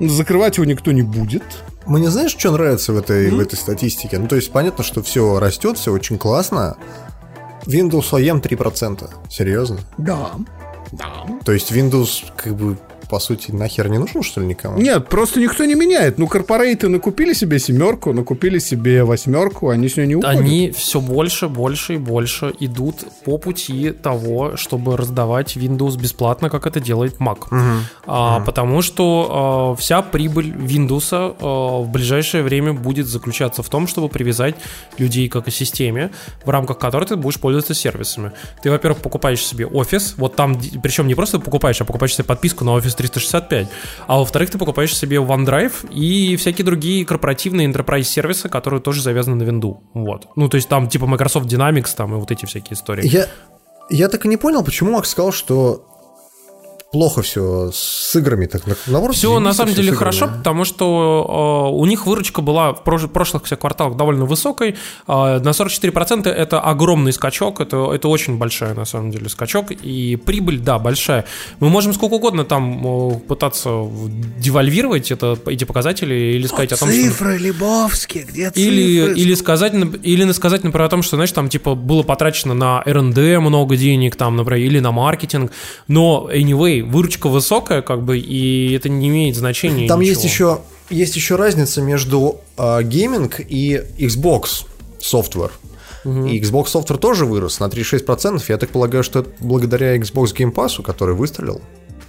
Закрывать 0.00 0.56
его 0.56 0.64
никто 0.64 0.92
не 0.92 1.02
будет. 1.02 1.42
Мне 1.86 2.10
знаешь, 2.10 2.34
что 2.36 2.50
нравится 2.50 2.92
в 2.92 2.98
этой, 2.98 3.30
в 3.30 3.38
этой 3.40 3.56
статистике? 3.56 4.18
Ну, 4.18 4.26
то 4.26 4.36
есть, 4.36 4.50
понятно, 4.50 4.82
что 4.82 5.02
все 5.02 5.38
растет, 5.38 5.78
все 5.78 5.92
очень 5.92 6.18
классно. 6.18 6.76
Windows 7.66 8.10
OEM 8.10 8.40
3%. 8.40 9.08
Серьезно? 9.30 9.78
Да. 9.98 10.30
Да. 10.92 11.26
То 11.44 11.52
есть, 11.52 11.72
Windows, 11.72 12.24
как 12.36 12.54
бы, 12.54 12.78
по 13.08 13.18
сути, 13.18 13.50
нахер 13.50 13.88
не 13.88 13.98
нужен, 13.98 14.22
что 14.22 14.40
ли, 14.40 14.46
никому? 14.46 14.78
Нет, 14.78 15.08
просто 15.08 15.40
никто 15.40 15.64
не 15.64 15.74
меняет. 15.74 16.18
Ну, 16.18 16.26
корпорейты 16.26 16.88
накупили 16.88 17.32
себе 17.32 17.58
семерку, 17.58 18.12
накупили 18.12 18.58
себе 18.58 19.04
восьмерку, 19.04 19.68
они 19.68 19.88
с 19.88 19.96
нее 19.96 20.06
не 20.06 20.16
уходят. 20.16 20.40
Они 20.40 20.70
все 20.70 21.00
больше, 21.00 21.48
больше 21.48 21.94
и 21.94 21.96
больше 21.96 22.52
идут 22.60 23.04
по 23.24 23.38
пути 23.38 23.90
того, 23.90 24.56
чтобы 24.56 24.96
раздавать 24.96 25.56
Windows 25.56 25.98
бесплатно, 25.98 26.50
как 26.50 26.66
это 26.66 26.80
делает 26.80 27.16
Mac. 27.18 27.48
А, 28.06 28.40
Потому 28.40 28.82
что 28.82 29.74
а, 29.74 29.80
вся 29.80 30.02
прибыль 30.02 30.50
Windows 30.50 31.08
а, 31.12 31.82
в 31.82 31.88
ближайшее 31.90 32.42
время 32.42 32.72
будет 32.72 33.06
заключаться 33.06 33.62
в 33.62 33.68
том, 33.68 33.86
чтобы 33.86 34.08
привязать 34.08 34.54
людей 34.98 35.28
к 35.28 35.36
экосистеме, 35.36 36.10
в 36.44 36.50
рамках 36.50 36.78
которой 36.78 37.04
ты 37.04 37.16
будешь 37.16 37.40
пользоваться 37.40 37.74
сервисами. 37.74 38.32
Ты, 38.62 38.70
во-первых, 38.70 39.02
покупаешь 39.02 39.44
себе 39.44 39.66
офис, 39.66 40.14
вот 40.16 40.36
там, 40.36 40.58
причем 40.82 41.06
не 41.06 41.14
просто 41.14 41.38
покупаешь, 41.38 41.80
а 41.80 41.84
покупаешь 41.84 42.14
себе 42.14 42.24
подписку 42.24 42.64
на 42.64 42.70
Office 42.70 42.96
365, 43.08 43.68
а 44.06 44.18
во-вторых, 44.18 44.50
ты 44.50 44.58
покупаешь 44.58 44.96
себе 44.96 45.16
OneDrive 45.16 45.90
и 45.92 46.36
всякие 46.36 46.64
другие 46.64 47.04
корпоративные 47.04 47.70
enterprise 47.70 48.04
сервисы, 48.04 48.48
которые 48.48 48.80
тоже 48.80 49.02
завязаны 49.02 49.36
на 49.36 49.42
винду. 49.42 49.82
Вот. 49.94 50.28
Ну, 50.36 50.48
то 50.48 50.56
есть 50.56 50.68
там 50.68 50.88
типа 50.88 51.06
Microsoft 51.06 51.46
Dynamics 51.46 51.94
там 51.96 52.14
и 52.14 52.18
вот 52.18 52.30
эти 52.30 52.46
всякие 52.46 52.74
истории. 52.74 53.06
Я, 53.06 53.26
я 53.90 54.08
так 54.08 54.24
и 54.24 54.28
не 54.28 54.36
понял, 54.36 54.64
почему 54.64 54.92
Макс 54.92 55.10
сказал, 55.10 55.32
что 55.32 55.86
плохо 56.94 57.22
все 57.22 57.72
с 57.72 58.14
играми. 58.14 58.46
Так, 58.46 58.62
наоборот, 58.86 59.16
Все 59.16 59.40
на 59.40 59.52
самом 59.52 59.72
всё 59.72 59.82
деле 59.82 59.96
хорошо, 59.96 60.28
потому 60.28 60.64
что 60.64 61.66
э, 61.72 61.74
у 61.74 61.84
них 61.86 62.06
выручка 62.06 62.40
была 62.40 62.72
в 62.72 62.82
прош- 62.84 63.08
прошлых 63.08 63.46
всех 63.46 63.58
кварталах 63.58 63.96
довольно 63.96 64.26
высокой. 64.26 64.76
Э, 65.08 65.40
на 65.40 65.48
44% 65.48 66.28
это 66.28 66.60
огромный 66.60 67.12
скачок, 67.12 67.60
это, 67.60 67.92
это 67.92 68.06
очень 68.06 68.38
большая 68.38 68.74
на 68.74 68.84
самом 68.84 69.10
деле 69.10 69.28
скачок. 69.28 69.72
И 69.72 70.14
прибыль, 70.14 70.60
да, 70.60 70.78
большая. 70.78 71.24
Мы 71.58 71.68
можем 71.68 71.94
сколько 71.94 72.14
угодно 72.14 72.44
там 72.44 72.86
э, 72.86 73.18
пытаться 73.26 73.70
девальвировать 74.38 75.10
это, 75.10 75.36
эти 75.46 75.64
показатели 75.64 76.14
или 76.14 76.46
сказать 76.46 76.72
о 76.74 76.76
том, 76.76 76.88
что... 76.90 77.36
Лебовский, 77.36 78.22
где 78.22 78.52
Или, 78.54 79.12
или, 79.14 79.34
сказать, 79.34 79.74
или 79.74 80.30
сказать, 80.30 80.62
например, 80.62 80.86
о 80.86 80.90
том, 80.90 81.02
что, 81.02 81.16
знаешь, 81.16 81.32
там, 81.32 81.48
типа, 81.48 81.74
было 81.74 82.04
потрачено 82.04 82.54
на 82.54 82.82
R&D 82.86 83.40
много 83.40 83.76
денег, 83.76 84.14
там, 84.14 84.36
например, 84.36 84.64
или 84.64 84.78
на 84.78 84.92
маркетинг, 84.92 85.50
но, 85.88 86.30
anyway, 86.32 86.83
выручка 86.84 87.28
высокая, 87.28 87.82
как 87.82 88.02
бы, 88.02 88.18
и 88.18 88.72
это 88.72 88.88
не 88.88 89.08
имеет 89.08 89.36
значения. 89.36 89.88
Там 89.88 90.00
ничего. 90.00 90.10
есть 90.12 90.24
еще, 90.24 90.60
есть 90.90 91.16
еще 91.16 91.36
разница 91.36 91.82
между 91.82 92.40
а, 92.56 92.82
гейминг 92.82 93.40
и 93.40 93.82
Xbox 93.98 94.66
Software. 95.00 95.50
И 96.04 96.38
Xbox 96.38 96.66
Software 96.66 96.98
тоже 96.98 97.24
вырос 97.24 97.60
на 97.60 97.64
36%. 97.64 98.42
Я 98.48 98.58
так 98.58 98.68
полагаю, 98.68 99.02
что 99.02 99.20
это 99.20 99.30
благодаря 99.40 99.96
Xbox 99.96 100.34
Game 100.36 100.52
Pass, 100.52 100.82
который 100.82 101.14
выстрелил. 101.14 101.62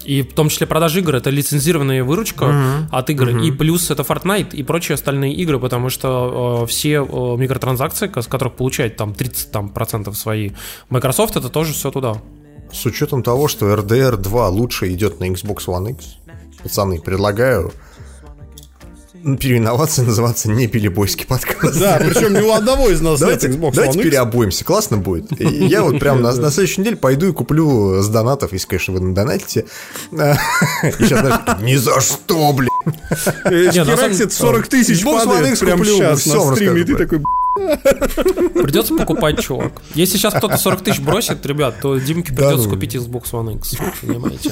И 0.04 0.22
в 0.22 0.34
том 0.34 0.50
числе 0.50 0.68
продажи 0.68 1.00
игр 1.00 1.16
это 1.16 1.30
лицензированная 1.30 2.04
выручка 2.04 2.88
от 2.92 3.10
игр, 3.10 3.30
и 3.40 3.52
плюс 3.52 3.90
это 3.90 4.04
Fortnite 4.04 4.56
и 4.56 4.64
прочие 4.64 4.94
остальные 4.94 5.34
игры, 5.34 5.60
потому 5.60 5.90
что 5.90 6.64
э, 6.64 6.68
все 6.68 7.04
э, 7.04 7.38
микротранзакции, 7.38 8.12
с 8.16 8.28
которых 8.28 8.54
получает 8.54 8.98
там 8.98 9.16
30 9.16 9.52
там, 9.52 9.70
процентов 9.70 10.16
свои 10.18 10.52
Microsoft, 10.90 11.38
это 11.38 11.50
тоже 11.50 11.74
все 11.74 11.90
туда. 11.90 12.22
С 12.72 12.86
учетом 12.86 13.24
того, 13.24 13.48
что 13.48 13.74
RDR 13.74 14.18
2 14.18 14.50
лучше 14.50 14.92
идет 14.92 15.20
на 15.20 15.26
Xbox 15.26 15.66
One 15.68 15.92
X, 15.92 16.18
пацаны, 16.62 17.00
предлагаю 17.00 17.72
переименоваться 19.40 20.04
и 20.04 20.06
называться 20.06 20.52
не 20.52 20.68
пилибойский 20.68 21.26
подкаст. 21.26 21.80
Да, 21.80 21.98
причем 22.00 22.34
ни 22.34 22.42
у 22.42 22.52
одного 22.52 22.90
из 22.90 23.02
нас 23.02 23.20
Давайте, 23.20 23.48
нет 23.48 23.58
Xbox 23.58 23.72
давайте 23.74 23.98
One 23.98 24.02
X. 24.02 24.10
переобуемся, 24.10 24.66
классно 24.66 24.98
будет. 24.98 25.42
И 25.42 25.66
я 25.66 25.82
вот 25.82 26.00
прям 26.00 26.22
на, 26.22 26.32
на 26.34 26.52
следующей 26.52 26.82
неделе 26.82 26.96
пойду 26.96 27.28
и 27.28 27.32
куплю 27.32 28.04
с 28.04 28.08
донатов, 28.08 28.54
если, 28.54 28.68
конечно, 28.68 28.94
вы 28.94 29.00
надонатите. 29.00 29.66
И 30.12 30.16
сейчас, 30.16 31.22
знаешь, 31.22 31.62
ни 31.62 31.76
за 31.76 32.00
что, 32.02 32.54
блядь. 32.54 33.74
Хераксит 33.74 34.32
40 34.32 34.68
тысяч 34.68 35.04
Xbox 35.04 35.24
One 35.24 35.26
падает 35.26 35.60
куплю, 35.60 35.98
сейчас 35.98 36.26
на 36.28 36.56
стриме, 36.56 36.82
и 36.82 36.84
ты 36.84 36.96
такой, 36.96 37.24
Придется 37.56 38.96
покупать, 38.96 39.40
чувак. 39.40 39.82
Если 39.94 40.18
сейчас 40.18 40.34
кто-то 40.34 40.58
40 40.58 40.84
тысяч 40.84 41.00
бросит, 41.00 41.46
ребят, 41.46 41.76
то 41.82 41.98
Димке 41.98 42.34
Да 42.34 42.44
придется 42.48 42.68
ну. 42.68 42.74
купить 42.76 42.96
Xbox 42.96 43.32
One 43.32 43.56
X. 43.58 43.76
Понимаете? 44.02 44.52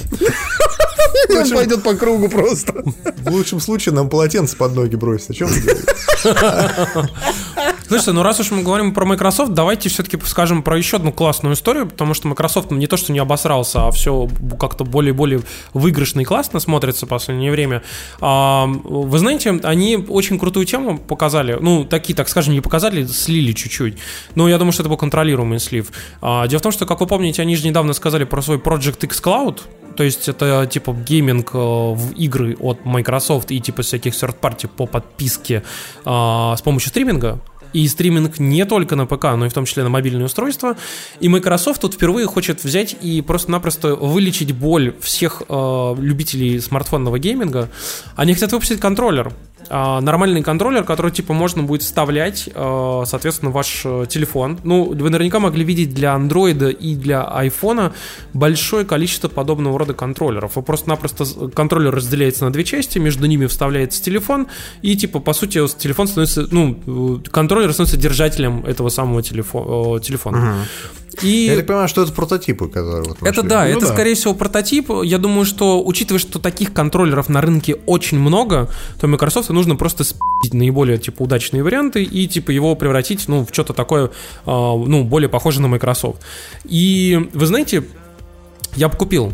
Он 1.29 1.49
пойдет 1.49 1.83
по 1.83 1.93
кругу 1.95 2.29
просто. 2.29 2.83
В 3.17 3.29
лучшем 3.29 3.59
случае 3.59 3.93
нам 3.95 4.09
полотенце 4.09 4.57
под 4.57 4.75
ноги 4.75 4.95
бросит. 4.95 5.31
О 5.31 5.33
чем? 5.33 5.49
Слушайте, 7.87 8.13
ну 8.13 8.23
раз 8.23 8.39
уж 8.39 8.49
мы 8.51 8.63
говорим 8.63 8.93
про 8.93 9.05
Microsoft, 9.05 9.53
давайте 9.53 9.89
все-таки 9.89 10.17
скажем 10.25 10.63
про 10.63 10.77
еще 10.77 10.97
одну 10.97 11.11
классную 11.11 11.53
историю, 11.53 11.87
потому 11.87 12.13
что 12.13 12.27
Microsoft 12.27 12.71
не 12.71 12.87
то, 12.87 12.97
что 12.97 13.11
не 13.11 13.19
обосрался, 13.19 13.87
а 13.87 13.91
все 13.91 14.27
как-то 14.59 14.83
более-более 14.83 15.41
выигрышно 15.73 16.21
и 16.21 16.23
классно 16.23 16.59
смотрится 16.59 17.05
в 17.05 17.09
последнее 17.09 17.51
время. 17.51 17.83
А, 18.19 18.65
Вы 18.65 19.19
знаете, 19.19 19.59
они 19.63 19.97
очень 20.07 20.39
крутую 20.39 20.65
тему 20.65 20.97
показали, 20.97 21.57
ну, 21.59 21.83
такие, 21.83 22.15
так 22.15 22.29
скажем, 22.29 22.53
не 22.53 22.61
показали, 22.61 23.05
слили 23.05 23.51
чуть-чуть. 23.51 23.97
Но 24.35 24.49
я 24.49 24.57
думаю, 24.57 24.71
что 24.71 24.81
это 24.83 24.89
был 24.89 24.97
контролируемый 24.97 25.59
слив. 25.59 25.91
А, 26.21 26.47
Дело 26.47 26.59
в 26.59 26.63
том, 26.63 26.71
что, 26.71 26.85
как 26.85 26.99
вы 26.99 27.07
помните, 27.07 27.41
они 27.41 27.55
же 27.55 27.67
недавно 27.67 27.93
сказали 27.93 28.23
про 28.23 28.41
свой 28.41 28.57
Project 28.57 29.05
xCloud, 29.05 29.61
то 29.95 30.03
есть 30.03 30.27
это 30.29 30.67
типа 30.69 30.93
гейминг 30.93 31.51
э, 31.53 31.57
в 31.57 32.13
игры 32.13 32.55
от 32.59 32.85
Microsoft 32.85 33.51
и 33.51 33.59
типа 33.59 33.81
всяких 33.81 34.13
third-party 34.13 34.67
по 34.67 34.85
подписке 34.85 35.63
а, 36.05 36.55
с 36.57 36.61
помощью 36.61 36.89
стриминга. 36.89 37.39
И 37.73 37.87
стриминг 37.87 38.37
не 38.37 38.65
только 38.65 38.95
на 38.95 39.07
ПК, 39.07 39.23
но 39.35 39.47
и 39.47 39.49
в 39.49 39.53
том 39.53 39.65
числе 39.65 39.83
на 39.83 39.89
мобильные 39.89 40.25
устройства. 40.25 40.77
И 41.19 41.27
Microsoft 41.27 41.81
тут 41.81 41.95
впервые 41.95 42.27
хочет 42.27 42.63
взять 42.63 42.95
и 43.01 43.21
просто-напросто 43.21 43.95
вылечить 43.95 44.51
боль 44.51 44.93
всех 45.01 45.41
э, 45.49 45.95
любителей 45.97 46.59
смартфонного 46.59 47.17
гейминга. 47.17 47.69
Они 48.15 48.35
хотят 48.35 48.51
выпустить 48.51 48.79
контроллер. 48.79 49.33
А, 49.69 50.01
нормальный 50.01 50.43
контроллер, 50.43 50.83
который 50.83 51.11
типа 51.11 51.33
можно 51.33 51.63
будет 51.63 51.81
вставлять, 51.83 52.49
э, 52.53 53.03
соответственно, 53.05 53.51
ваш 53.51 53.81
э, 53.85 54.05
телефон. 54.09 54.59
Ну, 54.63 54.85
вы 54.93 55.09
наверняка 55.09 55.39
могли 55.39 55.63
видеть 55.63 55.93
для 55.93 56.13
андроида 56.13 56.69
и 56.69 56.95
для 56.95 57.23
айфона 57.23 57.93
большое 58.33 58.85
количество 58.85 59.27
подобного 59.27 59.79
рода 59.79 59.93
контроллеров. 59.93 60.55
Вы 60.55 60.61
просто-напросто 60.61 61.25
контроллер 61.49 61.93
разделяется 61.93 62.45
на 62.45 62.51
две 62.51 62.63
части, 62.63 62.99
между 62.99 63.25
ними 63.25 63.45
вставляется 63.45 64.03
телефон, 64.03 64.47
и 64.81 64.95
типа, 64.95 65.19
по 65.19 65.33
сути, 65.33 65.65
телефон 65.77 66.07
становится, 66.07 66.47
ну, 66.51 67.19
э, 67.25 67.29
контроллер 67.29 67.73
становится 67.73 67.97
держателем 67.97 68.65
этого 68.65 68.89
самого 68.89 69.21
телефо- 69.21 69.97
э, 69.97 70.01
телефона. 70.01 70.65
И... 71.21 71.45
Я 71.49 71.57
так 71.57 71.67
понимаю, 71.67 71.87
что 71.87 72.01
это 72.01 72.11
прототипы, 72.11 72.67
которые 72.67 73.03
вот 73.03 73.17
Это 73.21 73.43
да, 73.43 73.65
Ну 73.65 73.69
это 73.69 73.81
да. 73.81 73.93
скорее 73.93 74.15
всего 74.15 74.33
прототип. 74.33 74.89
Я 75.03 75.17
думаю, 75.17 75.45
что 75.45 75.83
учитывая, 75.83 76.19
что 76.19 76.39
таких 76.39 76.73
контроллеров 76.73 77.29
на 77.29 77.41
рынке 77.41 77.75
очень 77.85 78.19
много, 78.19 78.69
то 78.99 79.07
Microsoft 79.07 79.49
нужно 79.53 79.75
просто 79.75 80.03
спить 80.03 80.53
наиболее 80.53 80.97
типа 80.97 81.23
удачные 81.23 81.63
варианты 81.63 82.03
и 82.03 82.27
типа 82.27 82.51
его 82.51 82.75
превратить 82.75 83.27
ну, 83.27 83.45
в 83.45 83.53
что-то 83.53 83.73
такое, 83.73 84.11
а, 84.45 84.75
ну, 84.75 85.03
более 85.03 85.29
похоже 85.29 85.61
на 85.61 85.67
Microsoft. 85.67 86.21
И 86.65 87.29
вы 87.33 87.45
знаете, 87.45 87.83
я 88.75 88.89
бы 88.89 88.97
купил. 88.97 89.31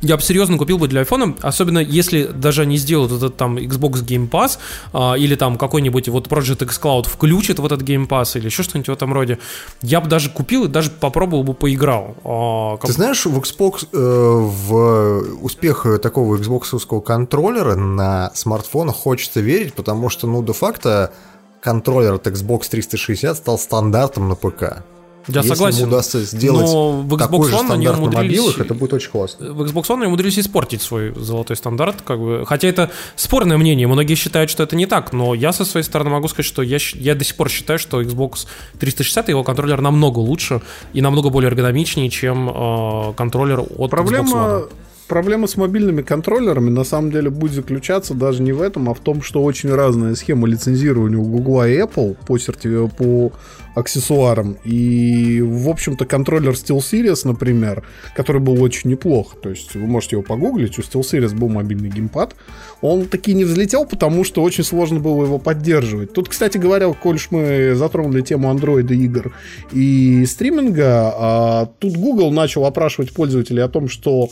Я 0.00 0.16
бы 0.16 0.22
серьезно 0.22 0.56
купил 0.58 0.78
бы 0.78 0.86
для 0.86 1.00
айфона, 1.00 1.34
особенно 1.42 1.80
если 1.80 2.24
даже 2.26 2.62
они 2.62 2.76
сделают 2.76 3.10
этот 3.10 3.36
там 3.36 3.56
Xbox 3.58 4.04
Game 4.06 4.30
Pass 4.30 4.58
а, 4.92 5.14
или 5.14 5.34
там 5.34 5.58
какой-нибудь 5.58 6.08
вот 6.08 6.28
Project 6.28 6.62
X 6.64 6.80
Cloud 6.80 7.08
включит 7.08 7.58
в 7.58 7.66
этот 7.66 7.82
Game 7.82 8.06
Pass 8.06 8.38
или 8.38 8.46
еще 8.46 8.62
что-нибудь 8.62 8.88
в 8.88 8.92
этом 8.92 9.12
роде. 9.12 9.38
Я 9.82 10.00
бы 10.00 10.08
даже 10.08 10.30
купил 10.30 10.66
и 10.66 10.68
даже 10.68 10.90
попробовал 10.90 11.42
бы 11.42 11.52
поиграл. 11.52 12.14
А, 12.22 12.76
как- 12.76 12.86
Ты 12.86 12.92
знаешь, 12.92 13.26
в 13.26 13.36
Xbox, 13.40 13.88
э, 13.92 13.96
в 13.98 15.42
успех 15.42 15.84
такого 16.00 16.36
Xbox 16.36 17.02
контроллера 17.02 17.74
на 17.74 18.30
смартфонах 18.34 18.94
хочется 18.94 19.40
верить, 19.40 19.74
потому 19.74 20.10
что, 20.10 20.28
ну, 20.28 20.44
де-факто 20.44 21.12
контроллер 21.60 22.14
от 22.14 22.26
Xbox 22.28 22.68
360 22.70 23.36
стал 23.36 23.58
стандартом 23.58 24.28
на 24.28 24.36
ПК. 24.36 24.84
Я 25.26 25.40
Если 25.40 25.48
согласен. 25.54 25.78
ему 25.80 25.88
удастся 25.88 26.22
сделать 26.22 26.66
Но 26.66 26.92
в 27.02 27.12
Xbox 27.14 27.18
такой 27.18 27.48
же 27.50 27.54
One 27.56 27.58
они 27.58 27.66
стандарт 27.86 27.98
на 27.98 28.02
умудрились- 28.04 28.38
мобилах, 28.38 28.60
это 28.60 28.74
будет 28.74 28.92
очень 28.94 29.10
классно. 29.10 29.52
В 29.52 29.62
Xbox 29.62 29.82
One 29.88 29.96
они 29.96 30.06
умудрились 30.06 30.38
испортить 30.38 30.80
свой 30.80 31.12
золотой 31.16 31.56
стандарт, 31.56 32.00
как 32.02 32.18
бы. 32.18 32.44
Хотя 32.46 32.68
это 32.68 32.90
спорное 33.16 33.58
мнение, 33.58 33.86
многие 33.86 34.14
считают, 34.14 34.48
что 34.50 34.62
это 34.62 34.74
не 34.76 34.86
так, 34.86 35.12
но 35.12 35.34
я 35.34 35.52
со 35.52 35.64
своей 35.66 35.84
стороны 35.84 36.10
могу 36.10 36.28
сказать, 36.28 36.46
что 36.46 36.62
я, 36.62 36.78
я 36.94 37.14
до 37.14 37.24
сих 37.24 37.36
пор 37.36 37.50
считаю, 37.50 37.78
что 37.78 38.00
Xbox 38.00 38.46
360 38.78 39.28
и 39.28 39.32
его 39.32 39.44
контроллер 39.44 39.80
намного 39.82 40.18
лучше 40.20 40.62
и 40.94 41.00
намного 41.02 41.28
более 41.30 41.48
эргономичнее, 41.50 42.08
чем 42.08 42.48
э, 42.48 43.12
контроллер 43.14 43.60
от 43.60 43.68
Xbox 43.68 43.88
Проблема, 43.88 44.30
One. 44.36 44.70
Проблема 45.08 45.46
с 45.46 45.56
мобильными 45.56 46.02
контроллерами 46.02 46.70
на 46.70 46.84
самом 46.84 47.10
деле 47.10 47.30
будет 47.30 47.52
заключаться 47.52 48.14
даже 48.14 48.42
не 48.42 48.52
в 48.52 48.62
этом, 48.62 48.88
а 48.88 48.94
в 48.94 49.00
том, 49.00 49.22
что 49.22 49.42
очень 49.42 49.74
разная 49.74 50.14
схема 50.14 50.46
лицензирования 50.46 51.18
у 51.18 51.24
Google 51.24 51.64
и 51.64 51.78
Apple 51.78 52.16
по, 52.26 52.36
серти- 52.36 52.88
по 52.96 53.32
аксессуарам. 53.74 54.56
И, 54.64 55.40
в 55.40 55.68
общем-то, 55.68 56.04
контроллер 56.04 56.52
SteelSeries, 56.52 57.20
например, 57.24 57.84
который 58.14 58.40
был 58.40 58.62
очень 58.62 58.90
неплох, 58.90 59.40
то 59.40 59.50
есть 59.50 59.74
вы 59.74 59.86
можете 59.86 60.16
его 60.16 60.22
погуглить, 60.22 60.78
у 60.78 60.82
SteelSeries 60.82 61.34
был 61.34 61.48
мобильный 61.48 61.88
геймпад, 61.88 62.34
он 62.80 63.06
таки 63.06 63.34
не 63.34 63.44
взлетел, 63.44 63.86
потому 63.86 64.24
что 64.24 64.42
очень 64.42 64.64
сложно 64.64 65.00
было 65.00 65.24
его 65.24 65.38
поддерживать. 65.38 66.12
Тут, 66.12 66.28
кстати 66.28 66.58
говоря, 66.58 66.92
коль 66.92 67.18
мы 67.30 67.74
затронули 67.74 68.20
тему 68.20 68.50
андроида 68.50 68.94
игр 68.94 69.32
и 69.72 70.24
стриминга, 70.26 71.12
а, 71.16 71.66
тут 71.78 71.96
Google 71.96 72.30
начал 72.30 72.64
опрашивать 72.64 73.12
пользователей 73.12 73.62
о 73.62 73.68
том, 73.68 73.88
что 73.88 74.28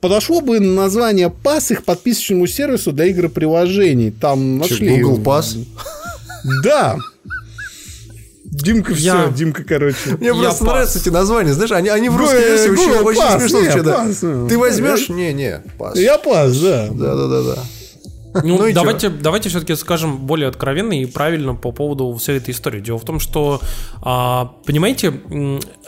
подошло 0.00 0.40
бы 0.40 0.60
название 0.60 1.32
PASS 1.42 1.72
их 1.72 1.84
подписочному 1.84 2.46
сервису 2.46 2.92
для 2.92 3.06
игр 3.06 3.26
и 3.26 3.28
приложений. 3.28 4.14
Там 4.20 4.62
Че, 4.62 4.70
нашли... 4.72 5.02
Google 5.02 5.22
Pass? 5.22 5.58
Да. 6.62 6.96
Димка, 8.44 8.94
все, 8.94 9.04
Я- 9.04 9.28
Димка, 9.28 9.62
короче. 9.62 9.96
Мне 10.18 10.28
Я 10.28 10.34
просто 10.34 10.64
пас. 10.64 10.72
нравятся 10.72 10.98
эти 10.98 11.08
названия, 11.08 11.52
знаешь, 11.52 11.70
они, 11.70 11.88
они 11.88 12.08
в 12.08 12.12
Google- 12.12 12.24
русской 12.26 12.42
версии 12.44 12.68
очень, 12.70 12.90
очень 12.90 13.48
смешно 13.48 13.60
Ты 14.48 14.58
возьмешь? 14.58 15.08
Не, 15.08 15.32
не, 15.32 15.62
пас. 15.78 15.96
Я 15.96 16.18
пас, 16.18 16.58
да. 16.58 16.88
Да, 16.90 17.14
да, 17.14 17.28
да, 17.28 17.42
да. 17.42 17.58
Ну, 18.34 18.58
Ну 18.58 18.72
давайте, 18.72 19.08
давайте 19.08 19.48
все-таки 19.48 19.74
скажем 19.76 20.18
более 20.18 20.48
откровенно 20.48 20.92
и 20.92 21.06
правильно 21.06 21.54
по 21.54 21.72
поводу 21.72 22.14
всей 22.14 22.36
этой 22.36 22.50
истории. 22.50 22.80
Дело 22.80 22.98
в 22.98 23.04
том, 23.04 23.18
что, 23.20 23.60
а, 24.02 24.52
понимаете, 24.66 25.10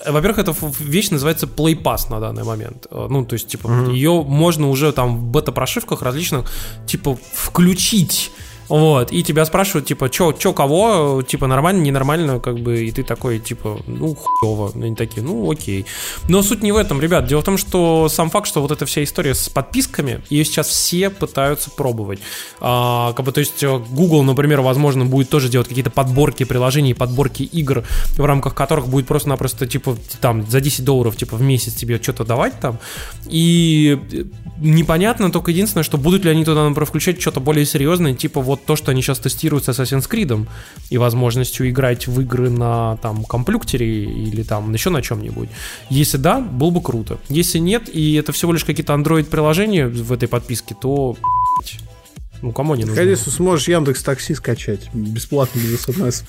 во-первых, 0.07 0.39
эта 0.39 0.55
вещь 0.81 1.11
называется 1.11 1.47
Play 1.47 1.81
Pass 1.81 2.11
на 2.11 2.21
данный 2.21 2.45
момент. 2.45 2.87
Э, 2.91 3.07
Ну, 3.09 3.25
то 3.25 3.35
есть, 3.35 3.49
типа, 3.49 3.69
ее 3.91 4.23
можно 4.23 4.69
уже 4.69 4.93
там 4.93 5.17
в 5.17 5.23
бета-прошивках 5.25 6.03
различных, 6.03 6.51
типа, 6.87 7.17
включить. 7.35 8.31
Вот, 8.69 9.13
и 9.13 9.23
тебя 9.23 9.45
спрашивают, 9.45 9.87
типа, 9.87 10.09
чё, 10.09 10.33
чё, 10.33 10.53
кого, 10.53 11.23
типа, 11.23 11.47
нормально, 11.47 11.83
ненормально, 11.83 12.41
как 12.41 12.61
бы, 12.61 12.85
и 12.85 12.91
ты 12.91 13.03
такой, 13.03 13.39
типа, 13.39 13.81
ну, 13.87 14.15
хуёво. 14.15 14.73
Они 14.75 14.95
такие, 14.95 15.23
ну, 15.23 15.51
окей. 15.51 15.87
Но 16.29 16.43
суть 16.43 16.63
не 16.63 16.73
в 16.73 16.77
этом, 16.77 17.01
ребят. 17.01 17.27
Дело 17.27 17.43
в 17.43 17.45
том, 17.45 17.59
что 17.59 18.09
сам 18.09 18.31
факт, 18.31 18.49
что 18.49 18.63
вот 18.63 18.71
эта 18.71 18.87
вся 18.87 19.03
история 19.03 19.35
с 19.35 19.49
подписками, 19.49 20.23
ее 20.31 20.45
сейчас 20.45 20.69
все 20.69 21.11
пытаются 21.11 21.71
пробовать. 21.71 22.21
А, 22.61 23.13
как 23.13 23.27
бы, 23.27 23.33
то 23.33 23.41
есть, 23.41 23.63
э, 23.63 23.79
Google, 23.91 24.23
например, 24.23 24.61
возможно, 24.61 25.05
будет 25.05 25.29
тоже 25.29 25.49
делать 25.49 25.69
какие-то 25.69 25.91
подборки 25.91 26.45
приложений, 26.45 26.95
подборки 26.95 27.43
игр, 27.43 27.85
в 28.17 28.25
рамках 28.25 28.55
которых 28.55 28.89
будет 28.89 29.07
просто-напросто, 29.07 29.67
типа, 29.67 29.97
там, 30.21 30.47
за 30.49 30.61
10 30.61 30.85
долларов, 30.85 31.17
типа, 31.17 31.37
в 31.37 31.43
месяц 31.43 31.75
тебе 31.75 32.01
что-то 32.03 32.25
давать 32.25 32.59
там. 32.61 32.79
И 33.27 33.99
э, 34.13 34.25
непонятно 34.59 35.31
только 35.31 35.51
единственное, 35.51 35.85
что 35.85 35.99
будут 35.99 36.25
ли 36.25 36.31
они 36.31 36.45
туда, 36.45 36.69
например, 36.69 36.87
включать 36.87 37.21
что-то 37.21 37.41
более 37.41 37.67
серьезное, 37.67 38.15
типа 38.15 38.41
вот 38.41 38.52
то, 38.57 38.77
что 38.77 38.91
они 38.91 39.03
сейчас 39.03 39.19
тестируют 39.19 39.65
с 39.65 39.69
Assassin's 39.69 40.09
Creed 40.09 40.47
и 40.91 40.99
возможностью 40.99 41.69
играть 41.69 42.07
в 42.07 42.21
игры 42.21 42.51
на 42.51 42.97
там 42.99 43.25
компьютере 43.25 44.05
или 44.05 44.43
там 44.43 44.73
еще 44.73 44.91
на 44.91 45.03
чем-нибудь. 45.03 45.49
Если 45.91 46.17
да, 46.19 46.41
было 46.41 46.71
бы 46.71 46.81
круто. 46.81 47.19
Если 47.29 47.59
нет, 47.59 47.89
и 47.93 48.15
это 48.15 48.33
всего 48.33 48.53
лишь 48.53 48.65
какие-то 48.65 48.93
Android-приложения 48.95 49.89
в 49.89 50.13
этой 50.13 50.29
подписке, 50.29 50.75
то 50.81 51.17
ну 52.43 52.53
кому 52.53 52.75
не 52.75 52.85
нужно? 52.85 53.01
Конечно, 53.01 53.33
сможешь 53.33 53.69
Яндекс 53.69 54.03
Такси 54.03 54.35
скачать 54.35 54.93
бесплатно 54.93 55.61
без 55.61 55.83
смс. 55.83 56.23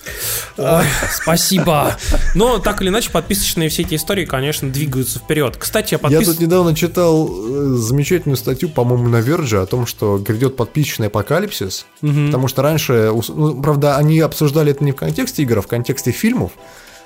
Ой, 0.57 0.85
спасибо. 1.11 1.98
Но 2.35 2.60
так 2.60 2.81
или 2.81 2.90
иначе, 2.90 3.10
подписочные 3.10 3.69
все 3.69 3.81
эти 3.81 3.95
истории, 3.95 4.26
конечно, 4.26 4.69
двигаются 4.69 5.19
вперед. 5.19 5.57
Кстати, 5.57 5.94
я 5.94 5.95
Я 5.95 5.99
подпис... 5.99 6.27
тут 6.27 6.40
недавно 6.40 6.76
читал 6.76 7.27
э, 7.27 7.76
замечательную 7.77 8.38
статью, 8.38 8.69
по-моему, 8.69 9.10
на 9.10 9.18
Verge 9.18 9.61
о 9.61 9.65
том, 9.65 9.85
что 9.88 10.18
грядет 10.19 10.56
подписчный 10.56 11.07
апокалипсис. 11.07 11.85
Потому 12.02 12.48
что 12.48 12.61
раньше, 12.61 13.11
ну, 13.30 13.61
правда, 13.61 13.98
они 13.98 14.19
обсуждали 14.19 14.72
это 14.72 14.84
не 14.84 14.91
в 14.91 14.95
контексте 14.95 15.44
игр, 15.44 15.57
а 15.57 15.61
в 15.61 15.68
контексте 15.68 16.11
фильмов. 16.11 16.52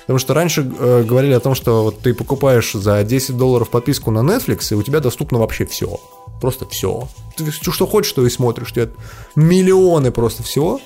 Потому 0.07 0.19
что 0.19 0.33
раньше 0.33 0.61
э, 0.61 1.03
говорили 1.03 1.33
о 1.33 1.41
том, 1.41 1.53
что 1.53 1.83
вот 1.83 1.99
ты 1.99 2.13
покупаешь 2.13 2.71
за 2.71 3.03
10 3.03 3.35
долларов 3.35 3.69
подписку 3.69 4.09
на 4.09 4.19
Netflix, 4.19 4.71
и 4.71 4.75
у 4.75 4.81
тебя 4.81 5.01
доступно 5.01 5.37
вообще 5.37 5.65
все. 5.65 5.99
Просто 6.39 6.65
все. 6.65 7.09
Ты 7.35 7.51
что 7.51 7.85
хочешь, 7.85 8.09
что 8.09 8.25
и 8.25 8.29
смотришь. 8.29 8.71
Тебя 8.71 8.87
миллионы 9.35 10.11
просто 10.11 10.43
всего. 10.43 10.79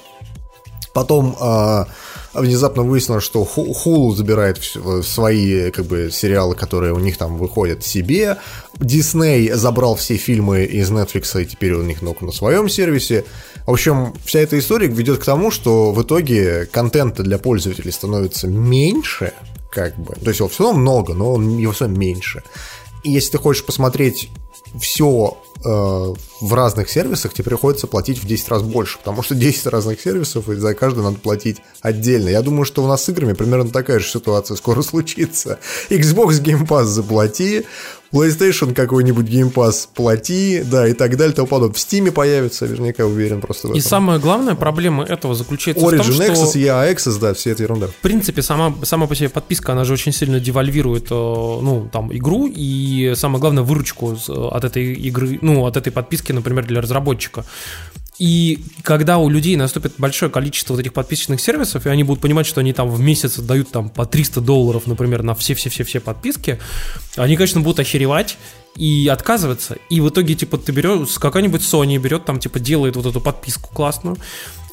Потом 0.94 1.38
э, 1.40 1.86
внезапно 2.34 2.84
выяснилось, 2.84 3.24
что 3.24 3.44
Hulu 3.44 4.16
забирает 4.16 4.58
свои 5.04 5.72
как 5.72 5.86
бы 5.86 6.10
сериалы, 6.12 6.56
которые 6.56 6.94
у 6.94 7.00
них 7.00 7.18
там 7.18 7.38
выходят 7.38 7.84
себе. 7.84 8.38
Disney 8.78 9.54
забрал 9.56 9.96
все 9.96 10.18
фильмы 10.18 10.64
из 10.64 10.92
Netflix, 10.92 11.42
и 11.42 11.46
теперь 11.46 11.74
у 11.74 11.84
них 11.84 12.00
только 12.00 12.26
на 12.26 12.32
своем 12.32 12.70
сервисе. 12.70 13.26
В 13.66 13.72
общем, 13.72 14.14
вся 14.26 14.40
эта 14.40 14.58
история 14.58 14.88
ведет 14.88 15.20
к 15.20 15.26
тому, 15.26 15.52
что 15.52 15.92
в 15.92 16.02
итоге 16.02 16.66
контента 16.66 17.24
для 17.24 17.38
пользователей 17.38 17.92
становится 17.92 18.48
меньше, 18.48 19.34
как 19.72 19.98
бы. 19.98 20.16
То 20.16 20.30
есть 20.30 20.40
его 20.40 20.50
все 20.50 20.64
равно 20.64 20.80
много, 20.80 21.14
но 21.14 21.42
его 21.42 21.72
все 21.72 21.88
меньше. 21.88 22.44
И 23.04 23.12
если 23.12 23.32
ты 23.32 23.38
хочешь 23.38 23.66
посмотреть 23.66 24.30
все 24.80 25.38
э, 25.51 25.51
в 25.64 26.54
разных 26.54 26.90
сервисах, 26.90 27.34
тебе 27.34 27.46
приходится 27.46 27.88
платить 27.88 28.22
в 28.22 28.26
10 28.26 28.50
раз 28.50 28.62
больше, 28.64 28.98
потому 28.98 29.24
что 29.24 29.36
10 29.42 29.68
разных 29.68 30.02
сервисов, 30.02 30.50
и 30.50 30.56
за 30.56 30.74
каждый 30.74 31.04
надо 31.04 31.18
платить 31.18 31.58
отдельно. 31.82 32.30
Я 32.30 32.42
думаю, 32.42 32.66
что 32.66 32.84
у 32.84 32.88
нас 32.88 33.04
с 33.04 33.10
играми 33.10 33.34
примерно 33.34 33.70
такая 33.70 34.00
же 34.00 34.08
ситуация 34.08 34.56
скоро 34.58 34.82
случится. 34.82 35.60
Xbox 35.90 36.42
Game 36.42 36.68
Pass 36.68 36.86
заплати, 36.86 37.66
PlayStation 38.12 38.74
какой-нибудь 38.74 39.26
Game 39.28 39.54
Pass 39.54 39.88
плати, 39.94 40.64
да, 40.70 40.88
и 40.88 40.94
так 40.94 41.16
далее, 41.16 41.32
и 41.32 41.36
тому 41.36 41.48
подобное. 41.48 41.74
В 41.74 41.78
Steam 41.78 42.12
появится, 42.12 42.66
наверняка 42.66 43.06
уверен 43.06 43.40
просто 43.40 43.68
в 43.68 43.72
этом. 43.72 43.78
И 43.78 43.82
самая 43.82 44.20
главная 44.20 44.56
проблема 44.56 45.04
этого 45.04 45.34
заключается 45.34 45.86
Origin 45.86 46.12
в 46.12 46.18
том, 46.18 46.28
Access, 46.28 46.50
что... 46.50 46.60
EA 46.60 46.94
Access, 46.94 47.20
да, 47.20 47.34
все 47.34 47.52
это 47.52 47.64
ерунда. 47.64 47.88
В 47.88 47.96
принципе, 47.96 48.42
сама, 48.42 48.76
сама 48.84 49.08
по 49.08 49.16
себе 49.16 49.30
подписка, 49.30 49.72
она 49.72 49.86
же 49.86 49.94
очень 49.94 50.12
сильно 50.12 50.40
девальвирует, 50.40 51.06
э, 51.06 51.14
ну, 51.14 51.90
там, 51.92 52.14
игру, 52.16 52.52
и 52.54 53.14
самое 53.16 53.40
главное, 53.40 53.64
выручку 53.64 54.18
от 54.28 54.64
этой 54.64 54.94
игры, 54.94 55.40
ну, 55.42 55.51
от 55.60 55.78
этой 55.78 55.92
подписки, 55.92 56.32
например, 56.32 56.66
для 56.66 56.82
разработчика. 56.82 57.46
И 58.22 58.64
когда 58.84 59.18
у 59.18 59.30
людей 59.30 59.56
наступит 59.56 59.94
большое 59.98 60.30
количество 60.30 60.74
вот 60.74 60.80
этих 60.80 60.94
подписочных 60.94 61.42
сервисов, 61.42 61.88
и 61.88 61.90
они 61.90 62.04
будут 62.04 62.22
понимать, 62.22 62.46
что 62.46 62.62
они 62.62 62.72
там 62.72 62.88
в 62.88 63.00
месяц 63.00 63.40
дают 63.40 63.72
там 63.72 63.90
по 63.90 64.06
300 64.06 64.42
долларов, 64.42 64.86
например, 64.86 65.24
на 65.24 65.34
все-все-все-все 65.34 66.00
подписки, 66.00 66.60
они, 67.16 67.36
конечно, 67.36 67.62
будут 67.62 67.80
охеревать 67.80 68.38
и 68.76 69.10
отказываться. 69.12 69.78
И 69.90 70.02
в 70.02 70.10
итоге, 70.10 70.36
типа, 70.36 70.60
ты 70.60 70.72
берешь, 70.72 71.18
какая-нибудь 71.18 71.62
Sony 71.62 71.98
берет, 71.98 72.26
там, 72.26 72.40
типа, 72.40 72.60
делает 72.60 72.96
вот 72.96 73.08
эту 73.08 73.22
подписку 73.22 73.74
классную, 73.74 74.18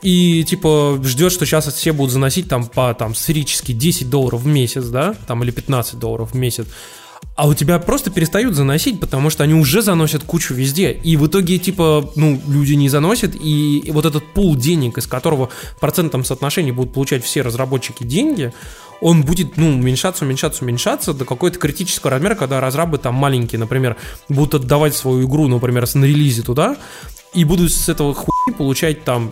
и, 0.02 0.44
типа, 0.44 1.00
ждет, 1.02 1.32
что 1.32 1.46
сейчас 1.46 1.72
все 1.72 1.92
будут 1.92 2.12
заносить 2.12 2.48
там 2.48 2.66
по, 2.66 2.92
там, 2.92 3.14
сферически 3.14 3.72
10 3.72 4.10
долларов 4.10 4.42
в 4.42 4.46
месяц, 4.46 4.84
да, 4.88 5.14
там, 5.26 5.42
или 5.42 5.50
15 5.52 5.98
долларов 5.98 6.32
в 6.32 6.36
месяц 6.36 6.66
а 7.39 7.47
у 7.47 7.55
тебя 7.55 7.78
просто 7.78 8.10
перестают 8.10 8.56
заносить, 8.56 8.98
потому 8.98 9.31
что 9.31 9.44
они 9.44 9.55
уже 9.55 9.81
заносят 9.81 10.24
кучу 10.24 10.55
везде. 10.55 10.90
И 10.90 11.16
в 11.16 11.28
итоге, 11.28 11.59
типа, 11.59 12.10
ну, 12.16 12.43
люди 12.48 12.73
не 12.73 12.89
заносят, 12.89 13.36
и 13.40 13.89
вот 13.93 14.06
этот 14.06 14.24
пул 14.35 14.56
денег, 14.56 14.98
из 14.98 15.06
которого 15.06 15.48
в 15.77 15.78
процентном 15.78 16.24
соотношении 16.24 16.73
будут 16.73 16.93
получать 16.93 17.24
все 17.24 17.43
разработчики 17.43 18.02
деньги, 18.02 18.52
он 19.01 19.23
будет, 19.23 19.56
ну, 19.56 19.69
уменьшаться, 19.69 20.24
уменьшаться, 20.24 20.65
уменьшаться 20.65 21.15
до 21.15 21.24
какой-то 21.24 21.60
критического 21.60 22.10
размера, 22.10 22.35
когда 22.35 22.60
разрабы 22.60 22.98
там 22.98 23.15
маленькие, 23.15 23.60
например, 23.60 23.97
будут 24.28 24.65
отдавать 24.65 24.97
свою 24.97 25.28
игру, 25.28 25.47
например, 25.47 25.86
на 25.94 26.06
релизе 26.06 26.43
туда, 26.43 26.77
и 27.35 27.44
будут 27.44 27.73
с 27.73 27.89
этого 27.89 28.15
хуйни 28.15 28.59
получать 28.59 29.05
там 29.05 29.31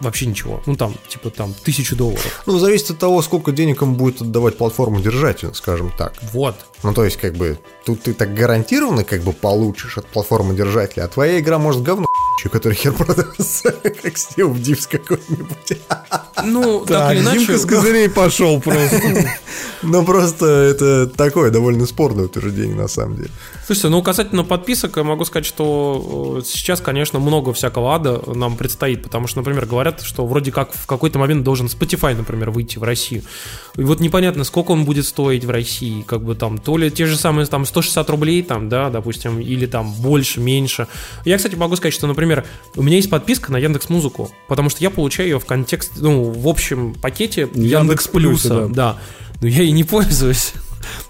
вообще 0.00 0.26
ничего. 0.26 0.62
Ну, 0.66 0.76
там, 0.76 0.94
типа, 1.08 1.30
там, 1.30 1.54
тысячу 1.64 1.96
долларов. 1.96 2.42
Ну, 2.46 2.58
зависит 2.58 2.90
от 2.90 2.98
того, 2.98 3.22
сколько 3.22 3.52
денег 3.52 3.82
им 3.82 3.94
будет 3.94 4.22
отдавать 4.22 4.56
платформу 4.56 5.00
держатель, 5.00 5.50
скажем 5.54 5.92
так. 5.96 6.14
Вот. 6.32 6.56
Ну, 6.82 6.94
то 6.94 7.04
есть, 7.04 7.16
как 7.16 7.34
бы, 7.34 7.58
тут 7.84 8.02
ты 8.02 8.14
так 8.14 8.34
гарантированно, 8.34 9.04
как 9.04 9.22
бы, 9.22 9.32
получишь 9.32 9.98
от 9.98 10.06
платформы 10.06 10.54
держателя, 10.54 11.04
а 11.04 11.08
твоя 11.08 11.38
игра 11.38 11.58
может 11.58 11.82
говно 11.82 12.06
который 12.48 12.74
хер 12.74 12.92
продастся, 12.92 13.72
как 14.02 14.16
Стив 14.16 14.58
Дивс 14.58 14.86
какой-нибудь. 14.86 15.78
Ну, 16.44 16.84
так 16.86 17.12
или 17.12 17.20
иначе... 17.20 17.58
с 17.58 17.66
козырей 17.66 18.08
пошел 18.08 18.60
просто. 18.60 19.00
Ну, 19.82 20.04
просто 20.04 20.46
это 20.46 21.06
такое 21.06 21.50
довольно 21.50 21.86
спорное 21.86 22.26
утверждение, 22.26 22.76
на 22.76 22.88
самом 22.88 23.16
деле. 23.16 23.30
Слушайте, 23.66 23.88
ну, 23.88 24.02
касательно 24.02 24.44
подписок, 24.44 24.96
я 24.96 25.04
могу 25.04 25.24
сказать, 25.24 25.46
что 25.46 26.38
э, 26.40 26.42
сейчас, 26.44 26.80
конечно, 26.80 27.18
много 27.18 27.52
всякого 27.52 27.94
ада 27.94 28.20
нам 28.26 28.56
предстоит, 28.56 29.02
потому 29.02 29.26
что, 29.26 29.38
например, 29.38 29.66
говорят, 29.66 30.02
что 30.02 30.26
вроде 30.26 30.52
как 30.52 30.72
в 30.72 30.86
какой-то 30.86 31.18
момент 31.18 31.44
должен 31.44 31.66
Spotify, 31.66 32.14
например, 32.14 32.50
выйти 32.50 32.78
в 32.78 32.82
Россию. 32.82 33.22
И 33.76 33.82
вот 33.82 34.00
непонятно, 34.00 34.44
сколько 34.44 34.72
он 34.72 34.84
будет 34.84 35.06
стоить 35.06 35.44
в 35.44 35.50
России, 35.50 36.02
как 36.02 36.22
бы 36.22 36.34
там, 36.34 36.58
то 36.70 36.76
ли 36.76 36.88
те 36.88 37.04
же 37.06 37.16
самые 37.16 37.46
там 37.46 37.66
160 37.66 38.08
рублей, 38.10 38.44
там, 38.44 38.68
да, 38.68 38.90
допустим, 38.90 39.40
или 39.40 39.66
там 39.66 39.92
больше, 39.92 40.38
меньше. 40.38 40.86
Я, 41.24 41.36
кстати, 41.36 41.56
могу 41.56 41.74
сказать, 41.74 41.92
что, 41.92 42.06
например, 42.06 42.44
у 42.76 42.82
меня 42.84 42.94
есть 42.94 43.10
подписка 43.10 43.50
на 43.50 43.56
Яндекс 43.56 43.88
Музыку, 43.88 44.30
потому 44.46 44.70
что 44.70 44.80
я 44.80 44.90
получаю 44.90 45.30
ее 45.30 45.40
в 45.40 45.46
контекст, 45.46 45.94
ну, 45.96 46.30
в 46.30 46.46
общем 46.46 46.94
пакете 46.94 47.48
Яндекс 47.54 48.06
Плюса, 48.06 48.68
да. 48.68 48.68
да. 48.68 48.98
Но 49.40 49.48
я 49.48 49.64
ей 49.64 49.72
не 49.72 49.82
пользуюсь. 49.82 50.52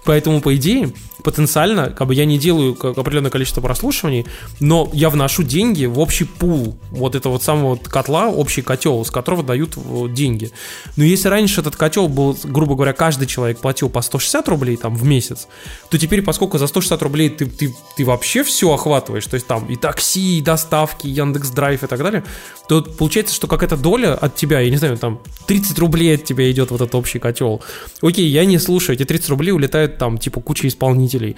Поэтому, 0.03 0.41
по 0.41 0.55
идее, 0.55 0.93
потенциально, 1.23 1.89
как 1.89 2.07
бы 2.07 2.15
я 2.15 2.25
не 2.25 2.37
делаю 2.37 2.77
определенное 2.81 3.31
количество 3.31 3.61
прослушиваний, 3.61 4.25
но 4.59 4.89
я 4.93 5.09
вношу 5.09 5.43
деньги 5.43 5.85
в 5.85 5.99
общий 5.99 6.25
пул 6.25 6.77
вот 6.89 7.15
этого 7.15 7.33
вот 7.33 7.43
самого 7.43 7.75
котла, 7.75 8.27
общий 8.27 8.61
котел, 8.61 9.03
с 9.05 9.11
которого 9.11 9.43
дают 9.43 9.77
деньги. 10.13 10.51
Но 10.97 11.03
если 11.03 11.29
раньше 11.29 11.61
этот 11.61 11.75
котел 11.75 12.07
был, 12.07 12.37
грубо 12.43 12.75
говоря, 12.75 12.93
каждый 12.93 13.27
человек 13.27 13.59
платил 13.59 13.89
по 13.89 14.01
160 14.01 14.47
рублей 14.49 14.77
там 14.77 14.95
в 14.95 15.03
месяц, 15.03 15.47
то 15.89 15.97
теперь, 15.97 16.21
поскольку 16.21 16.57
за 16.57 16.67
160 16.67 17.01
рублей 17.01 17.29
ты, 17.29 17.45
ты, 17.45 17.73
ты 17.95 18.05
вообще 18.05 18.43
все 18.43 18.73
охватываешь, 18.73 19.25
то 19.25 19.35
есть 19.35 19.47
там 19.47 19.65
и 19.67 19.75
такси, 19.75 20.39
и 20.39 20.41
доставки, 20.41 21.07
и 21.07 21.11
Яндекс 21.11 21.51
и 21.51 21.87
так 21.87 21.99
далее, 21.99 22.23
то 22.71 22.81
получается, 22.81 23.35
что 23.35 23.47
какая-то 23.47 23.75
доля 23.75 24.13
от 24.13 24.35
тебя, 24.35 24.61
я 24.61 24.69
не 24.69 24.77
знаю, 24.77 24.95
там 24.95 25.19
30 25.45 25.77
рублей 25.79 26.15
от 26.15 26.23
тебя 26.23 26.49
идет 26.49 26.71
вот 26.71 26.79
этот 26.79 26.95
общий 26.95 27.19
котел. 27.19 27.61
Окей, 28.01 28.25
я 28.29 28.45
не 28.45 28.59
слушаю, 28.59 28.95
эти 28.95 29.03
30 29.03 29.27
рублей 29.27 29.51
улетают 29.51 29.97
там 29.97 30.17
типа 30.17 30.39
куча 30.39 30.69
исполнителей. 30.69 31.35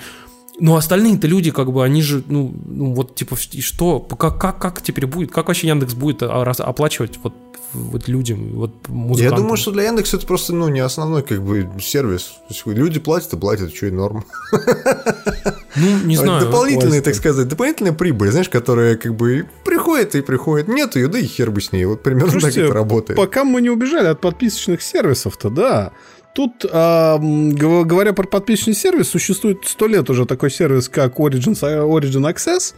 Но 0.60 0.76
остальные-то 0.76 1.28
люди, 1.28 1.52
как 1.52 1.72
бы, 1.72 1.84
они 1.84 2.02
же, 2.02 2.24
ну, 2.28 2.54
ну 2.66 2.94
вот, 2.94 3.16
типа, 3.16 3.36
и 3.52 3.62
что? 3.62 4.00
Как, 4.00 4.40
как, 4.40 4.60
как 4.60 4.82
теперь 4.82 5.08
будет? 5.08 5.32
Как 5.32 5.48
вообще 5.48 5.68
Яндекс 5.68 5.96
будет 5.96 6.22
оплачивать 6.22 7.20
вот, 7.24 7.34
вот 7.74 8.08
людям, 8.08 8.54
вот 8.54 8.88
музыкантам? 8.88 9.38
Я 9.38 9.42
думаю, 9.42 9.58
что 9.58 9.72
для 9.72 9.84
Яндекса 9.84 10.18
это 10.18 10.28
просто, 10.28 10.54
ну, 10.54 10.68
не 10.70 10.80
основной, 10.80 11.24
как 11.24 11.42
бы, 11.44 11.68
сервис. 11.82 12.34
Люди 12.66 13.00
платят 13.00 13.34
и 13.34 13.38
платят, 13.38 13.74
что 13.74 13.88
и 13.88 13.92
норм. 13.92 14.26
Ну, 15.76 16.06
не 16.06 16.16
знаю. 16.16 16.46
Дополнительные, 16.46 17.02
так 17.02 17.16
сказать, 17.16 17.48
дополнительная 17.48 17.94
прибыль, 17.94 18.30
знаешь, 18.30 18.48
которая, 18.48 18.96
как 18.96 19.16
бы, 19.16 19.48
приходит 19.66 20.14
и 20.14 20.22
приходит. 20.22 20.68
Нет 20.68 20.96
ее, 20.96 21.08
да 21.08 21.18
и 21.18 21.26
хер 21.26 21.50
бы 21.50 21.62
с 21.62 21.72
ней. 21.72 21.86
Вот 21.86 22.04
примерно 22.04 22.30
Слушайте, 22.30 22.62
так 22.62 22.70
это 22.70 22.74
работает. 22.76 23.18
Пока 23.18 23.44
мы 23.44 23.60
не 23.60 23.72
убежали 23.72 24.06
от 24.06 24.22
подписочных 24.22 24.84
сервисов-то, 24.84 25.50
да. 25.50 25.94
Тут, 26.34 26.65
э, 26.65 27.18
говоря 27.19 28.14
про 28.14 28.26
подписочный 28.26 28.73
сервис, 28.73 29.10
существует 29.10 29.60
сто 29.65 29.88
лет 29.88 30.10
уже 30.10 30.26
такой 30.26 30.49
сервис, 30.49 30.89
как 30.89 31.19
Origin, 31.19 31.53
Origin 31.53 32.34
Access. 32.34 32.73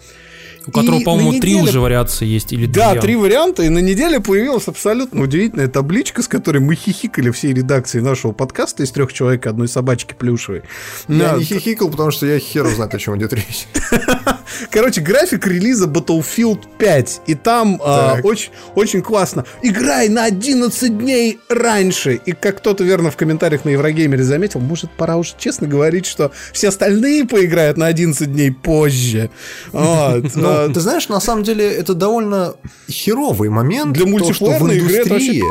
У 0.68 0.72
которого, 0.72 1.02
по-моему, 1.02 1.34
неделе... 1.34 1.42
три 1.42 1.56
уже 1.56 1.80
вариации 1.80 2.26
есть 2.26 2.54
или 2.54 2.66
Да, 2.66 2.92
две. 2.92 3.02
три 3.02 3.16
варианта, 3.16 3.64
и 3.64 3.70
на 3.70 3.80
неделе 3.80 4.20
появилась 4.20 4.68
абсолютно 4.68 5.24
удивительная 5.24 5.68
табличка, 5.68 6.22
с 6.22 6.28
которой 6.28 6.60
мы 6.60 6.76
хихикали 6.76 7.30
всей 7.32 7.54
редакции 7.54 8.00
нашего 8.00 8.32
подкаста 8.32 8.84
из 8.84 8.92
трех 8.92 9.14
человек 9.14 9.48
одной 9.48 9.68
собачки 9.68 10.14
плюшевой. 10.18 10.64
Я 11.08 11.34
да. 11.34 11.38
не 11.38 11.44
хихикал, 11.44 11.90
потому 11.90 12.12
что 12.12 12.26
я 12.26 12.40
хер 12.40 12.68
знает, 12.68 12.94
о 12.94 13.00
чем 13.00 13.18
идет 13.18 13.34
речь. 13.34 13.68
Короче, 14.72 15.02
график 15.02 15.46
релиза 15.48 15.86
Battlefield 15.86 16.62
5, 16.78 17.22
и 17.28 17.36
там 17.36 17.82
э, 17.84 18.22
очень, 18.22 18.52
очень 18.76 19.02
классно. 19.02 19.46
Играй 19.62 20.10
на 20.10 20.26
11 20.26 20.98
дней 20.98 21.40
раньше. 21.50 22.16
И 22.26 22.32
как 22.32 22.58
кто-то 22.58 22.84
верно 22.84 23.12
в 23.12 23.18
комментариях 23.18 23.66
на 23.66 23.70
Еврогеймере 23.70 24.24
заметил, 24.24 24.60
может, 24.60 24.92
пора 24.92 25.18
уже 25.18 25.34
честно 25.38 25.68
говорить, 25.68 26.06
что 26.06 26.32
все 26.54 26.70
остальные 26.70 27.26
поиграют 27.26 27.78
на 27.78 27.88
11 27.88 28.32
дней 28.32 28.52
позже. 28.52 29.30
Вот. 29.72 30.26
Ну, 30.68 30.74
ты 30.74 30.80
знаешь, 30.80 31.10
на 31.10 31.20
самом 31.20 31.44
деле 31.44 31.70
это 31.70 31.94
довольно 31.94 32.56
херовый 32.90 33.50
момент. 33.50 33.94
Для 33.94 34.06
мультиплеерной 34.06 34.78
игры 34.78 34.96
это 34.96 35.10
вообще 35.10 35.42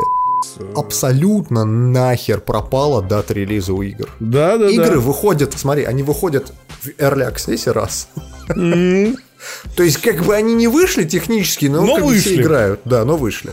абсолютно 0.75 1.65
нахер 1.65 2.39
пропала 2.39 3.01
дата 3.01 3.33
релиза 3.33 3.73
у 3.73 3.81
игр. 3.81 4.09
Да, 4.19 4.57
да, 4.57 4.69
Игры 4.69 4.95
да. 4.95 4.99
выходят, 4.99 5.53
смотри, 5.57 5.83
они 5.83 6.03
выходят 6.03 6.53
в 6.81 6.87
Early 6.87 7.33
Access 7.33 7.71
раз. 7.71 8.07
То 9.75 9.83
есть, 9.83 9.97
как 9.97 10.23
бы 10.23 10.35
они 10.35 10.53
не 10.53 10.67
вышли 10.67 11.03
технически, 11.03 11.65
но, 11.65 11.81
но 11.81 11.95
как 11.95 12.05
вышли. 12.05 12.19
все 12.19 12.35
играют. 12.41 12.81
Да, 12.85 13.05
но 13.05 13.17
вышли. 13.17 13.51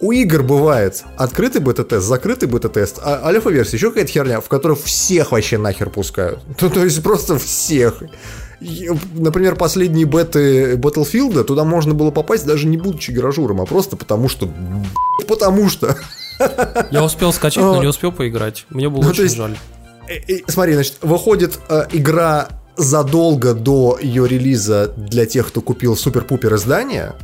У 0.00 0.12
игр 0.12 0.42
бывает 0.42 1.02
открытый 1.16 1.62
бета-тест, 1.62 2.06
закрытый 2.06 2.48
бета-тест, 2.48 2.98
а 3.02 3.24
альфа-версия, 3.24 3.76
еще 3.76 3.88
какая-то 3.88 4.10
херня, 4.10 4.40
в 4.40 4.48
которой 4.48 4.76
всех 4.76 5.32
вообще 5.32 5.56
нахер 5.56 5.88
пускают. 5.88 6.40
Ну, 6.60 6.68
то 6.68 6.84
есть 6.84 7.02
просто 7.02 7.38
всех. 7.38 8.02
Например, 8.60 9.56
последние 9.56 10.06
беты 10.06 10.74
Battlefield, 10.74 11.44
туда 11.44 11.64
можно 11.64 11.94
было 11.94 12.10
попасть 12.10 12.46
даже 12.46 12.66
не 12.66 12.76
будучи 12.76 13.10
гаражуром, 13.10 13.60
а 13.60 13.66
просто 13.66 13.96
потому 13.96 14.28
что... 14.28 14.48
Потому 15.26 15.68
что... 15.68 15.96
Я 16.90 17.04
успел 17.04 17.32
скачать, 17.32 17.62
но 17.62 17.80
не 17.80 17.88
успел 17.88 18.12
поиграть. 18.12 18.66
Мне 18.70 18.88
было 18.88 19.02
ну, 19.02 19.08
очень 19.10 19.24
есть, 19.24 19.36
жаль. 19.36 19.56
Э, 20.08 20.14
э, 20.28 20.40
смотри, 20.48 20.74
значит, 20.74 20.96
выходит 21.02 21.58
э, 21.68 21.86
игра 21.92 22.48
задолго 22.76 23.54
до 23.54 23.98
ее 24.00 24.26
релиза 24.26 24.92
для 24.96 25.26
тех, 25.26 25.48
кто 25.48 25.60
купил 25.60 25.96
супер-пупер 25.96 26.54
издание, 26.54 27.14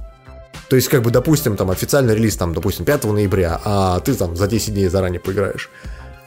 То 0.68 0.76
есть, 0.76 0.88
как 0.88 1.02
бы, 1.02 1.10
допустим, 1.10 1.56
там 1.56 1.70
официальный 1.70 2.14
релиз, 2.14 2.36
там, 2.36 2.54
допустим, 2.54 2.84
5 2.84 3.04
ноября, 3.04 3.60
а 3.64 3.98
ты 4.00 4.14
там 4.14 4.36
за 4.36 4.46
10 4.46 4.74
дней 4.74 4.88
заранее 4.88 5.20
поиграешь. 5.20 5.68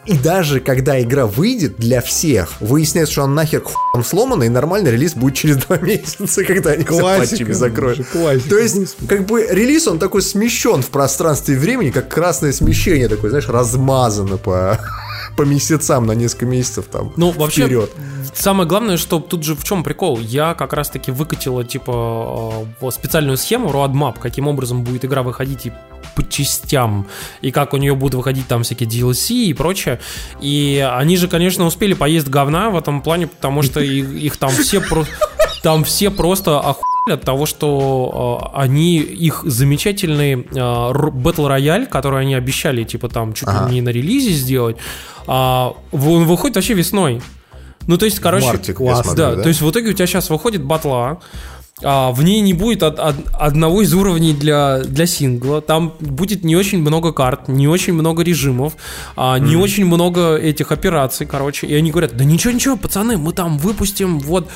И 0.05 0.17
даже 0.17 0.59
когда 0.59 1.01
игра 1.01 1.25
выйдет 1.25 1.77
для 1.77 2.01
всех, 2.01 2.59
выясняется, 2.59 3.13
что 3.13 3.23
она 3.23 3.35
нахер 3.35 3.61
хуем 3.61 4.03
сломана, 4.03 4.43
и 4.43 4.49
нормальный 4.49 4.91
релиз 4.91 5.13
будет 5.13 5.35
через 5.35 5.57
два 5.57 5.77
месяца, 5.81 6.43
когда 6.43 6.71
они 6.71 6.83
все 6.83 6.99
патчами 6.99 7.51
закроют. 7.53 8.07
Классика, 8.07 8.49
То 8.49 8.57
есть, 8.57 8.97
как 9.07 9.25
бы 9.25 9.47
релиз, 9.49 9.87
он 9.87 9.99
такой 9.99 10.21
смещен 10.21 10.81
в 10.81 10.89
пространстве 10.89 11.55
и 11.55 11.57
времени, 11.57 11.89
как 11.89 12.09
красное 12.09 12.51
смещение, 12.51 13.07
такое, 13.07 13.29
знаешь, 13.29 13.47
размазано 13.47 14.37
по, 14.37 14.79
по 15.35 15.43
месяцам 15.43 16.05
на 16.05 16.11
несколько 16.13 16.45
месяцев 16.45 16.85
там 16.91 17.11
Ну, 17.17 17.31
вообще, 17.31 17.65
вперед. 17.65 17.91
самое 18.33 18.67
главное, 18.67 18.97
что 18.97 19.19
тут 19.19 19.43
же 19.43 19.55
в 19.55 19.63
чем 19.63 19.83
прикол? 19.83 20.19
Я 20.19 20.53
как 20.53 20.73
раз-таки 20.73 21.11
выкатила, 21.11 21.63
типа, 21.63 22.65
э, 22.81 22.91
специальную 22.91 23.37
схему, 23.37 23.69
roadmap, 23.69 24.19
каким 24.19 24.47
образом 24.47 24.83
будет 24.83 25.05
игра 25.05 25.23
выходить 25.23 25.65
и 25.65 25.71
по 26.15 26.23
частям, 26.27 27.07
и 27.41 27.51
как 27.51 27.73
у 27.73 27.77
нее 27.77 27.95
будут 27.95 28.15
выходить 28.15 28.47
там 28.47 28.61
всякие 28.63 28.87
DLC 28.87 29.33
и 29.45 29.53
прочее. 29.53 29.99
И 30.41 30.85
они 30.97 31.17
же, 31.17 31.27
конечно, 31.27 31.65
успели 31.65 31.93
поесть 31.93 32.27
говна 32.27 32.69
в 32.69 32.77
этом 32.77 33.01
плане, 33.01 33.27
потому 33.27 33.63
что 33.63 33.79
их, 33.79 34.09
их 34.11 34.37
там 34.37 34.51
все 34.51 34.79
про... 34.81 35.05
Там 35.63 35.85
все 35.85 36.11
просто 36.11 36.59
охуели 36.59 36.92
от 37.11 37.21
того, 37.21 37.45
что 37.45 38.49
э, 38.53 38.57
они 38.57 38.97
их 38.97 39.43
замечательный 39.45 40.33
э, 40.35 40.55
Battle 40.55 41.49
Royale, 41.49 41.85
который 41.85 42.21
они 42.21 42.35
обещали, 42.35 42.83
типа 42.83 43.09
там 43.09 43.33
чуть 43.33 43.47
Ага. 43.47 43.67
ли 43.67 43.75
не 43.75 43.81
на 43.81 43.89
релизе 43.89 44.31
сделать, 44.31 44.77
а, 45.27 45.73
он 45.91 46.25
выходит 46.25 46.55
вообще 46.55 46.73
весной. 46.73 47.21
Ну, 47.87 47.97
то 47.97 48.05
есть, 48.05 48.19
короче, 48.19 48.45
Мартик, 48.47 48.77
класс, 48.77 49.01
смотрю, 49.01 49.17
да, 49.17 49.35
да? 49.35 49.43
то 49.43 49.49
есть 49.49 49.61
в 49.61 49.69
итоге 49.69 49.89
у 49.89 49.93
тебя 49.93 50.07
сейчас 50.07 50.29
выходит 50.29 50.63
батла, 50.63 51.19
а, 51.81 52.11
в 52.11 52.23
ней 52.23 52.39
не 52.41 52.53
будет 52.53 52.83
од- 52.83 52.99
од- 52.99 53.15
одного 53.33 53.81
из 53.81 53.93
уровней 53.93 54.33
для, 54.33 54.79
для 54.79 55.05
сингла, 55.07 55.59
там 55.59 55.93
будет 55.99 56.43
не 56.43 56.55
очень 56.55 56.79
много 56.79 57.11
карт, 57.11 57.47
не 57.47 57.67
очень 57.67 57.93
много 57.93 58.23
режимов, 58.23 58.73
а, 59.15 59.37
не 59.39 59.55
очень 59.55 59.85
много 59.85 60.37
этих 60.37 60.71
операций, 60.71 61.25
короче, 61.25 61.65
и 61.67 61.73
они 61.73 61.89
говорят, 61.91 62.15
да 62.15 62.23
ничего-ничего, 62.23 62.77
пацаны, 62.77 63.17
мы 63.17 63.33
там 63.33 63.57
выпустим 63.57 64.19
вот, 64.19 64.47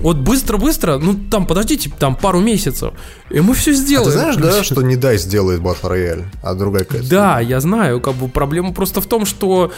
вот 0.00 0.16
быстро-быстро, 0.16 0.98
ну 0.98 1.14
там 1.30 1.46
подождите, 1.46 1.90
там 1.98 2.16
пару 2.16 2.40
месяцев, 2.40 2.94
и 3.30 3.40
мы 3.40 3.54
все 3.54 3.72
А 3.72 3.74
сделаем. 3.74 4.10
ты 4.10 4.18
знаешь, 4.18 4.36
да, 4.36 4.64
что 4.64 4.82
не 4.82 4.96
дай 4.96 5.18
сделает 5.18 5.60
Battle 5.60 5.90
Royale, 5.92 6.24
а 6.42 6.54
другая 6.54 6.84
какая-то? 6.84 7.08
да, 7.08 7.40
я 7.40 7.60
знаю, 7.60 8.00
как 8.00 8.14
бы 8.14 8.28
проблема 8.28 8.72
просто 8.72 9.00
в 9.00 9.06
том, 9.06 9.26
что 9.26 9.70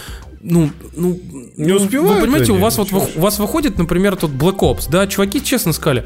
ну, 0.47 0.71
ну, 0.95 1.19
Не 1.57 1.69
ну, 1.73 1.77
успевают 1.77 2.16
Вы 2.16 2.21
понимаете, 2.21 2.53
у 2.53 2.59
вас 2.59 2.77
вот 2.77 2.89
ничего. 2.89 3.09
у 3.16 3.21
вас 3.21 3.39
выходит, 3.39 3.79
например, 3.79 4.15
тут 4.16 4.31
Black 4.33 4.59
Ops, 4.59 4.89
да, 4.91 5.07
чуваки 5.07 5.43
честно 5.43 5.73
сказали, 5.73 6.05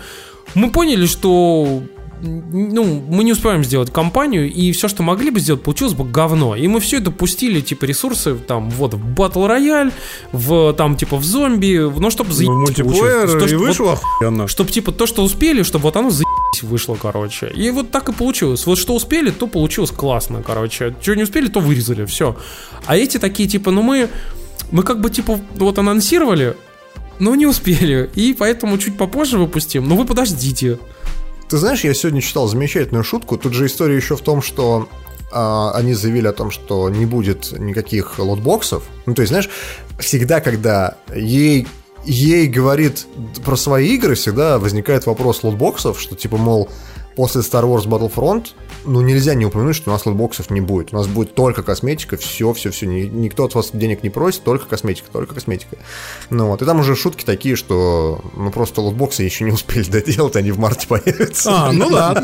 мы 0.55 0.71
поняли, 0.71 1.07
что 1.07 1.83
ну, 2.21 3.03
мы 3.09 3.25
не 3.25 3.33
успеваем 3.33 3.63
сделать 3.63 3.93
кампанию, 3.93 4.53
и 4.53 4.73
все, 4.73 4.89
что 4.89 5.03
могли 5.03 5.31
бы 5.31 5.41
сделать, 5.41 5.63
получилось 5.63 5.95
бы 5.95 6.05
говно. 6.05 6.57
И 6.57 6.67
мы 6.67 6.81
все 6.81 6.99
это 6.99 7.11
пустили, 7.11 7.61
типа, 7.61 7.85
ресурсы, 7.85 8.35
там, 8.35 8.71
вот, 8.71 8.95
в 8.95 9.15
Battle 9.15 9.47
Royale, 9.49 9.93
в, 10.33 10.73
там, 10.75 10.97
типа, 10.97 11.17
в 11.17 11.25
зомби, 11.25 11.77
ну, 11.79 12.11
чтобы 12.11 12.31
Ну, 12.31 12.35
заебись 12.35 12.53
мультиплеер 12.55 13.27
получилось. 13.27 13.33
То, 13.33 13.39
и 13.45 13.49
что 13.49 13.59
вот- 13.59 13.67
вышло 13.69 13.93
охуенно. 13.93 14.49
чтобы 14.49 14.71
типа 14.71 14.93
то, 14.93 15.07
что 15.07 15.23
успели, 15.23 15.63
чтобы 15.63 15.85
вот 15.85 15.97
оно 15.97 16.11
заебись 16.11 16.63
вышло, 16.63 16.97
короче. 17.01 17.53
И 17.55 17.71
вот 17.71 17.91
так 17.91 18.09
и 18.09 18.13
получилось. 18.13 18.67
Вот 18.67 18.79
что 18.79 18.95
успели, 18.95 19.31
то 19.31 19.47
получилось 19.47 19.91
классно, 19.91 20.43
короче. 20.45 20.95
Что 21.01 21.15
не 21.15 21.23
успели, 21.23 21.49
то 21.49 21.61
вырезали, 21.61 22.05
все. 22.05 22.37
А 22.87 22.97
эти 22.97 23.19
такие, 23.19 23.49
типа, 23.49 23.71
ну 23.71 23.83
мы, 23.83 24.09
мы 24.73 24.83
как 24.83 25.01
бы, 25.01 25.09
типа, 25.11 25.39
вот 25.55 25.79
анонсировали, 25.79 26.57
но 27.19 27.35
не 27.35 27.47
успели. 27.47 28.11
И 28.15 28.35
поэтому 28.39 28.79
чуть 28.79 28.97
попозже 28.97 29.39
выпустим. 29.39 29.89
Но 29.89 29.97
вы 29.97 30.05
подождите. 30.05 30.79
Ты 31.49 31.57
знаешь, 31.57 31.85
я 31.85 31.95
сегодня 31.95 32.21
читал 32.21 32.47
замечательную 32.47 33.05
шутку. 33.05 33.39
Тут 33.39 33.55
же 33.55 33.67
история 33.67 33.97
еще 33.97 34.17
в 34.17 34.21
том, 34.21 34.43
что 34.43 34.89
а, 35.33 35.73
они 35.75 35.95
заявили 35.95 36.27
о 36.27 36.33
том, 36.33 36.51
что 36.51 36.89
не 36.91 37.07
будет 37.07 37.53
никаких 37.59 38.19
лотбоксов. 38.19 38.85
Ну, 39.07 39.15
то 39.15 39.23
есть, 39.23 39.31
знаешь, 39.31 39.49
всегда, 39.99 40.41
когда 40.41 40.97
ей 41.15 41.67
ей 42.05 42.47
говорит 42.47 43.07
про 43.45 43.57
свои 43.57 43.95
игры, 43.95 44.15
всегда 44.15 44.59
возникает 44.59 45.07
вопрос 45.07 45.43
лотбоксов, 45.43 46.01
что 46.01 46.17
типа, 46.17 46.37
мол, 46.37 46.69
после 47.19 47.41
Star 47.41 47.65
Wars 47.65 47.85
Battlefront, 47.85 48.51
ну, 48.85 49.01
нельзя 49.01 49.35
не 49.35 49.45
упомянуть, 49.45 49.75
что 49.75 49.91
у 49.91 49.93
нас 49.93 50.07
лотбоксов 50.07 50.51
не 50.51 50.61
будет. 50.61 50.93
У 50.93 50.97
нас 50.97 51.09
будет 51.09 51.35
только 51.35 51.65
косметика, 51.65 52.17
все, 52.17 52.53
все, 52.53 52.71
все. 52.71 52.87
Никто 52.87 53.45
от 53.45 53.57
вас 53.57 53.71
денег 53.73 54.05
не 54.05 54.09
просит, 54.09 54.45
только 54.45 54.67
косметика, 54.67 55.09
только 55.13 55.35
косметика. 55.35 55.79
Ну 56.31 56.47
вот, 56.47 56.63
и 56.63 56.65
там 56.65 56.79
уже 56.79 56.95
шутки 56.95 57.25
такие, 57.25 57.57
что 57.57 58.21
ну 58.37 58.53
просто 58.53 58.83
лотбоксы 58.83 59.25
еще 59.25 59.43
не 59.43 59.51
успели 59.51 59.83
доделать, 59.91 60.37
они 60.37 60.53
в 60.53 60.61
марте 60.61 60.87
появятся. 60.87 61.51
А, 61.53 61.73
ну 61.73 61.91
да. 61.91 62.15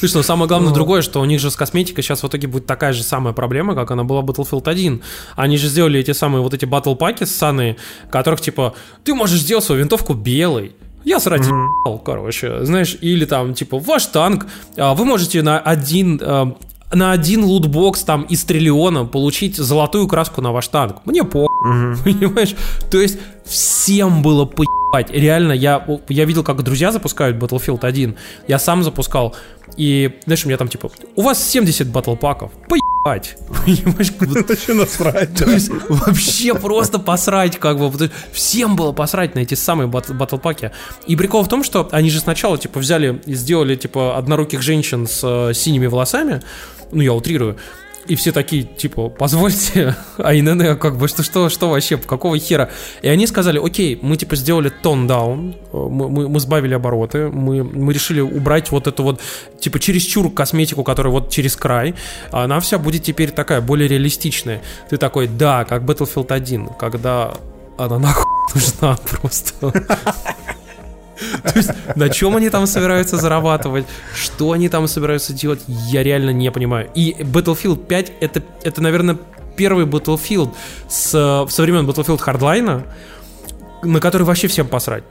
Слушай, 0.00 0.16
ну 0.16 0.22
самое 0.24 0.48
главное 0.48 0.74
другое, 0.74 1.02
что 1.02 1.20
у 1.20 1.24
них 1.24 1.38
же 1.38 1.52
с 1.52 1.54
косметикой 1.54 2.02
сейчас 2.02 2.24
в 2.24 2.26
итоге 2.26 2.48
будет 2.48 2.66
такая 2.66 2.92
же 2.92 3.04
самая 3.04 3.32
проблема, 3.32 3.76
как 3.76 3.92
она 3.92 4.02
была 4.02 4.22
в 4.22 4.24
Battlefield 4.24 4.68
1. 4.68 5.00
Они 5.36 5.56
же 5.56 5.68
сделали 5.68 6.00
эти 6.00 6.10
самые 6.10 6.42
вот 6.42 6.54
эти 6.54 6.64
батл 6.64 6.96
паки 6.96 7.22
ссаные, 7.22 7.76
которых 8.10 8.40
типа, 8.40 8.74
ты 9.04 9.14
можешь 9.14 9.38
сделать 9.38 9.64
свою 9.64 9.82
винтовку 9.82 10.14
белой, 10.14 10.74
я 11.04 11.20
срать 11.20 11.46
ебал, 11.46 11.98
короче, 11.98 12.64
знаешь, 12.64 12.96
или 13.00 13.24
там, 13.24 13.54
типа, 13.54 13.78
ваш 13.78 14.06
танк, 14.06 14.46
а, 14.76 14.94
вы 14.94 15.04
можете 15.04 15.42
на 15.42 15.58
один, 15.58 16.20
а, 16.22 16.54
на 16.92 17.12
один 17.12 17.44
лутбокс 17.44 18.02
там 18.02 18.22
из 18.22 18.44
триллиона 18.44 19.04
получить 19.04 19.56
золотую 19.56 20.06
краску 20.08 20.40
на 20.40 20.52
ваш 20.52 20.68
танк. 20.68 20.96
Мне 21.04 21.24
по 21.24 21.46
понимаешь? 22.04 22.54
То 22.90 23.00
есть 23.00 23.18
всем 23.44 24.22
было 24.22 24.44
поебать. 24.44 25.10
Реально, 25.10 25.52
я, 25.52 25.86
я 26.08 26.24
видел, 26.24 26.44
как 26.44 26.62
друзья 26.62 26.92
запускают 26.92 27.36
Battlefield 27.36 27.80
1, 27.84 28.16
я 28.48 28.58
сам 28.58 28.82
запускал, 28.82 29.34
и, 29.76 30.18
знаешь, 30.26 30.44
у 30.44 30.48
меня 30.48 30.58
там, 30.58 30.68
типа, 30.68 30.90
у 31.16 31.22
вас 31.22 31.42
70 31.42 31.88
батл 31.88 32.14
паков, 32.14 32.52
поебать. 33.02 33.36
Понимаешь, 33.64 34.12
как 34.18 34.28
бы 34.28 34.42
Вообще 34.42 34.74
насрать. 34.74 35.34
то 35.34 35.50
есть 35.50 35.70
вообще 35.88 36.54
просто 36.54 36.98
посрать, 36.98 37.58
как 37.58 37.78
бы. 37.78 38.10
Всем 38.32 38.76
было 38.76 38.92
посрать 38.92 39.34
на 39.34 39.40
эти 39.40 39.54
самые 39.54 39.86
бат- 39.88 40.10
батлпаки. 40.14 40.70
И 41.06 41.16
прикол 41.16 41.42
в 41.44 41.48
том, 41.48 41.64
что 41.64 41.88
они 41.92 42.10
же 42.10 42.20
сначала, 42.20 42.58
типа, 42.58 42.80
взяли 42.80 43.20
и 43.26 43.34
сделали, 43.34 43.76
типа, 43.76 44.16
одноруких 44.16 44.62
женщин 44.62 45.06
с 45.06 45.20
э, 45.22 45.54
синими 45.54 45.86
волосами. 45.86 46.42
Ну, 46.92 47.00
я 47.02 47.12
утрирую. 47.12 47.56
И 48.06 48.16
все 48.16 48.32
такие, 48.32 48.64
типа, 48.64 49.08
позвольте, 49.08 49.94
а 50.18 50.34
ИНН, 50.34 50.76
как 50.78 50.96
бы, 50.96 51.06
что, 51.06 51.22
что, 51.22 51.48
что 51.48 51.70
вообще, 51.70 51.96
какого 51.96 52.36
хера? 52.38 52.70
И 53.00 53.08
они 53.08 53.26
сказали, 53.26 53.64
окей, 53.64 53.98
мы, 54.02 54.16
типа, 54.16 54.34
сделали 54.34 54.70
тон 54.70 55.06
даун, 55.06 55.54
мы, 55.72 56.08
мы, 56.08 56.28
мы 56.28 56.40
сбавили 56.40 56.74
обороты, 56.74 57.28
мы, 57.28 57.62
мы 57.62 57.92
решили 57.92 58.20
убрать 58.20 58.70
вот 58.72 58.88
эту 58.88 59.04
вот, 59.04 59.20
типа, 59.60 59.78
чересчур 59.78 60.32
косметику, 60.32 60.82
которая 60.82 61.12
вот 61.12 61.30
через 61.30 61.54
край, 61.54 61.94
она 62.32 62.58
вся 62.60 62.78
будет 62.78 63.04
теперь 63.04 63.30
такая, 63.30 63.60
более 63.60 63.88
реалистичная. 63.88 64.62
Ты 64.90 64.96
такой, 64.96 65.28
да, 65.28 65.64
как 65.64 65.82
Battlefield 65.82 66.32
1, 66.32 66.70
когда 66.78 67.34
она 67.78 67.98
нахуй 67.98 68.26
нужна 68.54 68.96
просто. 68.96 69.72
То 71.42 71.58
есть, 71.58 71.70
на 71.96 72.08
чем 72.08 72.36
они 72.36 72.50
там 72.50 72.66
собираются 72.66 73.16
зарабатывать, 73.16 73.86
что 74.14 74.52
они 74.52 74.68
там 74.68 74.88
собираются 74.88 75.32
делать, 75.32 75.60
я 75.66 76.02
реально 76.02 76.30
не 76.30 76.50
понимаю. 76.50 76.88
И 76.94 77.12
Battlefield 77.18 77.86
5 77.86 78.12
это, 78.20 78.42
это 78.62 78.82
наверное, 78.82 79.18
первый 79.56 79.86
Battlefield 79.86 80.50
с, 80.88 81.10
со 81.48 81.62
времен 81.62 81.88
Battlefield 81.88 82.20
Hardline, 82.20 82.84
на 83.82 84.00
который 84.00 84.22
вообще 84.22 84.48
всем 84.48 84.68
посрать. 84.68 85.04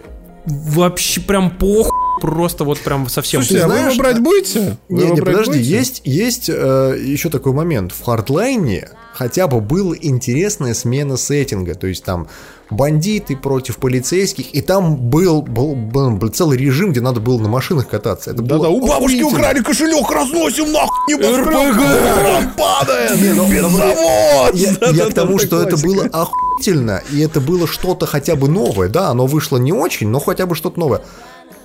Вообще 0.46 1.22
прям 1.22 1.52
похуй, 1.52 1.92
просто 2.20 2.64
вот 2.64 2.80
прям 2.80 3.08
совсем. 3.10 3.44
Слушайте, 3.44 3.66
а 3.66 3.68
вы 3.68 3.78
его 3.78 3.96
брать 3.96 4.20
будете? 4.20 4.78
Вы 4.90 4.98
Не, 4.98 5.12
не, 5.12 5.22
брать 5.22 5.36
подожди, 5.36 5.52
будете? 5.60 5.70
есть, 5.70 6.02
есть 6.06 6.50
э, 6.50 6.98
еще 7.00 7.30
такой 7.30 7.54
момент. 7.54 7.92
В 7.92 8.04
хардлайне 8.04 8.90
хотя 9.14 9.48
бы 9.48 9.62
была 9.62 9.96
интересная 10.00 10.74
смена 10.74 11.18
сеттинга. 11.18 11.76
То 11.76 11.86
есть 11.88 12.04
там 12.04 12.28
бандиты 12.72 13.35
против 13.35 13.77
полицейских, 13.77 14.56
и 14.56 14.61
там 14.61 14.95
был, 14.95 15.41
был, 15.41 15.76
был, 15.76 16.11
был 16.11 16.30
целый 16.30 16.57
режим, 16.57 16.91
где 16.91 17.02
надо 17.02 17.19
было 17.19 17.38
на 17.38 17.49
машинах 17.49 17.88
кататься. 17.88 18.31
Это 18.31 18.41
было 18.41 18.60
Да-да, 18.60 18.69
у 18.69 18.88
бабушки 18.88 19.22
украли 19.22 19.61
кошелек, 19.61 20.10
разносим 20.10 20.72
нахуй 20.72 21.18
кран 21.43 22.52
падает, 22.57 23.35
ну, 23.35 23.45
бензовоз. 23.48 24.52
Я, 24.53 24.69
я 24.69 24.76
Да-да-да, 24.76 25.11
к 25.11 25.14
тому, 25.14 25.38
что 25.38 25.61
это 25.61 25.77
было 25.77 26.06
охуительно, 26.06 27.03
и 27.11 27.19
это 27.19 27.41
было 27.41 27.68
что-то 27.68 28.06
хотя 28.06 28.35
бы 28.35 28.48
новое. 28.48 28.88
Да, 28.89 29.10
оно 29.10 29.27
вышло 29.27 29.57
не 29.57 29.73
очень, 29.73 30.07
но 30.07 30.19
хотя 30.19 30.45
бы 30.45 30.56
что-то 30.56 30.80
новое. 30.80 31.02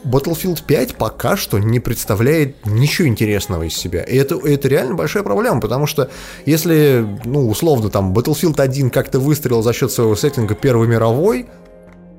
Battlefield 0.06 0.64
5 0.64 0.96
пока 0.96 1.36
что 1.36 1.58
не 1.58 1.80
представляет 1.80 2.64
ничего 2.64 3.08
интересного 3.08 3.64
из 3.64 3.74
себя. 3.74 4.02
И 4.02 4.16
это, 4.16 4.36
это 4.36 4.68
реально 4.68 4.94
большая 4.94 5.22
проблема, 5.22 5.60
потому 5.60 5.86
что 5.86 6.10
если, 6.44 7.06
ну, 7.24 7.48
условно, 7.48 7.90
там, 7.90 8.14
Battlefield 8.14 8.60
1 8.60 8.90
как-то 8.90 9.18
выстрелил 9.18 9.62
за 9.62 9.72
счет 9.72 9.90
своего 9.90 10.14
сеттинга 10.14 10.54
Первой 10.54 10.86
мировой, 10.86 11.46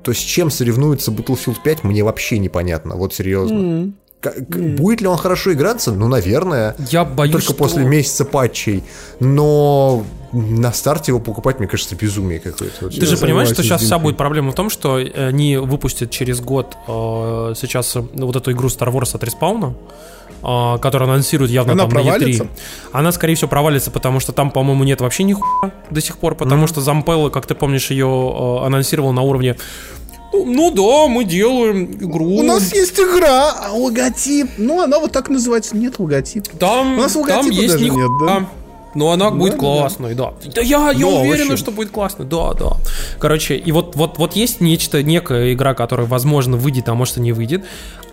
то 0.02 0.12
с 0.12 0.18
чем 0.18 0.50
соревнуется 0.50 1.10
Battlefield 1.10 1.56
5, 1.62 1.84
мне 1.84 2.02
вообще 2.02 2.38
непонятно, 2.38 2.96
вот 2.96 3.14
серьезно. 3.14 3.92
Будет 4.20 5.00
ли 5.00 5.06
он 5.06 5.16
хорошо 5.16 5.52
играться? 5.52 5.92
Ну, 5.92 6.08
наверное. 6.08 6.74
Я 6.90 7.04
боюсь, 7.04 7.32
Только 7.32 7.44
что... 7.44 7.54
после 7.54 7.84
месяца 7.84 8.24
патчей. 8.24 8.82
Но 9.20 10.04
на 10.32 10.72
старте 10.72 11.12
его 11.12 11.20
покупать, 11.20 11.58
мне 11.58 11.68
кажется, 11.68 11.94
безумие 11.94 12.40
какое-то. 12.40 12.90
Ты 12.90 13.06
же 13.06 13.16
понимаешь, 13.16 13.48
что 13.48 13.62
сейчас 13.62 13.82
вся 13.82 13.98
будет 13.98 14.16
проблема 14.16 14.52
в 14.52 14.54
том, 14.54 14.70
что 14.70 14.96
они 14.96 15.56
выпустят 15.56 16.10
через 16.10 16.40
год 16.40 16.76
э, 16.86 17.54
сейчас 17.56 17.94
э, 17.96 18.00
вот 18.00 18.36
эту 18.36 18.52
игру 18.52 18.68
Star 18.68 18.92
Wars 18.92 19.14
от 19.14 19.22
респауна, 19.22 19.74
э, 20.42 20.78
которую 20.80 21.10
анонсируют 21.10 21.50
явно 21.50 21.72
Она 21.72 21.84
там 21.84 21.90
провалится? 21.90 22.44
на 22.44 22.48
E3. 22.48 22.50
Она, 22.92 23.12
скорее 23.12 23.36
всего, 23.36 23.48
провалится, 23.48 23.90
потому 23.90 24.20
что 24.20 24.32
там, 24.32 24.50
по-моему, 24.50 24.84
нет 24.84 25.00
вообще 25.00 25.22
нихуя 25.22 25.72
до 25.90 26.00
сих 26.00 26.18
пор, 26.18 26.34
потому 26.34 26.66
что 26.66 26.80
Зампелло, 26.80 27.30
как 27.30 27.46
ты 27.46 27.54
помнишь, 27.54 27.90
ее 27.90 28.06
э, 28.06 28.66
анонсировал 28.66 29.12
на 29.12 29.22
уровне 29.22 29.56
ну, 30.32 30.44
ну 30.44 30.70
да, 30.70 31.08
мы 31.08 31.24
делаем 31.24 31.84
игру. 31.84 32.26
У 32.36 32.42
нас 32.42 32.72
есть 32.72 32.98
игра, 32.98 33.52
а 33.52 33.72
логотип. 33.72 34.50
Ну, 34.58 34.80
она 34.82 34.98
вот 34.98 35.12
так 35.12 35.28
называется. 35.28 35.76
Нет 35.76 35.98
логотипа. 35.98 36.50
Там, 36.58 36.94
У 36.94 37.02
нас 37.02 37.12
там 37.12 37.22
логотипа 37.22 37.52
есть 37.52 37.72
даже 37.74 37.84
нихуя. 37.84 38.02
нет, 38.02 38.10
да? 38.26 38.48
Но 38.94 39.12
она 39.12 39.30
будет 39.30 39.52
да. 39.52 39.58
классной, 39.58 40.14
да. 40.14 40.32
Да 40.54 40.60
я, 40.60 40.90
я 40.90 40.98
Да, 40.98 41.06
уверен, 41.06 41.56
что 41.56 41.70
будет 41.70 41.90
классно. 41.90 42.24
Да, 42.24 42.54
да. 42.54 42.72
Короче, 43.18 43.56
и 43.56 43.70
вот, 43.70 43.96
вот, 43.96 44.18
вот 44.18 44.34
есть 44.34 44.60
нечто, 44.60 45.02
некая 45.02 45.52
игра, 45.52 45.74
которая, 45.74 46.06
возможно, 46.06 46.56
выйдет, 46.56 46.88
а 46.88 46.94
может 46.94 47.18
и 47.18 47.20
не 47.20 47.32
выйдет. 47.32 47.64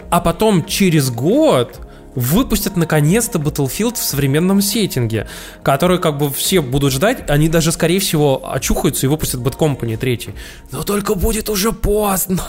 А 0.09 0.21
потом 0.21 0.65
через 0.65 1.09
год 1.09 1.79
выпустят 2.15 2.77
наконец-то 2.77 3.39
Battlefield 3.39 3.95
в 3.95 4.03
современном 4.03 4.61
сеттинге, 4.61 5.27
который 5.63 5.99
как 5.99 6.17
бы 6.17 6.31
все 6.31 6.61
будут 6.61 6.91
ждать, 6.91 7.29
они 7.29 7.49
даже, 7.49 7.71
скорее 7.71 7.99
всего, 7.99 8.41
очухаются 8.49 9.05
и 9.05 9.09
выпустят 9.09 9.41
Bad 9.41 9.57
Company 9.57 9.97
3. 9.97 10.29
Но 10.71 10.83
только 10.83 11.15
будет 11.15 11.49
уже 11.49 11.71
поздно. 11.71 12.43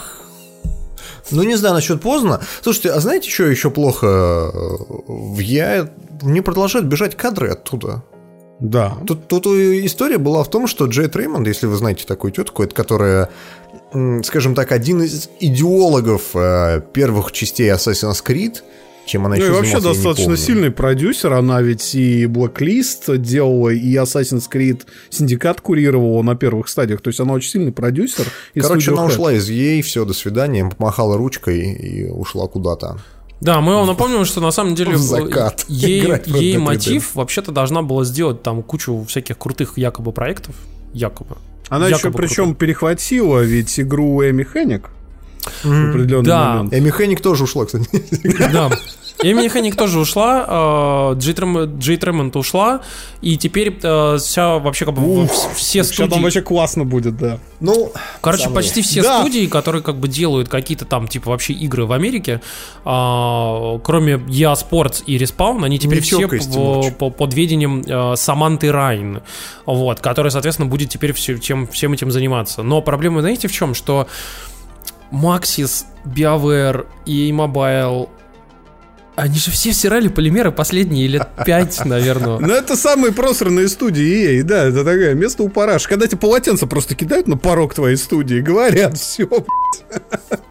Ну, 1.30 1.42
не 1.42 1.56
знаю, 1.56 1.74
насчет 1.74 2.00
поздно. 2.00 2.40
Слушайте, 2.62 2.90
а 2.90 3.00
знаете, 3.00 3.30
что 3.30 3.44
еще 3.44 3.70
плохо 3.70 4.06
э, 4.06 4.68
влияет? 5.08 5.90
Мне 6.22 6.40
продолжают 6.40 6.86
бежать 6.86 7.16
кадры 7.16 7.50
оттуда. 7.50 8.04
Да. 8.60 8.96
Тут, 9.06 9.28
тут 9.28 9.46
история 9.46 10.18
была 10.18 10.42
в 10.42 10.50
том, 10.50 10.66
что 10.66 10.86
Джейд 10.86 11.14
Реймонд, 11.14 11.46
если 11.46 11.66
вы 11.66 11.76
знаете 11.76 12.06
такую 12.06 12.32
тетку, 12.32 12.62
это 12.62 12.74
которая, 12.74 13.28
скажем 14.22 14.54
так, 14.54 14.72
один 14.72 15.02
из 15.02 15.28
идеологов 15.40 16.34
э, 16.34 16.80
первых 16.92 17.32
частей 17.32 17.70
Assassin's 17.70 18.24
Creed, 18.24 18.62
чем 19.06 19.24
она 19.26 19.36
Ну 19.36 19.42
еще 19.42 19.52
и 19.52 19.54
вообще 19.54 19.80
занималась, 19.80 19.84
я 19.84 19.90
не 19.90 19.94
достаточно 19.94 20.24
помню. 20.24 20.46
сильный 20.46 20.70
продюсер. 20.70 21.32
Она 21.32 21.62
ведь 21.62 21.94
и 21.94 22.24
Blacklist 22.24 23.16
делала, 23.18 23.70
и 23.70 23.94
Assassin's 23.94 24.44
Creed 24.52 24.82
Syndicate 25.10 25.60
курировала 25.62 26.22
на 26.22 26.34
первых 26.34 26.68
стадиях. 26.68 27.00
То 27.00 27.08
есть 27.08 27.20
она 27.20 27.32
очень 27.32 27.50
сильный 27.50 27.72
продюсер. 27.72 28.26
и 28.54 28.60
Короче, 28.60 28.92
она 28.92 29.04
ушла 29.04 29.32
из 29.32 29.48
ей, 29.48 29.80
все, 29.82 30.04
до 30.04 30.12
свидания, 30.12 30.68
помахала 30.68 31.16
ручкой 31.16 31.72
и 31.72 32.06
ушла 32.08 32.48
куда-то. 32.48 32.98
Да, 33.40 33.60
мы 33.60 33.74
вам 33.74 33.86
напомним, 33.86 34.24
что 34.24 34.40
на 34.40 34.50
самом 34.50 34.74
деле 34.74 34.96
закат. 34.96 35.64
ей, 35.68 36.10
ей 36.26 36.56
мотив 36.58 37.14
вообще-то 37.14 37.52
должна 37.52 37.82
была 37.82 38.04
сделать 38.04 38.42
там 38.42 38.62
кучу 38.62 39.04
всяких 39.08 39.38
крутых 39.38 39.76
якобы 39.78 40.12
проектов. 40.12 40.54
Якобы. 40.92 41.36
Она 41.68 41.86
еще 41.88 41.96
Якобы 41.96 42.18
причем 42.18 42.44
крутых. 42.44 42.58
перехватила 42.58 43.40
ведь 43.40 43.78
игру 43.78 44.22
Эми 44.22 44.44
Хенник 44.44 44.88
в 45.62 45.90
определенный 45.90 46.24
Да. 46.26 46.54
момент. 46.54 46.74
Эми 46.74 46.90
Хенник 46.90 47.20
тоже 47.20 47.44
ушла, 47.44 47.66
кстати. 47.66 47.88
Да. 48.52 48.70
Эми 49.22 49.48
Хенник 49.48 49.76
тоже 49.76 49.98
ушла, 49.98 51.12
э, 51.14 51.18
Джей 51.18 51.32
Трем- 51.32 51.78
Джей 51.78 51.96
Тремонт 51.96 52.36
ушла, 52.36 52.82
и 53.22 53.38
теперь 53.38 53.78
э, 53.82 54.18
вся 54.20 54.58
вообще 54.58 54.84
как 54.84 54.92
бы 54.94 55.00
в- 55.24 55.54
все 55.54 55.82
Сейчас 55.84 55.88
там 55.96 56.08
студии, 56.10 56.22
вообще 56.22 56.42
классно 56.42 56.84
будет, 56.84 57.16
да. 57.16 57.38
Ну, 57.60 57.92
короче, 58.20 58.44
самые. 58.44 58.56
почти 58.56 58.82
все 58.82 59.00
Да. 59.02 59.20
студии, 59.20 59.46
которые 59.46 59.80
как 59.82 59.96
бы 59.96 60.06
делают 60.08 60.50
какие-то 60.50 60.84
там 60.84 61.08
типа 61.08 61.30
вообще 61.30 61.54
игры 61.54 61.86
в 61.86 61.92
Америке, 61.92 62.42
а, 62.84 63.78
кроме 63.82 64.14
EA 64.28 64.52
Sports 64.54 65.02
и 65.06 65.16
Respawn, 65.16 65.64
они 65.64 65.78
теперь 65.78 65.96
Не 65.96 66.00
все 66.02 66.18
Тимурчик. 66.18 66.96
по- 66.98 67.08
под 67.10 67.32
ведением 67.32 68.16
Саманты 68.16 68.70
Райн, 68.70 69.22
вот, 69.64 70.00
которая, 70.00 70.30
соответственно, 70.30 70.68
будет 70.68 70.90
теперь 70.90 71.14
все, 71.14 71.38
чем, 71.38 71.66
всем 71.68 71.94
этим 71.94 72.10
заниматься. 72.10 72.62
Но 72.62 72.82
проблема, 72.82 73.22
знаете, 73.22 73.48
в 73.48 73.52
чем? 73.52 73.74
Что 73.74 74.06
Maxis, 75.12 75.84
BioWare 76.04 76.86
и 77.06 77.30
Mobile 77.32 78.08
они 79.18 79.38
же 79.38 79.50
все 79.50 79.72
всирали 79.72 80.08
полимеры 80.08 80.52
последние 80.52 81.06
лет 81.06 81.26
пять, 81.46 81.82
наверное. 81.86 82.38
Ну, 82.38 82.52
это 82.52 82.76
самые 82.76 83.14
просранные 83.14 83.66
студии 83.68 84.04
EA, 84.04 84.42
да, 84.42 84.64
это 84.64 84.84
такое 84.84 85.14
место 85.14 85.42
у 85.42 85.48
параш. 85.48 85.88
Когда 85.88 86.06
тебе 86.06 86.18
полотенце 86.18 86.66
просто 86.66 86.94
кидают 86.94 87.26
на 87.26 87.38
порог 87.38 87.72
твоей 87.72 87.96
студии, 87.96 88.40
говорят, 88.40 88.98
все, 88.98 89.26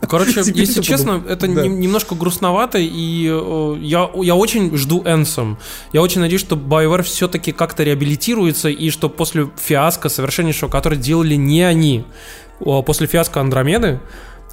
Короче, 0.09 0.43
Теперь 0.43 0.61
если 0.61 0.81
честно, 0.81 1.19
было- 1.19 1.31
это 1.33 1.47
да. 1.47 1.61
нем- 1.63 1.79
немножко 1.79 2.15
грустновато, 2.15 2.79
и 2.79 3.27
э, 3.29 3.77
я, 3.81 4.09
я 4.15 4.33
очень 4.35 4.75
жду 4.75 5.03
Энсом. 5.05 5.59
Я 5.93 6.01
очень 6.01 6.21
надеюсь, 6.21 6.41
что 6.41 6.55
BioWare 6.55 7.03
все-таки 7.03 7.51
как-то 7.51 7.83
реабилитируется, 7.83 8.69
и 8.69 8.89
что 8.89 9.09
после 9.09 9.47
фиаско 9.57 10.09
совершеннейшего, 10.09 10.69
который 10.69 10.97
делали 10.97 11.35
не 11.35 11.61
они, 11.61 12.03
после 12.59 13.05
фиаско 13.05 13.41
Андромеды, 13.41 13.99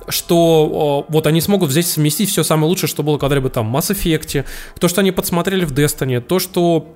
что 0.09 1.07
вот 1.09 1.27
они 1.27 1.41
смогут 1.41 1.71
взять 1.71 1.87
совместить 1.87 2.31
все 2.31 2.43
самое 2.43 2.69
лучшее, 2.69 2.89
что 2.89 3.03
было 3.03 3.19
когда-либо 3.19 3.51
там 3.51 3.73
в 3.73 3.77
Mass 3.77 3.95
Effect, 3.95 4.45
то, 4.79 4.89
что 4.89 5.01
они 5.01 5.13
подсмотрели 5.13 5.65
в 5.65 5.73
Destiny, 5.73 6.21
то, 6.21 6.39
что 6.39 6.89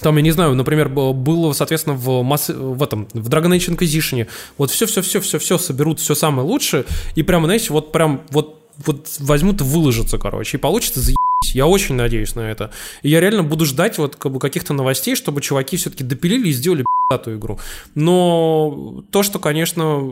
там, 0.00 0.16
я 0.16 0.22
не 0.22 0.32
знаю, 0.32 0.54
например, 0.54 0.88
было, 0.88 1.52
соответственно, 1.52 1.96
в, 1.96 2.08
Mass- 2.22 2.52
в 2.52 2.82
этом, 2.82 3.06
в 3.12 3.28
Dragon 3.28 3.56
Age 3.56 3.76
Inquisition. 3.76 4.26
Вот 4.58 4.70
все-все-все-все-все 4.70 5.58
соберут 5.58 6.00
все 6.00 6.14
самое 6.14 6.46
лучшее, 6.46 6.84
и 7.14 7.22
прямо, 7.22 7.46
знаете, 7.46 7.72
вот 7.72 7.92
прям 7.92 8.22
вот 8.30 8.60
вот 8.84 9.08
возьмут 9.20 9.60
и 9.60 9.64
выложатся, 9.64 10.18
короче, 10.18 10.56
и 10.56 10.60
получится 10.60 11.00
заебись. 11.00 11.16
Я 11.52 11.66
очень 11.66 11.94
надеюсь 11.94 12.34
на 12.34 12.40
это. 12.50 12.70
И 13.02 13.08
я 13.08 13.20
реально 13.20 13.42
буду 13.42 13.64
ждать 13.64 13.98
вот 13.98 14.16
как 14.16 14.32
бы 14.32 14.38
каких-то 14.38 14.72
новостей, 14.72 15.16
чтобы 15.16 15.40
чуваки 15.40 15.76
все-таки 15.76 16.04
допилили 16.04 16.48
и 16.48 16.52
сделали 16.52 16.84
пи***тую 17.10 17.38
игру. 17.38 17.58
Но 17.94 19.02
то, 19.10 19.22
что, 19.22 19.38
конечно, 19.38 20.02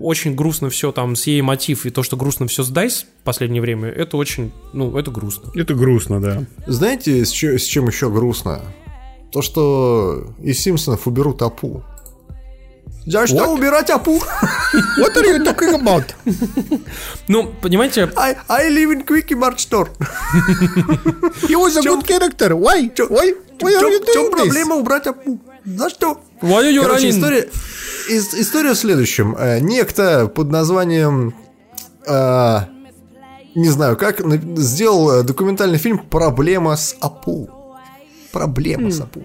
очень 0.00 0.34
грустно 0.34 0.70
все 0.70 0.92
там 0.92 1.16
с 1.16 1.26
ей 1.26 1.42
мотив, 1.42 1.86
и 1.86 1.90
то, 1.90 2.02
что 2.02 2.16
грустно 2.16 2.46
все 2.46 2.62
с 2.62 2.70
DICE 2.72 3.04
в 3.20 3.24
последнее 3.24 3.60
время, 3.62 3.88
это 3.88 4.16
очень, 4.16 4.52
ну, 4.72 4.96
это 4.96 5.10
грустно. 5.10 5.50
Это 5.54 5.74
грустно, 5.74 6.20
да. 6.20 6.44
знаете, 6.66 7.24
с, 7.24 7.30
чё- 7.30 7.58
с 7.58 7.64
чем 7.64 7.86
еще 7.86 8.10
грустно? 8.10 8.62
То, 9.32 9.42
что 9.42 10.34
из 10.42 10.60
Симпсонов 10.60 11.06
уберут 11.06 11.42
Апу. 11.42 11.82
За 13.06 13.26
что 13.26 13.48
убирать 13.52 13.90
Апу? 13.90 14.16
What 14.98 15.14
are 15.16 15.24
you 15.26 15.44
talking 15.44 15.74
about? 15.74 16.04
Ну, 17.28 17.52
понимаете, 17.60 18.10
I, 18.16 18.36
I 18.48 18.70
live 18.70 18.90
in 18.92 19.04
Quickie 19.04 19.34
Mart 19.38 19.58
Store. 19.58 19.88
He 21.48 21.54
was 21.54 21.76
a 21.76 21.82
good 21.82 22.06
character. 22.06 22.56
Why? 22.56 22.90
Why? 23.10 23.34
Why 23.60 23.74
are 23.74 23.80
чем, 23.80 23.90
you 23.92 24.00
в 24.02 24.12
чем 24.12 24.24
doing 24.24 24.30
this? 24.30 24.36
проблема 24.36 24.74
убрать 24.76 25.06
Апу? 25.06 25.38
За 25.64 25.90
что? 25.90 26.20
Why 26.40 26.64
are 26.64 26.72
you 26.72 26.82
Короче, 26.82 27.10
история, 27.10 27.48
ис- 28.10 28.34
история 28.40 28.72
в 28.72 28.78
следующем. 28.78 29.36
Э, 29.38 29.60
Некто 29.60 30.26
под 30.26 30.50
названием... 30.50 31.34
э, 32.06 32.58
не 33.54 33.68
знаю 33.68 33.96
как, 33.96 34.20
сделал 34.58 35.20
э, 35.20 35.22
документальный 35.22 35.78
фильм 35.78 35.98
«Проблема 35.98 36.76
с 36.76 36.96
Апу». 37.00 37.48
Проблема 38.34 38.90
с 38.90 39.00
Апу. 39.00 39.22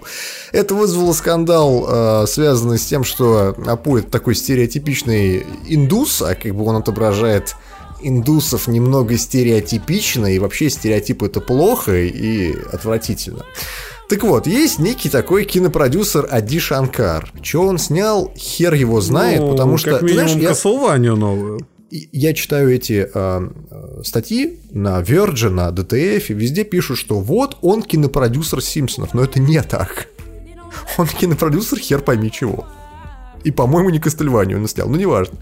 Это 0.51 0.75
вызвало 0.75 1.13
скандал, 1.13 1.87
э, 1.89 2.27
связанный 2.27 2.77
с 2.77 2.85
тем, 2.85 3.03
что 3.03 3.55
Апу 3.65 3.97
это 3.97 4.09
такой 4.09 4.35
стереотипичный 4.35 5.45
индус, 5.67 6.21
а 6.21 6.35
как 6.35 6.55
бы 6.55 6.63
он 6.65 6.75
отображает 6.75 7.55
индусов 8.01 8.67
немного 8.67 9.17
стереотипично, 9.17 10.27
и 10.27 10.39
вообще 10.39 10.69
стереотипы 10.69 11.25
это 11.25 11.41
плохо 11.41 11.97
и 11.97 12.55
отвратительно. 12.71 13.45
Так 14.09 14.23
вот, 14.23 14.47
есть 14.47 14.79
некий 14.79 15.09
такой 15.09 15.45
кинопродюсер 15.45 16.27
Ади 16.31 16.59
Шанкар. 16.59 17.31
Че 17.41 17.61
он 17.61 17.77
снял, 17.77 18.31
хер 18.35 18.73
его 18.73 19.01
знает, 19.01 19.39
Ну, 19.41 19.51
потому 19.51 19.77
что, 19.77 19.91
Как 19.91 20.01
минимум, 20.01 20.29
знаешь, 20.29 20.41
я, 20.41 20.49
новую. 21.15 21.59
Я 21.91 22.33
читаю 22.33 22.73
эти 22.73 23.09
э, 23.11 23.49
э, 23.71 24.01
статьи 24.03 24.59
на 24.71 25.01
Verge, 25.01 25.49
на 25.49 25.69
DTF, 25.69 26.25
и 26.29 26.33
везде 26.33 26.63
пишут, 26.63 26.97
что 26.97 27.19
вот 27.19 27.57
он 27.61 27.81
кинопродюсер 27.83 28.61
Симпсонов, 28.61 29.13
но 29.13 29.23
это 29.23 29.39
не 29.39 29.61
так. 29.61 30.07
Он 30.97 31.07
кинопродюсер 31.07 31.79
хер 31.79 32.01
пойми 32.01 32.31
чего. 32.31 32.67
И, 33.43 33.51
по-моему, 33.51 33.89
не 33.89 33.99
Кастельванию 33.99 34.59
он 34.59 34.67
снял, 34.67 34.87
ну 34.89 34.97
неважно. 34.97 35.39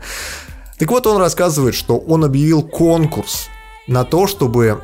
Так 0.78 0.90
вот, 0.91 1.07
он 1.07 1.18
рассказывает, 1.18 1.76
что 1.76 1.98
он 1.98 2.24
объявил 2.24 2.61
конкурс 2.61 3.48
на 3.88 4.03
то, 4.03 4.28
чтобы 4.28 4.82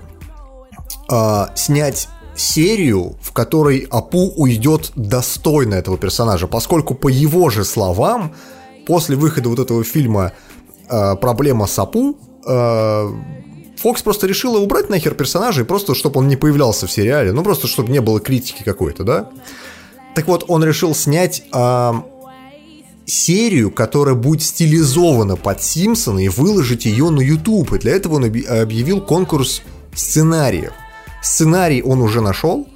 э, 1.10 1.46
снять 1.56 2.10
серию, 2.36 3.16
в 3.22 3.32
которой 3.32 3.88
Апу 3.92 4.34
уйдет 4.36 4.92
достойно 4.96 5.76
этого 5.76 5.98
персонажа, 5.98 6.48
поскольку, 6.48 6.96
по 6.96 7.08
его 7.08 7.50
же 7.50 7.64
словам, 7.64 8.34
после 8.88 9.16
выхода 9.16 9.50
вот 9.50 9.60
этого 9.60 9.84
фильма 9.84 10.34
э, 10.90 11.16
«Проблема 11.16 11.68
с 11.68 11.80
Апу», 11.80 12.18
э, 12.46 13.10
Фокс 13.78 14.02
просто 14.02 14.28
решила 14.28 14.60
убрать 14.60 14.90
нахер 14.90 15.14
персонажа, 15.14 15.62
и 15.62 15.66
просто, 15.66 15.94
чтобы 15.94 16.22
он 16.22 16.30
не 16.30 16.38
появлялся 16.38 16.88
в 16.88 16.92
сериале, 16.92 17.34
ну 17.34 17.44
просто, 17.44 17.68
чтобы 17.68 17.92
не 17.92 18.00
было 18.00 18.20
критики 18.22 18.64
какой-то, 18.64 19.04
да? 19.04 19.30
Так 20.16 20.28
вот, 20.28 20.46
он 20.48 20.64
решил 20.64 20.96
снять 20.96 21.44
э, 21.52 21.94
серию, 23.06 23.72
которая 23.72 24.16
будет 24.16 24.42
стилизована 24.42 25.36
под 25.36 25.62
Симпсона 25.62 26.20
и 26.20 26.30
выложить 26.30 26.86
ее 26.86 27.10
на 27.10 27.20
YouTube. 27.22 27.74
И 27.74 27.80
для 27.80 27.94
этого 27.94 28.16
он 28.16 28.26
объявил 28.26 29.02
конкурс 29.02 29.62
сценариев. 29.94 30.72
Сценарий 31.22 31.82
он 31.82 32.02
уже 32.02 32.22
нашел, 32.22 32.68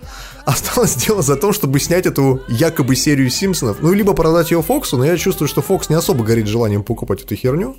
Осталось 0.47 0.95
дело 0.95 1.21
за 1.21 1.35
то, 1.35 1.51
чтобы 1.51 1.77
снять 1.77 2.05
эту 2.05 2.41
якобы 2.47 2.95
серию 2.95 3.29
Симпсонов. 3.29 3.79
Ну, 3.81 3.91
либо 3.91 4.13
продать 4.13 4.49
ее 4.49 4.61
Фоксу, 4.61 4.95
но 4.95 5.03
я 5.03 5.17
чувствую, 5.17 5.49
что 5.49 5.61
Фокс 5.61 5.89
не 5.89 5.95
особо 5.95 6.23
горит 6.23 6.47
желанием 6.47 6.83
покупать 6.83 7.21
эту 7.21 7.35
херню. 7.35 7.75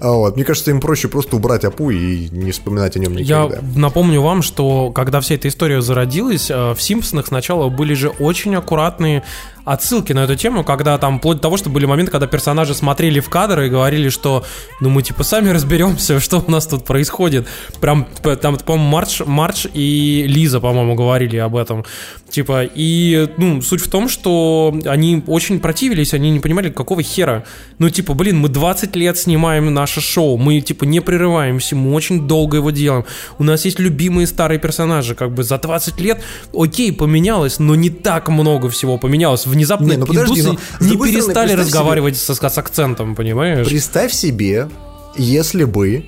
А 0.00 0.12
вот. 0.12 0.34
Мне 0.34 0.46
кажется, 0.46 0.70
им 0.70 0.80
проще 0.80 1.08
просто 1.08 1.36
убрать 1.36 1.62
Апу 1.64 1.90
и 1.90 2.30
не 2.30 2.52
вспоминать 2.52 2.96
о 2.96 3.00
нем 3.00 3.12
никогда. 3.14 3.56
Я 3.56 3.62
напомню 3.76 4.22
вам, 4.22 4.40
что 4.40 4.90
когда 4.92 5.20
вся 5.20 5.34
эта 5.34 5.48
история 5.48 5.82
зародилась, 5.82 6.50
э, 6.50 6.72
в 6.72 6.80
Симпсонах 6.80 7.26
сначала 7.26 7.68
были 7.68 7.92
же 7.92 8.08
очень 8.08 8.54
аккуратные 8.54 9.22
отсылки 9.64 10.12
на 10.12 10.24
эту 10.24 10.36
тему, 10.36 10.64
когда 10.64 10.98
там, 10.98 11.18
вплоть 11.18 11.36
до 11.36 11.42
того, 11.42 11.56
что 11.56 11.70
были 11.70 11.86
моменты, 11.86 12.10
когда 12.10 12.26
персонажи 12.26 12.74
смотрели 12.74 13.20
в 13.20 13.28
кадр 13.28 13.60
и 13.60 13.68
говорили, 13.68 14.08
что, 14.08 14.44
ну, 14.80 14.90
мы, 14.90 15.02
типа, 15.02 15.24
сами 15.24 15.48
разберемся, 15.50 16.20
что 16.20 16.44
у 16.46 16.50
нас 16.50 16.66
тут 16.66 16.84
происходит. 16.84 17.46
Прям, 17.80 18.06
там, 18.40 18.56
по-моему, 18.58 18.90
Марч, 18.90 19.20
Марч 19.24 19.66
и 19.72 20.24
Лиза, 20.26 20.60
по-моему, 20.60 20.94
говорили 20.94 21.36
об 21.36 21.56
этом. 21.56 21.84
Типа, 22.30 22.64
и, 22.64 23.28
ну, 23.38 23.60
суть 23.60 23.80
в 23.80 23.90
том, 23.90 24.08
что 24.08 24.74
они 24.86 25.22
очень 25.26 25.60
противились, 25.60 26.14
они 26.14 26.30
не 26.30 26.40
понимали, 26.40 26.70
какого 26.70 27.02
хера. 27.02 27.44
Ну, 27.78 27.90
типа, 27.90 28.14
блин, 28.14 28.38
мы 28.38 28.48
20 28.48 28.94
лет 28.96 29.18
снимаем 29.18 29.72
наше 29.74 30.00
шоу, 30.00 30.36
мы, 30.36 30.60
типа, 30.60 30.84
не 30.84 31.00
прерываемся, 31.00 31.76
мы 31.76 31.92
очень 31.92 32.26
долго 32.28 32.58
его 32.58 32.70
делаем. 32.70 33.04
У 33.38 33.44
нас 33.44 33.64
есть 33.64 33.80
любимые 33.80 34.26
старые 34.26 34.58
персонажи, 34.58 35.14
как 35.14 35.32
бы 35.32 35.42
за 35.42 35.58
20 35.58 36.00
лет, 36.00 36.22
окей, 36.54 36.92
поменялось, 36.92 37.58
но 37.58 37.74
не 37.74 37.90
так 37.90 38.28
много 38.28 38.68
всего 38.68 38.96
поменялось 38.98 39.46
внезапно 39.50 39.90
не, 39.90 39.96
ну, 39.96 40.06
подожди, 40.06 40.40
индусы 40.40 40.58
но, 40.80 40.86
не 40.86 40.96
перестали 40.96 41.30
стороны, 41.30 41.56
разговаривать 41.56 42.16
себе, 42.16 42.34
с, 42.34 42.52
с 42.52 42.58
акцентом, 42.58 43.14
понимаешь? 43.14 43.66
Представь 43.66 44.12
себе, 44.12 44.68
если 45.16 45.64
бы 45.64 46.06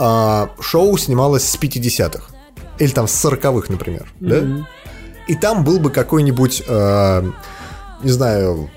а, 0.00 0.50
шоу 0.60 0.96
снималось 0.96 1.44
с 1.44 1.56
50-х. 1.56 2.24
Или 2.78 2.90
там 2.90 3.06
с 3.06 3.24
40-х, 3.24 3.70
например. 3.70 4.10
Mm-hmm. 4.20 4.28
Да? 4.58 4.68
И 5.28 5.34
там 5.34 5.62
был 5.62 5.78
бы 5.78 5.90
какой-нибудь, 5.90 6.62
а, 6.66 7.30
не 8.02 8.10
знаю, 8.10 8.70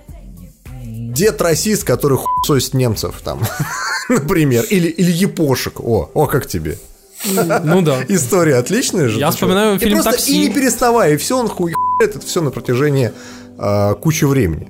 дед-расист, 0.84 1.86
который 1.86 2.18
хуесосит 2.18 2.74
немцев 2.74 3.22
там, 3.24 3.42
например. 4.10 4.66
Или, 4.70 4.90
или 4.90 5.12
япошек. 5.12 5.80
О, 5.80 6.12
о, 6.14 6.28
как 6.28 6.46
тебе? 6.46 6.78
Ну 7.26 7.82
да. 7.82 8.04
История 8.10 8.58
отличная 8.58 9.08
же. 9.08 9.20
Я 9.20 9.32
вспоминаю 9.32 9.80
фильм 9.80 10.02
и 10.02 10.04
«Такси». 10.04 10.44
И 10.44 10.48
не 10.48 10.54
переставая, 10.54 11.14
и 11.14 11.18
все, 11.18 11.38
он 11.38 11.48
хуй 11.48 11.74
это 12.02 12.20
все 12.20 12.42
на 12.42 12.52
протяжении 12.52 13.14
э, 13.58 13.96
кучу 14.02 14.28
времени. 14.28 14.70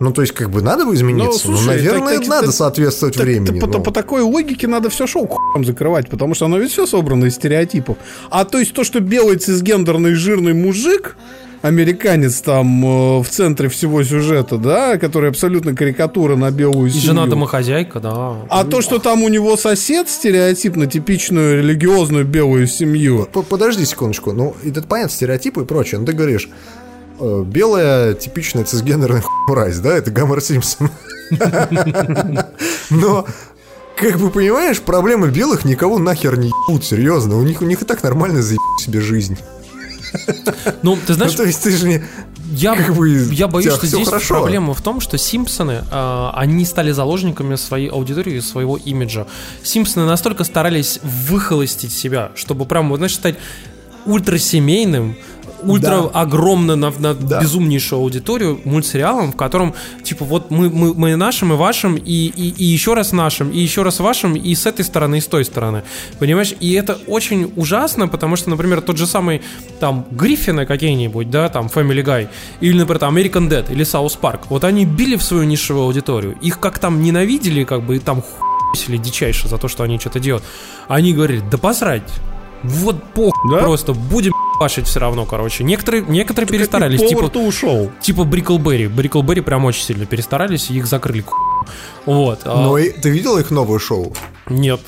Ну, 0.00 0.12
то 0.12 0.22
есть, 0.22 0.34
как 0.34 0.50
бы 0.50 0.60
надо 0.60 0.84
бы 0.84 0.94
измениться. 0.94 1.48
Ну, 1.48 1.56
слушай, 1.56 1.66
ну 1.66 1.72
наверное, 1.72 2.18
так, 2.18 2.26
надо 2.26 2.46
так, 2.46 2.54
соответствовать 2.54 3.14
так, 3.14 3.24
времени. 3.24 3.60
Так, 3.60 3.68
но... 3.68 3.78
по, 3.78 3.84
по 3.84 3.90
такой 3.90 4.22
логике 4.22 4.66
надо 4.66 4.90
все 4.90 5.06
шоу 5.06 5.26
к 5.26 5.64
закрывать, 5.64 6.10
потому 6.10 6.34
что 6.34 6.46
оно 6.46 6.58
ведь 6.58 6.72
все 6.72 6.86
собрано 6.86 7.26
из 7.26 7.36
стереотипов. 7.36 7.96
А 8.30 8.44
то 8.44 8.58
есть 8.58 8.74
то, 8.74 8.84
что 8.84 9.00
белый 9.00 9.36
цисгендерный 9.36 10.14
жирный 10.14 10.52
мужик, 10.52 11.16
американец 11.62 12.40
там 12.40 12.84
э, 12.84 13.22
в 13.22 13.28
центре 13.30 13.68
всего 13.68 14.02
сюжета, 14.02 14.58
да, 14.58 14.98
который 14.98 15.30
абсолютно 15.30 15.74
карикатура 15.74 16.36
на 16.36 16.50
белую 16.50 16.90
семью. 16.90 17.02
И 17.02 17.06
жена 17.06 17.26
домохозяйка, 17.26 18.00
да. 18.00 18.36
А 18.50 18.64
то, 18.64 18.82
что 18.82 18.98
там 18.98 19.22
у 19.22 19.28
него 19.28 19.56
сосед 19.56 20.10
стереотипно 20.10 20.86
типичную 20.86 21.62
религиозную 21.62 22.26
белую 22.26 22.66
семью. 22.66 23.28
Подожди 23.48 23.84
секундочку, 23.86 24.32
ну 24.32 24.54
это 24.62 24.82
понятно, 24.82 25.14
стереотипы 25.14 25.62
и 25.62 25.64
прочее, 25.64 26.00
но 26.00 26.06
ты 26.06 26.12
говоришь, 26.12 26.50
белая 27.44 28.14
типичная 28.14 28.64
цисгендерная 28.64 29.22
мразь, 29.48 29.78
да, 29.78 29.96
это 29.96 30.10
Гаммер 30.10 30.40
Симпсон. 30.40 30.90
Но 32.90 33.26
как 33.96 34.18
бы 34.18 34.30
понимаешь, 34.30 34.80
проблемы 34.80 35.30
белых 35.30 35.64
никого 35.64 35.98
нахер 35.98 36.36
не 36.36 36.48
ебут, 36.48 36.84
серьезно. 36.84 37.38
У 37.38 37.42
них, 37.42 37.62
у 37.62 37.64
них 37.64 37.82
и 37.82 37.84
так 37.84 38.02
нормально 38.02 38.42
заебут 38.42 38.80
себе 38.80 39.00
жизнь. 39.00 39.38
Ну, 40.82 40.96
ты 41.06 41.14
знаешь... 41.14 41.32
Ну, 41.32 41.38
то 41.38 41.44
есть 41.44 41.62
ты 41.62 41.70
же 41.70 41.86
не... 41.86 42.02
Я, 42.52 42.76
как 42.76 42.94
бы, 42.94 43.08
я 43.32 43.48
боюсь, 43.48 43.72
что 43.72 43.86
здесь 43.86 44.06
хорошо. 44.06 44.34
проблема 44.34 44.74
в 44.74 44.82
том, 44.82 45.00
что 45.00 45.16
Симпсоны, 45.16 45.82
э, 45.90 46.30
они 46.34 46.64
стали 46.66 46.92
заложниками 46.92 47.56
своей 47.56 47.88
аудитории, 47.88 48.38
своего 48.40 48.76
имиджа. 48.76 49.26
Симпсоны 49.62 50.06
настолько 50.06 50.44
старались 50.44 51.00
выхолостить 51.02 51.92
себя, 51.92 52.32
чтобы 52.36 52.66
прям, 52.66 52.90
вот, 52.90 52.98
знаешь, 52.98 53.14
стать 53.14 53.36
ультрасемейным, 54.04 55.16
ультра 55.64 56.02
да. 56.02 56.20
огромно 56.20 56.76
на, 56.76 56.90
на 56.90 57.14
да. 57.14 57.40
безумнейшую 57.40 58.00
аудиторию 58.00 58.60
мультсериалом, 58.64 59.32
в 59.32 59.36
котором 59.36 59.74
типа 60.02 60.24
вот 60.24 60.50
мы, 60.50 60.70
мы, 60.70 60.94
мы 60.94 61.16
нашим 61.16 61.52
и 61.52 61.56
вашим, 61.56 61.96
и, 61.96 62.02
и, 62.02 62.54
и 62.56 62.64
еще 62.64 62.94
раз 62.94 63.12
нашим, 63.12 63.50
и 63.50 63.58
еще 63.58 63.82
раз 63.82 64.00
вашим, 64.00 64.34
и 64.34 64.54
с 64.54 64.66
этой 64.66 64.84
стороны, 64.84 65.18
и 65.18 65.20
с 65.20 65.26
той 65.26 65.44
стороны. 65.44 65.82
Понимаешь? 66.18 66.54
И 66.60 66.72
это 66.72 66.98
очень 67.06 67.52
ужасно, 67.56 68.08
потому 68.08 68.36
что, 68.36 68.50
например, 68.50 68.80
тот 68.80 68.96
же 68.96 69.06
самый 69.06 69.42
там 69.80 70.06
Гриффины 70.10 70.66
какие-нибудь, 70.66 71.30
да, 71.30 71.48
там 71.48 71.66
Family 71.66 72.04
Guy, 72.04 72.28
или, 72.60 72.78
например, 72.78 72.98
там 72.98 73.16
American 73.16 73.48
Dead, 73.48 73.72
или 73.72 73.84
South 73.84 74.18
Park, 74.20 74.40
вот 74.48 74.64
они 74.64 74.84
били 74.84 75.16
в 75.16 75.22
свою 75.22 75.44
нишевую 75.44 75.86
аудиторию. 75.86 76.36
Их 76.42 76.60
как 76.60 76.78
там 76.78 77.02
ненавидели, 77.02 77.64
как 77.64 77.82
бы, 77.82 77.96
и 77.96 77.98
там 77.98 78.22
хуй 78.22 78.44
дичайше 78.98 79.48
за 79.48 79.58
то, 79.58 79.68
что 79.68 79.84
они 79.84 79.98
что-то 79.98 80.20
делают. 80.20 80.44
Они 80.88 81.12
говорили, 81.12 81.42
да 81.50 81.58
посрать, 81.58 82.10
вот 82.62 83.02
пох, 83.12 83.34
да? 83.50 83.58
просто 83.58 83.92
будем 83.92 84.32
пашить 84.58 84.86
все 84.86 85.00
равно, 85.00 85.26
короче. 85.26 85.64
Некоторые, 85.64 86.04
некоторые 86.06 86.46
так 86.46 86.56
перестарались. 86.56 87.00
Типа, 87.00 87.30
ушел. 87.38 87.90
Типа 88.00 88.24
Бриклберри. 88.24 88.86
Бриклберри 88.88 89.40
прям 89.40 89.64
очень 89.64 89.82
сильно 89.82 90.06
перестарались, 90.06 90.70
и 90.70 90.74
их 90.74 90.86
закрыли. 90.86 91.24
Вот. 92.06 92.40
А 92.44 92.62
Но 92.62 92.78
и, 92.78 92.90
ты 92.90 93.10
видел 93.10 93.38
их 93.38 93.50
новое 93.50 93.78
шоу? 93.78 94.14
Нет. 94.48 94.80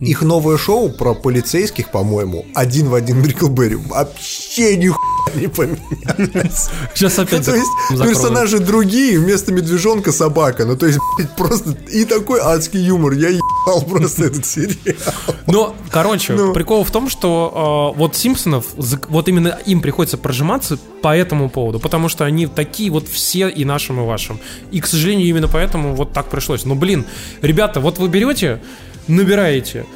Их 0.00 0.22
новое 0.22 0.58
шоу 0.58 0.90
про 0.90 1.14
полицейских, 1.14 1.90
по-моему, 1.90 2.46
один 2.54 2.88
в 2.88 2.94
один 2.94 3.22
Бриклберри. 3.22 3.76
Вообще 3.76 4.76
ни 4.76 4.90
не 5.34 5.48
поменялось. 5.48 6.68
Сейчас 6.94 7.18
опять 7.18 7.44
То 7.44 7.54
есть 7.54 7.70
персонажи 7.90 8.58
другие, 8.58 9.18
вместо 9.18 9.52
медвежонка 9.52 10.12
собака. 10.12 10.64
Ну, 10.64 10.76
то 10.76 10.86
есть, 10.86 10.98
просто 11.36 11.76
и 11.90 12.04
такой 12.04 12.40
адский 12.40 12.80
юмор. 12.80 13.12
Я 13.12 13.30
ебал 13.30 13.82
просто 13.88 14.26
этот 14.26 14.46
сериал. 14.46 15.36
Но, 15.46 15.74
короче, 15.90 16.34
ну. 16.34 16.52
прикол 16.52 16.84
в 16.84 16.90
том, 16.90 17.08
что 17.08 17.92
э, 17.94 17.98
вот 17.98 18.16
Симпсонов, 18.16 18.66
вот 18.76 19.28
именно 19.28 19.58
им 19.66 19.80
приходится 19.80 20.18
прожиматься 20.18 20.78
по 21.02 21.16
этому 21.16 21.48
поводу, 21.50 21.80
потому 21.80 22.08
что 22.08 22.24
они 22.24 22.46
такие 22.46 22.90
вот 22.90 23.08
все 23.08 23.48
и 23.48 23.64
нашим, 23.64 24.00
и 24.00 24.04
вашим. 24.04 24.38
И, 24.70 24.80
к 24.80 24.86
сожалению, 24.86 25.28
именно 25.28 25.48
поэтому 25.48 25.94
вот 25.94 26.12
так 26.12 26.28
пришлось. 26.30 26.64
Ну, 26.64 26.74
блин, 26.74 27.04
ребята, 27.42 27.80
вот 27.80 27.98
вы 27.98 28.08
берете 28.08 28.60
набираете 29.08 29.86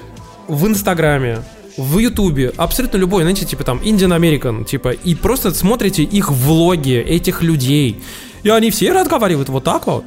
в 0.49 0.67
Инстаграме, 0.67 1.43
в 1.77 1.99
Ютубе, 1.99 2.53
абсолютно 2.57 2.97
любой, 2.97 3.23
знаете, 3.23 3.45
типа 3.45 3.65
там 3.65 3.79
Indian 3.79 4.17
American, 4.19 4.65
типа, 4.65 4.91
и 4.91 5.15
просто 5.15 5.53
смотрите 5.53 6.03
их 6.03 6.31
влоги, 6.31 6.97
этих 6.97 7.43
людей. 7.43 8.03
И 8.43 8.51
они 8.51 8.71
все 8.71 8.93
разговаривают 8.93 9.49
вот 9.49 9.65
так 9.65 9.87
вот. 9.87 10.05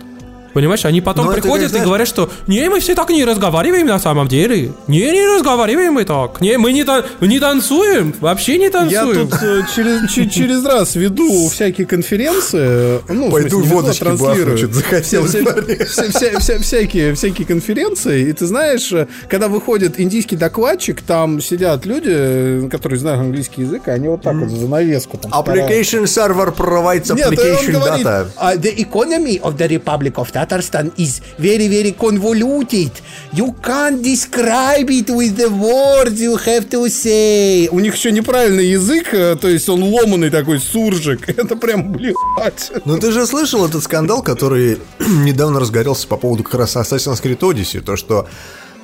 Понимаешь, 0.53 0.85
они 0.85 1.01
потом 1.01 1.25
Но 1.25 1.33
приходят 1.33 1.73
и 1.73 1.79
говорят, 1.79 2.07
что 2.07 2.29
не, 2.47 2.69
мы 2.69 2.79
все 2.79 2.95
так 2.95 3.09
не 3.09 3.23
разговариваем 3.25 3.87
на 3.87 3.99
самом 3.99 4.27
деле. 4.27 4.71
Не, 4.87 5.11
не 5.11 5.35
разговариваем 5.35 5.93
мы 5.93 6.05
так. 6.05 6.41
Не, 6.41 6.57
мы 6.57 6.73
не, 6.73 6.83
та 6.83 7.05
не 7.21 7.39
танцуем, 7.39 8.13
вообще 8.19 8.57
не 8.57 8.69
танцуем. 8.69 9.07
Я 9.07 9.25
тут 9.25 9.33
э, 9.41 9.61
через, 9.75 10.11
через 10.33 10.65
раз 10.65 10.95
веду 10.95 11.49
всякие 11.49 11.87
конференции. 11.87 12.99
Ну, 13.07 13.31
Пойду 13.31 13.59
в 13.59 13.61
смысле, 13.61 13.75
водочки 13.75 14.03
транслирую. 14.03 14.73
Захотел. 14.73 15.25
Вся, 15.25 16.09
вся, 16.09 16.39
вся, 16.39 16.59
всякие, 16.59 17.13
всякие 17.13 17.47
конференции. 17.47 18.29
И 18.29 18.33
ты 18.33 18.45
знаешь, 18.45 18.91
э, 18.91 19.07
когда 19.29 19.47
выходит 19.47 19.99
индийский 19.99 20.35
докладчик, 20.35 21.01
там 21.01 21.41
сидят 21.41 21.85
люди, 21.85 22.67
которые 22.69 22.99
знают 22.99 23.21
английский 23.21 23.61
язык, 23.61 23.87
они 23.87 24.07
вот 24.07 24.21
так 24.21 24.35
mm. 24.35 24.45
вот 24.45 24.59
за 24.59 24.67
навеску. 24.67 25.17
Там, 25.17 25.31
application 25.31 26.03
server 26.03 26.55
provides 26.55 27.09
application 27.09 27.71
Нет, 27.71 27.75
data. 27.75 27.81
Говорит, 27.81 28.07
uh, 28.07 28.57
the 28.57 28.75
economy 28.77 29.39
of 29.41 29.57
the 29.57 29.67
Republic 29.67 30.17
of 30.17 30.31
Tatarstan 30.41 30.91
is 30.97 31.21
very, 31.37 31.67
very 31.67 31.91
convoluted. 31.91 32.91
You 33.31 33.53
can't 33.61 34.01
describe 34.01 34.89
it 34.89 35.09
with 35.09 35.37
the 35.37 35.49
words 35.49 36.19
you 36.19 36.35
have 36.37 36.67
to 36.69 36.89
say. 36.89 37.67
У 37.71 37.79
них 37.79 37.95
еще 37.95 38.11
неправильный 38.11 38.65
язык, 38.65 39.13
э, 39.13 39.35
то 39.39 39.47
есть 39.47 39.69
он 39.69 39.83
ломанный 39.83 40.31
такой 40.31 40.59
суржик. 40.59 41.29
Это 41.37 41.55
прям, 41.55 41.91
блядь. 41.91 42.71
Ну 42.85 42.97
ты 42.97 43.11
же 43.11 43.27
слышал 43.27 43.65
этот 43.65 43.83
скандал, 43.83 44.23
который 44.23 44.79
недавно 44.99 45.59
разгорелся 45.59 46.07
по 46.07 46.17
поводу 46.17 46.43
как 46.43 46.55
раз 46.55 46.75
Assassin's 46.75 47.21
Creed 47.21 47.39
Odyssey, 47.39 47.81
то 47.81 47.95
что 47.95 48.27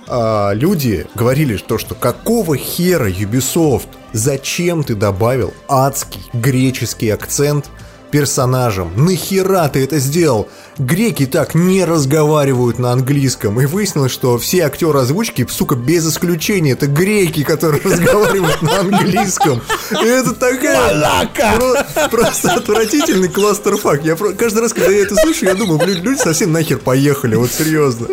а, 0.07 0.51
люди 0.53 1.07
говорили 1.15 1.57
то, 1.57 1.79
что 1.79 1.95
какого 1.95 2.55
хера 2.55 3.09
Ubisoft, 3.09 3.87
зачем 4.13 4.83
ты 4.83 4.93
добавил 4.93 5.53
адский 5.67 6.21
греческий 6.33 7.09
акцент 7.09 7.71
персонажам. 8.11 8.91
Нахера 8.95 9.67
ты 9.69 9.83
это 9.83 9.99
сделал? 9.99 10.49
Греки 10.77 11.25
так 11.25 11.55
не 11.55 11.83
разговаривают 11.85 12.79
на 12.79 12.91
английском. 12.91 13.59
И 13.59 13.65
выяснилось, 13.65 14.11
что 14.11 14.37
все 14.37 14.65
актеры 14.65 14.99
озвучки, 14.99 15.45
сука, 15.49 15.75
без 15.75 16.07
исключения, 16.07 16.71
это 16.71 16.87
греки, 16.87 17.43
которые 17.43 17.81
разговаривают 17.83 18.61
на 18.61 18.79
английском. 18.79 19.61
И 19.91 20.05
это 20.05 20.33
такая... 20.33 21.29
Про, 21.57 22.09
просто 22.09 22.53
отвратительный 22.53 23.29
кластерфак. 23.29 24.03
Я 24.03 24.15
каждый 24.15 24.59
раз, 24.59 24.73
когда 24.73 24.91
я 24.91 25.01
это 25.01 25.15
слышу, 25.15 25.45
я 25.45 25.55
думаю, 25.55 25.79
блин, 25.79 26.03
люди 26.03 26.19
совсем 26.19 26.51
нахер 26.51 26.77
поехали, 26.77 27.35
вот 27.35 27.51
серьезно. 27.51 28.07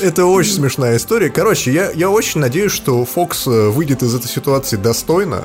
Это 0.00 0.26
очень 0.26 0.54
смешная 0.54 0.96
история. 0.96 1.30
Короче, 1.30 1.72
я, 1.72 1.90
я 1.90 2.10
очень 2.10 2.40
надеюсь, 2.40 2.72
что 2.72 3.04
Фокс 3.04 3.46
э, 3.46 3.68
выйдет 3.68 4.02
из 4.02 4.14
этой 4.14 4.28
ситуации 4.28 4.76
достойно. 4.76 5.44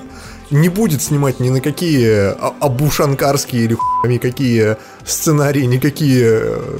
Не 0.51 0.69
будет 0.69 1.01
снимать 1.01 1.39
ни 1.39 1.49
на 1.49 1.61
какие 1.61 2.33
а- 2.33 2.53
абушанкарские 2.59 3.65
или 3.65 3.73
хуй 3.75 4.17
какие 4.17 4.77
сценарии, 5.05 5.63
никакие 5.63 6.41
э, 6.43 6.79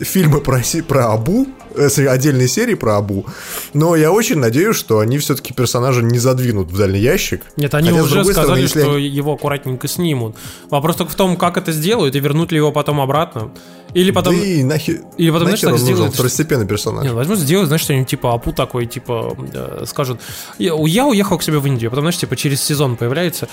фильмы 0.00 0.40
про, 0.40 0.60
про 0.86 1.12
Абу, 1.12 1.46
э, 1.74 2.06
отдельные 2.06 2.48
серии 2.48 2.74
про 2.74 2.96
Абу. 2.96 3.26
Но 3.74 3.96
я 3.96 4.12
очень 4.12 4.38
надеюсь, 4.38 4.76
что 4.76 5.00
они 5.00 5.18
все-таки 5.18 5.52
персонажа 5.52 6.02
не 6.02 6.18
задвинут 6.18 6.70
в 6.70 6.76
дальний 6.76 7.00
ящик. 7.00 7.42
Нет, 7.56 7.74
они 7.74 7.90
Хотя, 7.90 8.02
уже 8.02 8.24
сказали, 8.24 8.32
стороны, 8.32 8.60
если 8.60 8.80
что 8.80 8.96
его 8.98 9.32
аккуратненько 9.32 9.88
снимут. 9.88 10.36
Вопрос 10.70 10.96
только 10.96 11.12
в 11.12 11.16
том, 11.16 11.36
как 11.36 11.56
это 11.56 11.72
сделают, 11.72 12.14
и 12.14 12.20
вернут 12.20 12.52
ли 12.52 12.58
его 12.58 12.72
потом 12.72 13.00
обратно. 13.00 13.50
Или 13.94 14.10
потом... 14.10 14.36
Да 14.36 14.44
и 14.44 14.62
нахер, 14.62 15.00
Или 15.16 15.30
потом, 15.30 15.48
знаешь, 15.48 15.62
нахер 15.62 15.78
так 15.78 15.88
он 15.88 15.90
нужен, 15.90 16.10
второстепенный 16.12 16.66
персонаж. 16.66 17.04
Не, 17.04 17.12
возьмут, 17.12 17.38
сделают, 17.38 17.68
знаешь, 17.68 17.82
что-нибудь 17.82 18.08
типа 18.08 18.34
Апу 18.34 18.52
такой, 18.52 18.86
типа, 18.86 19.36
э, 19.52 19.84
скажут, 19.86 20.20
я, 20.58 20.74
я 20.86 21.06
уехал 21.06 21.38
к 21.38 21.42
себе 21.42 21.58
в 21.58 21.66
Индию, 21.66 21.88
а 21.88 21.90
потом, 21.90 22.04
знаешь, 22.04 22.18
типа, 22.18 22.36
через 22.36 22.62
сезон 22.62 22.96
появляется 22.96 23.48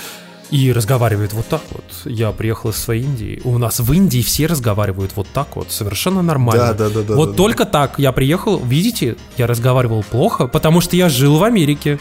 и 0.50 0.72
разговаривает 0.72 1.34
вот 1.34 1.48
так 1.48 1.62
вот. 1.72 1.84
Я 2.06 2.32
приехал 2.32 2.70
из 2.70 2.78
своей 2.78 3.04
Индии. 3.04 3.42
У 3.44 3.58
нас 3.58 3.80
в 3.80 3.92
Индии 3.94 4.22
все 4.22 4.46
разговаривают 4.48 5.12
вот 5.16 5.28
так 5.34 5.56
вот, 5.56 5.72
совершенно 5.72 6.22
нормально. 6.22 6.74
Да, 6.74 6.88
да, 6.88 6.90
да, 6.90 7.02
да, 7.02 7.16
Вот 7.16 7.26
да, 7.28 7.32
да. 7.32 7.38
только 7.38 7.66
так 7.66 8.00
я 8.00 8.12
приехал, 8.12 8.60
видите, 8.64 9.18
я 9.38 9.48
разговаривал 9.48 10.04
плохо, 10.04 10.48
потому 10.48 10.82
что 10.82 10.96
я 10.96 11.10
жил 11.10 11.38
в 11.38 11.44
Америке. 11.44 12.00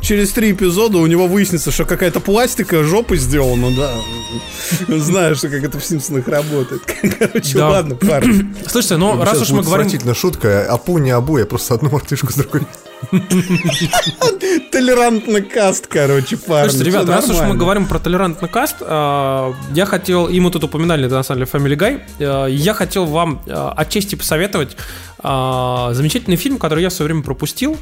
Через 0.00 0.32
три 0.32 0.52
эпизода 0.52 0.98
у 0.98 1.06
него 1.06 1.26
выяснится, 1.26 1.70
что 1.70 1.84
какая-то 1.84 2.20
пластика 2.20 2.82
жопы 2.82 3.16
сделана, 3.16 3.68
да. 3.76 5.34
Что 5.34 5.48
как 5.48 5.62
это 5.62 5.78
в 5.78 5.84
Симпсонах 5.84 6.26
работает. 6.26 6.82
Короче, 7.18 7.58
Да. 7.58 7.68
ладно, 7.68 7.94
парни. 7.94 8.54
Слушайте, 8.66 8.96
ну 8.96 9.16
раз 9.22 9.30
Сейчас 9.36 9.42
уж 9.42 9.50
мы 9.50 9.62
говорим... 9.62 9.86
отвратительная 9.86 10.14
шутка. 10.14 10.66
Апу 10.68 10.98
не 10.98 11.10
Абу, 11.10 11.38
я 11.38 11.46
просто 11.46 11.74
одну 11.74 11.90
мартышку 11.90 12.32
с 12.32 12.36
другой. 12.36 12.62
Толерантный 14.72 15.42
каст, 15.42 15.86
короче, 15.86 16.36
парни. 16.36 16.68
Слушайте, 16.70 16.90
ребят, 16.90 17.04
Всё 17.04 17.12
раз 17.12 17.30
уж 17.30 17.36
мы 17.40 17.54
говорим 17.54 17.86
про 17.86 17.98
толерантный 17.98 18.48
каст, 18.48 18.76
э, 18.80 19.52
я 19.74 19.86
хотел, 19.86 20.26
и 20.26 20.40
мы 20.40 20.50
тут 20.50 20.64
упоминали, 20.64 21.06
это 21.06 21.14
на 21.14 21.22
самом 21.22 21.44
деле, 21.44 21.50
Family 21.52 21.76
Guy, 21.76 22.00
э, 22.18 22.50
я 22.50 22.74
хотел 22.74 23.06
вам 23.06 23.40
э, 23.46 23.72
отчасти 23.76 24.14
посоветовать 24.14 24.76
замечательный 25.20 26.36
фильм, 26.36 26.58
который 26.58 26.80
я 26.80 26.90
в 26.90 26.92
свое 26.92 27.08
время 27.08 27.24
пропустил. 27.24 27.76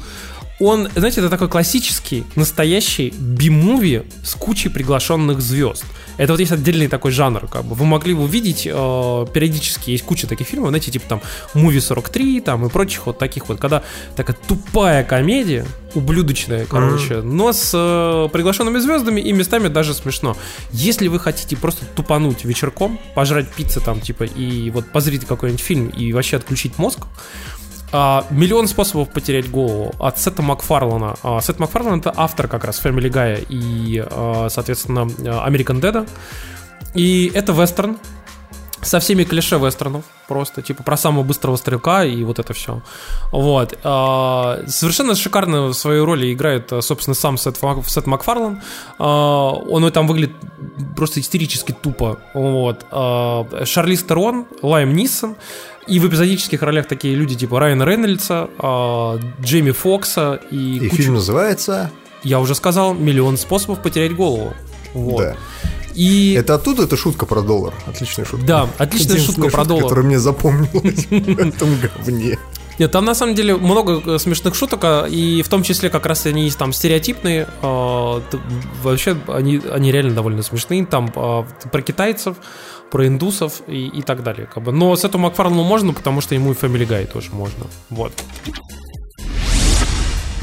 Он, 0.59 0.89
знаете, 0.95 1.21
это 1.21 1.29
такой 1.29 1.49
классический, 1.49 2.25
настоящий 2.35 3.13
би-муви 3.17 4.03
с 4.23 4.33
кучей 4.33 4.69
приглашенных 4.69 5.39
звезд. 5.39 5.85
Это 6.17 6.33
вот 6.33 6.39
есть 6.39 6.51
отдельный 6.51 6.87
такой 6.87 7.11
жанр, 7.11 7.47
как 7.47 7.63
бы. 7.63 7.75
Вы 7.75 7.85
могли 7.85 8.15
бы 8.15 8.23
увидеть, 8.23 8.65
э, 8.65 9.25
периодически 9.33 9.91
есть 9.91 10.03
куча 10.03 10.25
таких 10.25 10.47
фильмов, 10.47 10.69
знаете, 10.69 10.91
типа 10.91 11.05
там 11.07 11.21
«Муви 11.53 11.77
43» 11.77 12.41
там 12.41 12.65
и 12.65 12.69
прочих 12.69 13.05
вот 13.05 13.19
таких 13.19 13.49
вот, 13.49 13.59
когда 13.59 13.83
такая 14.15 14.35
тупая 14.47 15.03
комедия, 15.03 15.67
ублюдочная, 15.93 16.65
короче, 16.65 17.21
но 17.21 17.53
с 17.53 17.71
э, 17.73 18.29
приглашенными 18.31 18.79
звездами 18.79 19.21
и 19.21 19.31
местами 19.33 19.67
даже 19.67 19.93
смешно. 19.93 20.35
Если 20.71 21.07
вы 21.07 21.19
хотите 21.19 21.55
просто 21.55 21.85
тупануть 21.85 22.45
вечерком, 22.45 22.99
пожрать 23.13 23.47
пиццы 23.47 23.79
там, 23.79 24.01
типа, 24.01 24.23
и 24.23 24.71
вот 24.71 24.91
позрите 24.91 25.27
какой-нибудь 25.27 25.63
фильм 25.63 25.87
и 25.89 26.13
вообще 26.13 26.37
отключить 26.37 26.79
мозг, 26.79 27.01
а, 27.91 28.25
миллион 28.29 28.67
способов 28.67 29.09
потерять 29.09 29.49
голову 29.49 29.93
от 29.99 30.19
Сета 30.19 30.41
Макфарлана. 30.41 31.15
А, 31.23 31.41
Сет 31.41 31.59
Макфарлан 31.59 31.99
это 31.99 32.13
автор 32.15 32.47
как 32.47 32.65
раз 32.65 32.83
Family 32.83 33.09
Guy 33.09 33.45
и, 33.49 34.03
а, 34.05 34.47
соответственно, 34.49 35.01
American 35.19 35.79
Dead. 35.79 36.07
И 36.93 37.31
это 37.33 37.53
вестерн 37.53 37.97
со 38.81 38.99
всеми 38.99 39.23
клише 39.23 39.57
вестернов 39.57 40.05
просто, 40.27 40.61
типа 40.61 40.83
про 40.83 40.97
самого 40.97 41.23
быстрого 41.23 41.55
стрелка 41.55 42.03
и 42.03 42.23
вот 42.23 42.39
это 42.39 42.53
все. 42.53 42.81
Вот. 43.31 43.77
А, 43.83 44.59
Совершенно 44.67 45.15
шикарно 45.15 45.67
в 45.67 45.73
своей 45.73 46.01
роли 46.01 46.33
играет, 46.33 46.71
собственно, 46.81 47.15
сам 47.15 47.37
Сет, 47.37 47.57
Сет 47.87 48.05
Макфарлан. 48.05 48.61
А, 48.99 49.51
Он 49.51 49.89
там 49.91 50.07
выглядит 50.07 50.35
просто 50.95 51.19
истерически 51.19 51.71
тупо. 51.71 52.19
Вот. 52.33 52.85
А, 52.91 53.47
Шарлиз 53.65 54.03
Терон, 54.03 54.45
Лайм 54.61 54.93
Ниссон. 54.93 55.35
И 55.87 55.99
в 55.99 56.07
эпизодических 56.07 56.61
ролях 56.61 56.87
такие 56.87 57.15
люди 57.15 57.35
типа 57.35 57.59
Райана 57.59 57.83
Рейнольдса, 57.85 58.49
а, 58.59 59.19
Джейми 59.41 59.71
Фокса 59.71 60.39
и, 60.51 60.77
И 60.77 60.89
куча- 60.89 61.03
фильм 61.03 61.13
называется... 61.15 61.91
Я 62.23 62.39
уже 62.39 62.55
сказал, 62.55 62.93
миллион 62.93 63.37
способов 63.37 63.81
потерять 63.81 64.15
голову. 64.15 64.53
Вот. 64.93 65.19
Да. 65.21 65.35
И... 65.93 66.33
Это 66.33 66.55
оттуда 66.55 66.83
эта 66.83 66.97
шутка 66.97 67.25
про 67.25 67.41
доллар. 67.41 67.73
Отличная 67.85 68.25
шутка. 68.25 68.45
Да, 68.45 68.69
отличная 68.77 69.15
Единственная 69.17 69.49
шутка 69.49 69.55
про 69.57 69.65
доллар. 69.65 69.83
которая 69.83 70.05
мне 70.05 70.19
запомнилась 70.19 71.05
в 71.09 71.39
этом 71.39 71.69
говне. 71.79 72.37
Нет, 72.79 72.91
там 72.91 73.05
на 73.05 73.15
самом 73.15 73.33
деле 73.33 73.55
много 73.55 74.01
э, 74.05 74.19
смешных 74.19 74.53
шуток, 74.55 74.79
а, 74.83 75.05
и 75.05 75.41
в 75.41 75.47
том 75.49 75.63
числе 75.63 75.89
как 75.89 76.05
раз 76.05 76.25
они 76.25 76.43
есть 76.45 76.57
там 76.57 76.73
стереотипные. 76.73 77.47
а, 77.61 78.21
Вообще 78.83 79.17
они, 79.27 79.61
они 79.71 79.91
реально 79.91 80.13
довольно 80.13 80.43
смешные. 80.43 80.85
Там 80.85 81.07
про 81.11 81.81
китайцев, 81.81 82.35
про 82.91 83.07
индусов 83.07 83.61
и, 83.67 83.87
и 83.87 84.01
так 84.01 84.23
далее. 84.23 84.47
Как 84.53 84.63
бы. 84.63 84.71
Но 84.71 84.95
с 84.95 85.03
этому 85.03 85.25
Макфарлану 85.25 85.63
можно, 85.63 85.93
потому 85.93 86.21
что 86.21 86.35
ему 86.35 86.51
и 86.51 86.55
Family 86.55 86.87
Guy 86.87 87.05
тоже 87.11 87.29
можно. 87.31 87.65
Вот. 87.89 88.13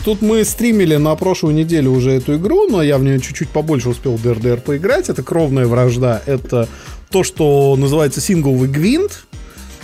Тут 0.05 0.21
мы 0.21 0.45
стримили 0.45 0.97
на 0.97 1.15
прошлую 1.15 1.55
неделю 1.55 1.93
уже 1.93 2.11
эту 2.13 2.37
игру, 2.37 2.69
но 2.69 2.83
я 2.83 2.99
в 2.99 3.03
нее 3.03 3.21
чуть-чуть 3.21 3.49
побольше 3.49 3.89
успел 3.89 4.19
ДРДР 4.19 4.61
поиграть. 4.61 5.09
Это 5.09 5.23
кровная 5.23 5.67
вражда. 5.67 6.21
Это 6.27 6.69
то, 7.09 7.25
что 7.25 7.75
называется 7.79 8.21
сингловый 8.21 8.69
гвинт. 8.69 9.25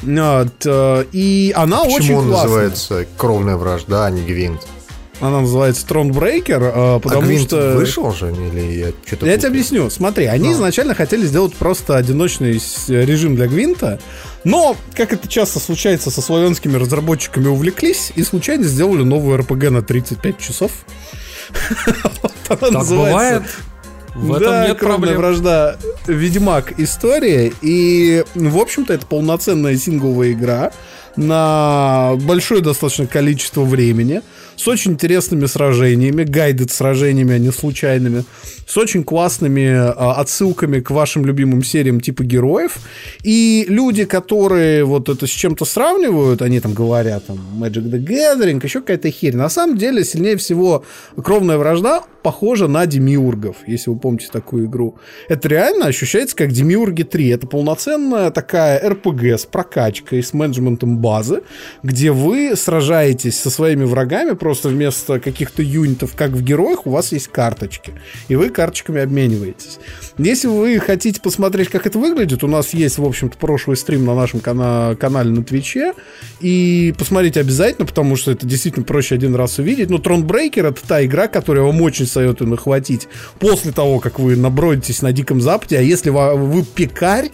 Вот, 0.03 0.66
э, 0.66 1.05
И 1.12 1.53
она 1.57 1.82
очень 1.85 1.97
Почему 1.99 2.19
он 2.19 2.28
классная. 2.28 2.49
называется 2.49 3.07
«Кровная 3.16 3.57
вражда», 3.57 4.07
а 4.07 4.11
не 4.11 4.23
«Гвинт»? 4.23 4.66
Она 5.20 5.40
называется 5.40 5.86
Тронбрейкер, 5.86 6.62
э, 6.62 7.01
потому 7.02 7.30
а 7.30 7.38
что... 7.38 7.74
вышел 7.76 8.10
же? 8.12 8.32
Или 8.32 8.78
я 8.78 8.92
что-то... 9.06 9.26
Я 9.26 9.36
тебе 9.36 9.48
объясню. 9.48 9.90
Смотри, 9.90 10.24
они 10.24 10.48
Ну. 10.48 10.55
изначально 10.55 10.94
хотели 10.94 11.26
сделать 11.26 11.55
просто 11.55 11.97
одиночный 11.97 12.60
режим 12.88 13.36
для 13.36 13.47
Гвинта, 13.47 14.01
но, 14.44 14.76
как 14.94 15.12
это 15.12 15.28
часто 15.28 15.60
случается 15.60 16.10
со 16.10 16.22
славянскими 16.22 16.76
разработчиками, 16.76 17.48
увлеклись 17.48 18.12
и 18.16 18.22
случайно 18.22 18.64
сделали 18.64 19.02
новую 19.02 19.36
РПГ 19.38 19.70
на 19.70 19.82
35 19.82 20.38
часов. 20.38 20.72
Так 22.48 22.60
бывает. 22.60 23.44
В 24.14 24.32
этом 24.32 24.48
да, 24.48 24.66
нет 24.66 24.78
проблем. 24.78 25.16
вражда 25.16 25.76
Ведьмак 26.06 26.78
история. 26.80 27.52
И, 27.62 28.24
в 28.34 28.59
общем-то, 28.59 28.92
это 28.92 29.06
полноценная 29.06 29.76
сингловая 29.76 30.32
игра 30.32 30.72
на 31.16 32.16
большое 32.22 32.60
достаточно 32.60 33.06
количество 33.06 33.62
времени, 33.62 34.22
с 34.61 34.69
очень 34.69 34.93
интересными 34.93 35.47
сражениями, 35.47 36.23
гайдед 36.23 36.70
сражениями, 36.70 37.35
а 37.35 37.39
не 37.39 37.51
случайными, 37.51 38.24
с 38.66 38.77
очень 38.77 39.05
классными 39.05 39.66
а, 39.66 40.20
отсылками 40.20 40.81
к 40.81 40.91
вашим 40.91 41.24
любимым 41.24 41.62
сериям 41.62 42.01
типа 42.01 42.24
героев. 42.24 42.77
И 43.23 43.65
люди, 43.69 44.05
которые 44.05 44.85
вот 44.85 45.09
это 45.09 45.27
с 45.27 45.31
чем-то 45.31 45.65
сравнивают, 45.65 46.43
они 46.43 46.61
там 46.61 46.74
говорят, 46.74 47.27
там, 47.27 47.39
Magic 47.59 47.91
the 47.91 48.05
Gathering, 48.05 48.61
еще 48.62 48.81
какая-то 48.81 49.11
херь. 49.11 49.35
На 49.35 49.49
самом 49.49 49.78
деле, 49.78 50.05
сильнее 50.05 50.37
всего 50.37 50.85
кровная 51.16 51.57
вражда 51.57 52.03
похожа 52.23 52.69
на 52.69 52.85
Демиургов, 52.85 53.57
если 53.66 53.91
вы 53.91 53.99
помните 53.99 54.28
такую 54.31 54.66
игру. 54.66 54.99
Это 55.28 55.49
реально 55.49 55.87
ощущается 55.87 56.37
как 56.37 56.53
Демиурги 56.53 57.03
3. 57.03 57.28
Это 57.28 57.47
полноценная 57.47 58.31
такая 58.31 58.78
РПГ 58.91 59.39
с 59.39 59.47
прокачкой, 59.47 60.23
с 60.23 60.35
менеджментом 60.35 60.99
базы, 60.99 61.43
где 61.82 62.12
вы 62.12 62.55
сражаетесь 62.57 63.41
со 63.41 63.49
своими 63.49 63.85
врагами, 63.85 64.35
просто 64.35 64.49
вместо 64.68 65.20
каких-то 65.20 65.62
юнитов, 65.62 66.14
как 66.16 66.31
в 66.31 66.43
героях, 66.43 66.86
у 66.86 66.90
вас 66.90 67.12
есть 67.12 67.28
карточки. 67.28 67.93
И 68.28 68.36
вы 68.36 68.51
карточками 68.51 69.01
обмениваетесь. 69.01 69.78
Если 70.18 70.48
вы 70.48 70.78
хотите 70.81 71.20
посмотреть, 71.20 71.68
как 71.68 71.86
это 71.86 71.98
выглядит, 71.98 72.44
у 72.44 72.47
нас 72.47 72.74
есть, 72.74 72.98
в 72.98 73.05
общем-то, 73.05 73.36
прошлый 73.39 73.77
стрим 73.77 74.05
на 74.05 74.14
нашем 74.14 74.40
кана- 74.40 74.97
канале 74.97 75.31
на 75.31 75.44
Твиче. 75.44 75.94
И 76.40 76.94
посмотрите 76.98 77.40
обязательно, 77.40 77.86
потому 77.86 78.16
что 78.16 78.31
это 78.31 78.47
действительно 78.47 78.85
проще 78.85 79.14
один 79.14 79.35
раз 79.35 79.59
увидеть. 79.59 79.90
Но 79.90 79.98
Тронбрейкер 79.98 80.66
это 80.66 80.86
та 80.86 81.05
игра, 81.05 81.28
которую 81.28 81.66
я 81.66 81.72
вам 81.72 81.81
очень 81.82 82.06
советую 82.06 82.51
нахватить 82.51 83.09
после 83.39 83.72
того, 83.72 84.01
как 84.01 84.18
вы 84.18 84.36
набродитесь 84.36 85.02
на 85.02 85.12
Диком 85.12 85.40
Западе. 85.40 85.78
А 85.78 85.82
если 85.82 86.10
вы, 86.10 86.64
пекарь, 86.64 87.31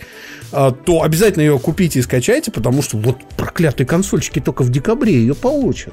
то 0.50 1.02
обязательно 1.02 1.42
ее 1.42 1.58
купите 1.58 1.98
и 1.98 2.02
скачайте, 2.02 2.50
потому 2.50 2.82
что 2.82 2.96
вот 2.96 3.18
проклятые 3.36 3.86
консольчики 3.86 4.40
только 4.40 4.62
в 4.62 4.70
декабре 4.70 5.14
ее 5.14 5.34
получат. 5.34 5.92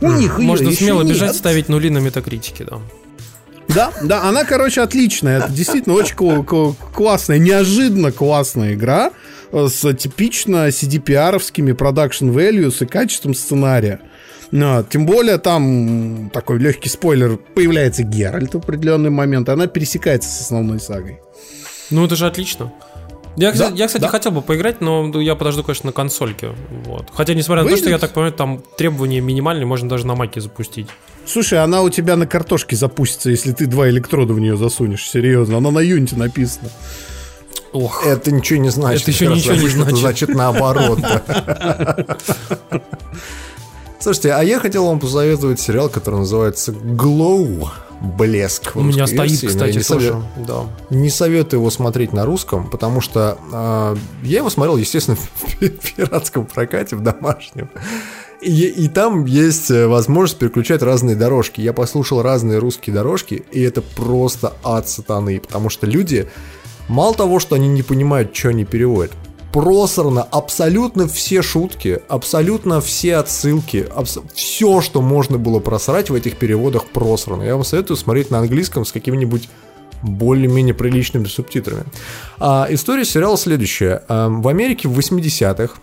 У 0.00 0.10
них 0.10 0.38
ее 0.38 0.46
Можно 0.46 0.72
смело 0.72 1.02
нет. 1.02 1.14
бежать, 1.14 1.36
ставить 1.36 1.68
нули 1.68 1.90
на 1.90 1.98
метакритике, 1.98 2.64
да. 2.64 2.78
Да, 3.68 3.92
да, 4.02 4.22
она, 4.24 4.44
короче, 4.44 4.80
отличная. 4.80 5.38
Это 5.38 5.52
действительно 5.52 5.94
очень 5.94 6.16
кл- 6.16 6.42
кл- 6.42 6.74
классная, 6.92 7.38
неожиданно 7.38 8.10
классная 8.10 8.74
игра 8.74 9.12
э, 9.52 9.68
с 9.68 9.94
типично 9.94 10.68
CDPR-овскими 10.68 11.74
продакшн 11.74 12.30
values 12.30 12.82
и 12.82 12.86
качеством 12.86 13.32
сценария. 13.34 14.00
А, 14.52 14.82
тем 14.82 15.06
более 15.06 15.38
там 15.38 16.30
такой 16.34 16.58
легкий 16.58 16.88
спойлер, 16.88 17.36
появляется 17.36 18.02
Геральт 18.02 18.54
в 18.54 18.58
определенный 18.58 19.10
момент, 19.10 19.48
и 19.48 19.52
она 19.52 19.68
пересекается 19.68 20.28
с 20.28 20.40
основной 20.40 20.80
сагой. 20.80 21.20
Ну, 21.90 22.04
это 22.04 22.16
же 22.16 22.26
отлично. 22.26 22.72
Я, 23.36 23.52
кстати, 23.52 23.70
Да, 23.70 23.76
я, 23.76 23.86
кстати 23.86 24.02
да. 24.02 24.08
хотел 24.08 24.32
бы 24.32 24.42
поиграть, 24.42 24.80
но 24.80 25.08
я 25.20 25.34
подожду, 25.36 25.62
конечно, 25.62 25.86
на 25.88 25.92
консольке. 25.92 26.50
Вот. 26.84 27.06
Хотя, 27.14 27.34
несмотря 27.34 27.62
на 27.64 27.70
то, 27.70 27.76
что 27.76 27.86
я 27.86 27.92
Выйдет. 27.92 28.00
так 28.00 28.12
понимаю, 28.12 28.32
там 28.32 28.62
требования 28.76 29.20
минимальные, 29.20 29.66
можно 29.66 29.88
даже 29.88 30.06
на 30.06 30.14
маке 30.16 30.40
запустить. 30.40 30.88
Слушай, 31.26 31.62
она 31.62 31.82
у 31.82 31.90
тебя 31.90 32.16
на 32.16 32.26
картошке 32.26 32.74
запустится, 32.76 33.30
если 33.30 33.52
ты 33.52 33.66
два 33.66 33.88
электрода 33.88 34.34
в 34.34 34.40
нее 34.40 34.56
засунешь. 34.56 35.08
Серьезно, 35.08 35.58
она 35.58 35.70
на 35.70 35.78
юните 35.80 36.16
написана. 36.16 36.70
Ох. 37.72 38.04
Это 38.04 38.32
ничего 38.32 38.58
не 38.58 38.70
значит. 38.70 39.02
Это 39.02 39.10
еще 39.12 39.26
Как 39.26 39.34
раз 39.36 39.44
ничего 39.44 39.54
не 39.56 39.68
значит. 39.68 39.96
значит 39.98 40.28
наоборот. 40.30 40.98
Слушайте, 44.00 44.32
а 44.32 44.42
я 44.42 44.58
хотел 44.58 44.86
вам 44.86 44.98
посоветовать 44.98 45.60
сериал, 45.60 45.88
который 45.88 46.20
называется 46.20 46.72
Glow. 46.72 47.68
Блеск. 48.00 48.76
У 48.76 48.80
меня 48.80 49.06
стоит, 49.06 49.30
версии, 49.30 49.46
кстати, 49.46 49.76
не 49.76 49.82
совет- 49.82 50.12
тоже. 50.12 50.24
Да. 50.48 50.64
Не 50.88 51.10
советую 51.10 51.60
его 51.60 51.68
смотреть 51.68 52.14
на 52.14 52.24
русском, 52.24 52.70
потому 52.70 53.02
что 53.02 53.36
э, 53.52 53.96
я 54.22 54.38
его 54.38 54.48
смотрел, 54.48 54.78
естественно, 54.78 55.18
в 55.34 55.58
пи- 55.58 55.68
пиратском 55.68 56.46
прокате, 56.46 56.96
в 56.96 57.02
домашнем. 57.02 57.68
И, 58.40 58.68
и 58.68 58.88
там 58.88 59.26
есть 59.26 59.70
э, 59.70 59.86
возможность 59.86 60.38
переключать 60.38 60.80
разные 60.80 61.14
дорожки. 61.14 61.60
Я 61.60 61.74
послушал 61.74 62.22
разные 62.22 62.58
русские 62.58 62.94
дорожки, 62.94 63.44
и 63.52 63.60
это 63.60 63.82
просто 63.82 64.54
ад 64.64 64.88
сатаны, 64.88 65.38
потому 65.38 65.68
что 65.68 65.86
люди, 65.86 66.26
мало 66.88 67.14
того, 67.14 67.38
что 67.38 67.54
они 67.56 67.68
не 67.68 67.82
понимают, 67.82 68.34
что 68.34 68.48
они 68.48 68.64
переводят, 68.64 69.12
просрано 69.52 70.22
абсолютно 70.22 71.08
все 71.08 71.42
шутки, 71.42 72.00
абсолютно 72.08 72.80
все 72.80 73.16
отсылки, 73.16 73.86
все, 74.34 74.80
что 74.80 75.02
можно 75.02 75.38
было 75.38 75.58
просрать 75.58 76.10
в 76.10 76.14
этих 76.14 76.36
переводах, 76.36 76.86
просрано. 76.86 77.42
Я 77.42 77.54
вам 77.54 77.64
советую 77.64 77.96
смотреть 77.96 78.30
на 78.30 78.38
английском 78.38 78.84
с 78.84 78.92
каким-нибудь 78.92 79.48
более-менее 80.02 80.74
приличными 80.74 81.26
субтитрами. 81.26 81.84
А, 82.38 82.66
история 82.70 83.04
сериала 83.04 83.36
следующая. 83.36 84.02
А, 84.08 84.28
в 84.28 84.48
Америке 84.48 84.88
в 84.88 84.98
80-х 84.98 85.74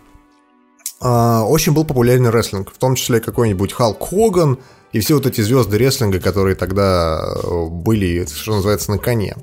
а, 1.00 1.44
очень 1.44 1.74
был 1.74 1.86
популярен 1.86 2.28
рестлинг, 2.28 2.72
в 2.74 2.78
том 2.78 2.96
числе 2.96 3.20
какой-нибудь 3.20 3.74
Халк 3.74 4.10
Хоган 4.10 4.58
и 4.92 5.00
все 5.00 5.16
вот 5.16 5.26
эти 5.28 5.42
звезды 5.42 5.78
рестлинга, 5.78 6.20
которые 6.20 6.56
тогда 6.56 7.20
э, 7.22 7.66
были, 7.70 8.26
что 8.26 8.56
называется, 8.56 8.90
на 8.92 8.98
коне. 8.98 9.36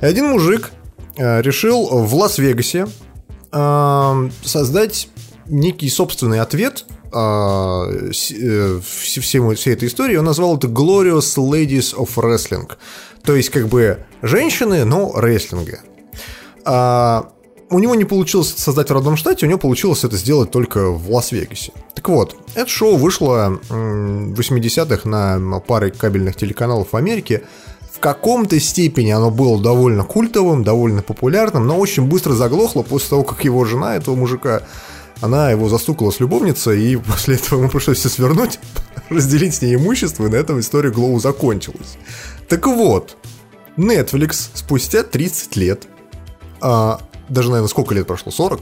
И 0.00 0.04
один 0.04 0.26
мужик 0.26 0.70
э, 1.16 1.40
решил 1.42 1.86
в 1.86 2.14
Лас-Вегасе 2.14 2.86
создать 3.52 5.08
некий 5.46 5.88
собственный 5.88 6.40
ответ 6.40 6.84
с- 8.12 8.30
э, 8.30 8.78
вс- 8.80 9.20
всему- 9.20 9.54
всей 9.54 9.74
этой 9.74 9.88
истории. 9.88 10.16
Он 10.16 10.24
назвал 10.24 10.56
это 10.56 10.68
Glorious 10.68 11.36
Ladies 11.36 11.94
of 11.96 12.10
Wrestling. 12.16 12.70
То 13.24 13.34
есть, 13.34 13.50
как 13.50 13.66
бы, 13.68 13.98
женщины, 14.22 14.84
но 14.84 15.12
рестлинга. 15.18 15.80
А, 16.64 17.32
у 17.68 17.78
него 17.78 17.94
не 17.94 18.04
получилось 18.04 18.54
создать 18.56 18.90
в 18.90 18.92
родном 18.92 19.16
штате, 19.16 19.46
у 19.46 19.48
него 19.48 19.58
получилось 19.58 20.04
это 20.04 20.16
сделать 20.16 20.50
только 20.50 20.90
в 20.90 21.10
Лас-Вегасе. 21.10 21.72
Так 21.94 22.08
вот, 22.08 22.36
это 22.54 22.68
шоу 22.68 22.96
вышло 22.96 23.58
в 23.68 24.34
80-х 24.34 25.08
на 25.08 25.58
паре 25.60 25.90
кабельных 25.90 26.36
телеканалов 26.36 26.92
в 26.92 26.96
Америке. 26.96 27.42
В 28.00 28.02
каком-то 28.02 28.58
степени 28.58 29.10
оно 29.10 29.30
было 29.30 29.62
довольно 29.62 30.04
культовым, 30.04 30.64
довольно 30.64 31.02
популярным, 31.02 31.66
но 31.66 31.78
очень 31.78 32.06
быстро 32.06 32.32
заглохло 32.32 32.80
после 32.82 33.10
того, 33.10 33.24
как 33.24 33.44
его 33.44 33.62
жена, 33.66 33.94
этого 33.94 34.14
мужика, 34.14 34.62
она 35.20 35.50
его 35.50 35.68
застукала 35.68 36.10
с 36.10 36.18
любовницей, 36.18 36.82
и 36.82 36.96
после 37.12 37.34
этого 37.34 37.60
ему 37.60 37.68
пришлось 37.68 37.98
все 37.98 38.08
свернуть, 38.08 38.58
разделить 39.10 39.56
с 39.56 39.60
ней 39.60 39.74
имущество, 39.74 40.24
и 40.24 40.30
на 40.30 40.36
этом 40.36 40.60
история 40.60 40.90
Глоу 40.90 41.20
закончилась. 41.20 41.98
Так 42.48 42.66
вот, 42.66 43.18
Netflix 43.76 44.48
спустя 44.54 45.02
30 45.02 45.56
лет 45.56 45.86
а, 46.62 47.02
даже, 47.28 47.50
наверное, 47.50 47.68
сколько 47.68 47.94
лет 47.94 48.06
прошло? 48.06 48.32
40? 48.32 48.60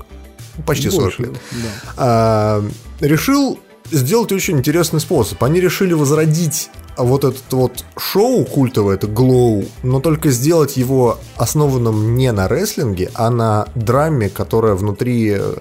Ну, 0.56 0.64
Почти 0.64 0.90
40 0.90 1.02
Больше, 1.04 1.22
лет. 1.22 1.32
да. 1.32 1.92
А, 1.96 2.64
решил 2.98 3.60
сделать 3.90 4.32
очень 4.32 4.58
интересный 4.58 5.00
способ. 5.00 5.42
Они 5.42 5.60
решили 5.60 5.92
возродить 5.94 6.70
вот 6.96 7.24
этот 7.24 7.52
вот 7.52 7.84
шоу 7.96 8.44
культовое, 8.44 8.96
это 8.96 9.06
Glow, 9.06 9.68
но 9.82 10.00
только 10.00 10.30
сделать 10.30 10.76
его 10.76 11.18
основанным 11.36 12.16
не 12.16 12.32
на 12.32 12.48
рестлинге, 12.48 13.10
а 13.14 13.30
на 13.30 13.68
драме, 13.74 14.28
которая 14.28 14.74
внутри 14.74 15.36
э, 15.38 15.54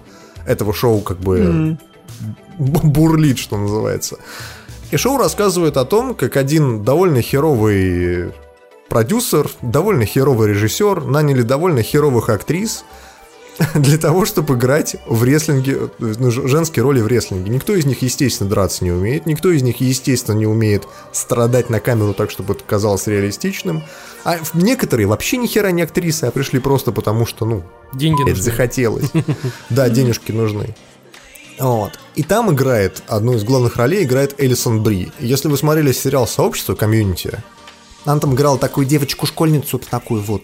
этого 0.46 0.74
шоу 0.74 1.02
как 1.02 1.20
бы 1.20 1.78
б- 2.58 2.80
бурлит, 2.84 3.38
что 3.38 3.58
называется. 3.58 4.18
И 4.90 4.98
шоу 4.98 5.18
рассказывает 5.18 5.78
о 5.78 5.86
том, 5.86 6.16
как 6.16 6.38
один 6.38 6.84
довольно 6.84 7.22
херовый 7.22 8.32
продюсер, 8.90 9.50
довольно 9.62 10.06
херовый 10.06 10.50
режиссер 10.50 11.04
наняли 11.04 11.42
довольно 11.42 11.84
херовых 11.84 12.30
актрис 12.30 12.84
для 13.76 13.98
того, 13.98 14.26
чтобы 14.26 14.56
играть 14.56 14.98
в 15.06 15.24
рестлинге, 15.24 15.90
ну, 16.00 16.32
женские 16.32 16.84
роли 16.84 17.02
в 17.02 17.08
рестлинге. 17.08 17.50
Никто 17.50 17.76
из 17.76 17.86
них, 17.86 18.02
естественно, 18.02 18.50
драться 18.50 18.84
не 18.84 18.92
умеет, 18.92 19.26
никто 19.26 19.52
из 19.52 19.62
них, 19.64 19.82
естественно, 19.82 20.36
не 20.36 20.46
умеет 20.46 20.88
страдать 21.12 21.70
на 21.70 21.80
камеру 21.80 22.14
так, 22.14 22.30
чтобы 22.30 22.54
это 22.54 22.64
казалось 22.64 23.08
реалистичным. 23.08 23.84
А 24.24 24.38
некоторые 24.54 25.08
вообще 25.08 25.38
ни 25.38 25.48
хера 25.48 25.72
не 25.72 25.82
актрисы, 25.82 26.26
а 26.26 26.32
пришли 26.32 26.60
просто 26.60 26.92
потому, 26.92 27.26
что, 27.26 27.46
ну, 27.46 27.64
Деньги 27.94 28.22
это 28.22 28.30
нужны. 28.32 28.44
захотелось. 28.44 29.12
Да, 29.70 29.90
денежки 29.90 30.32
нужны. 30.32 30.76
Вот. 31.60 32.00
И 32.16 32.24
там 32.24 32.54
играет, 32.54 33.02
одну 33.08 33.34
из 33.34 33.44
главных 33.44 33.78
ролей 33.78 34.04
играет 34.04 34.36
Элисон 34.38 34.84
Бри. 34.84 35.12
Если 35.20 35.48
вы 35.48 35.58
смотрели 35.58 35.92
сериал 35.92 36.28
«Сообщество», 36.28 36.76
«Community», 36.76 37.40
она 38.06 38.20
там 38.20 38.36
играла 38.36 38.58
такую 38.58 38.86
девочку-школьницу, 38.86 39.80
такую 39.80 40.22
вот... 40.22 40.44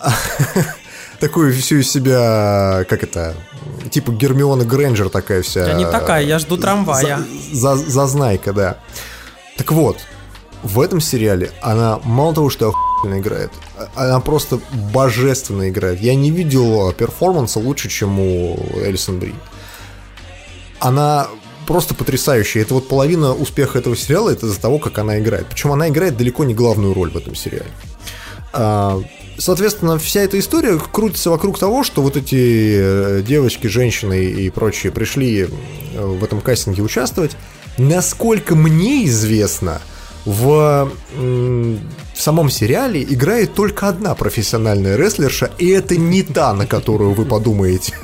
Такую 1.20 1.52
всю 1.54 1.76
из 1.76 1.90
себя, 1.90 2.84
как 2.88 3.02
это, 3.02 3.34
типа 3.90 4.12
Гермиона 4.12 4.64
Грэнджер 4.64 5.08
такая 5.08 5.42
вся. 5.42 5.66
Я 5.66 5.72
не 5.74 5.84
такая, 5.86 6.22
я 6.24 6.38
жду 6.38 6.56
трамвая. 6.58 7.24
За, 7.52 7.76
за- 7.76 7.90
зазнайка, 7.90 8.52
да. 8.52 8.76
Так 9.56 9.72
вот, 9.72 9.96
в 10.62 10.80
этом 10.80 11.00
сериале 11.00 11.50
она 11.62 12.00
мало 12.04 12.34
того, 12.34 12.50
что 12.50 12.68
охуенно 12.68 13.18
играет, 13.20 13.50
а- 13.78 14.04
она 14.08 14.20
просто 14.20 14.60
божественно 14.92 15.68
играет. 15.70 16.00
Я 16.00 16.14
не 16.14 16.30
видел 16.30 16.92
перформанса 16.92 17.60
лучше, 17.60 17.88
чем 17.88 18.20
у 18.20 18.56
Элисон 18.84 19.18
Бри. 19.18 19.34
Она 20.80 21.28
просто 21.66 21.94
потрясающая. 21.94 22.60
Это 22.62 22.74
вот 22.74 22.88
половина 22.88 23.32
успеха 23.34 23.78
этого 23.78 23.96
сериала, 23.96 24.28
это 24.30 24.46
из-за 24.46 24.60
того, 24.60 24.78
как 24.78 24.98
она 24.98 25.18
играет. 25.18 25.46
Причем 25.46 25.72
она 25.72 25.88
играет 25.88 26.16
далеко 26.18 26.44
не 26.44 26.54
главную 26.54 26.92
роль 26.92 27.10
в 27.10 27.16
этом 27.16 27.34
сериале. 27.34 27.70
Соответственно, 29.38 29.98
вся 29.98 30.22
эта 30.22 30.38
история 30.38 30.78
крутится 30.78 31.30
вокруг 31.30 31.58
того, 31.58 31.84
что 31.84 32.02
вот 32.02 32.16
эти 32.16 32.76
э, 32.78 33.22
девочки, 33.26 33.66
женщины 33.66 34.24
и 34.24 34.50
прочие 34.50 34.92
пришли 34.92 35.42
э, 35.42 35.48
в 36.04 36.24
этом 36.24 36.40
кастинге 36.40 36.82
участвовать. 36.82 37.36
Насколько 37.78 38.54
мне 38.54 39.04
известно, 39.06 39.80
в, 40.26 40.90
в 41.14 42.20
самом 42.20 42.50
сериале 42.50 43.02
играет 43.04 43.54
только 43.54 43.88
одна 43.88 44.14
профессиональная 44.16 44.96
рестлерша, 44.96 45.52
и 45.58 45.68
это 45.68 45.96
не 45.96 46.22
та, 46.22 46.52
на 46.52 46.66
которую 46.66 47.12
вы 47.12 47.24
подумаете. 47.24 47.94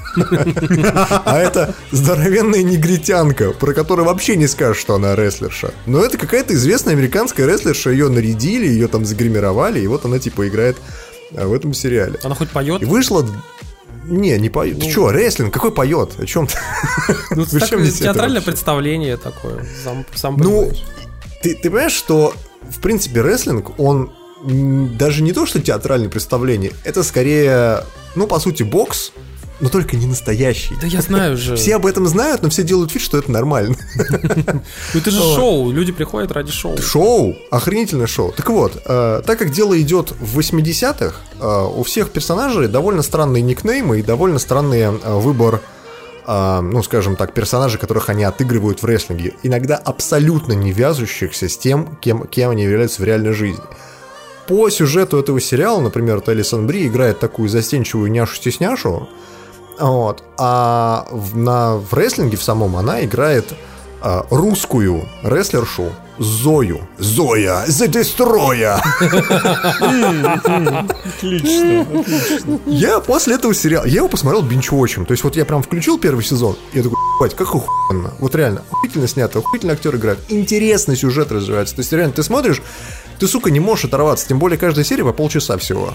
А 1.25 1.39
это 1.39 1.75
здоровенная 1.91 2.63
негритянка, 2.63 3.51
про 3.51 3.73
которую 3.73 4.07
вообще 4.07 4.37
не 4.37 4.47
скажешь, 4.47 4.81
что 4.81 4.95
она 4.95 5.17
рестлерша. 5.17 5.73
Но 5.87 6.05
это 6.05 6.17
какая-то 6.17 6.55
известная 6.55 6.95
американская 6.95 7.47
рестлерша, 7.47 7.91
ее 7.91 8.09
нарядили, 8.09 8.69
ее 8.69 8.87
там 8.87 9.05
загримировали, 9.05 9.81
и 9.81 9.87
вот 9.89 10.05
она 10.05 10.21
типа 10.21 10.47
играет 10.47 10.77
в 11.35 11.53
этом 11.53 11.75
сериале. 11.75 12.19
Она 12.23 12.35
хоть 12.35 12.51
поет? 12.51 12.83
И 12.83 12.85
вышло... 12.85 13.27
Не, 14.05 14.37
не 14.39 14.49
поет. 14.51 14.81
Ты 14.81 14.91
что, 14.91 15.11
рестлинг? 15.13 15.55
Какой 15.55 15.71
поет? 15.71 16.19
О 16.19 16.27
чем 16.27 16.47
ты? 16.49 16.55
Ну, 17.31 17.47
так- 17.51 17.69
театральное 17.69 18.43
представление 18.43 19.17
такое. 19.17 19.65
Сам, 19.85 20.05
сам 20.15 20.37
Ну, 20.39 20.63
понимаешь. 20.63 20.85
ты, 21.43 21.55
ты 21.55 21.71
понимаешь, 21.71 21.93
что, 21.93 22.35
в 22.69 22.81
принципе, 22.81 23.21
рестлинг, 23.23 23.79
он 23.79 24.13
даже 24.99 25.23
не 25.23 25.33
то, 25.33 25.47
что 25.47 25.61
театральное 25.61 26.09
представление, 26.09 26.73
это 26.83 27.05
скорее, 27.05 27.85
ну, 28.17 28.27
по 28.27 28.41
сути, 28.41 28.65
бокс, 28.65 29.13
но 29.63 29.69
только 29.69 29.97
не 29.97 30.07
настоящий. 30.07 30.75
Да 30.81 30.89
я 30.89 31.01
знаю 31.01 31.37
же. 31.37 31.55
Все 31.55 31.77
об 31.77 31.87
этом 31.87 32.07
знают, 32.09 32.43
но 32.43 32.51
все 32.51 32.65
делают 32.65 32.93
вид, 32.93 33.03
что 33.03 33.17
это 33.17 33.31
нормально. 33.31 33.77
Ну 34.93 35.01
это 35.01 35.11
же 35.11 35.19
шоу. 35.19 35.71
Люди 35.71 35.93
приходят 35.93 36.33
ради 36.33 36.51
шоу. 36.51 36.77
Шоу, 36.79 37.37
охренительное 37.51 38.09
шоу. 38.09 38.33
Так 38.33 38.51
вот, 38.51 38.83
э, 38.85 39.23
так 39.25 39.39
как 39.39 39.51
дело 39.51 39.81
идет 39.81 40.13
в 40.21 40.39
80-х, 40.39 41.15
э, 41.41 41.67
у 41.77 41.83
всех 41.85 42.11
персонажей 42.11 42.67
довольно 42.67 43.03
странные 43.03 43.43
никнеймы 43.43 44.01
и 44.01 44.03
довольно 44.03 44.41
странный 44.41 44.81
э, 44.81 44.91
выбор, 45.05 45.61
ну, 46.25 46.85
скажем 46.85 47.17
так, 47.17 47.35
персонажей, 47.35 47.81
которых 47.81 48.09
они 48.09 48.23
отыгрывают 48.23 48.81
в 48.81 48.87
рестлинге. 48.87 49.35
Иногда 49.43 49.77
абсолютно 49.77 50.53
не 50.53 50.71
вяжущихся 50.71 51.49
с 51.49 51.59
тем, 51.59 51.97
кем, 52.01 52.29
кем 52.29 52.51
они 52.51 52.63
являются 52.63 53.03
в 53.03 53.05
реальной 53.05 53.33
жизни. 53.33 53.65
По 54.47 54.71
сюжету 54.71 55.19
этого 55.19 55.41
сериала, 55.41 55.81
например, 55.81 56.21
Талисон 56.21 56.69
Бри 56.69 56.87
играет 56.87 57.19
такую 57.19 57.49
застенчивую 57.49 58.09
няшу-стесняшу, 58.13 59.09
вот, 59.79 60.23
а 60.39 61.07
в, 61.11 61.37
на, 61.37 61.77
в 61.77 61.93
рестлинге 61.95 62.37
в 62.37 62.43
самом 62.43 62.77
она 62.77 63.05
играет 63.05 63.53
а, 64.01 64.27
русскую 64.31 65.09
рестлершу 65.23 65.93
Зою. 66.19 66.81
Зоя, 66.99 67.65
The 67.67 67.89
Destroyer. 67.89 68.79
Отлично. 71.17 71.87
Я 72.67 73.01
после 73.01 73.35
этого 73.35 73.55
сериала, 73.55 73.87
я 73.87 73.97
его 73.97 74.09
посмотрел 74.09 74.43
бинч-вотчем. 74.43 75.07
То 75.07 75.13
есть 75.13 75.25
вот 75.25 75.37
я 75.37 75.45
прям 75.45 75.63
включил 75.63 75.99
первый 75.99 76.23
сезон, 76.23 76.57
и 76.73 76.79
я 76.79 76.83
такой, 76.83 76.99
ебать, 77.17 77.35
как 77.35 77.49
охуенно. 77.55 78.13
Вот 78.19 78.35
реально, 78.35 78.63
охуительно 78.71 79.09
снято, 79.09 79.39
охуительно 79.39 79.73
актер 79.73 79.97
играет. 79.97 80.19
Интересный 80.29 80.97
сюжет 80.97 81.33
развивается. 81.33 81.75
То 81.75 81.81
есть 81.81 81.93
реально, 81.93 82.13
ты 82.13 82.23
смотришь, 82.23 82.63
ты, 83.19 83.27
сука, 83.27 83.51
не 83.51 83.61
можешь 83.61 83.87
оторваться. 83.87 84.29
Тем 84.29 84.39
более 84.39 84.59
каждая 84.59 84.85
серия 84.85 85.05
по 85.05 85.13
полчаса 85.13 85.57
всего. 85.57 85.95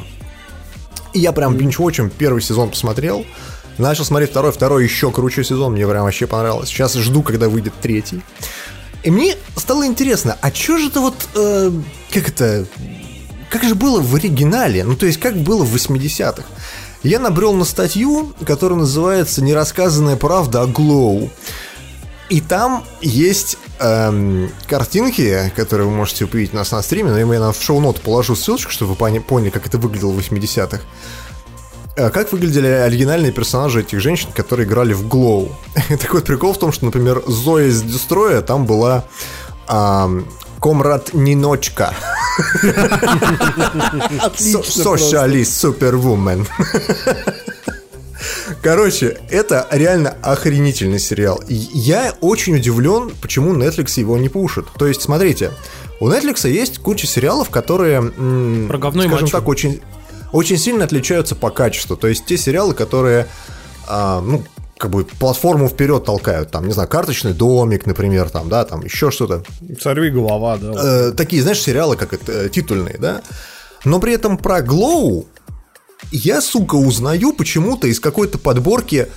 И 1.13 1.19
я 1.19 1.31
прям 1.31 1.55
бинч-вотчем 1.55 2.09
первый 2.09 2.41
сезон 2.41 2.69
посмотрел. 2.69 3.25
Начал 3.77 4.05
смотреть 4.05 4.31
второй, 4.31 4.51
второй 4.51 4.83
еще 4.83 5.11
круче 5.11 5.43
сезон, 5.43 5.73
мне 5.73 5.87
прям 5.87 6.03
вообще 6.03 6.25
понравилось. 6.27 6.69
Сейчас 6.69 6.95
жду, 6.95 7.21
когда 7.21 7.47
выйдет 7.47 7.73
третий. 7.81 8.21
И 9.03 9.11
мне 9.11 9.35
стало 9.55 9.85
интересно, 9.85 10.37
а 10.41 10.51
что 10.51 10.77
же 10.77 10.87
это 10.87 10.99
вот, 10.99 11.15
э, 11.35 11.71
как 12.11 12.29
это, 12.29 12.65
как 13.49 13.63
же 13.63 13.75
было 13.75 14.01
в 14.01 14.15
оригинале? 14.15 14.83
Ну, 14.83 14.95
то 14.95 15.05
есть, 15.05 15.19
как 15.19 15.37
было 15.37 15.63
в 15.63 15.75
80-х? 15.75 16.43
Я 17.03 17.19
набрел 17.19 17.53
на 17.53 17.63
статью, 17.63 18.33
которая 18.45 18.79
называется 18.79 19.43
«Нерассказанная 19.43 20.15
правда 20.15 20.63
о 20.63 20.67
Глоу». 20.67 21.29
И 22.29 22.41
там 22.41 22.83
есть 22.99 23.57
эм, 23.79 24.51
картинки, 24.67 25.53
которые 25.55 25.87
вы 25.87 25.95
можете 25.95 26.25
увидеть 26.25 26.53
у 26.53 26.57
нас 26.57 26.71
на 26.71 26.81
стриме, 26.81 27.11
но 27.11 27.17
я 27.17 27.51
в 27.51 27.63
шоу-нот 27.63 28.01
положу 28.01 28.35
ссылочку, 28.35 28.71
чтобы 28.71 28.95
вы 28.95 29.21
поняли, 29.21 29.49
как 29.49 29.65
это 29.67 29.77
выглядело 29.77 30.11
в 30.11 30.19
80-х. 30.19 30.81
Э, 31.97 32.09
Как 32.11 32.31
выглядели 32.31 32.67
оригинальные 32.67 33.31
персонажи 33.31 33.81
этих 33.81 33.99
женщин, 33.99 34.29
которые 34.33 34.67
играли 34.67 34.93
в 34.93 35.05
Glow? 35.07 35.51
так 35.89 36.13
вот, 36.13 36.25
прикол 36.25 36.53
в 36.53 36.59
том, 36.59 36.71
что, 36.71 36.85
например, 36.85 37.23
Зоя 37.27 37.65
из 37.67 37.81
Дестроя 37.81 38.41
там 38.41 38.65
была 38.65 39.03
Комрад 40.61 41.13
Ниночка. 41.13 41.93
Socialist 44.37 45.51
Superwoman. 45.79 46.47
Короче, 48.61 49.17
это 49.29 49.67
реально 49.71 50.15
охренительный 50.21 50.99
сериал. 50.99 51.41
И 51.47 51.53
Я 51.53 52.13
очень 52.21 52.55
удивлен, 52.55 53.11
почему 53.21 53.53
Netflix 53.55 53.99
его 53.99 54.17
не 54.17 54.29
пушит. 54.29 54.65
То 54.77 54.87
есть, 54.87 55.01
смотрите, 55.01 55.51
у 55.99 56.07
Netflix 56.09 56.47
есть 56.49 56.79
куча 56.79 57.07
сериалов, 57.07 57.49
которые, 57.49 57.97
м, 58.17 58.67
скажем 58.69 59.09
мочу. 59.09 59.27
так, 59.27 59.47
очень, 59.47 59.81
очень 60.31 60.57
сильно 60.57 60.83
отличаются 60.85 61.35
по 61.35 61.49
качеству. 61.49 61.95
То 61.97 62.07
есть, 62.07 62.25
те 62.25 62.37
сериалы, 62.37 62.73
которые, 62.73 63.27
а, 63.87 64.21
ну, 64.21 64.43
как 64.77 64.91
бы 64.91 65.05
платформу 65.05 65.67
вперед 65.67 66.05
толкают, 66.05 66.51
там, 66.51 66.67
не 66.67 66.73
знаю, 66.73 66.87
карточный 66.87 67.33
домик, 67.33 67.85
например, 67.85 68.29
там, 68.29 68.47
да, 68.49 68.63
там 68.63 68.83
еще 68.83 69.11
что-то 69.11 69.43
Сорви 69.79 70.09
голова, 70.09 70.57
да. 70.57 70.73
э, 70.75 71.11
такие, 71.13 71.41
знаешь, 71.41 71.61
сериалы, 71.61 71.95
как 71.95 72.13
это, 72.13 72.31
э, 72.31 72.49
титульные, 72.49 72.97
да? 72.99 73.21
Но 73.85 73.99
при 73.99 74.13
этом 74.13 74.37
про 74.37 74.61
Глоу 74.61 75.25
я, 76.11 76.41
сука, 76.41 76.75
узнаю 76.75 77.33
почему-то 77.33 77.87
из 77.87 77.99
какой-то 77.99 78.37
подборки 78.37 79.07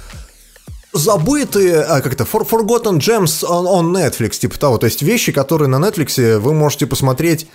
забытые, 0.93 1.83
а 1.83 2.01
как 2.01 2.15
это, 2.15 2.25
For- 2.25 2.49
Forgotten 2.49 2.99
Gems 2.99 3.45
on, 3.45 3.67
on 3.67 3.93
Netflix, 3.93 4.39
типа 4.39 4.59
того. 4.59 4.79
То 4.79 4.87
есть 4.87 5.03
вещи, 5.03 5.31
которые 5.31 5.69
на 5.69 5.77
Netflix 5.77 6.39
вы 6.39 6.55
можете 6.55 6.87
посмотреть 6.87 7.47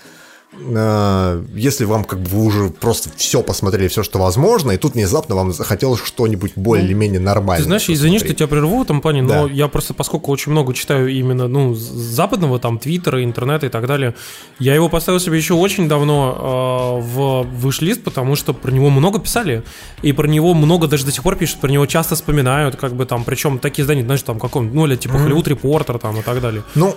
если 0.58 1.86
вам 1.86 2.04
как 2.04 2.20
бы 2.20 2.30
вы 2.30 2.46
уже 2.46 2.70
просто 2.70 3.10
все 3.16 3.42
посмотрели, 3.44 3.88
все, 3.88 4.04
что 4.04 4.20
возможно, 4.20 4.72
и 4.72 4.78
тут 4.78 4.94
внезапно 4.94 5.36
вам 5.36 5.52
захотелось 5.52 6.02
что-нибудь 6.04 6.54
более-менее 6.56 7.20
нормальное. 7.20 7.58
Ты 7.58 7.64
знаешь, 7.66 7.90
извини, 7.90 8.18
что 8.20 8.28
посмотреть. 8.28 8.38
тебя 8.38 8.48
прерву 8.48 8.80
в 8.80 8.82
этом 8.84 9.02
плане, 9.02 9.22
но 9.22 9.48
Да. 9.48 9.54
я 9.54 9.68
просто, 9.68 9.94
поскольку 9.94 10.32
очень 10.32 10.52
много 10.52 10.74
читаю 10.74 11.10
именно, 11.10 11.48
ну, 11.48 11.74
западного, 11.76 12.60
там, 12.60 12.80
твиттера, 12.80 13.24
интернета 13.24 13.66
и 13.66 13.70
так 13.70 13.86
далее, 13.88 14.16
я 14.60 14.74
его 14.74 14.90
поставил 14.90 15.20
себе 15.20 15.38
еще 15.38 15.54
очень 15.54 15.88
давно 15.88 17.02
э, 17.02 17.06
в 17.06 17.44
выш-лист, 17.44 18.04
потому 18.04 18.36
что 18.36 18.54
про 18.54 18.72
него 18.72 18.90
много 18.90 19.20
писали, 19.20 19.64
и 20.02 20.14
про 20.14 20.28
него 20.28 20.54
много 20.54 20.88
даже 20.88 21.06
до 21.06 21.12
сих 21.12 21.24
пор 21.24 21.36
пишут, 21.36 21.60
про 21.60 21.70
него 21.70 21.86
часто 21.86 22.16
вспоминают, 22.16 22.76
как 22.76 22.94
бы 22.94 23.06
там, 23.06 23.24
причем 23.24 23.60
такие 23.60 23.84
издания, 23.84 24.04
знаешь, 24.04 24.22
там, 24.22 24.40
каком, 24.40 24.74
ну, 24.74 24.86
или 24.86 24.96
типа 24.96 25.16
Hollywood 25.16 25.46
Reporter, 25.46 26.00
там, 26.00 26.18
и 26.20 26.22
так 26.22 26.42
далее. 26.42 26.64
Ну, 26.76 26.96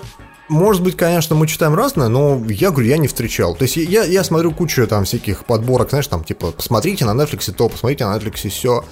может 0.48 0.82
быть, 0.82 0.96
конечно, 0.96 1.36
мы 1.36 1.46
читаем 1.46 1.74
разное, 1.74 2.08
но 2.08 2.42
я 2.48 2.70
говорю, 2.70 2.88
я 2.88 2.98
не 2.98 3.08
встречал. 3.08 3.54
То 3.54 3.64
есть 3.64 3.76
я, 3.76 4.04
я 4.04 4.24
смотрю 4.24 4.52
кучу 4.52 4.86
там 4.86 5.04
всяких 5.04 5.44
подборок, 5.44 5.90
знаешь, 5.90 6.06
там 6.06 6.24
типа 6.24 6.52
посмотрите 6.52 7.04
на 7.04 7.10
Netflix 7.10 7.52
то, 7.52 7.68
посмотрите 7.68 8.06
на 8.06 8.16
Netflix 8.16 8.48
все. 8.48 8.84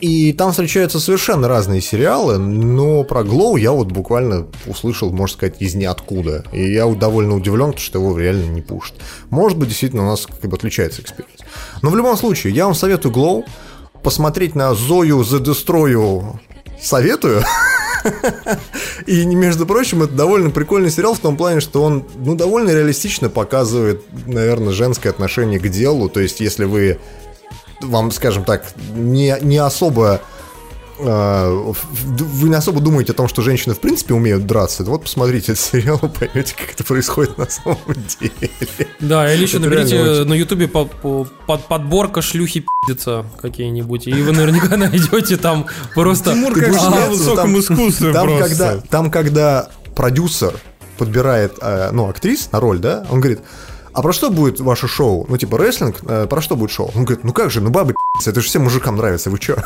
И 0.00 0.32
там 0.32 0.50
встречаются 0.50 1.00
совершенно 1.00 1.48
разные 1.48 1.80
сериалы, 1.80 2.36
но 2.36 3.04
про 3.04 3.22
Glow 3.22 3.58
я 3.58 3.72
вот 3.72 3.88
буквально 3.88 4.46
услышал, 4.66 5.10
можно 5.10 5.34
сказать, 5.34 5.56
из 5.60 5.74
ниоткуда. 5.74 6.44
И 6.52 6.72
я 6.72 6.86
довольно 6.86 7.36
удивлен, 7.36 7.76
что 7.76 8.00
его 8.00 8.18
реально 8.18 8.50
не 8.50 8.60
пушат. 8.60 8.96
Может 9.30 9.56
быть, 9.56 9.68
действительно 9.68 10.02
у 10.02 10.10
нас 10.10 10.26
как 10.26 10.50
бы 10.50 10.56
отличается 10.56 11.00
experience. 11.00 11.40
Но 11.80 11.90
в 11.90 11.96
любом 11.96 12.16
случае, 12.16 12.52
я 12.52 12.66
вам 12.66 12.74
советую 12.74 13.14
Glow, 13.14 13.44
посмотреть 14.02 14.54
на 14.54 14.74
Зою 14.74 15.22
the 15.22 15.42
Destroya 15.42 16.38
советую. 16.80 17.42
И, 19.06 19.24
между 19.26 19.66
прочим, 19.66 20.02
это 20.02 20.12
довольно 20.12 20.50
прикольный 20.50 20.90
сериал 20.90 21.14
в 21.14 21.20
том 21.20 21.36
плане, 21.36 21.60
что 21.60 21.82
он, 21.82 22.04
ну, 22.16 22.34
довольно 22.34 22.70
реалистично 22.70 23.28
показывает, 23.28 24.02
наверное, 24.26 24.72
женское 24.72 25.10
отношение 25.10 25.58
к 25.58 25.68
делу. 25.68 26.08
То 26.08 26.20
есть, 26.20 26.40
если 26.40 26.64
вы, 26.64 26.98
вам, 27.80 28.10
скажем 28.10 28.44
так, 28.44 28.66
не, 28.94 29.36
не 29.40 29.58
особо 29.58 30.20
вы 30.98 32.48
не 32.48 32.54
особо 32.54 32.80
думаете 32.80 33.12
о 33.12 33.14
том, 33.14 33.28
что 33.28 33.42
женщины 33.42 33.74
в 33.74 33.80
принципе 33.80 34.14
умеют 34.14 34.46
драться, 34.46 34.84
вот 34.84 35.02
посмотрите 35.02 35.52
этот 35.52 35.64
сериал, 35.64 35.98
поймете, 36.18 36.54
как 36.56 36.72
это 36.72 36.84
происходит 36.84 37.36
на 37.38 37.48
самом 37.48 37.78
деле. 38.20 38.50
Да, 39.00 39.32
или 39.32 39.42
еще 39.42 39.58
Это 39.58 39.66
наберите 39.68 40.00
очень- 40.00 40.24
на 40.28 40.34
ютубе 40.34 40.68
по- 40.68 40.84
по- 40.84 41.26
под, 41.46 41.66
подборка 41.66 42.22
шлюхи 42.22 42.64
пиздится 42.86 43.26
какие-нибудь, 43.40 44.06
и 44.06 44.12
вы 44.12 44.32
наверняка 44.32 44.76
найдете 44.76 45.36
там 45.36 45.66
просто... 45.94 46.32
Тимур 46.32 46.54
как 46.54 46.68
высоком 47.10 47.58
искусстве 47.58 48.12
Там 48.12 48.26
просто. 48.28 48.48
когда, 48.48 48.76
там, 48.88 49.10
когда 49.10 49.68
продюсер 49.96 50.54
подбирает, 50.98 51.54
э, 51.60 51.90
ну, 51.92 52.08
актрис 52.08 52.50
на 52.52 52.60
роль, 52.60 52.78
да, 52.78 53.04
он 53.10 53.20
говорит, 53.20 53.40
а 53.94 54.02
про 54.02 54.12
что 54.12 54.30
будет 54.30 54.60
ваше 54.60 54.88
шоу? 54.88 55.24
Ну, 55.28 55.36
типа, 55.38 55.56
рестлинг, 55.56 55.98
э, 56.02 56.26
про 56.28 56.42
что 56.42 56.56
будет 56.56 56.72
шоу? 56.72 56.90
Он 56.96 57.04
говорит, 57.04 57.24
ну 57.24 57.32
как 57.32 57.50
же, 57.50 57.60
ну 57.60 57.70
бабы 57.70 57.94
это 58.26 58.40
же 58.40 58.46
всем 58.48 58.64
мужикам 58.64 58.96
нравится, 58.96 59.30
вы 59.30 59.38
чё? 59.38 59.56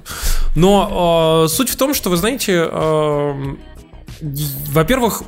Но 0.57 1.45
э, 1.45 1.49
суть 1.49 1.69
в 1.69 1.77
том, 1.77 1.95
что, 1.95 2.11
вы 2.11 2.17
знаете, 2.17 2.69
э, 2.71 3.55
во-первых, 4.73 5.23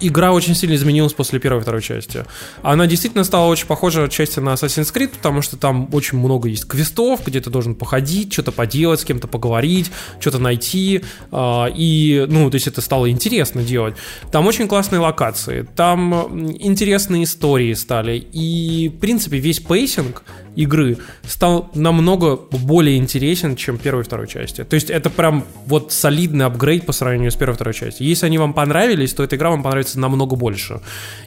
игра 0.00 0.32
очень 0.32 0.54
сильно 0.54 0.74
изменилась 0.74 1.12
после 1.12 1.38
первой 1.38 1.58
и 1.58 1.62
второй 1.62 1.82
части. 1.82 2.24
Она 2.62 2.86
действительно 2.86 3.24
стала 3.24 3.46
очень 3.46 3.66
похожа 3.66 4.04
отчасти 4.04 4.40
на 4.40 4.50
Assassin's 4.50 4.92
Creed, 4.92 5.08
потому 5.08 5.42
что 5.42 5.56
там 5.56 5.88
очень 5.92 6.18
много 6.18 6.48
есть 6.48 6.66
квестов, 6.66 7.20
где 7.26 7.40
ты 7.40 7.50
должен 7.50 7.74
походить, 7.74 8.32
что-то 8.32 8.52
поделать, 8.52 9.00
с 9.00 9.04
кем-то 9.04 9.28
поговорить, 9.28 9.90
что-то 10.20 10.38
найти. 10.38 11.02
а, 11.30 11.66
И, 11.66 12.26
ну, 12.28 12.50
то 12.50 12.54
есть 12.56 12.66
это 12.66 12.80
стало 12.80 13.10
интересно 13.10 13.62
делать. 13.62 13.94
Там 14.30 14.46
очень 14.46 14.68
классные 14.68 15.00
локации, 15.00 15.66
там 15.76 16.50
интересные 16.60 17.24
истории 17.24 17.74
стали. 17.74 18.16
И, 18.32 18.88
в 18.88 18.98
принципе, 19.00 19.38
весь 19.38 19.60
пейсинг 19.60 20.22
игры 20.58 20.98
стал 21.24 21.70
намного 21.74 22.36
более 22.36 22.96
интересен, 22.96 23.54
чем 23.54 23.78
первой 23.78 24.02
и 24.02 24.04
второй 24.04 24.26
части. 24.26 24.64
То 24.64 24.74
есть 24.74 24.90
это 24.90 25.08
прям 25.08 25.44
вот 25.66 25.92
солидный 25.92 26.46
апгрейд 26.46 26.84
по 26.84 26.92
сравнению 26.92 27.30
с 27.30 27.36
первой 27.36 27.52
и 27.52 27.54
второй 27.54 27.74
частью. 27.74 28.08
Если 28.08 28.26
они 28.26 28.38
вам 28.38 28.52
понравились, 28.52 29.14
то 29.14 29.22
эта 29.22 29.36
игра 29.36 29.50
вам 29.50 29.62
понравится 29.62 29.87
намного 29.94 30.36
больше. 30.36 30.80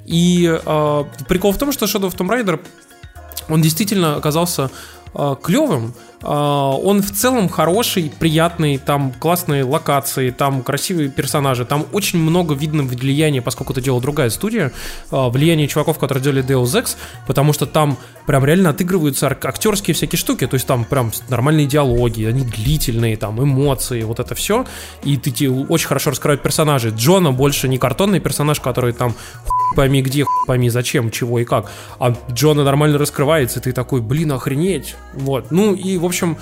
И 0.05 0.45
э, 0.45 1.03
прикол 1.27 1.51
в 1.51 1.57
том, 1.57 1.71
что 1.71 1.85
Shadow 1.85 2.09
of 2.09 2.17
Tomb 2.17 2.29
Raider 2.29 2.59
он 3.49 3.61
действительно 3.61 4.15
оказался 4.15 4.69
э, 5.13 5.35
клевым. 5.41 5.93
Э, 6.22 6.27
он 6.27 7.02
в 7.02 7.11
целом 7.11 7.49
хороший, 7.49 8.11
приятный, 8.19 8.77
там 8.77 9.14
классные 9.19 9.64
локации, 9.64 10.30
там 10.31 10.61
красивые 10.64 11.10
персонажи, 11.10 11.65
там 11.65 11.85
очень 11.91 12.19
много 12.19 12.53
видно 12.53 12.84
влияния, 12.84 13.41
поскольку 13.41 13.73
это 13.73 13.81
делала 13.81 14.02
другая 14.02 14.30
студия, 14.30 14.72
э, 15.11 15.30
влияние 15.30 15.68
чуваков, 15.68 15.98
которые 15.99 16.23
делали 16.23 16.43
Deus 16.43 16.81
Ex, 16.81 16.95
потому 17.27 17.53
что 17.53 17.65
там 17.65 17.98
прям 18.26 18.45
реально 18.45 18.69
отыгрываются 18.69 19.27
ак- 19.27 19.45
актерские 19.45 19.95
всякие 19.95 20.18
штуки, 20.18 20.48
то 20.48 20.56
есть 20.56 20.68
там 20.68 20.85
прям 20.85 21.11
нормальные 21.30 21.68
диалоги, 21.68 22.23
они 22.23 22.43
длительные, 22.43 23.18
там 23.18 23.41
эмоции, 23.41 24.03
вот 24.03 24.19
это 24.19 24.35
все, 24.35 24.65
и 25.03 25.18
ты 25.18 25.49
очень 25.49 25.88
хорошо 25.88 26.11
раскрывают 26.11 26.41
персонажей. 26.41 26.91
Джона 26.95 27.31
больше 27.31 27.68
не 27.68 27.77
картонный 27.77 28.19
персонаж, 28.19 28.60
который 28.60 28.93
там 28.93 29.15
пойми 29.76 30.02
где, 30.02 30.26
пойми 30.48 30.69
зачем, 30.69 31.11
чего 31.11 31.39
и 31.39 31.45
как. 31.45 31.72
А 31.99 32.15
Джона 32.31 32.64
нормально 32.64 32.98
раскрывается, 32.98 33.60
и 33.60 33.64
ты 33.64 33.72
такой, 33.72 34.02
блин, 34.02 34.31
охренеть. 34.31 34.95
Вот. 35.14 35.52
Ну 35.52 35.73
и, 35.73 35.98
в 35.98 36.06
общем, 36.11 36.38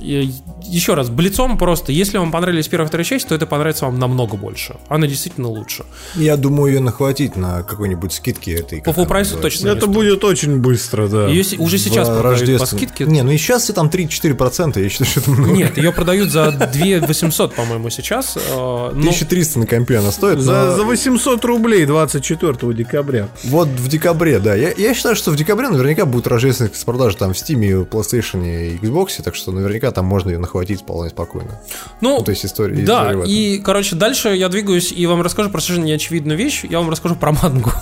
еще 0.00 0.94
раз, 0.94 1.10
блицом 1.10 1.58
просто, 1.58 1.92
если 1.92 2.18
вам 2.18 2.30
понравились 2.32 2.68
первая 2.68 2.86
и 2.86 2.88
вторая 2.88 3.04
часть, 3.04 3.28
то 3.28 3.34
это 3.34 3.46
понравится 3.46 3.86
вам 3.86 3.98
намного 3.98 4.36
больше. 4.36 4.76
Она 4.88 5.06
действительно 5.06 5.48
лучше. 5.48 5.84
Я 6.14 6.36
думаю, 6.36 6.72
ее 6.74 6.80
нахватить 6.80 7.36
на 7.36 7.62
какой-нибудь 7.62 8.12
скидке 8.12 8.52
этой. 8.54 8.80
По 8.82 8.90
называется. 8.90 9.36
точно. 9.36 9.68
Это 9.68 9.86
не 9.86 9.92
будет 9.92 10.24
очень 10.24 10.58
быстро, 10.58 11.08
да. 11.08 11.28
Ее 11.28 11.44
уже 11.58 11.78
сейчас 11.78 12.08
В 12.08 12.18
продают 12.20 12.60
по 12.60 12.66
скидке. 12.66 13.04
Не, 13.04 13.22
ну 13.22 13.30
и 13.30 13.36
сейчас 13.36 13.64
все 13.64 13.72
там 13.72 13.88
3-4%, 13.88 14.82
я 14.82 14.88
считаю, 14.88 15.10
что 15.10 15.20
это 15.20 15.30
много. 15.30 15.52
Нет, 15.52 15.76
ее 15.76 15.92
продают 15.92 16.30
за 16.30 16.50
2 16.52 17.06
800, 17.06 17.54
по-моему, 17.54 17.90
сейчас. 17.90 18.36
э, 18.36 18.40
но- 18.50 18.90
1300 18.90 19.58
на 19.58 19.66
компе 19.66 19.98
она 19.98 20.10
стоит, 20.12 20.40
За, 20.40 20.52
но 20.52 20.76
за 20.76 20.84
800 20.84 21.44
рублей 21.44 21.86
24 21.86 22.72
декабря. 22.74 23.28
вот 23.44 23.68
в 23.68 23.88
декабре, 23.88 24.38
да. 24.38 24.54
Я, 24.54 24.72
я 24.76 24.94
считаю, 24.94 25.16
что 25.16 25.30
в 25.30 25.36
декабре 25.36 25.68
наверняка 25.68 26.06
будут 26.06 26.26
рождественные 26.26 26.70
распродажи 26.72 27.16
там 27.16 27.32
в 27.34 27.36
Steam, 27.36 27.88
PlayStation 27.88 28.44
и 28.46 28.76
Xbox, 28.78 29.22
так 29.22 29.34
что 29.34 29.52
наверняка 29.52 29.79
там 29.90 30.04
можно 30.04 30.30
ее 30.30 30.38
нахватить 30.38 30.82
вполне 30.82 31.10
спокойно. 31.10 31.60
Ну, 32.00 32.18
Ну, 32.18 32.24
то 32.24 32.30
есть 32.30 32.44
история- 32.44 32.84
Да, 32.84 33.12
история 33.12 33.24
и, 33.30 33.58
короче, 33.58 33.96
дальше 33.96 34.30
я 34.36 34.48
двигаюсь 34.48 34.92
и 34.92 35.06
вам 35.06 35.22
расскажу 35.22 35.50
про 35.50 35.60
совершенно 35.60 35.86
неочевидную 35.86 36.36
вещь. 36.38 36.64
Я 36.64 36.78
вам 36.80 36.90
расскажу 36.90 37.16
про 37.16 37.32
мангу. 37.32 37.72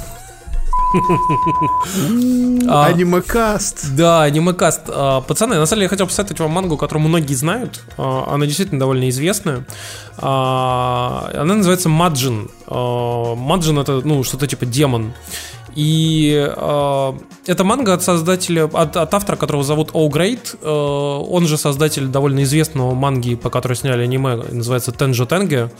А, 2.68 2.86
Анимекаст. 2.86 3.94
Да, 3.94 4.22
анимекаст. 4.22 4.82
А, 4.88 5.20
Пацаны, 5.20 5.56
на 5.56 5.66
самом 5.66 5.78
деле 5.78 5.82
я 5.84 5.88
хотел 5.88 6.06
посоветовать 6.06 6.40
вам 6.40 6.50
мангу, 6.50 6.76
которую 6.76 7.06
многие 7.06 7.34
знают. 7.34 7.80
А, 7.96 8.32
Она 8.34 8.46
действительно 8.46 8.80
довольно 8.80 9.08
известная. 9.08 9.64
Она 10.20 11.44
называется 11.44 11.88
Маджин. 11.88 12.50
Маджин 12.68 13.78
это, 13.78 14.00
ну, 14.04 14.24
что-то 14.24 14.46
типа 14.46 14.66
демон. 14.66 15.12
И 15.78 16.34
э, 16.34 17.12
это 17.46 17.62
манга 17.62 17.94
от 17.94 18.02
создателя, 18.02 18.64
от, 18.64 18.96
от 18.96 19.14
автора, 19.14 19.36
которого 19.36 19.62
зовут 19.62 19.90
О 19.92 20.09
Грейт. 20.09 20.56
Э, 20.60 20.68
он 20.68 21.46
же 21.46 21.56
создатель 21.56 22.09
довольно 22.09 22.42
известного 22.42 22.94
манги, 22.94 23.36
по 23.36 23.48
которой 23.48 23.74
сняли 23.74 24.02
аниме, 24.02 24.42
называется 24.50 24.90
Тенджо 24.90 25.24
Тенге. 25.24 25.70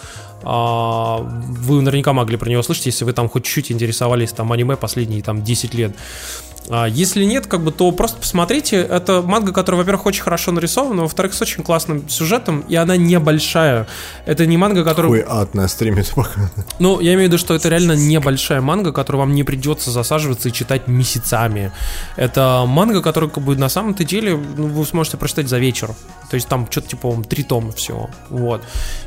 А, 0.45 1.19
вы 1.19 1.83
наверняка 1.83 2.13
могли 2.13 2.37
про 2.37 2.49
него 2.49 2.63
слышать, 2.63 2.87
если 2.87 3.05
вы 3.05 3.13
там 3.13 3.29
хоть 3.29 3.45
чуть-чуть 3.45 3.73
интересовались 3.73 4.31
там 4.31 4.53
аниме 4.53 4.77
последние 4.77 5.21
там 5.21 5.43
10 5.43 5.75
лет. 5.75 5.97
А 5.97 6.48
если 6.89 7.25
нет, 7.25 7.47
как 7.47 7.63
бы, 7.63 7.73
то 7.73 7.91
просто 7.93 8.19
посмотрите. 8.19 8.77
Это 8.77 9.23
манга, 9.23 9.53
которая, 9.53 9.81
во-первых, 9.81 10.07
очень 10.07 10.23
хорошо 10.23 10.53
нарисована, 10.53 11.03
во-вторых, 11.03 11.35
с 11.35 11.43
очень 11.43 11.63
классным 11.63 12.09
сюжетом, 12.09 12.61
и 12.69 12.75
она 12.75 12.97
небольшая. 12.97 13.87
Это 14.27 14.47
не 14.47 14.57
манга, 14.57 14.85
которая... 14.85 15.13
Ой, 15.13 15.25
ад 15.27 15.55
на 15.55 15.69
стриме 15.69 16.05
пока. 16.15 16.51
Ну, 16.79 17.01
я 17.01 17.15
имею 17.15 17.29
в 17.29 17.33
виду, 17.33 17.39
что 17.39 17.55
это 17.55 17.69
реально 17.69 17.93
небольшая 17.93 18.61
манга, 18.61 18.93
которую 18.93 19.21
вам 19.21 19.35
не 19.35 19.45
придется 19.45 19.91
засаживаться 19.91 20.49
и 20.49 20.53
читать 20.53 20.89
месяцами. 20.89 21.73
Это 22.17 22.65
манга, 22.67 23.03
которую, 23.03 23.31
как 23.31 23.45
бы, 23.45 23.57
на 23.57 23.69
самом-то 23.69 24.05
деле, 24.05 24.37
ну, 24.37 24.67
вы 24.67 24.85
сможете 24.85 25.17
прочитать 25.17 25.49
за 25.49 25.59
вечер. 25.59 25.95
То 26.31 26.35
есть 26.35 26.49
там 26.49 26.67
что-то 26.71 26.89
типа 26.89 27.25
три 27.29 27.43
тома 27.43 27.73
всего. 27.73 28.11
Вот. 28.29 28.63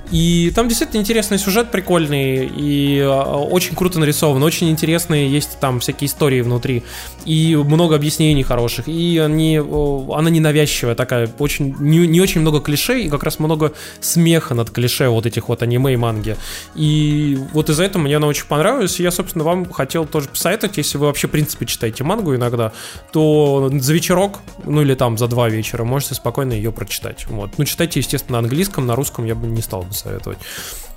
И 0.09 0.51
там 0.55 0.67
действительно 0.67 1.01
интересный 1.01 1.38
сюжет, 1.38 1.71
прикольный, 1.71 2.45
и 2.47 2.97
э, 2.97 3.07
очень 3.07 3.75
круто 3.75 3.99
нарисован, 3.99 4.41
очень 4.43 4.69
интересные 4.69 5.29
есть 5.29 5.59
там 5.59 5.79
всякие 5.79 6.07
истории 6.07 6.41
внутри, 6.41 6.83
и 7.25 7.51
много 7.56 7.95
объяснений 7.95 8.44
хороших, 8.44 8.88
и 8.88 9.18
они, 9.18 9.57
она 9.57 10.30
ненавязчивая 10.30 10.95
такая, 10.95 11.30
очень, 11.40 11.76
не, 11.80 12.07
не 12.07 12.22
очень 12.22 12.41
много 12.41 12.60
клише, 12.60 13.02
и 13.02 13.10
как 13.10 13.23
раз 13.23 13.40
много 13.40 13.73
смеха 13.99 14.53
над 14.53 14.69
клише 14.69 15.10
вот 15.10 15.26
этих 15.26 15.49
вот 15.49 15.61
аниме 15.64 15.94
и 15.94 15.98
манги. 15.98 16.36
И 16.76 17.38
вот 17.53 17.69
из-за 17.69 17.84
этого 17.84 18.02
мне 18.02 18.18
она 18.18 18.28
очень 18.28 18.45
понравилась, 18.45 18.99
и 18.99 19.03
я, 19.03 19.11
собственно, 19.11 19.44
вам 19.44 19.69
хотел 19.72 20.06
тоже 20.06 20.30
посоветовать, 20.30 20.78
если 20.78 20.98
вы 20.98 21.07
вообще, 21.07 21.28
в 21.28 21.32
принципе, 21.32 21.65
читаете 21.65 22.03
мангу 22.03 22.36
иногда, 22.36 22.72
то 23.11 23.69
за 23.73 23.94
вечерок, 23.94 24.40
ну 24.65 24.82
или 24.82 24.95
там 24.95 25.18
за 25.18 25.28
два 25.28 25.49
вечера, 25.49 25.84
можете 25.84 26.15
спокойно 26.15 26.53
ее 26.53 26.72
прочитать. 26.72 27.26
Вот. 27.28 27.52
Ну, 27.57 27.65
читайте, 27.65 27.99
естественно, 27.99 28.40
на 28.40 28.40
английском, 28.40 28.86
на 28.86 28.95
русском 28.95 29.26
я 29.26 29.36
бы 29.36 29.48
не 29.48 29.61
стал 29.61 29.84
бы 29.84 29.94
советовать. 29.94 30.38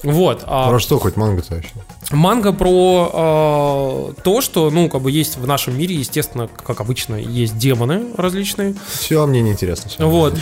Вот. 0.05 0.43
А 0.45 0.69
Про 0.69 0.79
что 0.79 0.99
хоть 0.99 1.17
манга-то 1.17 1.55
вообще? 1.55 1.71
манга 2.11 2.53
про 2.53 4.13
э, 4.17 4.23
то, 4.23 4.41
что, 4.43 4.71
ну, 4.71 4.91
как 4.91 5.01
бы 5.01 5.11
есть 5.11 5.39
в 5.39 5.47
нашем 5.47 5.79
мире, 5.79 5.95
естественно, 5.95 6.44
как 6.65 6.81
обычно, 6.81 7.17
есть 7.17 7.57
демоны 7.59 8.07
различные. 8.17 8.75
Все, 8.89 9.27
мне 9.27 9.43
неинтересно. 9.43 9.91
всё. 9.91 10.09
Вот. 10.09 10.39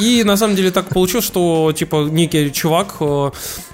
И 0.00 0.24
на 0.24 0.36
самом 0.36 0.56
деле 0.56 0.70
так 0.70 0.88
получилось, 0.88 1.24
что 1.24 1.72
типа 1.72 2.08
некий 2.10 2.52
чувак, 2.52 2.96
э, 3.00 3.30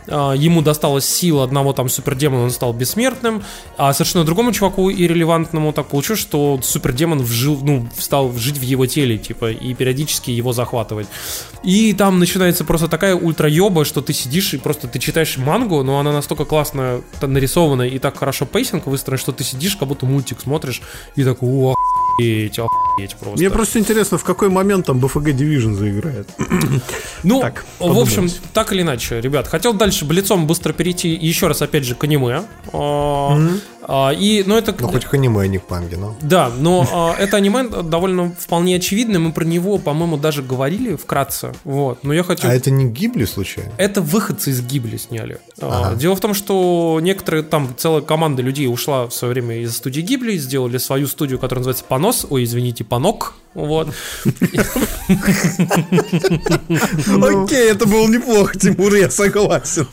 э, 0.07 0.35
ему 0.37 0.63
досталась 0.63 1.05
сила 1.05 1.45
одного 1.45 1.73
там 1.73 1.89
супердемона, 1.89 2.45
он 2.45 2.51
стал 2.51 2.73
бессмертным, 2.73 3.43
а 3.77 3.93
совершенно 3.93 4.25
другому 4.25 4.53
чуваку 4.53 4.91
irrelevant 4.91 5.49
ному 5.49 5.73
так 5.73 5.87
получилось, 5.87 6.21
что 6.21 6.61
супердемон 6.63 7.23
вжил, 7.23 7.59
ну, 7.63 7.89
стал 7.99 8.33
жить 8.33 8.59
в 8.59 8.63
его 8.63 8.87
теле, 8.87 9.19
типа, 9.19 9.53
и 9.53 9.75
периодически 9.75 10.31
его 10.31 10.53
захватывать. 10.53 11.07
И 11.63 11.93
там 11.93 12.19
начинается 12.19 12.65
просто 12.65 12.89
такая 12.89 13.15
ультра-ёба, 13.15 13.85
что 13.85 14.01
ты 14.01 14.13
сидишь 14.13 14.55
и 14.55 14.59
просто 14.59 14.89
ты 14.89 14.99
читаешь 14.99 15.37
мангу, 15.37 15.83
но 15.83 15.99
она 15.99 16.13
настолько 16.13 16.45
классно 16.45 17.03
нарисована 17.21 17.83
и 17.83 17.99
так 17.99 18.19
хорошо 18.19 18.47
pacing 18.47 18.87
выстроен, 18.87 19.19
что 19.19 19.33
ты 19.33 19.45
сидишь, 19.45 19.77
как 19.77 19.89
будто 19.89 20.07
мультик 20.07 20.41
смотришь, 20.41 20.83
и 21.17 21.22
такой, 21.25 21.49
о, 21.49 21.75
охуеть, 22.13 22.59
охуеть 22.59 23.17
просто. 23.17 23.39
Мне 23.39 23.51
просто 23.51 23.79
интересно, 23.79 24.19
в 24.19 24.25
какой 24.25 24.49
момент 24.49 24.87
там 24.87 24.99
BFG 24.99 25.33
Division 25.37 25.75
заиграет. 25.75 26.29
Ну, 27.25 27.41
Так, 27.41 27.65
в 27.79 27.99
общем, 27.99 28.29
так 28.53 28.73
или 28.73 28.83
иначе, 28.83 29.21
ребят, 29.21 29.47
хотел 29.47 29.75
дальше 29.75 30.05
блицом 30.05 30.49
быстро 30.49 30.73
перейти 30.73 31.09
еще 31.11 31.47
раз, 31.47 31.63
опять 31.63 31.85
же, 31.85 31.95
к 31.95 32.03
аниме. 32.03 32.43
А, 32.73 33.41
а, 33.83 34.11
И, 34.11 34.45
ну, 34.47 34.57
это... 34.57 34.75
Ну, 34.79 34.89
хоть 34.89 35.05
к 35.05 35.15
аниме, 35.15 35.43
а 35.43 35.47
не 35.47 35.59
к 35.59 35.69
манге, 35.71 35.97
но... 35.97 36.17
Да, 36.23 36.51
но 36.57 36.87
а, 36.93 37.15
это 37.19 37.37
аниме 37.37 37.69
довольно 37.83 38.35
вполне 38.39 38.77
очевидно, 38.77 39.19
мы 39.19 39.33
про 39.33 39.45
него, 39.45 39.79
по-моему, 39.79 40.17
даже 40.17 40.43
говорили 40.43 40.97
вкратце, 40.97 41.53
вот, 41.65 42.05
но 42.05 42.13
я 42.13 42.23
хочу... 42.23 42.47
А 42.47 42.55
это 42.55 42.71
не 42.71 42.87
Гибли, 42.87 43.25
случайно? 43.25 43.73
Это 43.77 44.01
выходцы 44.01 44.51
из 44.51 44.61
Гибли 44.63 44.97
сняли. 44.97 45.39
А, 45.61 45.83
Ага. 45.83 45.97
Дело 45.97 46.15
в 46.17 46.21
том, 46.21 46.35
что 46.35 46.99
некоторые 47.03 47.43
там 47.43 47.75
целая 47.77 48.03
команда 48.03 48.43
людей 48.43 48.67
ушла 48.69 49.07
в 49.07 49.15
свое 49.15 49.33
время 49.35 49.63
из 49.63 49.77
студии 49.77 50.01
Гибли, 50.01 50.37
сделали 50.37 50.79
свою 50.79 51.07
студию, 51.07 51.39
которая 51.39 51.61
называется 51.61 51.85
Понос, 51.85 52.27
ой, 52.29 52.45
извините, 52.45 52.85
Панок, 52.85 53.35
вот. 53.55 53.89
Окей, 56.65 57.71
это 57.71 57.87
было 57.87 58.09
неплохо, 58.09 58.59
Тимур, 58.59 58.95
я 58.95 59.11
согласен. 59.11 59.87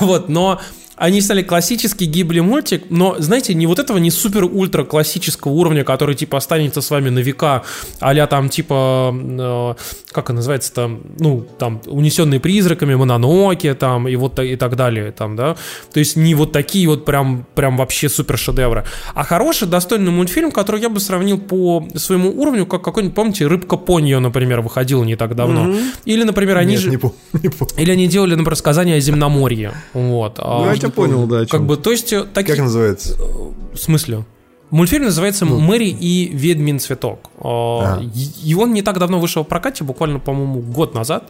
Вот, 0.00 0.28
но 0.28 0.60
они 0.96 1.20
сняли 1.20 1.42
классический 1.42 2.06
гибли 2.06 2.40
мультик, 2.40 2.84
но, 2.90 3.16
знаете, 3.18 3.54
не 3.54 3.66
вот 3.66 3.78
этого 3.78 3.98
не 3.98 4.10
супер-ультра 4.10 4.84
классического 4.84 5.52
уровня, 5.52 5.84
который, 5.84 6.14
типа, 6.14 6.38
останется 6.38 6.80
с 6.80 6.90
вами 6.90 7.08
на 7.08 7.18
века, 7.18 7.64
а 8.00 8.26
там, 8.26 8.48
типа, 8.48 9.14
э, 9.14 9.74
как 10.12 10.24
это 10.26 10.34
называется 10.34 10.72
там, 10.72 11.00
ну, 11.18 11.46
там, 11.58 11.80
унесенные 11.86 12.40
призраками, 12.40 12.94
Мононоке, 12.94 13.74
там, 13.74 14.08
и 14.08 14.16
вот 14.16 14.38
и 14.38 14.56
так 14.56 14.76
далее, 14.76 15.12
там, 15.12 15.36
да. 15.36 15.56
То 15.92 15.98
есть 15.98 16.16
не 16.16 16.34
вот 16.34 16.52
такие 16.52 16.88
вот 16.88 17.04
прям, 17.04 17.46
прям 17.54 17.76
вообще 17.76 18.08
супер 18.08 18.38
шедевры, 18.38 18.84
а 19.14 19.24
хороший, 19.24 19.66
достойный 19.66 20.12
мультфильм, 20.12 20.52
который 20.52 20.80
я 20.80 20.88
бы 20.88 21.00
сравнил 21.00 21.38
по 21.38 21.86
своему 21.96 22.30
уровню, 22.30 22.66
как 22.66 22.82
какой-нибудь, 22.82 23.14
помните, 23.14 23.46
Рыбка 23.46 23.76
Поньо, 23.76 24.20
например, 24.20 24.60
выходила 24.60 25.02
не 25.04 25.16
так 25.16 25.34
давно. 25.34 25.74
Или, 26.04 26.22
например, 26.22 26.58
они 26.58 26.72
Нет, 26.72 26.80
же... 26.80 26.90
не 26.90 26.96
помню, 26.96 27.16
не 27.32 27.48
помню. 27.48 27.74
Или 27.76 27.90
они 27.90 28.06
делали, 28.06 28.34
например, 28.34 28.56
сказание 28.56 28.96
о 28.96 29.00
земноморье. 29.00 29.72
Вот. 29.92 30.38
А, 30.38 30.60
Ну, 30.83 30.83
тебя 30.90 30.94
понял, 30.94 31.26
да. 31.26 31.46
Как 31.46 31.64
бы, 31.66 31.76
то 31.76 31.90
есть, 31.90 32.12
э, 32.12 32.24
такие... 32.24 32.54
Как 32.56 32.64
называется? 32.64 33.16
В 33.72 33.76
смысле? 33.76 34.24
Мультфильм 34.70 35.04
называется 35.04 35.44
Ну. 35.44 35.60
«Мэри 35.60 35.88
и 35.88 36.30
ведьмин 36.32 36.80
цветок». 36.80 37.30
А, 37.38 37.98
А. 37.98 38.02
и- 38.44 38.54
он 38.54 38.72
не 38.72 38.82
так 38.82 38.98
давно 38.98 39.20
вышел 39.20 39.44
в 39.44 39.46
прокате, 39.46 39.84
буквально, 39.84 40.18
по-моему, 40.18 40.60
год 40.60 40.94
назад. 40.94 41.28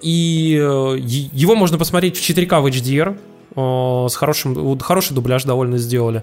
И 0.00 0.56
э, 0.58 0.96
его 0.98 1.54
можно 1.54 1.76
посмотреть 1.76 2.16
в 2.16 2.20
4К 2.22 2.60
в 2.60 2.66
HDR. 2.66 3.18
э, 3.56 4.06
С 4.08 4.14
хорошим, 4.14 4.78
хороший 4.78 5.14
дубляж 5.14 5.44
довольно 5.44 5.76
сделали. 5.78 6.22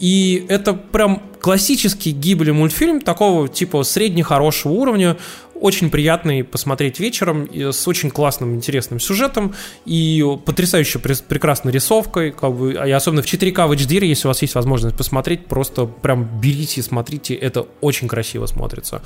И 0.00 0.46
это 0.48 0.72
прям 0.72 1.22
классический 1.40 2.10
гибли 2.12 2.50
мультфильм 2.52 3.00
такого 3.02 3.48
типа 3.48 3.82
средне-хорошего 3.82 4.72
уровня, 4.72 5.16
очень 5.60 5.90
приятный 5.90 6.42
посмотреть 6.44 6.98
вечером, 7.00 7.48
с 7.52 7.86
очень 7.86 8.10
классным, 8.10 8.54
интересным 8.54 9.00
сюжетом 9.00 9.54
и 9.84 10.24
потрясающе 10.44 10.98
прекрасной 10.98 11.72
рисовкой, 11.72 12.32
как 12.32 12.52
бы, 12.54 12.72
и 12.72 12.90
особенно 12.90 13.22
в 13.22 13.26
4К 13.26 13.66
в 13.68 13.72
HDR, 13.72 14.04
если 14.04 14.26
у 14.26 14.30
вас 14.30 14.42
есть 14.42 14.54
возможность 14.54 14.96
посмотреть, 14.96 15.46
просто 15.46 15.86
прям 15.86 16.24
берите, 16.40 16.82
смотрите, 16.82 17.34
это 17.34 17.66
очень 17.80 18.08
красиво 18.08 18.46
смотрится. 18.46 19.02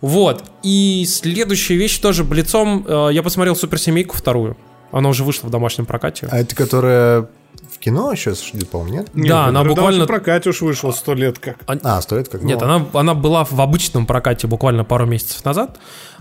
Вот. 0.00 0.44
И 0.62 1.04
следующая 1.08 1.76
вещь 1.76 1.98
тоже 1.98 2.24
блицом. 2.24 2.84
э, 2.88 3.08
Я 3.12 3.22
посмотрел 3.22 3.56
Суперсемейку 3.56 4.16
вторую. 4.16 4.56
Она 4.92 5.08
уже 5.08 5.24
вышла 5.24 5.48
в 5.48 5.50
домашнем 5.50 5.86
прокате. 5.86 6.28
А 6.30 6.38
это 6.38 6.54
которая 6.54 7.28
в 7.78 7.80
кино 7.80 8.12
сейчас 8.16 8.44
ждет, 8.44 8.68
по-моему, 8.68 8.92
нет? 8.98 9.14
Нет, 9.14 9.28
да, 9.28 9.46
она 9.46 9.62
буквально- 9.62 10.04
в 10.04 10.08
прокате 10.08 10.50
уж 10.50 10.62
вышло 10.62 10.90
сто 10.90 11.14
лет 11.14 11.38
как. 11.38 11.58
А, 11.66 12.00
стоит 12.02 12.28
как 12.28 12.42
Нет, 12.42 12.60
ну, 12.60 12.66
она, 12.66 12.86
она 12.92 13.14
была 13.14 13.44
в 13.44 13.60
обычном 13.60 14.04
прокате 14.04 14.48
буквально 14.48 14.84
пару 14.84 15.06
месяцев 15.06 15.44
назад, 15.44 15.78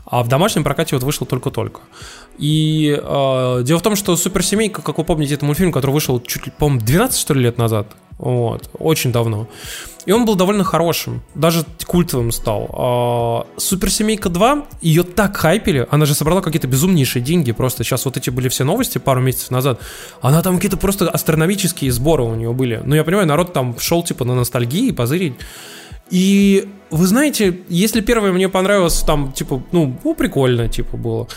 а 0.09 0.23
в 0.23 0.29
домашнем 0.29 0.63
прокате 0.63 0.95
вот 0.95 1.03
вышла 1.03 1.27
только-только. 1.27 1.81
И 2.37 2.97
э, 2.97 3.63
дело 3.63 3.79
в 3.79 3.81
том, 3.81 3.95
что 3.95 4.15
«Суперсемейка», 4.15 4.81
как 4.81 4.97
вы 4.97 5.03
помните, 5.03 5.33
это 5.33 5.45
мультфильм, 5.45 5.71
который 5.71 5.91
вышел 5.91 6.21
чуть 6.21 6.45
ли, 6.45 6.53
по-моему, 6.57 6.85
12, 6.85 7.19
что 7.19 7.33
ли, 7.33 7.41
лет 7.41 7.57
назад. 7.57 7.87
Вот, 8.17 8.69
очень 8.79 9.11
давно. 9.11 9.47
И 10.05 10.11
он 10.11 10.25
был 10.25 10.35
довольно 10.35 10.63
хорошим, 10.63 11.21
даже 11.35 11.65
культовым 11.85 12.31
стал. 12.31 12.69
А, 12.71 13.47
«Суперсемейка 13.57 14.29
2», 14.29 14.65
ее 14.81 15.03
так 15.03 15.35
хайпили, 15.35 15.85
она 15.91 16.05
же 16.05 16.15
собрала 16.15 16.41
какие-то 16.41 16.67
безумнейшие 16.67 17.21
деньги, 17.21 17.51
просто 17.51 17.83
сейчас 17.83 18.05
вот 18.05 18.15
эти 18.17 18.29
были 18.29 18.47
все 18.47 18.63
новости 18.63 18.97
пару 18.99 19.21
месяцев 19.21 19.51
назад, 19.51 19.81
она 20.21 20.41
там 20.41 20.55
какие-то 20.55 20.77
просто 20.77 21.09
астрономические 21.09 21.91
сборы 21.91 22.23
у 22.23 22.35
нее 22.35 22.53
были. 22.53 22.81
Ну, 22.83 22.95
я 22.95 23.03
понимаю, 23.03 23.27
народ 23.27 23.51
там 23.53 23.77
шел 23.79 24.03
типа 24.03 24.23
на 24.23 24.35
ностальгии, 24.35 24.91
позырить. 24.91 25.35
И 26.09 26.69
вы 26.89 27.05
знаете, 27.07 27.59
если 27.69 28.01
первое 28.01 28.31
мне 28.31 28.49
понравилось, 28.49 29.01
там, 29.01 29.31
типа, 29.33 29.61
ну, 29.71 29.97
ну, 30.03 30.15
прикольно, 30.15 30.67
типа, 30.67 30.97
было. 30.97 31.27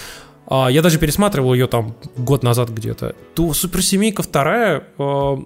А, 0.46 0.68
я 0.68 0.82
даже 0.82 0.98
пересматривал 0.98 1.54
ее 1.54 1.66
там 1.66 1.94
год 2.16 2.42
назад 2.42 2.70
где-то. 2.70 3.14
То 3.34 3.52
суперсемейка 3.52 4.22
вторая, 4.22 4.84
э, 4.98 5.36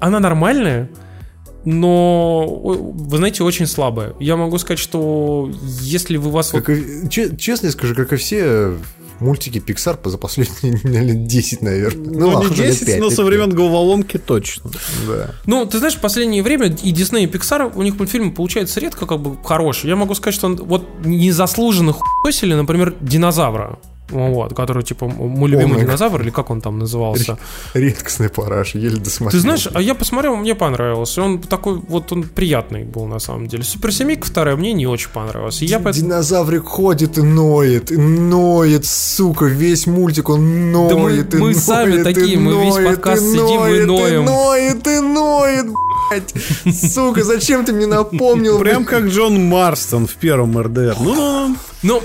она 0.00 0.20
нормальная, 0.20 0.88
но, 1.64 2.46
вы 2.46 3.16
знаете, 3.16 3.42
очень 3.42 3.66
слабая. 3.66 4.14
Я 4.20 4.36
могу 4.36 4.56
сказать, 4.58 4.78
что 4.78 5.50
если 5.80 6.16
вы 6.16 6.30
вас... 6.30 6.52
вот- 6.52 6.62
Как 6.64 6.76
и- 6.76 7.08
че- 7.10 7.36
честно 7.36 7.70
скажу, 7.72 7.94
как 7.96 8.12
и 8.12 8.16
все 8.16 8.74
мультики 9.20 9.58
Pixar 9.58 9.98
за 10.08 10.18
последние 10.18 10.74
лет 11.02 11.26
10, 11.26 11.62
наверное. 11.62 12.10
Ну, 12.10 12.28
ладно, 12.28 12.48
не 12.48 12.56
лет 12.56 12.70
10, 12.72 12.86
пять, 12.86 12.98
но 12.98 13.06
лет 13.06 13.14
со 13.14 13.24
времен 13.24 13.50
головоломки 13.50 14.18
точно. 14.18 14.70
Да. 15.06 15.34
Ну, 15.46 15.66
ты 15.66 15.78
знаешь, 15.78 15.94
в 15.94 16.00
последнее 16.00 16.42
время 16.42 16.66
и 16.66 16.92
Disney, 16.92 17.24
и 17.24 17.26
Pixar, 17.26 17.72
у 17.74 17.82
них 17.82 17.98
мультфильмы 17.98 18.32
получаются 18.32 18.80
редко 18.80 19.06
как 19.06 19.20
бы 19.20 19.36
хорошие. 19.44 19.90
Я 19.90 19.96
могу 19.96 20.14
сказать, 20.14 20.34
что 20.34 20.46
он 20.46 20.56
вот 20.56 20.86
незаслуженно 21.04 21.92
хуесили, 21.92 22.54
например, 22.54 22.94
динозавра. 23.00 23.78
Вот, 24.08 24.54
который, 24.54 24.82
типа, 24.84 25.06
мой 25.08 25.50
любимый 25.50 25.72
Омега. 25.72 25.86
динозавр, 25.86 26.22
или 26.22 26.30
как 26.30 26.50
он 26.50 26.60
там 26.60 26.78
назывался. 26.78 27.38
Редкостный 27.74 28.28
параш, 28.28 28.74
еле 28.74 28.96
досмотрел. 28.98 29.30
Ты 29.32 29.40
знаешь, 29.40 29.68
а 29.72 29.80
я 29.82 29.94
посмотрел, 29.94 30.36
мне 30.36 30.54
понравился. 30.54 31.22
Он 31.22 31.40
такой, 31.40 31.74
вот 31.88 32.12
он 32.12 32.22
приятный 32.22 32.84
был 32.84 33.06
на 33.06 33.18
самом 33.18 33.48
деле. 33.48 33.64
Суперсемейка 33.64 34.26
вторая 34.26 34.56
мне 34.56 34.72
не 34.72 34.86
очень 34.86 35.10
понравилась. 35.10 35.60
И 35.62 35.66
я 35.66 35.80
поэтому... 35.80 36.06
Динозаврик 36.06 36.64
ходит 36.66 37.18
и 37.18 37.22
ноет, 37.22 37.90
и 37.90 37.96
ноет, 37.96 38.86
сука, 38.86 39.46
весь 39.46 39.86
мультик 39.86 40.28
он 40.28 40.70
ноет, 40.72 40.88
Да 40.90 40.96
мы- 40.96 41.16
и 41.16 41.22
мы 41.34 41.38
ноет, 41.46 41.56
сами 41.58 42.00
и 42.00 42.02
такие, 42.04 42.38
мы 42.38 42.64
весь 42.64 42.74
ноет, 42.74 42.88
подкаст 42.90 43.22
и 43.22 43.26
сидим 43.26 43.42
и 43.42 43.80
ноет, 43.80 43.86
ноем. 43.86 44.22
И 44.22 44.24
ноет, 44.26 44.86
и 44.86 45.00
ноет, 45.00 45.64
блядь. 45.66 45.85
Сука, 46.72 47.24
зачем 47.24 47.64
ты 47.64 47.72
мне 47.72 47.86
напомнил? 47.86 48.58
Прям 48.58 48.84
как 48.84 49.04
Джон 49.06 49.48
Марстон 49.48 50.06
в 50.06 50.14
первом 50.14 50.58
РДР. 50.58 50.96
Ну, 51.00 51.56
Ну, 51.82 52.02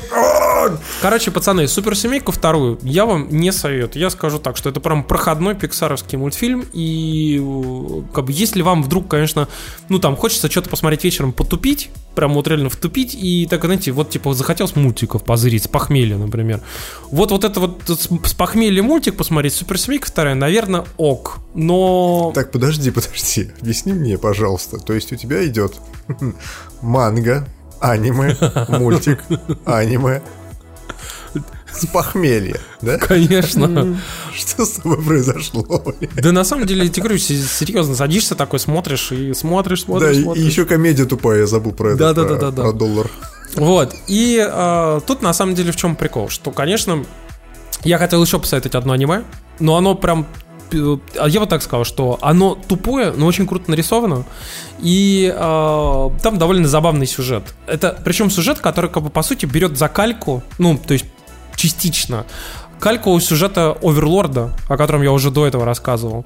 короче, 1.02 1.32
пацаны, 1.32 1.68
суперсемейку 1.68 2.32
вторую 2.32 2.78
я 2.84 3.06
вам 3.06 3.30
не 3.30 3.52
советую. 3.52 4.02
Я 4.02 4.10
скажу 4.10 4.38
так, 4.38 4.58
что 4.58 4.70
это 4.70 4.80
прям 4.80 5.04
проходной 5.04 5.56
пиксаровский 5.56 6.18
мультфильм. 6.18 6.66
И 6.74 7.40
э, 7.42 8.02
как 8.14 8.26
бы 8.26 8.32
если 8.32 8.62
вам 8.62 8.84
вдруг, 8.84 9.08
конечно, 9.08 9.48
ну 9.90 9.98
там 9.98 10.16
хочется 10.16 10.52
что-то 10.52 10.70
посмотреть 10.70 11.04
вечером, 11.04 11.34
потупить, 11.34 11.90
прям 12.16 12.34
вот 12.34 12.48
реально 12.48 12.70
втупить, 12.70 13.16
и 13.16 13.48
так, 13.50 13.64
знаете, 13.64 13.92
вот 13.92 14.10
типа 14.10 14.34
захотелось 14.34 14.76
мультиков 14.76 15.24
позырить, 15.24 15.64
с 15.64 15.68
похмелья, 15.68 16.18
например. 16.18 16.62
Вот 17.10 17.32
вот 17.32 17.44
это 17.44 17.60
вот 17.60 17.82
с 17.88 18.34
похмелья 18.34 18.84
мультик 18.84 19.16
посмотреть, 19.16 19.54
суперсемейка 19.54 20.08
вторая, 20.08 20.36
наверное, 20.36 20.86
ок. 20.98 21.40
Но... 21.54 22.32
Так, 22.36 22.52
подожди, 22.52 22.92
подожди. 22.92 23.52
Объясни 23.62 23.91
мне, 23.92 24.18
пожалуйста. 24.18 24.78
То 24.78 24.94
есть 24.94 25.12
у 25.14 25.16
тебя 25.16 25.46
идет 25.46 25.76
манга, 26.82 27.48
аниме, 27.80 28.36
мультик, 28.70 29.20
аниме 29.66 30.22
с 31.74 31.86
похмелья, 31.86 32.60
да? 32.82 32.98
Конечно. 32.98 33.98
Что 34.36 34.66
с 34.66 34.72
тобой 34.72 35.02
произошло? 35.02 35.66
Да 36.22 36.32
на 36.34 36.44
самом 36.44 36.66
деле, 36.68 36.84
я 36.84 36.90
тебе 36.90 37.04
говорю, 37.04 37.18
се- 37.18 37.38
серьезно, 37.42 37.96
садишься 37.96 38.36
такой, 38.36 38.60
смотришь 38.60 39.12
и 39.14 39.34
смотришь, 39.34 39.80
Да, 39.82 39.86
смотришь, 39.86 40.18
и, 40.18 40.24
смотришь. 40.24 40.44
и 40.44 40.46
еще 40.46 40.66
комедия 40.66 41.06
тупая, 41.06 41.40
я 41.40 41.48
забыл 41.48 41.72
про 41.72 41.92
это. 41.92 41.98
Да, 41.98 42.14
да, 42.14 42.24
про- 42.26 42.36
да, 42.36 42.40
да, 42.42 42.52
да. 42.52 42.62
Про 42.64 42.74
доллар. 42.74 43.10
Вот. 43.56 43.96
И 44.08 44.46
э, 44.46 45.00
тут 45.08 45.22
на 45.22 45.32
самом 45.34 45.56
деле 45.56 45.72
в 45.72 45.78
чем 45.78 45.96
прикол? 45.96 46.28
Что, 46.28 46.52
конечно, 46.52 47.06
я 47.84 47.98
хотел 47.98 48.22
еще 48.22 48.38
посоветовать 48.40 48.76
одно 48.76 48.92
аниме, 48.94 49.24
но 49.60 49.78
оно 49.78 49.96
прям. 49.96 50.28
А 50.74 51.28
Я 51.28 51.40
вот 51.40 51.50
так 51.50 51.62
сказал, 51.62 51.86
что 51.86 52.18
оно 52.22 52.56
тупое, 52.56 53.12
но 53.12 53.26
очень 53.26 53.48
круто 53.48 53.70
нарисовано. 53.72 54.26
И 54.80 55.34
э, 55.34 56.10
там 56.22 56.38
довольно 56.38 56.68
забавный 56.68 57.08
сюжет. 57.08 57.44
Это 57.68 57.98
причем 58.04 58.30
сюжет, 58.30 58.60
который, 58.60 58.90
как 58.90 59.04
бы, 59.04 59.10
по 59.10 59.24
сути, 59.24 59.46
берет 59.46 59.78
за 59.78 59.88
кальку, 59.88 60.44
ну, 60.58 60.78
то 60.78 60.94
есть 60.94 61.06
частично, 61.56 62.26
кальку 62.80 63.20
сюжета 63.20 63.78
Оверлорда, 63.82 64.56
о 64.68 64.78
котором 64.78 65.02
я 65.04 65.12
уже 65.12 65.30
до 65.32 65.46
этого 65.46 65.66
рассказывал. 65.66 66.26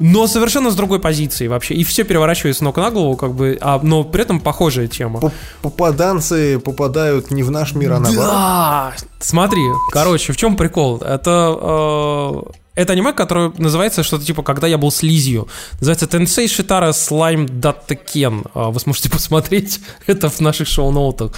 Но 0.00 0.26
совершенно 0.26 0.70
с 0.70 0.74
другой 0.74 0.98
позиции 0.98 1.46
вообще. 1.46 1.74
И 1.74 1.84
все 1.84 2.02
переворачивается 2.02 2.64
ног 2.64 2.76
на 2.76 2.90
голову, 2.90 3.16
как 3.16 3.34
бы, 3.34 3.56
а, 3.60 3.78
но 3.82 4.02
при 4.02 4.22
этом 4.22 4.40
похожая 4.40 4.88
тема. 4.88 5.20
Поп- 5.20 5.32
Попаданцы 5.60 6.58
попадают 6.58 7.30
не 7.30 7.42
в 7.44 7.50
наш 7.52 7.74
мир, 7.74 7.92
а 7.92 8.00
наоборот. 8.00 8.26
Да! 8.26 8.92
Смотри, 9.20 9.62
короче, 9.90 10.32
в 10.32 10.36
чем 10.36 10.56
прикол? 10.56 10.96
Это, 10.98 11.56
э, 11.60 12.42
это 12.74 12.94
аниме, 12.94 13.12
которое 13.12 13.52
называется 13.58 14.02
что-то 14.02 14.24
типа 14.24 14.42
«Когда 14.42 14.66
я 14.66 14.78
был 14.78 14.90
слизью». 14.90 15.48
Называется 15.80 16.06
Shitara 16.46 16.90
Slime 16.90 17.46
Datta 17.46 17.98
Ken. 18.02 18.50
А, 18.54 18.70
Вы 18.70 18.80
сможете 18.80 19.10
посмотреть 19.10 19.80
это 20.06 20.30
в 20.30 20.40
наших 20.40 20.68
шоу-ноутах. 20.68 21.32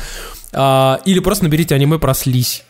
А, 0.53 1.01
Или 1.05 1.19
просто 1.19 1.45
наберите 1.45 1.75
аниме 1.75 1.99
про 1.99 2.15
слизь. 2.15 2.65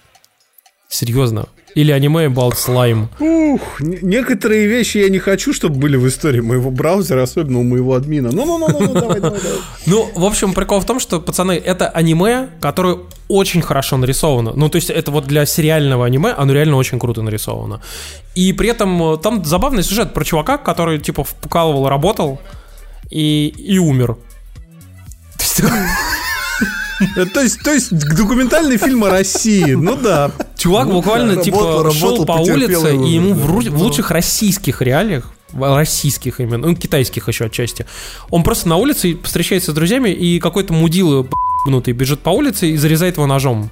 Серьезно. 0.89 1.49
Или 1.75 1.91
аниме 1.93 2.27
about 2.27 2.55
slime. 2.55 3.09
Ух, 3.19 3.81
некоторые 3.81 4.67
вещи 4.67 4.99
я 4.99 5.09
не 5.09 5.19
хочу, 5.19 5.53
чтобы 5.53 5.77
были 5.77 5.97
в 5.97 6.07
истории 6.07 6.41
моего 6.41 6.71
браузера, 6.71 7.23
особенно 7.23 7.59
у 7.59 7.63
моего 7.65 7.95
админа. 7.95 8.31
Ну-ну-ну, 8.33 8.67
давай, 8.69 8.89
давай, 8.89 9.21
давай. 9.21 9.41
Ну, 9.87 10.09
в 10.15 10.25
общем, 10.25 10.55
прикол 10.55 10.81
в 10.81 10.85
том, 10.85 11.01
что, 11.01 11.21
пацаны, 11.21 11.53
это 11.53 11.89
аниме, 11.89 12.49
которое 12.61 12.99
очень 13.29 13.63
хорошо 13.63 13.97
нарисовано. 13.97 14.53
Ну, 14.55 14.69
то 14.69 14.77
есть 14.77 14.91
это 14.91 15.11
вот 15.11 15.27
для 15.27 15.47
сериального 15.47 16.07
аниме, 16.07 16.33
оно 16.37 16.53
реально 16.53 16.77
очень 16.77 16.99
круто 16.99 17.23
нарисовано. 17.23 17.81
И 18.35 18.53
при 18.53 18.69
этом 18.69 19.15
э, 19.15 19.17
там 19.19 19.45
забавный 19.45 19.83
сюжет 19.83 20.13
про 20.15 20.25
чувака, 20.25 20.59
который, 20.59 20.99
типа, 20.99 21.25
вкалывал, 21.25 21.89
работал 21.89 22.41
и, 23.11 23.49
и 23.49 23.79
умер. 23.79 24.17
То 27.33 27.41
есть, 27.41 27.63
то 27.63 27.73
есть 27.73 27.91
документальный 28.17 28.77
фильм 28.77 29.05
о 29.05 29.11
России. 29.11 29.73
Ну 29.73 29.97
да. 29.97 30.31
Чувак 30.65 30.89
буквально, 30.91 31.37
да, 31.37 31.43
типа, 31.43 31.59
работал, 31.59 31.93
шел 31.93 32.25
по 32.25 32.33
улице, 32.33 32.95
и 32.97 33.11
ему 33.11 33.35
в, 33.35 33.77
лучших 33.77 34.11
российских 34.11 34.81
реалиях, 34.81 35.31
российских 35.53 36.41
именно, 36.41 36.69
ну, 36.69 36.75
китайских 36.75 37.29
еще 37.29 37.45
отчасти, 37.45 37.85
он 38.31 38.43
просто 38.43 38.71
на 38.71 38.77
улице 38.77 39.19
встречается 39.23 39.73
с 39.73 39.75
друзьями, 39.75 40.09
и 40.09 40.41
какой-то 40.41 40.73
мудила 40.73 41.27
ебнутый 41.67 41.93
бежит 41.93 42.21
по 42.21 42.31
улице 42.31 42.71
и 42.71 42.79
зарезает 42.79 43.17
его 43.19 43.27
ножом. 43.27 43.69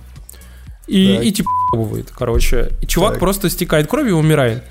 И, 0.86 1.16
Так. 1.16 1.24
и 1.24 1.32
типа 1.32 1.48
ебывает, 1.72 2.10
короче. 2.14 2.72
И 2.82 2.86
чувак 2.86 3.12
Так. 3.12 3.20
просто 3.20 3.48
стекает 3.48 3.86
кровью 3.86 4.16
и 4.16 4.18
умирает. 4.18 4.62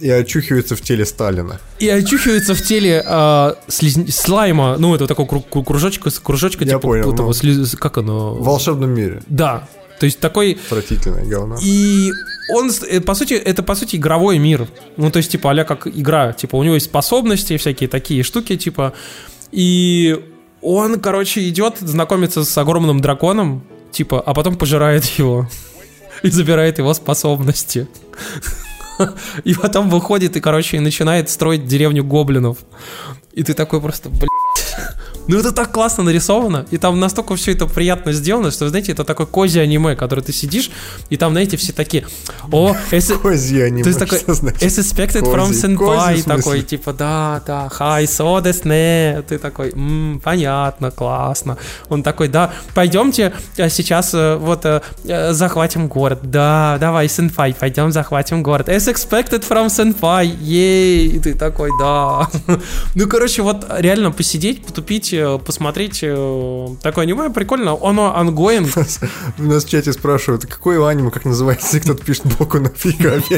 И 0.00 0.10
очухивается 0.10 0.76
в 0.76 0.82
теле 0.82 1.06
Сталина. 1.06 1.58
И 1.78 1.88
очухивается 1.88 2.54
в 2.54 2.60
теле 2.62 3.02
а, 3.06 3.56
слизн- 3.68 4.10
слайма, 4.10 4.76
ну, 4.78 4.94
это 4.94 5.06
такой 5.06 5.24
кру- 5.24 5.64
кружочка, 5.64 6.10
кружочка, 6.22 6.64
Я 6.64 6.72
типа, 6.72 6.80
понял, 6.80 7.12
этого 7.14 7.28
ну. 7.28 7.32
слиз- 7.32 7.74
как 7.76 7.96
оно? 7.96 8.34
В 8.34 8.44
волшебном 8.44 8.90
мире. 8.90 9.22
Да, 9.28 9.66
то 9.98 10.06
есть 10.06 10.20
такой 10.20 10.58
Отвратительное 10.66 11.24
говно. 11.24 11.56
И 11.62 12.10
он, 12.48 12.70
э, 12.88 13.00
по 13.00 13.14
сути, 13.14 13.34
это, 13.34 13.62
по 13.62 13.74
сути, 13.74 13.96
игровой 13.96 14.38
мир. 14.38 14.66
Ну, 14.96 15.10
то 15.10 15.18
есть, 15.18 15.30
типа, 15.30 15.50
а 15.50 15.64
как 15.64 15.86
игра. 15.86 16.32
Типа, 16.32 16.56
у 16.56 16.62
него 16.62 16.74
есть 16.74 16.86
способности, 16.86 17.56
всякие 17.56 17.88
такие 17.88 18.22
штуки, 18.22 18.56
типа. 18.56 18.92
И 19.52 20.18
он, 20.62 21.00
короче, 21.00 21.48
идет 21.48 21.78
знакомиться 21.80 22.44
с 22.44 22.58
огромным 22.58 23.00
драконом, 23.00 23.64
типа, 23.90 24.20
а 24.20 24.34
потом 24.34 24.56
пожирает 24.56 25.04
его 25.18 25.48
и 26.22 26.30
забирает 26.30 26.78
его 26.78 26.94
способности. 26.94 27.88
И 29.44 29.54
потом 29.54 29.88
выходит 29.90 30.36
и, 30.36 30.40
короче, 30.40 30.76
и 30.76 30.80
начинает 30.80 31.30
строить 31.30 31.68
деревню 31.68 32.02
гоблинов. 32.02 32.58
И 33.32 33.44
ты 33.44 33.54
такой 33.54 33.80
просто, 33.80 34.08
блядь. 34.08 34.27
Ну 35.28 35.38
это 35.38 35.52
так 35.52 35.70
классно 35.70 36.04
нарисовано, 36.04 36.66
и 36.70 36.78
там 36.78 36.98
настолько 36.98 37.36
все 37.36 37.52
это 37.52 37.66
приятно 37.66 38.12
сделано, 38.12 38.50
что, 38.50 38.68
знаете, 38.68 38.92
это 38.92 39.04
такой 39.04 39.26
козий 39.26 39.62
аниме, 39.62 39.94
который 39.94 40.24
ты 40.24 40.32
сидишь, 40.32 40.70
и 41.10 41.16
там, 41.16 41.32
знаете, 41.32 41.56
все 41.56 41.72
такие, 41.72 42.06
о, 42.50 42.74
Козий 43.22 43.66
аниме, 43.66 43.82
то 43.82 43.88
есть 43.90 43.98
такой, 43.98 44.18
as 44.18 44.78
expected 44.78 45.22
from 45.22 45.52
senpai, 45.52 46.22
такой, 46.22 46.62
типа, 46.62 46.92
да, 46.92 47.42
да, 47.46 47.68
hi, 47.78 48.04
so 48.04 48.42
desu 48.42 48.64
ne. 48.64 49.22
ты 49.22 49.38
такой, 49.38 49.70
«М, 49.72 50.20
понятно, 50.24 50.90
классно. 50.90 51.58
Он 51.88 52.02
такой, 52.02 52.28
да, 52.28 52.50
пойдемте 52.74 53.32
э, 53.56 53.68
сейчас 53.68 54.14
э, 54.14 54.36
вот 54.36 54.64
э, 54.64 54.80
захватим 55.32 55.88
город, 55.88 56.20
да, 56.22 56.78
давай, 56.80 57.06
senpai, 57.06 57.54
пойдем 57.58 57.92
захватим 57.92 58.42
город, 58.42 58.68
as 58.68 58.90
expected 58.92 59.46
from 59.46 59.66
senpai, 59.66 60.24
ей, 60.40 61.18
ты 61.18 61.34
такой, 61.34 61.70
да. 61.78 62.28
Ну, 62.94 63.06
короче, 63.06 63.42
вот 63.42 63.66
реально 63.78 64.10
посидеть, 64.10 64.64
потупить, 64.64 65.12
посмотреть 65.44 66.00
э, 66.02 66.68
такое 66.82 67.04
аниме, 67.04 67.30
прикольно, 67.30 67.78
оно 67.82 68.14
ongoing, 68.16 68.68
У 69.38 69.42
нас 69.42 69.64
в 69.64 69.68
чате 69.68 69.92
спрашивают, 69.92 70.46
какое 70.46 70.86
аниме, 70.86 71.10
как 71.10 71.24
называется, 71.24 71.76
и 71.76 71.80
кто-то 71.80 72.04
пишет 72.04 72.26
Боку 72.38 72.58
на 72.58 72.70
фига. 72.70 73.22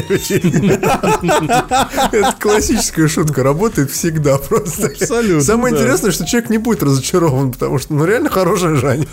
Это 2.11 2.35
классическая 2.39 3.07
шутка, 3.07 3.43
работает 3.43 3.91
всегда 3.91 4.37
просто. 4.37 4.87
Абсолютно, 4.87 5.41
Самое 5.41 5.75
интересное, 5.75 6.11
что 6.11 6.25
человек 6.25 6.49
не 6.49 6.57
будет 6.57 6.83
разочарован, 6.83 7.51
потому 7.51 7.79
что, 7.79 7.93
ну, 7.93 8.05
реально 8.05 8.29
хорошее 8.29 8.75
же 8.75 8.89
аниме. 8.89 9.07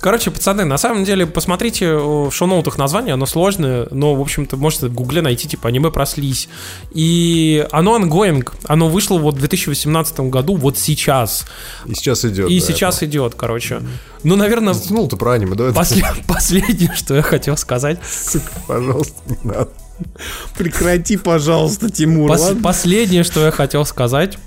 Короче, 0.00 0.30
пацаны, 0.30 0.64
на 0.64 0.78
самом 0.78 1.04
деле, 1.04 1.26
посмотрите 1.26 1.84
э, 1.84 1.96
в 1.96 2.30
шоу-ноутах 2.32 2.78
название, 2.78 3.14
оно 3.14 3.26
сложное, 3.26 3.86
но, 3.90 4.14
в 4.14 4.20
общем-то, 4.22 4.56
можете 4.56 4.86
в 4.86 4.94
гугле 4.94 5.20
найти, 5.20 5.46
типа, 5.46 5.68
аниме 5.68 5.90
прослись. 5.90 6.48
И 6.92 7.66
оно 7.70 7.98
ongoing, 7.98 8.50
оно 8.64 8.88
вышло 8.88 9.18
вот 9.18 9.34
в 9.34 9.38
2018 9.38 10.20
году, 10.20 10.56
вот 10.56 10.78
сейчас. 10.78 11.44
И 11.84 11.94
сейчас 11.94 12.24
идет. 12.24 12.48
И 12.50 12.58
да, 12.60 12.66
сейчас 12.66 13.02
идет, 13.02 13.34
короче. 13.34 13.82
Ну, 14.22 14.36
наверное, 14.36 14.72
это. 14.72 14.92
Ну, 14.92 15.06
ты 15.06 15.16
про 15.16 15.32
аниме, 15.32 15.54
давай. 15.54 15.74
после- 15.74 16.04
последнее, 16.26 16.94
что 16.94 17.14
я 17.14 17.22
хотел 17.22 17.58
сказать. 17.58 17.98
Сука, 18.04 18.50
пожалуйста, 18.66 19.14
не 19.26 19.36
надо. 19.50 19.68
Прекрати, 20.56 21.18
пожалуйста, 21.18 21.90
Тимур. 21.90 22.30
Пос- 22.30 22.38
ладно? 22.38 22.62
последнее, 22.62 23.22
что 23.22 23.44
я 23.44 23.50
хотел 23.50 23.84
сказать. 23.84 24.38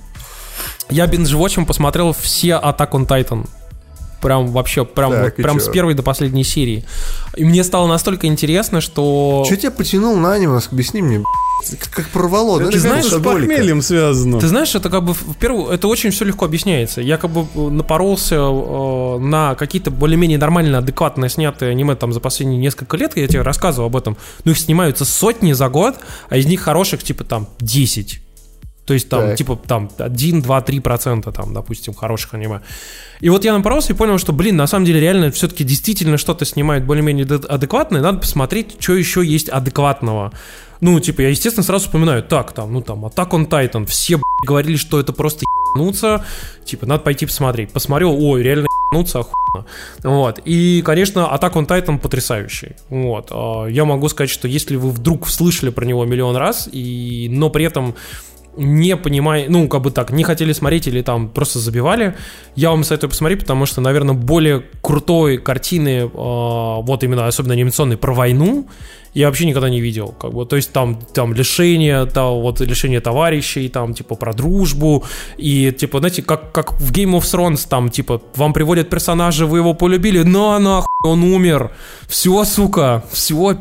Я 0.89 1.05
бинж-вотчем 1.05 1.65
посмотрел 1.67 2.11
все 2.13 2.59
Attack 2.63 2.89
on 2.91 3.07
Titan. 3.07 3.47
Прям 4.23 4.47
вообще, 4.47 4.85
прям, 4.85 5.11
Так, 5.11 5.23
вот, 5.23 5.35
прям 5.35 5.59
чё? 5.59 5.65
с 5.65 5.69
первой 5.69 5.93
до 5.93 6.01
последней 6.03 6.43
серии. 6.43 6.85
И 7.35 7.43
мне 7.45 7.63
стало 7.63 7.87
настолько 7.87 8.27
интересно, 8.27 8.81
что... 8.81 9.43
Что 9.45 9.57
тебя 9.57 9.71
потянул 9.71 10.15
на 10.15 10.33
аниме? 10.33 10.59
Объясни 10.71 11.01
мне, 11.01 11.23
как, 11.91 12.07
порвало, 12.09 12.59
да? 12.59 12.69
Это 12.69 12.79
знаешь, 12.79 13.05
с 13.05 13.19
похмельем 13.19 13.81
связано. 13.81 14.39
Ты 14.39 14.47
знаешь, 14.47 14.75
это 14.75 14.89
как 14.89 15.03
бы 15.03 15.13
в 15.13 15.35
первую, 15.37 15.67
это 15.71 15.87
очень 15.87 16.11
все 16.11 16.25
легко 16.25 16.45
объясняется. 16.45 17.01
Я 17.01 17.17
как 17.17 17.31
бы 17.31 17.45
э, 17.55 17.69
напоролся 17.69 18.35
э, 18.35 19.17
на 19.19 19.55
какие-то 19.55 19.91
более-менее 19.91 20.37
нормально, 20.37 20.79
адекватно 20.79 21.29
снятые 21.29 21.71
аниме 21.71 21.95
там 21.95 22.11
за 22.11 22.19
последние 22.19 22.59
несколько 22.59 22.97
лет, 22.97 23.15
я 23.15 23.27
тебе 23.27 23.41
рассказывал 23.41 23.87
об 23.87 23.95
этом. 23.95 24.17
Но 24.43 24.51
их 24.51 24.57
снимаются 24.57 25.05
сотни 25.05 25.53
за 25.53 25.69
год, 25.69 25.95
а 26.29 26.37
из 26.37 26.45
них 26.45 26.61
хороших 26.61 27.03
типа 27.03 27.23
там 27.23 27.47
10. 27.59 28.22
То 28.85 28.93
есть 28.93 29.07
там, 29.09 29.21
Так. 29.21 29.37
типа, 29.37 29.55
там 29.65 29.89
1, 29.97 30.41
2, 30.41 30.61
3 30.61 30.79
процента, 30.81 31.31
там, 31.31 31.53
допустим, 31.53 31.93
хороших 31.93 32.33
аниме. 32.33 32.61
И 33.21 33.29
вот 33.29 33.45
я 33.45 33.53
напоролся 33.53 33.93
и 33.93 33.95
понял, 33.95 34.17
что, 34.17 34.33
блин, 34.33 34.57
на 34.57 34.67
самом 34.67 34.85
деле 34.85 34.99
реально 34.99 35.31
все-таки 35.31 35.63
действительно 35.63 36.17
что-то 36.17 36.43
снимают 36.45 36.83
более-менее 36.83 37.25
ад- 37.25 37.45
адекватное, 37.45 38.01
надо 38.01 38.19
посмотреть, 38.19 38.75
что 38.79 38.93
еще 38.95 39.23
есть 39.25 39.47
адекватного. 39.49 40.33
Ну, 40.81 40.99
типа, 40.99 41.21
я, 41.21 41.29
естественно, 41.29 41.63
сразу 41.63 41.85
вспоминаю, 41.85 42.23
так, 42.23 42.51
там, 42.51 42.73
ну, 42.73 42.81
там, 42.81 43.05
Attack 43.05 43.29
on 43.29 43.47
Titan, 43.47 43.85
все, 43.85 44.17
б***ь, 44.17 44.45
говорили, 44.45 44.75
что 44.75 44.99
это 44.99 45.13
просто 45.13 45.45
ебануться, 45.75 46.25
типа, 46.65 46.85
надо 46.85 47.03
пойти 47.03 47.25
посмотреть. 47.25 47.71
Посмотрел, 47.71 48.11
ой, 48.21 48.43
реально 48.43 48.67
ебануться, 48.91 49.19
охуенно. 49.19 49.65
Вот, 50.03 50.41
и, 50.43 50.81
конечно, 50.83 51.19
Attack 51.33 51.53
on 51.53 51.67
Titan 51.67 51.99
потрясающий. 51.99 52.73
Вот, 52.89 53.27
А, 53.31 53.67
я 53.67 53.85
могу 53.85 54.09
сказать, 54.09 54.29
что 54.29 54.49
если 54.49 54.75
вы 54.75 54.89
вдруг 54.89 55.29
слышали 55.29 55.69
про 55.69 55.85
него 55.85 56.03
миллион 56.03 56.35
раз, 56.35 56.67
и, 56.69 57.29
но 57.31 57.49
при 57.49 57.63
этом 57.63 57.95
не 58.57 58.95
понимая, 58.97 59.49
ну, 59.49 59.67
как 59.67 59.81
бы 59.81 59.91
так, 59.91 60.11
не 60.11 60.23
хотели 60.23 60.53
смотреть 60.53 60.87
или 60.87 61.01
там 61.01 61.29
просто 61.29 61.59
забивали, 61.59 62.15
я 62.55 62.69
вам 62.69 62.83
советую 62.83 63.09
посмотреть, 63.09 63.41
потому 63.41 63.65
что, 63.65 63.81
наверное, 63.81 64.15
более 64.15 64.63
крутой 64.81 65.37
картины, 65.37 66.01
э, 66.03 66.07
вот 66.07 67.03
именно, 67.03 67.27
особенно 67.27 67.53
анимационной, 67.53 67.97
про 67.97 68.13
войну, 68.13 68.67
я 69.13 69.27
вообще 69.27 69.45
никогда 69.45 69.69
не 69.69 69.81
видел, 69.81 70.13
как 70.19 70.33
бы, 70.33 70.45
то 70.45 70.55
есть 70.55 70.71
там, 70.71 70.99
там 71.13 71.33
лишение, 71.33 72.05
там, 72.05 72.41
вот 72.41 72.61
лишение 72.61 72.99
товарищей, 72.99 73.69
там, 73.69 73.93
типа, 73.93 74.15
про 74.15 74.33
дружбу, 74.33 75.03
и, 75.37 75.71
типа, 75.71 75.99
знаете, 75.99 76.21
как, 76.21 76.51
как 76.51 76.73
в 76.73 76.91
Game 76.91 77.17
of 77.17 77.21
Thrones, 77.21 77.67
там, 77.67 77.89
типа, 77.89 78.21
вам 78.35 78.53
приводят 78.53 78.89
персонажа, 78.89 79.45
вы 79.45 79.59
его 79.59 79.73
полюбили, 79.73 80.23
но 80.23 80.57
нахуй, 80.59 80.87
он 81.03 81.23
умер, 81.23 81.71
все, 82.07 82.43
сука, 82.43 83.03
все, 83.11 83.57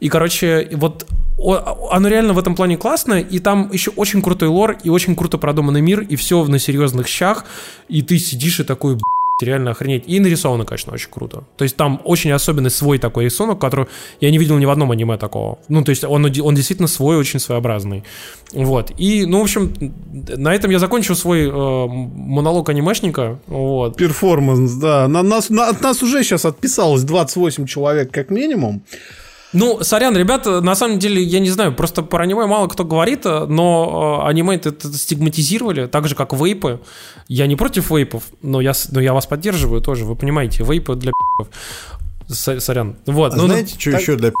и, 0.00 0.08
короче, 0.08 0.68
вот 0.72 1.06
оно 1.38 2.08
реально 2.08 2.32
в 2.32 2.38
этом 2.38 2.54
плане 2.54 2.76
классно, 2.76 3.20
и 3.20 3.38
там 3.38 3.70
еще 3.72 3.90
очень 3.92 4.22
крутой 4.22 4.48
лор, 4.48 4.76
и 4.82 4.90
очень 4.90 5.14
круто 5.14 5.38
продуманный 5.38 5.80
мир, 5.80 6.00
и 6.00 6.16
все 6.16 6.44
на 6.44 6.58
серьезных 6.58 7.06
щах, 7.06 7.44
и 7.88 8.02
ты 8.02 8.18
сидишь 8.18 8.60
и 8.60 8.64
такой, 8.64 8.94
«Б***ь, 8.94 9.02
реально 9.40 9.70
охренеть. 9.70 10.04
И 10.06 10.18
нарисовано, 10.20 10.64
конечно, 10.64 10.92
очень 10.92 11.10
круто. 11.10 11.44
То 11.56 11.62
есть 11.62 11.76
там 11.76 12.00
очень 12.04 12.32
особенный 12.32 12.70
свой 12.70 12.98
такой 12.98 13.24
рисунок, 13.26 13.60
который 13.60 13.86
я 14.20 14.30
не 14.30 14.38
видел 14.38 14.58
ни 14.58 14.64
в 14.64 14.70
одном 14.70 14.90
аниме 14.90 15.16
такого. 15.16 15.58
Ну, 15.68 15.84
то 15.84 15.90
есть 15.90 16.04
он, 16.04 16.24
он 16.24 16.54
действительно 16.54 16.88
свой, 16.88 17.16
очень 17.16 17.38
своеобразный. 17.38 18.02
Вот. 18.52 18.92
И, 18.98 19.26
ну, 19.26 19.38
в 19.38 19.42
общем, 19.42 19.72
на 20.36 20.54
этом 20.54 20.70
я 20.70 20.78
закончил 20.78 21.14
свой 21.14 21.48
э, 21.48 21.52
монолог 21.52 22.68
анимешника. 22.68 23.38
Вот. 23.46 23.96
Перформанс, 23.96 24.72
да. 24.72 25.06
На 25.08 25.22
нас, 25.22 25.50
на- 25.50 25.68
от 25.68 25.80
нас 25.82 26.02
уже 26.02 26.24
сейчас 26.24 26.44
отписалось 26.44 27.02
28 27.02 27.66
человек 27.66 28.10
как 28.10 28.30
минимум. 28.30 28.82
Ну, 29.52 29.82
сорян, 29.82 30.16
ребята, 30.16 30.60
на 30.60 30.74
самом 30.74 30.98
деле, 30.98 31.22
я 31.22 31.40
не 31.40 31.50
знаю, 31.50 31.74
просто 31.74 32.02
про 32.02 32.24
аниме 32.24 32.46
мало 32.46 32.68
кто 32.68 32.84
говорит, 32.84 33.24
но 33.24 34.20
э, 34.24 34.28
аниме 34.28 34.56
это, 34.56 34.74
стигматизировали, 34.96 35.86
так 35.86 36.06
же, 36.06 36.14
как 36.14 36.32
вейпы. 36.34 36.80
Я 37.28 37.46
не 37.46 37.56
против 37.56 37.90
вейпов, 37.90 38.24
но 38.42 38.60
я, 38.60 38.72
но 38.90 39.00
я 39.00 39.14
вас 39.14 39.26
поддерживаю 39.26 39.80
тоже, 39.80 40.04
вы 40.04 40.16
понимаете, 40.16 40.64
вейпы 40.64 40.96
для 40.96 41.12
пи***ов. 41.12 41.48
Со- 42.28 42.60
Сорян. 42.60 42.96
Вот. 43.06 43.32
А 43.32 43.36
ну, 43.36 43.46
знаете, 43.46 43.74
что 43.78 43.92
так- 43.92 44.00
еще 44.00 44.16
для 44.16 44.32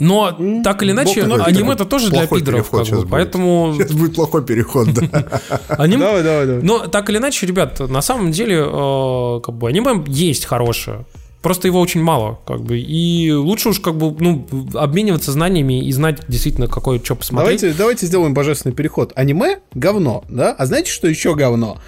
но 0.00 0.34
так 0.64 0.82
или 0.82 0.92
иначе, 0.92 1.26
Бог, 1.26 1.38
ну, 1.38 1.44
аниме 1.44 1.74
это 1.74 1.84
тоже 1.84 2.08
для 2.08 2.26
пидоров, 2.26 2.70
как 2.70 2.86
сейчас 2.86 3.00
бы, 3.00 3.02
будет. 3.02 3.10
поэтому 3.10 3.74
Сейчас 3.76 3.92
будет 3.92 4.14
плохой 4.14 4.42
переход, 4.42 4.88
да. 4.94 5.24
аниме... 5.68 6.06
Давай, 6.06 6.22
давай, 6.22 6.46
давай. 6.46 6.62
Но 6.62 6.86
так 6.86 7.10
или 7.10 7.18
иначе, 7.18 7.46
ребят, 7.46 7.80
на 7.80 8.00
самом 8.00 8.32
деле, 8.32 8.64
э, 8.66 9.40
как 9.44 9.54
бы 9.56 9.68
аниме 9.68 10.02
есть 10.06 10.46
хорошее. 10.46 11.04
Просто 11.42 11.68
его 11.68 11.80
очень 11.80 12.02
мало, 12.02 12.38
как 12.46 12.60
бы. 12.60 12.78
И 12.78 13.32
лучше 13.32 13.70
уж 13.70 13.80
как 13.80 13.96
бы, 13.96 14.14
ну, 14.20 14.46
обмениваться 14.74 15.32
знаниями 15.32 15.82
и 15.84 15.90
знать 15.92 16.20
действительно, 16.28 16.66
какое 16.66 17.00
что 17.02 17.14
посмотреть. 17.14 17.60
Давайте, 17.60 17.78
давайте 17.78 18.06
сделаем 18.06 18.34
божественный 18.34 18.74
переход. 18.74 19.12
Аниме— 19.16 19.60
говно, 19.74 20.22
да? 20.28 20.52
А 20.52 20.66
знаете, 20.66 20.90
что 20.90 21.08
еще 21.08 21.34
говно? 21.34 21.78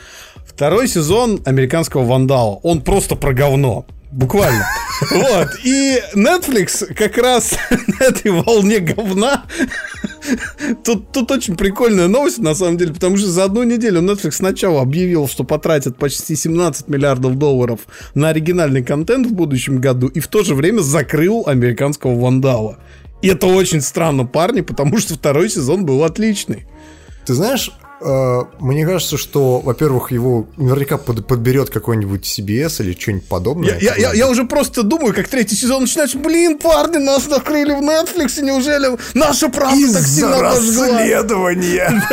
Второй 0.47 0.89
сезон 0.89 1.41
американского 1.45 2.05
вандала. 2.05 2.61
Он 2.63 2.81
просто 2.81 3.15
про 3.15 3.35
говно. 3.35 3.85
Буквально. 4.13 4.67
Вот. 5.11 5.49
И 5.65 5.99
Netflix 6.15 6.93
как 6.95 7.17
раз 7.17 7.57
на 7.71 8.05
этой 8.05 8.31
волне 8.31 8.79
говна. 8.79 9.45
Тут, 10.85 11.11
тут 11.13 11.31
очень 11.31 11.57
прикольная 11.57 12.09
новость, 12.09 12.39
на 12.39 12.55
самом 12.55 12.77
деле, 12.77 12.93
потому 12.93 13.17
что 13.17 13.27
за 13.29 13.45
одну 13.45 13.63
неделю 13.63 14.03
Netflix 14.03 14.33
сначала 14.33 14.83
объявил, 14.83 15.27
что 15.29 15.45
потратит 15.45 15.97
почти 15.97 16.37
17 16.37 16.89
миллиардов 16.89 17.39
долларов 17.39 17.81
на 18.15 18.29
оригинальный 18.29 18.85
контент 18.85 19.27
в 19.27 19.33
будущем 19.33 19.81
году, 19.81 20.09
и 20.09 20.21
в 20.21 20.29
то 20.29 20.45
же 20.45 20.55
время 20.55 20.81
закрыл 20.81 21.45
американского 21.47 22.15
вандала. 22.15 22.79
И 23.23 23.29
это 23.29 23.47
очень 23.47 23.81
странно, 23.81 24.27
парни, 24.27 24.61
потому 24.61 24.99
что 24.99 25.15
второй 25.15 25.49
сезон 25.49 25.87
был 25.87 26.05
отличный. 26.05 26.67
Ты 27.25 27.35
знаешь, 27.35 27.71
мне 28.59 28.85
кажется, 28.87 29.17
что, 29.17 29.61
во-первых, 29.61 30.11
его 30.13 30.47
наверняка 30.57 30.99
под- 30.99 31.27
подберет 31.27 31.71
какой-нибудь 31.71 32.25
CBS 32.25 32.81
или 32.83 32.99
что-нибудь 32.99 33.29
подобное. 33.29 33.79
Я, 33.81 33.95
я- 33.95 33.97
я- 33.97 34.13
я 34.15 34.29
уже 34.29 34.45
просто 34.45 34.83
думаю, 34.83 35.15
как 35.15 35.29
третий 35.29 35.55
сезон 35.57 35.83
начинается. 35.83 36.19
Блин, 36.19 36.59
парни, 36.59 36.97
нас 36.99 37.29
накрыли 37.29 37.73
в 37.73 37.81
Netflix, 37.81 38.41
неужели 38.43 38.97
наша 39.15 39.49
правда 39.49 39.93
так 39.93 40.07
сильно 40.07 40.35
Из-за 40.35 40.41
расследования. 40.43 42.03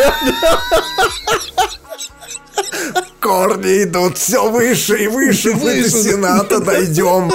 Корни 3.20 3.84
идут 3.84 4.18
все 4.18 4.50
выше 4.50 4.98
и 5.04 5.08
выше, 5.08 5.54
мы 5.54 5.82
до. 5.82 5.90
Сената 5.90 6.60
дойдем. 6.66 7.32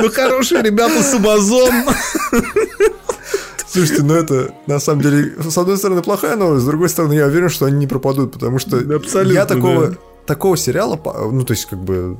Ну, 0.00 0.10
хорошие 0.10 0.62
ребята 0.62 1.02
с 1.02 1.14
Amazon. 1.14 1.72
Слушайте, 3.70 4.02
ну 4.02 4.14
это 4.14 4.54
на 4.66 4.78
самом 4.78 5.02
деле, 5.02 5.34
с 5.42 5.58
одной 5.58 5.76
стороны, 5.76 6.02
плохая 6.02 6.36
новость, 6.36 6.62
с 6.64 6.66
другой 6.66 6.88
стороны, 6.88 7.12
я 7.12 7.26
уверен, 7.26 7.48
что 7.48 7.66
они 7.66 7.78
не 7.78 7.86
пропадут, 7.86 8.32
потому 8.32 8.58
что 8.58 8.78
Абсолютно, 8.78 9.32
я 9.32 9.44
такого, 9.44 9.86
да. 9.88 9.96
такого 10.26 10.56
сериала, 10.56 10.98
ну 11.30 11.44
то 11.44 11.52
есть 11.52 11.66
как 11.66 11.78
бы 11.78 12.16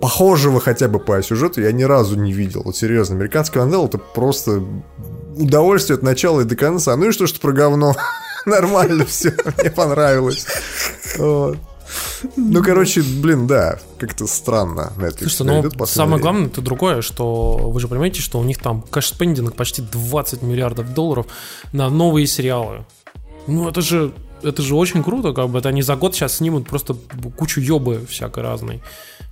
похожего 0.00 0.60
хотя 0.60 0.88
бы 0.88 0.98
по 0.98 1.22
сюжету 1.22 1.60
я 1.60 1.72
ни 1.72 1.84
разу 1.84 2.16
не 2.16 2.32
видел. 2.32 2.62
Вот 2.64 2.76
серьезно, 2.76 3.16
американский 3.16 3.58
вандал 3.58 3.86
это 3.86 3.98
просто 3.98 4.62
удовольствие 5.36 5.96
от 5.96 6.02
начала 6.02 6.40
и 6.40 6.44
до 6.44 6.56
конца. 6.56 6.96
Ну 6.96 7.08
и 7.08 7.12
что, 7.12 7.26
что 7.26 7.40
про 7.40 7.52
говно? 7.52 7.94
Нормально 8.46 9.04
все, 9.04 9.34
мне 9.58 9.70
понравилось. 9.70 10.46
Вот. 11.18 11.58
Ну, 12.36 12.62
короче, 12.62 13.02
блин, 13.02 13.46
да, 13.46 13.78
как-то 13.98 14.26
странно 14.26 14.92
Netflix 14.96 15.30
Слушайте, 15.30 15.70
себя 15.70 15.70
ну 15.78 15.86
самое 15.86 16.16
время. 16.16 16.22
главное 16.22 16.46
это 16.46 16.60
другое, 16.60 17.02
что 17.02 17.56
вы 17.56 17.80
же 17.80 17.88
понимаете, 17.88 18.20
что 18.20 18.38
у 18.38 18.44
них 18.44 18.58
там 18.58 18.82
кэш-спендинг 18.82 19.54
почти 19.54 19.82
20 19.82 20.42
миллиардов 20.42 20.92
долларов 20.94 21.26
на 21.72 21.88
новые 21.88 22.26
сериалы. 22.26 22.84
Ну 23.46 23.68
это 23.68 23.80
же 23.80 24.12
это 24.42 24.62
же 24.62 24.74
очень 24.74 25.02
круто, 25.02 25.32
как 25.32 25.48
бы 25.48 25.58
это 25.58 25.68
они 25.68 25.82
за 25.82 25.96
год 25.96 26.14
сейчас 26.14 26.36
снимут 26.36 26.68
просто 26.68 26.94
кучу 27.36 27.60
ёбы 27.60 28.06
всякой 28.08 28.42
разной. 28.42 28.82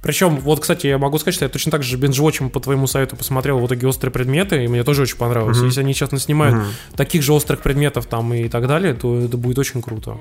Причем, 0.02 0.38
вот, 0.38 0.60
кстати, 0.60 0.86
я 0.86 0.98
могу 0.98 1.18
сказать, 1.18 1.34
что 1.34 1.44
я 1.44 1.48
точно 1.48 1.72
так 1.72 1.82
же 1.82 1.96
бинж-вотчем 1.96 2.50
по 2.50 2.60
твоему 2.60 2.86
совету 2.86 3.16
посмотрел 3.16 3.58
в 3.58 3.66
итоге 3.66 3.86
«Острые 3.86 4.12
предметы», 4.12 4.64
и 4.64 4.68
мне 4.68 4.84
тоже 4.84 5.02
очень 5.02 5.16
понравилось. 5.16 5.58
Если 5.62 5.80
они 5.80 5.94
сейчас 5.94 6.10
снимают 6.22 6.66
таких 6.96 7.22
же 7.22 7.32
острых 7.32 7.60
предметов 7.60 8.06
там 8.06 8.32
и 8.34 8.48
так 8.48 8.66
далее, 8.66 8.94
то 8.94 9.18
это 9.18 9.36
будет 9.36 9.58
очень 9.58 9.82
круто. 9.82 10.18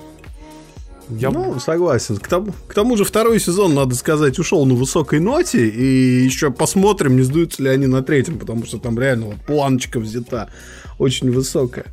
Я 1.10 1.32
Ну, 1.32 1.60
согласен. 1.60 2.18
К 2.18 2.28
тому, 2.28 2.54
к 2.68 2.74
тому 2.74 2.98
же 2.98 3.04
второй 3.04 3.40
сезон, 3.40 3.74
надо 3.74 3.96
сказать, 3.96 4.40
ушел 4.40 4.66
на 4.66 4.74
высокой 4.74 5.20
ноте, 5.20 5.68
и 5.68 6.24
еще 6.24 6.52
посмотрим, 6.52 7.16
не 7.16 7.24
сдуются 7.24 7.62
ли 7.64 7.70
они 7.70 7.88
на 7.88 8.02
третьем, 8.02 8.40
потому 8.40 8.66
что 8.66 8.78
там 8.78 8.98
реально 9.00 9.28
вот 9.28 9.42
планочка 9.46 10.00
взята 10.00 10.50
очень 11.00 11.32
высокая. 11.32 11.86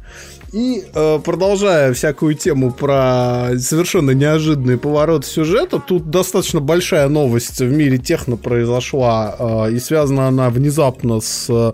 И 0.53 0.85
э, 0.93 1.21
продолжая 1.23 1.93
всякую 1.95 2.35
тему 2.35 2.73
про 2.73 3.51
совершенно 3.59 4.11
неожиданный 4.11 4.79
поворот 4.79 5.25
сюжета, 5.25 5.79
тут 5.79 6.11
достаточно 6.11 6.61
большая 6.61 7.09
новость 7.09 7.61
в 7.61 7.71
мире 7.71 7.99
техно 7.99 8.37
произошла, 8.37 9.37
э, 9.39 9.73
и 9.75 9.79
связана 9.79 10.27
она 10.27 10.51
внезапно 10.51 11.21
с 11.21 11.47
э, 11.49 11.73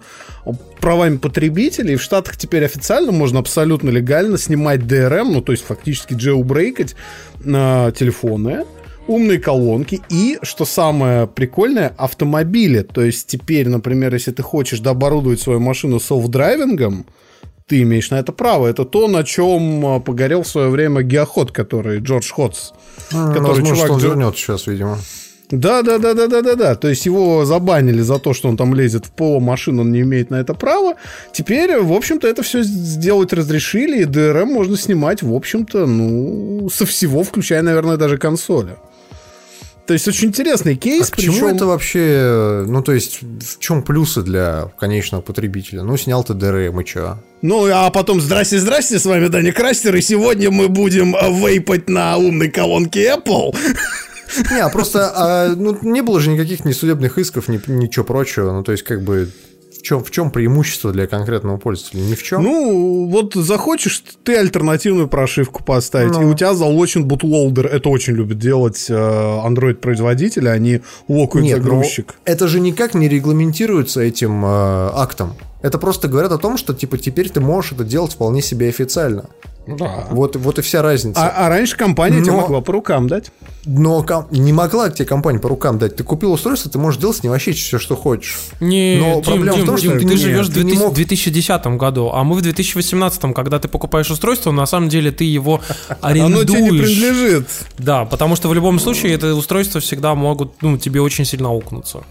правами 0.81 1.17
потребителей. 1.17 1.97
В 1.97 2.03
Штатах 2.03 2.37
теперь 2.37 2.67
официально 2.67 3.13
можно 3.13 3.39
абсолютно 3.39 3.89
легально 3.89 4.37
снимать 4.37 4.81
DRM, 4.81 5.33
ну 5.33 5.41
то 5.41 5.53
есть 5.53 5.65
фактически 5.65 6.13
джеубрейкать 6.13 6.97
на 7.41 7.93
телефоны, 7.93 8.67
умные 9.07 9.39
колонки 9.39 10.03
и, 10.11 10.39
что 10.43 10.67
самое 10.67 11.27
прикольное, 11.27 11.95
автомобили. 11.97 12.83
То 12.83 13.03
есть 13.03 13.27
теперь, 13.27 13.69
например, 13.69 14.13
если 14.13 14.33
ты 14.33 14.43
хочешь 14.43 14.81
дооборудовать 14.81 15.41
свою 15.41 15.61
машину 15.61 15.97
self-driving 15.97 16.85
ом, 16.85 17.07
ты 17.67 17.83
имеешь 17.83 18.11
на 18.11 18.17
это 18.17 18.33
право. 18.33 18.67
Это 18.67 18.85
то, 18.85 19.09
на 19.09 19.25
чем 19.25 19.85
а, 19.87 20.01
погорел 20.01 20.43
в 20.43 20.49
свое 20.49 20.69
время 20.69 21.03
Geohot, 21.03 21.51
который 21.51 21.99
Джордж 21.99 22.31
Хотц. 22.31 22.73
М, 23.13 23.33
который 23.35 23.49
Возможно, 23.49 23.67
чувак 23.67 23.87
что 23.87 23.95
он 23.95 24.01
вернется 24.01 24.41
сейчас, 24.41 24.67
видимо. 24.67 24.99
Да, 25.51 25.83
да, 25.83 25.99
да, 25.99 26.15
да, 26.15 26.27
да, 26.27 26.43
да, 26.43 26.55
да. 26.55 26.75
То 26.75 26.89
есть 26.89 27.07
его 27.07 27.45
забанили 27.45 28.03
за 28.03 28.19
то, 28.19 28.35
что 28.35 28.49
он 28.49 28.57
там 28.57 28.75
лезет 28.75 29.07
в 29.07 29.11
ПО 29.11 29.41
машин, 29.41 29.79
он 29.81 29.93
не 29.93 30.01
имеет 30.01 30.31
на 30.31 30.37
это 30.37 30.55
права. 30.55 30.95
Теперь, 31.33 31.79
в 31.79 31.93
общем-то, 31.93 32.27
это 32.29 32.43
все 32.43 32.63
сделать 32.63 33.33
разрешили, 33.33 34.03
и 34.03 34.05
DRM 34.05 34.47
можно 34.47 34.77
снимать, 34.77 35.23
в 35.23 35.33
общем-то, 35.33 35.87
ну, 35.87 36.69
со 36.71 36.85
всего, 36.87 37.23
включая, 37.23 37.63
наверное, 37.63 37.97
даже 37.97 38.19
консоли. 38.19 38.77
То 39.87 39.93
есть 39.93 40.09
очень 40.09 40.29
интересный 40.29 40.75
кейс. 40.75 41.09
А 41.09 41.15
почему 41.15 41.35
причем- 41.35 41.47
это 41.49 41.67
вообще, 41.67 42.65
ну 42.67 42.83
то 42.83 42.93
есть, 42.93 43.21
в 43.23 43.59
чем 43.61 43.83
плюсы 43.83 44.23
для 44.23 44.73
конечного 44.79 45.23
потребителя? 45.23 45.83
Ну, 45.83 45.97
снял 45.97 46.25
ты 46.25 46.33
DRM, 46.33 46.83
и 46.83 46.85
чё? 46.85 47.19
Ну, 47.43 47.67
а 47.73 47.91
потом 47.91 48.21
здрасте, 48.21 48.59
здрасте, 48.59 48.99
с 48.99 49.05
вами 49.07 49.29
Даня 49.29 49.53
Крастер, 49.53 49.95
и 49.95 50.01
сегодня 50.01 50.51
мы 50.51 50.69
будем 50.69 51.15
а, 51.15 51.29
вейпать 51.29 51.89
на 51.89 52.17
умной 52.17 52.49
колонке 52.49 53.15
Apple. 53.15 53.55
Не, 54.51 54.59
а 54.61 54.69
просто, 54.71 55.13
а, 55.15 55.55
ну, 55.55 55.79
не 55.83 56.03
было 56.03 56.19
же 56.21 56.31
никаких 56.31 56.65
ни 56.65 56.73
судебных 56.73 57.17
исков, 57.19 57.47
ни, 57.49 57.61
ничего 57.71 58.05
прочего. 58.05 58.51
Ну, 58.53 58.65
то 58.65 58.73
есть, 58.73 58.83
как 58.83 59.03
бы, 59.03 59.31
в 59.79 59.83
чем, 59.83 60.03
в 60.05 60.11
чем 60.11 60.31
преимущество 60.31 60.93
для 60.93 61.07
конкретного 61.07 61.57
пользователя? 61.57 62.01
Ни 62.01 62.15
в 62.15 62.23
чем. 62.23 62.43
Ну, 62.43 63.09
вот 63.11 63.35
захочешь 63.35 64.03
ты 64.25 64.37
альтернативную 64.37 65.09
прошивку 65.09 65.63
поставить, 65.65 66.13
Ну. 66.13 66.23
и 66.23 66.25
у 66.25 66.35
тебя 66.35 66.55
залочен 66.55 67.05
бутлоудер. 67.05 67.67
Это 67.67 67.89
очень 67.89 68.15
любят 68.15 68.39
делать 68.39 68.87
э, 68.89 68.95
Android-производители, 68.95 70.49
они 70.49 70.81
локают 71.09 71.47
Нет, 71.47 71.59
ну, 71.59 71.65
загрузчик. 71.65 72.15
это 72.25 72.49
же 72.49 72.61
никак 72.61 72.95
не 72.95 73.09
регламентируется 73.09 74.01
этим 74.01 74.45
э, 74.45 74.49
актом. 74.95 75.35
Это 75.63 75.79
просто 75.79 76.07
говорят 76.09 76.33
о 76.33 76.39
том, 76.39 76.57
что, 76.59 76.75
типа, 76.75 76.99
теперь 76.99 77.29
ты 77.31 77.41
можешь 77.41 77.73
это 77.73 77.83
делать 77.85 78.13
вполне 78.13 78.43
себе 78.43 78.69
официально. 78.69 79.27
Да. 79.67 80.07
Вот, 80.11 80.37
вот 80.37 80.59
и 80.59 80.63
вся 80.63 80.81
разница. 80.83 81.21
А, 81.21 81.47
а 81.47 81.49
раньше 81.49 81.77
компания 81.77 82.21
тебе 82.23 82.33
Но- 82.33 82.43
могла 82.43 82.61
по 82.61 82.73
рукам 82.73 83.09
дать. 83.09 83.33
Но 83.65 84.03
ком- 84.05 84.27
не 84.31 84.53
могла 84.53 84.91
тебе 84.91 85.05
компания 85.07 85.41
по 85.41 85.49
рукам 85.49 85.79
дать. 85.79 85.97
Ты 85.97 86.05
купил 86.05 86.33
устройство, 86.33 86.71
ты 86.71 86.79
можешь 86.79 87.01
делать 87.01 87.17
с 87.17 87.23
ним 87.25 87.33
вообще 87.33 87.51
все, 87.53 87.79
что 87.81 87.97
хочешь. 87.97 88.39
Не, 88.61 88.97
Но 89.01 89.15
Дим, 89.17 89.25
проблема 89.25 89.53
в 89.53 89.57
Дим, 89.57 89.67
том, 89.67 89.77
что 89.77 89.89
Дим, 89.89 89.99
ты 89.99 90.07
ты 90.07 90.15
не- 90.15 90.17
живешь 90.21 90.47
в 90.49 90.53
ты 90.55 90.61
не 90.61 90.65
2000 90.67 90.83
мог- 90.85 90.95
2010 90.95 91.77
году, 91.77 92.11
а 92.15 92.23
мы 92.23 92.37
в 92.37 92.43
2018, 92.43 93.35
когда 93.35 93.59
ты 93.59 93.67
покупаешь 93.67 94.09
устройство, 94.11 94.53
на 94.53 94.67
самом 94.67 94.89
деле 94.89 95.11
ты 95.11 95.25
его 95.25 95.61
Оно 96.01 96.13
тебе 96.15 96.25
не 96.25 96.35
арендуешь. 96.69 96.83
принадлежит. 96.99 97.49
Да, 97.79 98.05
потому 98.05 98.37
что 98.37 98.49
в 98.49 98.55
любом 98.55 98.79
случае 98.79 99.15
это 99.15 99.35
устройство 99.35 99.81
всегда 99.81 100.15
могут, 100.15 100.63
ну, 100.63 100.79
тебе 100.79 101.01
очень 101.01 101.25
сильно 101.25 101.49
аукнуться. 101.49 102.03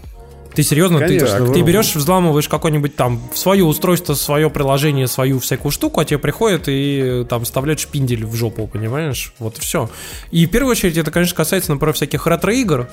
Ты 0.56 0.62
серьезно, 0.62 1.00
ты, 1.00 1.18
Конечно, 1.18 1.52
ты 1.52 1.58
ну. 1.58 1.64
берешь, 1.66 1.94
взламываешь 1.94 2.48
какое-нибудь 2.48 2.96
там 2.96 3.20
свое 3.34 3.62
устройство, 3.62 4.14
свое 4.14 4.48
приложение, 4.48 5.06
свою 5.06 5.38
всякую 5.38 5.70
штуку, 5.70 6.00
а 6.00 6.06
тебе 6.06 6.18
приходит 6.18 6.64
и 6.66 7.26
там 7.28 7.44
вставляет 7.44 7.78
шпиндель 7.78 8.24
в 8.24 8.34
жопу, 8.34 8.66
понимаешь? 8.66 9.34
Вот 9.38 9.58
все. 9.58 9.90
И 10.30 10.46
в 10.46 10.50
первую 10.50 10.70
очередь 10.72 10.96
это, 10.96 11.10
конечно, 11.10 11.36
касается, 11.36 11.72
например, 11.72 11.94
всяких 11.94 12.26
ретро-игр, 12.26 12.88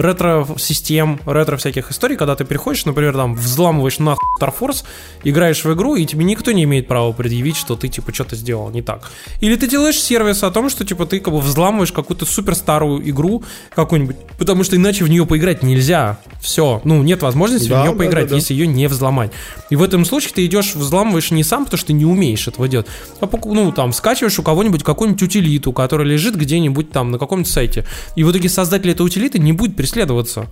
ретро-систем, 0.00 1.20
ретро-всяких 1.26 1.90
историй, 1.90 2.16
когда 2.16 2.36
ты 2.36 2.44
приходишь, 2.44 2.84
например, 2.84 3.14
там, 3.14 3.34
взламываешь 3.34 3.98
нахуй 3.98 4.26
Star 4.40 4.52
Force, 4.58 4.84
играешь 5.24 5.64
в 5.64 5.72
игру, 5.74 5.96
и 5.96 6.06
тебе 6.06 6.24
никто 6.24 6.52
не 6.52 6.64
имеет 6.64 6.88
права 6.88 7.12
предъявить, 7.12 7.56
что 7.56 7.76
ты, 7.76 7.88
типа, 7.88 8.12
что-то 8.12 8.36
сделал 8.36 8.70
не 8.70 8.82
так. 8.82 9.10
Или 9.40 9.56
ты 9.56 9.68
делаешь 9.68 10.00
сервис 10.00 10.42
о 10.42 10.50
том, 10.50 10.68
что, 10.70 10.84
типа, 10.84 11.06
ты, 11.06 11.20
как 11.20 11.32
бы, 11.32 11.40
взламываешь 11.40 11.92
какую-то 11.92 12.26
супер 12.26 12.54
старую 12.54 13.08
игру 13.10 13.42
какую-нибудь, 13.74 14.16
потому 14.38 14.64
что 14.64 14.76
иначе 14.76 15.04
в 15.04 15.08
нее 15.08 15.26
поиграть 15.26 15.62
нельзя. 15.62 16.18
Все. 16.40 16.80
Ну, 16.84 17.02
нет 17.02 17.22
возможности 17.22 17.68
Да, 17.68 17.80
в 17.80 17.82
нее 17.82 17.92
да, 17.92 17.98
поиграть, 17.98 18.24
да, 18.24 18.30
да. 18.30 18.36
если 18.36 18.54
ее 18.54 18.66
не 18.66 18.88
взломать. 18.88 19.30
И 19.68 19.76
в 19.76 19.82
этом 19.82 20.04
случае 20.04 20.32
ты 20.34 20.46
идешь, 20.46 20.74
взламываешь 20.74 21.30
не 21.30 21.44
сам, 21.44 21.64
потому 21.64 21.78
что 21.78 21.88
ты 21.88 21.92
не 21.92 22.04
умеешь 22.04 22.48
этого 22.48 22.68
делать, 22.68 22.86
а, 23.20 23.28
ну, 23.44 23.72
там, 23.72 23.92
скачиваешь 23.92 24.38
у 24.38 24.42
кого-нибудь 24.42 24.82
какую-нибудь 24.82 25.22
утилиту, 25.22 25.72
которая 25.72 26.06
лежит 26.06 26.36
где-нибудь 26.36 26.90
там 26.90 27.10
на 27.10 27.18
каком-нибудь 27.18 27.50
сайте. 27.50 27.84
И 28.16 28.24
в 28.24 28.30
итоге 28.30 28.48
создатель 28.48 28.90
этой 28.90 29.02
утилиты 29.02 29.38
не 29.38 29.52
будет 29.52 29.76
преследоваться. 29.90 30.46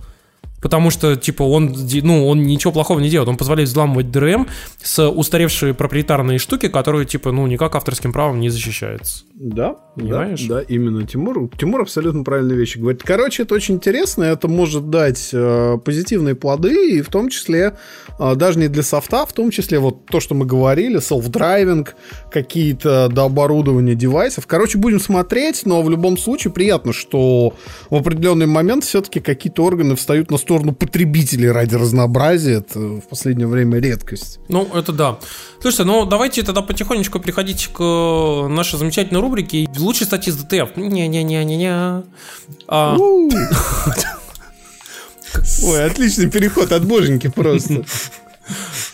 Потому 0.61 0.91
что, 0.91 1.15
типа, 1.15 1.43
он, 1.43 1.73
ну, 2.03 2.27
он 2.27 2.43
ничего 2.43 2.73
плохого 2.73 2.99
не 2.99 3.09
делает. 3.09 3.29
Он 3.29 3.37
позволяет 3.37 3.69
взламывать 3.69 4.07
DRM 4.07 4.45
с 4.83 5.09
устаревшие 5.09 5.73
проприетарные 5.73 6.37
штуки, 6.37 6.67
которые, 6.67 7.05
типа, 7.05 7.31
ну, 7.31 7.47
никак 7.47 7.75
авторским 7.75 8.11
правом 8.11 8.41
не 8.41 8.49
защищается. 8.49 9.23
Да, 9.35 9.77
Понимаешь? 9.99 10.43
да, 10.47 10.55
да, 10.55 10.61
именно. 10.61 11.05
Тимур, 11.05 11.49
Тимур 11.57 11.81
абсолютно 11.81 12.23
правильные 12.23 12.57
вещи 12.57 12.77
говорит. 12.77 13.01
Короче, 13.03 13.43
это 13.43 13.55
очень 13.55 13.75
интересно, 13.75 14.23
это 14.23 14.47
может 14.47 14.89
дать 14.89 15.29
э, 15.33 15.77
позитивные 15.83 16.35
плоды, 16.35 16.97
и 16.97 17.01
в 17.01 17.09
том 17.09 17.29
числе, 17.29 17.77
э, 18.19 18.35
даже 18.35 18.59
не 18.59 18.67
для 18.67 18.83
софта, 18.83 19.25
в 19.25 19.33
том 19.33 19.51
числе 19.51 19.79
вот 19.79 20.05
то, 20.05 20.19
что 20.19 20.35
мы 20.35 20.45
говорили, 20.45 20.99
self-driving, 20.99 21.87
какие-то 22.31 23.09
дооборудования 23.09 23.95
девайсов. 23.95 24.47
Короче, 24.47 24.77
будем 24.77 24.99
смотреть, 24.99 25.65
но 25.65 25.81
в 25.81 25.89
любом 25.89 26.17
случае 26.17 26.53
приятно, 26.53 26.93
что 26.93 27.53
в 27.89 27.95
определенный 27.95 28.45
момент 28.45 28.83
все-таки 28.83 29.19
какие-то 29.19 29.63
органы 29.63 29.95
встают 29.95 30.31
на 30.31 30.37
сторону 30.37 30.73
потребителей 30.73 31.51
ради 31.51 31.75
разнообразия. 31.75 32.59
Это 32.59 32.79
в 32.79 33.07
последнее 33.09 33.47
время 33.47 33.79
редкость. 33.79 34.39
Ну, 34.47 34.67
это 34.73 34.91
да. 34.91 35.19
Слушайте, 35.61 35.83
ну 35.83 36.05
давайте 36.05 36.43
тогда 36.43 36.61
потихонечку 36.61 37.19
переходить 37.19 37.67
к 37.67 37.81
э, 37.81 38.47
нашей 38.47 38.79
замечательной 38.79 39.21
рубрике 39.21 39.65
«Лучшие 39.89 40.05
статьи 40.05 40.31
с 40.31 40.35
ДТФ». 40.35 40.77
Не-не-не-не-не. 40.77 42.03
А, 42.67 42.95
Ой, 45.63 45.83
отличный 45.83 46.29
переход 46.29 46.71
от 46.71 46.85
боженьки 46.85 47.27
просто. 47.27 47.83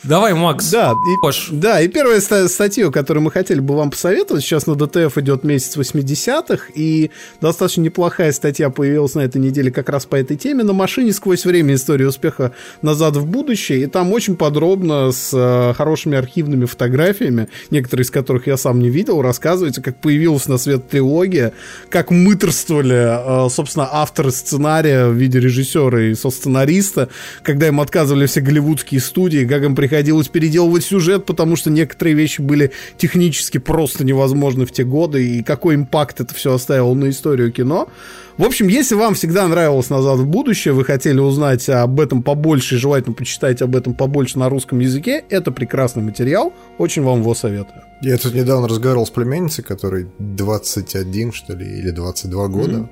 Давай, 0.03 0.33
Макс. 0.33 0.69
Да, 0.69 0.91
и, 0.91 1.21
Кош. 1.21 1.49
да, 1.51 1.81
и 1.81 1.87
первая 1.87 2.19
ста- 2.19 2.47
статья, 2.47 2.91
которую 2.91 3.23
мы 3.23 3.31
хотели 3.31 3.59
бы 3.59 3.75
вам 3.75 3.89
посоветовать, 3.89 4.43
сейчас 4.43 4.67
на 4.67 4.75
DTF 4.75 5.17
идет 5.17 5.43
месяц 5.43 5.77
80-х, 5.77 6.67
и 6.75 7.09
достаточно 7.41 7.81
неплохая 7.81 8.31
статья 8.31 8.69
появилась 8.69 9.15
на 9.15 9.21
этой 9.21 9.41
неделе 9.41 9.71
как 9.71 9.89
раз 9.89 10.05
по 10.05 10.15
этой 10.15 10.37
теме. 10.37 10.63
На 10.63 10.73
машине 10.73 11.13
сквозь 11.13 11.45
время 11.45 11.75
история 11.75 12.07
успеха 12.07 12.51
назад 12.81 13.15
в 13.15 13.25
будущее, 13.25 13.83
и 13.83 13.85
там 13.87 14.11
очень 14.11 14.35
подробно 14.35 15.11
с 15.11 15.31
э, 15.33 15.73
хорошими 15.75 16.17
архивными 16.17 16.65
фотографиями, 16.65 17.47
некоторые 17.71 18.03
из 18.03 18.11
которых 18.11 18.47
я 18.47 18.57
сам 18.57 18.79
не 18.79 18.89
видел, 18.89 19.21
рассказывается, 19.21 19.81
как 19.81 20.01
появилась 20.01 20.47
на 20.47 20.57
свет 20.57 20.87
трилогия, 20.89 21.53
как 21.89 22.11
мыторствовали, 22.11 23.45
э, 23.47 23.49
собственно, 23.49 23.89
авторы 23.91 24.31
сценария 24.31 25.07
в 25.07 25.13
виде 25.13 25.39
режиссера 25.39 25.99
и 26.01 26.13
со-сценариста, 26.13 27.09
когда 27.43 27.67
им 27.67 27.79
отказывали 27.79 28.25
все 28.25 28.41
голливудские 28.41 28.99
студии, 29.01 29.44
как 29.47 29.63
им 29.63 29.75
приходилось 29.75 30.27
переделывать 30.27 30.83
сюжет, 30.83 31.25
потому 31.25 31.55
что 31.55 31.69
некоторые 31.69 32.15
вещи 32.15 32.41
были 32.41 32.71
технически 32.97 33.57
просто 33.57 34.03
невозможны 34.03 34.65
в 34.65 34.71
те 34.71 34.83
годы, 34.83 35.37
и 35.37 35.43
какой 35.43 35.75
импакт 35.75 36.21
это 36.21 36.33
все 36.33 36.53
оставило 36.53 36.93
на 36.93 37.09
историю 37.09 37.51
кино. 37.51 37.89
В 38.37 38.43
общем, 38.43 38.67
если 38.67 38.95
вам 38.95 39.13
всегда 39.13 39.47
нравилось 39.47 39.89
«Назад 39.89 40.17
в 40.19 40.25
будущее», 40.25 40.73
вы 40.73 40.83
хотели 40.83 41.19
узнать 41.19 41.69
об 41.69 42.01
этом 42.01 42.21
побольше, 42.21 42.75
и 42.75 42.77
желательно 42.77 43.15
почитать 43.15 43.61
об 43.61 43.75
этом 43.77 43.93
побольше 43.93 44.39
на 44.39 44.49
русском 44.49 44.79
языке, 44.79 45.23
это 45.29 45.51
прекрасный 45.51 46.03
материал, 46.03 46.53
очень 46.77 47.01
вам 47.01 47.21
его 47.21 47.33
советую. 47.33 47.81
Я 48.01 48.17
тут 48.17 48.33
недавно 48.33 48.67
разговаривал 48.67 49.05
с 49.05 49.09
племянницей, 49.09 49.63
которой 49.63 50.07
21, 50.19 51.31
что 51.31 51.53
ли, 51.53 51.65
или 51.65 51.91
22 51.91 52.47
года. 52.49 52.89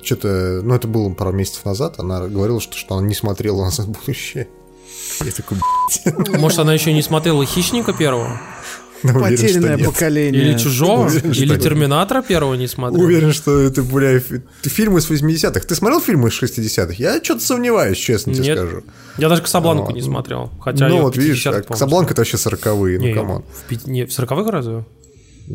Что-то, 0.00 0.60
ну 0.62 0.74
это 0.76 0.86
было 0.86 1.12
пару 1.12 1.32
месяцев 1.32 1.64
назад, 1.64 1.96
она 1.98 2.28
говорила, 2.28 2.60
что, 2.60 2.76
что 2.76 2.94
она 2.94 3.08
не 3.08 3.14
смотрела 3.14 3.64
«Назад 3.64 3.86
в 3.86 3.90
будущее». 3.90 4.46
Я 5.24 5.32
такой, 5.32 5.58
Может, 6.38 6.58
она 6.60 6.72
еще 6.74 6.92
не 6.92 7.02
смотрела 7.02 7.44
«Хищника» 7.44 7.92
первого? 7.92 8.40
«Блин, 9.02 9.16
уверен, 9.16 9.36
что 9.38 9.46
Потерянное 9.46 9.76
нет». 9.78 9.86
поколение. 9.86 10.42
Или 10.42 10.58
«Чужого»? 10.58 11.06
Уверен, 11.06 11.32
что 11.32 11.42
Или 11.42 11.52
нет. 11.52 11.62
«Терминатора» 11.62 12.20
первого 12.22 12.52
не 12.54 12.66
смотрела? 12.66 13.02
Уверен, 13.02 13.32
что 13.32 13.58
это, 13.58 13.82
бля, 13.82 14.18
фи- 14.20 14.42
фильмы 14.62 14.98
из 14.98 15.10
80-х. 15.10 15.60
Ты 15.60 15.74
смотрел 15.74 16.00
фильмы 16.02 16.28
из 16.28 16.42
60-х? 16.42 16.92
Я 16.98 17.22
что-то 17.22 17.40
сомневаюсь, 17.40 17.96
честно 17.96 18.34
тебе 18.34 18.44
Нет. 18.44 18.58
скажу. 18.58 18.82
Я 19.16 19.28
даже 19.30 19.40
«Касабланку» 19.40 19.86
Вот. 19.86 19.94
не 19.94 20.02
смотрел. 20.02 20.50
Хотя 20.60 20.88
ну 20.88 20.96
я 20.96 21.02
вот 21.02 21.16
видишь, 21.16 21.46
50-х, 21.46 21.58
а 21.58 21.62
Касабланка 21.62 22.12
это 22.12 22.20
вообще 22.20 22.36
40-е, 22.36 22.98
Не, 22.98 23.08
ну 23.08 23.20
come 23.20 23.34
on. 23.34 23.44
в, 23.68 23.86
не, 23.86 24.04
в 24.04 24.10
40-х 24.10 24.50
разве? 24.50 24.84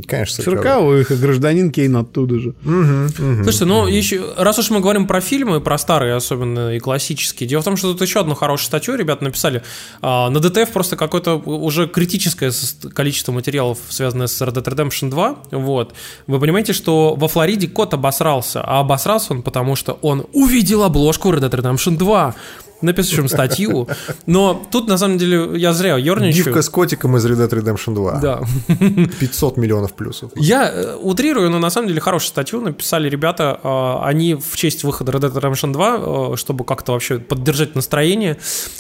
Конечно, 0.06 0.42
40-х, 0.42 1.14
и 1.14 1.18
гражданин 1.18 1.72
Кейн 1.72 1.96
оттуда 1.96 2.40
же. 2.40 2.54
Слушайте, 2.64 3.66
ну 3.66 3.88
еще, 3.88 4.34
раз 4.38 4.60
уж 4.60 4.70
мы 4.70 4.80
говорим 4.80 5.08
про 5.08 5.22
фильмы, 5.22 5.62
про 5.62 5.78
старые 5.78 6.16
особенно 6.16 6.76
и 6.76 6.80
классические, 6.80 7.48
дело 7.48 7.62
в 7.62 7.66
том, 7.66 7.78
что 7.78 7.94
тут 7.94 8.02
еще 8.02 8.20
одну 8.20 8.36
хорошую 8.36 8.68
статью 8.68 8.96
ребята 8.96 9.24
написали. 9.24 9.64
А, 10.02 10.30
на 10.30 10.40
DTF 10.40 10.72
просто 10.72 10.98
какое-то 10.98 11.36
уже 11.36 11.88
критическое 11.88 12.52
количество 12.94 13.32
материалов, 13.32 13.78
связанное 13.90 14.28
с 14.28 14.42
Red 14.42 14.56
Dead 14.56 14.64
Redemption 14.64 15.10
2. 15.10 15.38
Вот. 15.52 15.94
Вы 16.28 16.40
понимаете, 16.40 16.74
что 16.74 17.16
во 17.16 17.28
Флориде 17.28 17.68
кот 17.68 17.94
обосрался, 17.94 18.62
а 18.62 18.80
обосрался 18.80 19.34
он 19.34 19.44
потому, 19.44 19.76
что 19.76 19.98
он 20.02 20.26
увидел 20.34 20.84
обложку 20.84 21.32
Red 21.32 21.50
Dead 21.50 21.62
Redemption 21.62 21.98
2 21.98 22.36
напишем 22.82 23.28
статью, 23.28 23.88
но 24.26 24.62
тут 24.72 24.88
на 24.88 24.98
самом 24.98 25.18
деле 25.18 25.58
я 25.60 25.74
зря 25.74 25.98
ерничаю. 25.98 26.46
Гифка 26.46 26.62
с 26.62 26.70
котиком 26.70 27.16
из 27.18 27.26
Red 27.26 27.38
Dead 27.38 27.50
Redemption 27.50 27.94
2. 27.96 28.20
Да. 28.20 28.42
500 29.20 29.58
миллионов 29.58 29.94
плюсов. 29.94 30.32
Я 30.36 30.70
э, 30.72 30.96
утрирую, 30.96 31.50
но 31.50 31.60
на 31.60 31.70
самом 31.70 31.88
деле 31.88 32.00
хорошую 32.02 32.30
статью 32.30 32.62
написали 32.62 33.10
ребята. 33.10 33.60
э, 33.64 34.08
Они 34.08 34.36
в 34.36 34.56
честь 34.56 34.84
выхода 34.84 35.12
Red 35.12 35.22
Dead 35.32 35.34
Redemption 35.42 35.72
2, 35.74 36.34
э, 36.34 36.36
чтобы 36.38 36.64
как-то 36.66 36.92
вообще 36.94 37.20
поддержать 37.20 37.76
настроение, 37.76 38.38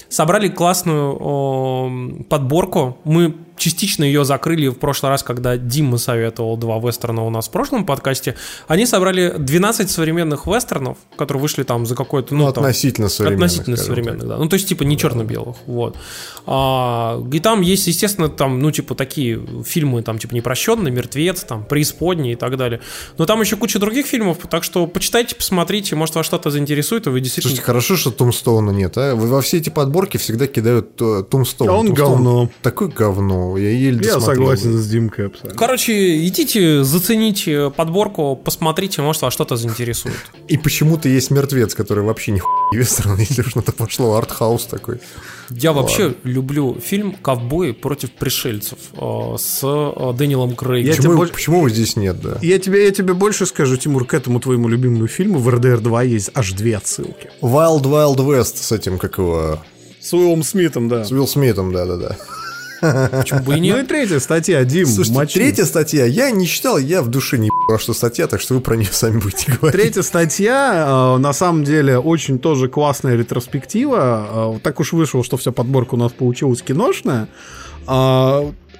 собрали 0.09 0.47
классную 0.49 2.25
подборку. 2.29 2.97
Мы 3.03 3.35
частично 3.57 4.03
ее 4.03 4.25
закрыли 4.25 4.67
в 4.67 4.75
прошлый 4.75 5.11
раз, 5.11 5.23
когда 5.23 5.57
Дима 5.57 5.97
советовал 5.97 6.57
два 6.57 6.77
вестерна 6.79 7.23
у 7.23 7.29
нас 7.29 7.47
в 7.47 7.51
прошлом 7.51 7.85
подкасте. 7.85 8.35
Они 8.67 8.85
собрали 8.85 9.33
12 9.37 9.89
современных 9.89 10.45
вестернов, 10.45 10.97
которые 11.17 11.41
вышли 11.41 11.63
там 11.63 11.85
за 11.85 11.95
какой-то... 11.95 12.35
Ну, 12.35 12.45
Ну, 12.45 12.53
там, 12.53 12.63
относительно 12.63 13.09
современных. 13.09 13.45
Относительно 13.45 13.77
современных, 13.77 14.21
так. 14.21 14.29
да. 14.29 14.37
Ну, 14.37 14.49
то 14.49 14.55
есть, 14.55 14.67
типа, 14.67 14.83
не 14.83 14.97
черно-белых. 14.97 15.57
Вот. 15.65 15.97
А, 16.45 17.23
и 17.31 17.39
там 17.39 17.61
есть, 17.61 17.87
естественно, 17.87 18.29
там, 18.29 18.59
ну, 18.59 18.71
типа, 18.71 18.95
такие 18.95 19.41
фильмы, 19.65 20.01
там, 20.03 20.19
типа, 20.19 20.33
«Непрощенный», 20.33 20.91
«Мертвец», 20.91 21.43
там, 21.43 21.63
«Преисподний» 21.63 22.33
и 22.33 22.35
так 22.35 22.57
далее. 22.57 22.81
Но 23.17 23.25
там 23.25 23.41
еще 23.41 23.55
куча 23.55 23.79
других 23.79 24.05
фильмов, 24.05 24.39
так 24.49 24.63
что 24.63 24.85
почитайте, 24.87 25.35
посмотрите, 25.35 25.95
может, 25.95 26.15
вас 26.15 26.25
что-то 26.25 26.49
заинтересует, 26.49 27.07
и 27.07 27.09
вы 27.09 27.21
действительно... 27.21 27.51
Слушайте, 27.51 27.65
хорошо, 27.65 27.95
что 27.95 28.11
Тумстоуна 28.11 28.71
нет, 28.71 28.97
а? 28.97 29.15
Вы 29.15 29.27
во 29.27 29.41
все 29.41 29.57
эти 29.57 29.69
подборки 29.69 30.17
всегда 30.17 30.47
кидают 30.47 31.01
э, 31.01 31.23
Тумстоун. 31.29 31.69
А 31.69 31.73
он 31.73 31.87
Тумстоун 31.87 32.11
говно. 32.15 32.49
Такое 32.61 32.89
говно. 32.89 33.44
Я 33.57 33.69
еле 33.69 34.05
Я 34.05 34.19
согласен 34.19 34.73
с 34.77 34.87
Димкой 34.87 35.27
абсолютно. 35.27 35.57
Короче, 35.57 36.25
идите, 36.25 36.83
зацените 36.83 37.69
подборку, 37.69 38.35
посмотрите, 38.35 39.01
может, 39.01 39.21
вас 39.21 39.33
что-то 39.33 39.55
заинтересует. 39.55 40.15
И 40.47 40.57
почему-то 40.57 41.07
есть 41.07 41.31
мертвец, 41.31 41.75
который 41.75 42.03
вообще 42.03 42.31
не 42.31 42.39
хуй 42.39 42.77
вестерн, 42.77 43.15
если 43.19 43.41
уж 43.41 43.55
на 43.55 43.61
то 43.61 43.71
пошло, 43.71 44.15
артхаус 44.15 44.65
такой. 44.65 44.99
Я 45.51 45.73
вообще 45.73 46.15
люблю 46.23 46.77
фильм 46.83 47.13
«Ковбои 47.13 47.71
против 47.71 48.11
пришельцев» 48.11 48.79
э, 48.93 49.35
с 49.37 49.59
э, 49.63 50.13
Дэниелом 50.17 50.55
Крейгом. 50.55 50.89
Я 50.89 50.95
Почему, 50.97 51.17
больше- 51.17 51.33
почему 51.33 51.57
его 51.57 51.69
здесь 51.69 51.95
нет, 51.95 52.19
да? 52.19 52.39
Я 52.41 52.57
тебе, 52.57 52.83
я 52.85 52.91
тебе 52.91 53.13
больше 53.13 53.45
скажу, 53.45 53.77
Тимур, 53.77 54.05
к 54.05 54.15
этому 54.15 54.39
твоему 54.39 54.67
любимому 54.67 55.07
фильму 55.07 55.37
в 55.37 55.47
РДР 55.49 55.81
2 55.81 56.03
есть 56.03 56.31
аж 56.33 56.53
две 56.53 56.77
отсылки. 56.77 57.29
Wild 57.41 57.83
Wild 57.83 58.17
West 58.17 58.57
с 58.57 58.71
этим, 58.71 58.97
как 58.97 59.19
его, 59.19 59.59
С 60.01 60.13
Уиллом 60.13 60.41
Смитом, 60.41 60.89
да. 60.89 61.03
с 61.05 61.11
Уилл 61.11 61.27
Смитом, 61.27 61.71
да-да-да. 61.71 62.17
Почему 63.11 63.39
бы 63.41 63.53
и 63.53 63.57
Ну 63.57 63.63
и 63.63 63.79
нет? 63.79 63.87
третья 63.87 64.19
статья, 64.19 64.63
Дим, 64.63 64.85
Слушайте, 64.87 65.13
мочи. 65.19 65.33
третья 65.33 65.65
статья, 65.65 66.05
я 66.05 66.31
не 66.31 66.47
читал, 66.47 66.77
я 66.77 67.01
в 67.01 67.07
душе 67.07 67.37
не 67.37 67.49
про 67.67 67.79
что 67.79 67.93
статья, 67.93 68.27
так 68.27 68.41
что 68.41 68.53
вы 68.55 68.61
про 68.61 68.75
нее 68.75 68.89
сами 68.91 69.19
будете 69.19 69.51
говорить. 69.51 69.79
Третья 69.79 70.01
статья, 70.01 70.85
э, 71.15 71.17
на 71.19 71.33
самом 71.33 71.63
деле, 71.63 71.97
очень 71.99 72.39
тоже 72.39 72.67
классная 72.67 73.15
ретроспектива. 73.15 74.55
Э, 74.55 74.59
так 74.61 74.79
уж 74.79 74.93
вышло, 74.93 75.23
что 75.23 75.37
вся 75.37 75.51
подборка 75.51 75.95
у 75.95 75.97
нас 75.97 76.11
получилась 76.11 76.61
киношная. 76.61 77.27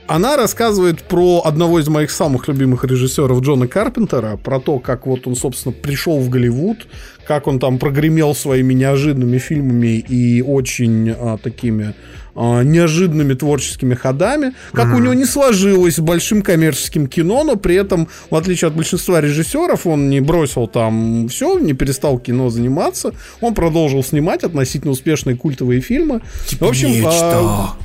Она 0.08 0.38
рассказывает 0.38 1.02
про 1.04 1.42
одного 1.44 1.80
из 1.80 1.88
моих 1.88 2.12
самых 2.12 2.48
любимых 2.48 2.84
режиссеров 2.84 3.42
Джона 3.42 3.68
Карпентера, 3.68 4.38
про 4.38 4.60
то, 4.60 4.78
как 4.78 5.08
вот 5.08 5.26
он, 5.26 5.36
собственно, 5.36 5.74
пришел 5.74 6.20
в 6.20 6.30
Голливуд, 6.30 6.88
как 7.26 7.48
он 7.48 7.60
там 7.60 7.80
прогремел 7.80 8.36
своими 8.36 8.76
неожиданными 8.76 9.40
фильмами 9.40 9.98
и 9.98 10.44
очень 10.44 11.10
а, 11.10 11.38
такими 11.38 11.96
а, 12.36 12.62
неожиданными 12.62 13.34
творческими 13.34 13.96
ходами, 13.96 14.54
как 14.74 14.94
у 14.94 15.00
него 15.00 15.16
не 15.16 15.26
сложилось 15.26 15.96
с 15.96 16.00
большим 16.00 16.44
коммерческим 16.44 17.08
кино, 17.08 17.44
но 17.44 17.56
при 17.56 17.76
этом, 17.76 18.08
в 18.30 18.36
отличие 18.36 18.68
от 18.68 18.76
большинства 18.76 19.22
режиссеров, 19.22 19.88
он 19.88 20.10
не 20.12 20.20
бросил 20.20 20.68
там 20.68 21.30
все, 21.30 21.58
не 21.58 21.74
перестал 21.74 22.20
кино 22.20 22.50
заниматься, 22.50 23.14
он 23.42 23.56
продолжил 23.56 24.04
снимать 24.04 24.44
относительно 24.44 24.92
успешные 24.92 25.36
культовые 25.36 25.82
фильмы. 25.82 26.22
в 26.60 26.64
общем, 26.64 27.08
а, 27.08 27.76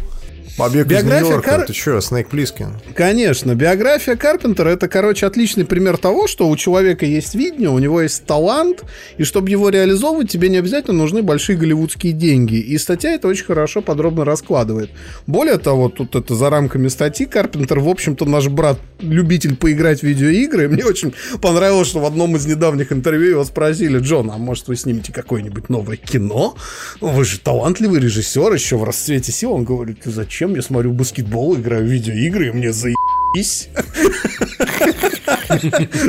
Побег 0.61 0.89
Биография 0.89 1.21
из 1.21 1.23
Нью-Йорка, 1.23 1.51
Кар- 1.51 1.67
ты 1.67 1.73
что, 1.73 1.99
Снейк 2.03 2.29
Плискин? 2.29 2.75
Конечно, 2.95 3.55
биография 3.55 4.15
Карпентера 4.15 4.69
это, 4.69 4.89
короче, 4.89 5.25
отличный 5.25 5.65
пример 5.65 5.97
того, 5.97 6.27
что 6.27 6.51
у 6.51 6.57
человека 6.57 7.07
есть 7.07 7.35
видение, 7.35 7.71
у 7.71 7.79
него 7.79 8.03
есть 8.03 8.27
талант, 8.27 8.85
и 9.17 9.25
чтобы 9.25 9.49
его 9.49 9.71
реализовывать, 9.71 10.31
тебе 10.31 10.51
не 10.51 10.59
обязательно 10.59 10.99
нужны 10.99 11.23
большие 11.23 11.57
голливудские 11.57 12.13
деньги. 12.13 12.57
И 12.57 12.77
статья 12.77 13.13
это 13.13 13.27
очень 13.29 13.47
хорошо 13.47 13.81
подробно 13.81 14.27
раскладывает. 14.27 14.91
Более 15.27 15.57
того, 15.57 15.89
тут 15.89 16.15
это 16.15 16.35
за 16.35 16.51
рамками 16.51 16.89
статьи 16.89 17.25
Карпентер, 17.25 17.81
в 17.81 17.89
общем-то, 17.89 18.27
наш 18.27 18.49
брат 18.49 18.79
любитель 19.01 19.57
поиграть 19.57 20.01
в 20.01 20.03
видеоигры. 20.03 20.69
Мне 20.69 20.85
очень 20.85 21.15
понравилось, 21.41 21.89
что 21.89 22.01
в 22.01 22.05
одном 22.05 22.37
из 22.37 22.45
недавних 22.45 22.93
интервью 22.93 23.31
его 23.31 23.45
спросили, 23.45 23.99
Джон, 23.99 24.31
а 24.31 24.37
может 24.37 24.69
вы 24.69 24.77
снимете 24.77 25.11
какое-нибудь 25.11 25.71
новое 25.71 25.97
кино? 25.97 26.55
Вы 27.01 27.25
же 27.25 27.39
талантливый 27.41 27.99
режиссер, 27.99 28.53
еще 28.53 28.77
в 28.77 28.85
расцвете 28.85 29.33
сил. 29.33 29.53
Он 29.53 29.65
говорит, 29.65 30.01
«Ты 30.03 30.11
зачем? 30.51 30.55
Я 30.55 30.63
смотрю 30.63 30.93
баскетбол, 30.93 31.57
играю 31.57 31.85
в 31.85 31.89
видеоигры, 31.89 32.49
и 32.49 32.51
мне 32.51 32.73
заебись. 32.73 33.69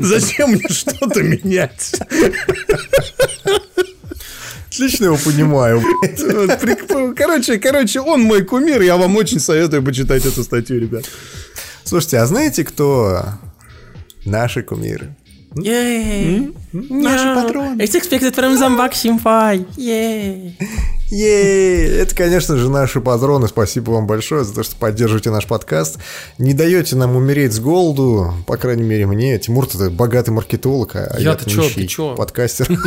Зачем 0.02 0.52
мне 0.52 0.68
что-то 0.70 1.24
менять? 1.24 2.00
Отлично 4.68 5.06
его 5.06 5.18
понимаю. 5.18 5.82
Короче, 7.16 7.60
короче, 7.60 8.00
он 8.00 8.22
мой 8.22 8.44
кумир, 8.44 8.82
я 8.82 8.98
вам 8.98 9.16
очень 9.18 9.40
советую 9.40 9.84
почитать 9.84 10.26
эту 10.26 10.44
статью, 10.44 10.80
ребят. 10.80 11.06
Слушайте, 11.84 12.20
а 12.20 12.26
знаете, 12.26 12.64
кто 12.64 13.24
наши 14.26 14.64
кумиры? 14.64 15.16
Yay! 15.56 16.56
Наши 16.72 17.36
патроны. 17.36 17.82
It's 17.82 17.94
expected 17.96 18.34
from 18.34 18.58
Zambak 18.58 18.94
Simpai. 18.94 19.66
Yay! 19.76 20.54
Ей! 21.10 21.90
Это, 21.98 22.16
конечно 22.16 22.56
же, 22.56 22.70
наши 22.70 23.02
патроны. 23.02 23.50
Спасибо 23.50 23.92
вам 23.92 24.08
большое 24.08 24.46
за 24.46 24.54
то, 24.54 24.64
что 24.64 24.78
поддерживаете 24.78 25.30
наш 25.30 25.46
подкаст. 25.46 25.98
Не 26.38 26.54
даете 26.54 26.96
нам 26.96 27.18
умереть 27.18 27.52
с 27.52 27.60
голоду, 27.60 28.34
по 28.48 28.56
крайней 28.56 28.84
мере, 28.84 29.06
мне. 29.08 29.38
Тимур, 29.40 29.68
ты 29.68 29.90
богатый 29.90 30.30
маркетолог, 30.30 30.96
а 30.96 31.18
Я-то 31.20 31.50
я 31.50 31.56
чё, 31.56 31.70
ты 31.70 31.86
чё? 31.86 32.16
подкастер. 32.16 32.70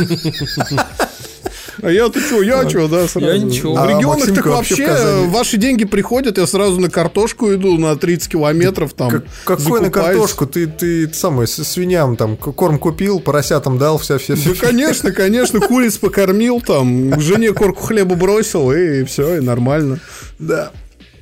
А 1.81 1.89
я-то 1.91 2.19
что, 2.19 2.41
я 2.41 2.67
что, 2.69 2.87
да, 2.87 3.07
сразу. 3.07 3.27
Я 3.27 3.37
ничего. 3.37 3.75
В 3.75 3.77
А 3.79 3.87
регионах 3.87 4.33
так 4.33 4.45
вообще 4.45 5.25
ваши 5.27 5.57
деньги 5.57 5.85
приходят, 5.85 6.37
я 6.37 6.47
сразу 6.47 6.79
на 6.79 6.89
картошку 6.89 7.53
иду 7.53 7.77
на 7.77 7.95
30 7.95 8.29
километров 8.29 8.93
там. 8.93 9.09
Как- 9.11 9.23
Какой 9.43 9.81
на 9.81 9.89
картошку? 9.89 10.45
Ты, 10.45 10.67
ты 10.67 11.11
самый, 11.13 11.47
с- 11.47 11.63
свиням 11.63 12.15
там 12.15 12.37
корм 12.37 12.79
купил, 12.79 13.19
поросятам 13.19 13.77
дал, 13.77 13.97
вся, 13.97 14.17
вся, 14.17 14.35
Да, 14.35 14.51
конечно, 14.59 15.11
конечно, 15.11 15.59
куриц 15.59 15.97
покормил 15.97 16.61
там, 16.61 17.19
жене 17.19 17.51
корку 17.53 17.83
хлеба 17.83 18.15
бросил, 18.15 18.71
и 18.71 19.03
все, 19.03 19.37
и 19.37 19.39
нормально. 19.41 19.99
Да. 20.39 20.71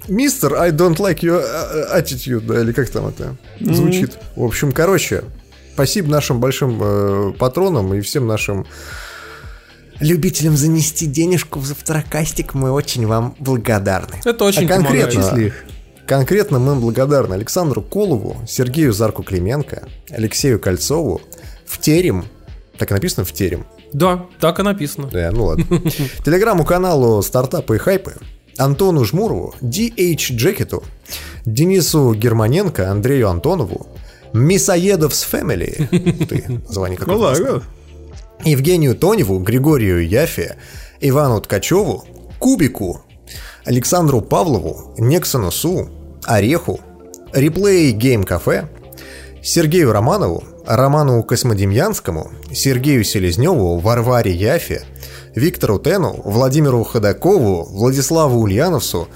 Мистер, 0.08 0.56
I 0.56 0.72
don't 0.72 0.98
like 0.98 1.20
your 1.22 1.42
uh, 1.42 1.98
attitude, 1.98 2.42
да, 2.42 2.60
или 2.62 2.74
как 2.74 2.90
там 2.90 3.08
это 3.08 3.36
звучит. 3.62 4.18
В 4.36 4.44
общем, 4.44 4.74
короче, 4.74 5.24
спасибо 5.74 6.10
нашим 6.10 6.40
большим 6.42 6.78
э, 6.82 7.34
патронам 7.40 7.94
и 7.94 8.02
всем 8.02 8.28
нашим 8.28 8.66
любителям 10.04 10.58
занести 10.58 11.06
денежку 11.06 11.60
в 11.60 11.66
завтракастик. 11.66 12.54
Мы 12.54 12.72
очень 12.72 13.08
вам 13.08 13.36
благодарны. 13.40 14.22
Это 14.24 14.44
очень 14.46 14.66
А 14.66 14.68
конкретно, 14.68 15.22
помогает. 15.22 15.54
Конкретно 16.06 16.60
мы 16.60 16.76
благодарны 16.76 17.34
Александру 17.34 17.82
Колову, 17.82 18.38
Сергею 18.48 18.92
Зарку 18.92 19.24
Клименко, 19.24 19.88
Алексею 20.10 20.60
Кольцову, 20.60 21.22
в 21.66 21.80
терем, 21.80 22.26
так 22.78 22.92
и 22.92 22.94
написано 22.94 23.26
в 23.26 23.32
терем, 23.32 23.66
Да, 23.94 24.26
так 24.40 24.60
и 24.60 24.64
написано. 24.64 25.10
Да, 25.12 25.32
ну 25.32 25.46
ладно. 25.46 25.66
Телеграмму-каналу 26.26 27.22
«Стартапы 27.22 27.78
и 27.78 27.80
хайпы», 27.80 28.16
Антону 28.58 29.06
Жмурову, 29.06 29.56
DH 29.62 30.36
Джекету, 30.36 30.84
Денису 31.46 32.14
Германенко, 32.14 32.92
Андрею 32.92 33.30
Антонову, 33.30 33.88
Мисоедовс 34.34 35.24
Фэмили, 35.24 35.88
ты, 36.28 36.62
название 36.68 37.00
Ну 37.00 37.06
какое 37.06 37.18
ладно. 37.18 37.64
Евгению 38.46 38.96
Тоневу, 38.96 39.40
Григорию 39.40 40.08
Яфе, 40.08 40.58
Ивану 41.00 41.40
Ткачеву, 41.42 42.04
Кубику, 42.40 43.02
Александру 43.66 44.22
Павлову, 44.22 44.94
Нексону 44.98 45.52
Су, 45.52 45.90
Ореху, 46.24 46.80
Реплей 47.34 47.92
Гейм 47.92 48.24
Кафе, 48.24 48.68
Сергею 49.42 49.92
Романову, 49.94 50.44
Роману 50.66 51.24
Космодемьянскому, 51.24 52.32
Сергею 52.54 53.04
Селезневу, 53.04 53.80
Варваре 53.80 54.32
Яфе, 54.32 54.86
Виктору 55.36 55.80
Тену, 55.80 56.22
Владимиру 56.24 56.84
Ходакову, 56.84 57.64
Владиславу 57.64 58.40
Ульяновсу, 58.40 59.08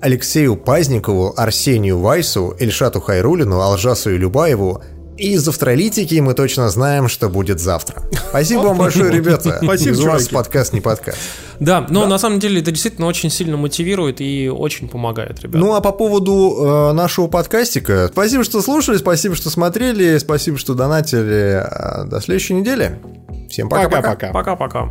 Алексею 0.00 0.56
Пазникову, 0.56 1.34
Арсению 1.36 1.98
Вайсу, 1.98 2.54
Эльшату 2.58 3.00
Хайрулину, 3.00 3.60
Алжасу 3.60 4.10
Любаеву. 4.10 4.82
И 5.16 5.32
из 5.32 5.48
австралитики 5.48 6.18
мы 6.20 6.34
точно 6.34 6.68
знаем, 6.68 7.08
что 7.08 7.28
будет 7.28 7.58
завтра. 7.58 8.02
Спасибо 8.28 8.60
вам 8.60 8.78
большое, 8.78 9.10
ребята. 9.10 9.60
Спасибо, 9.62 9.90
Без 9.90 10.00
вас 10.00 10.28
подкаст 10.28 10.72
не 10.72 10.80
подкаст. 10.80 11.18
Да, 11.58 11.86
но 11.88 12.06
на 12.06 12.18
самом 12.18 12.38
деле 12.38 12.60
это 12.60 12.70
действительно 12.70 13.06
очень 13.06 13.30
сильно 13.30 13.56
мотивирует 13.56 14.20
и 14.20 14.48
очень 14.48 14.88
помогает, 14.88 15.40
ребят. 15.40 15.60
Ну 15.60 15.74
а 15.74 15.80
по 15.80 15.92
поводу 15.92 16.56
э, 16.58 16.92
нашего 16.92 17.28
подкастика, 17.28 18.08
спасибо, 18.12 18.44
что 18.44 18.60
слушали, 18.60 18.98
спасибо, 18.98 19.34
что 19.34 19.48
смотрели, 19.48 20.18
спасибо, 20.18 20.58
что 20.58 20.74
донатили. 20.74 21.62
Э, 21.64 22.04
До 22.04 22.20
следующей 22.20 22.54
недели. 22.54 22.98
Всем. 23.48 23.68
Пока-пока. 23.68 24.32
Пока-пока. 24.32 24.90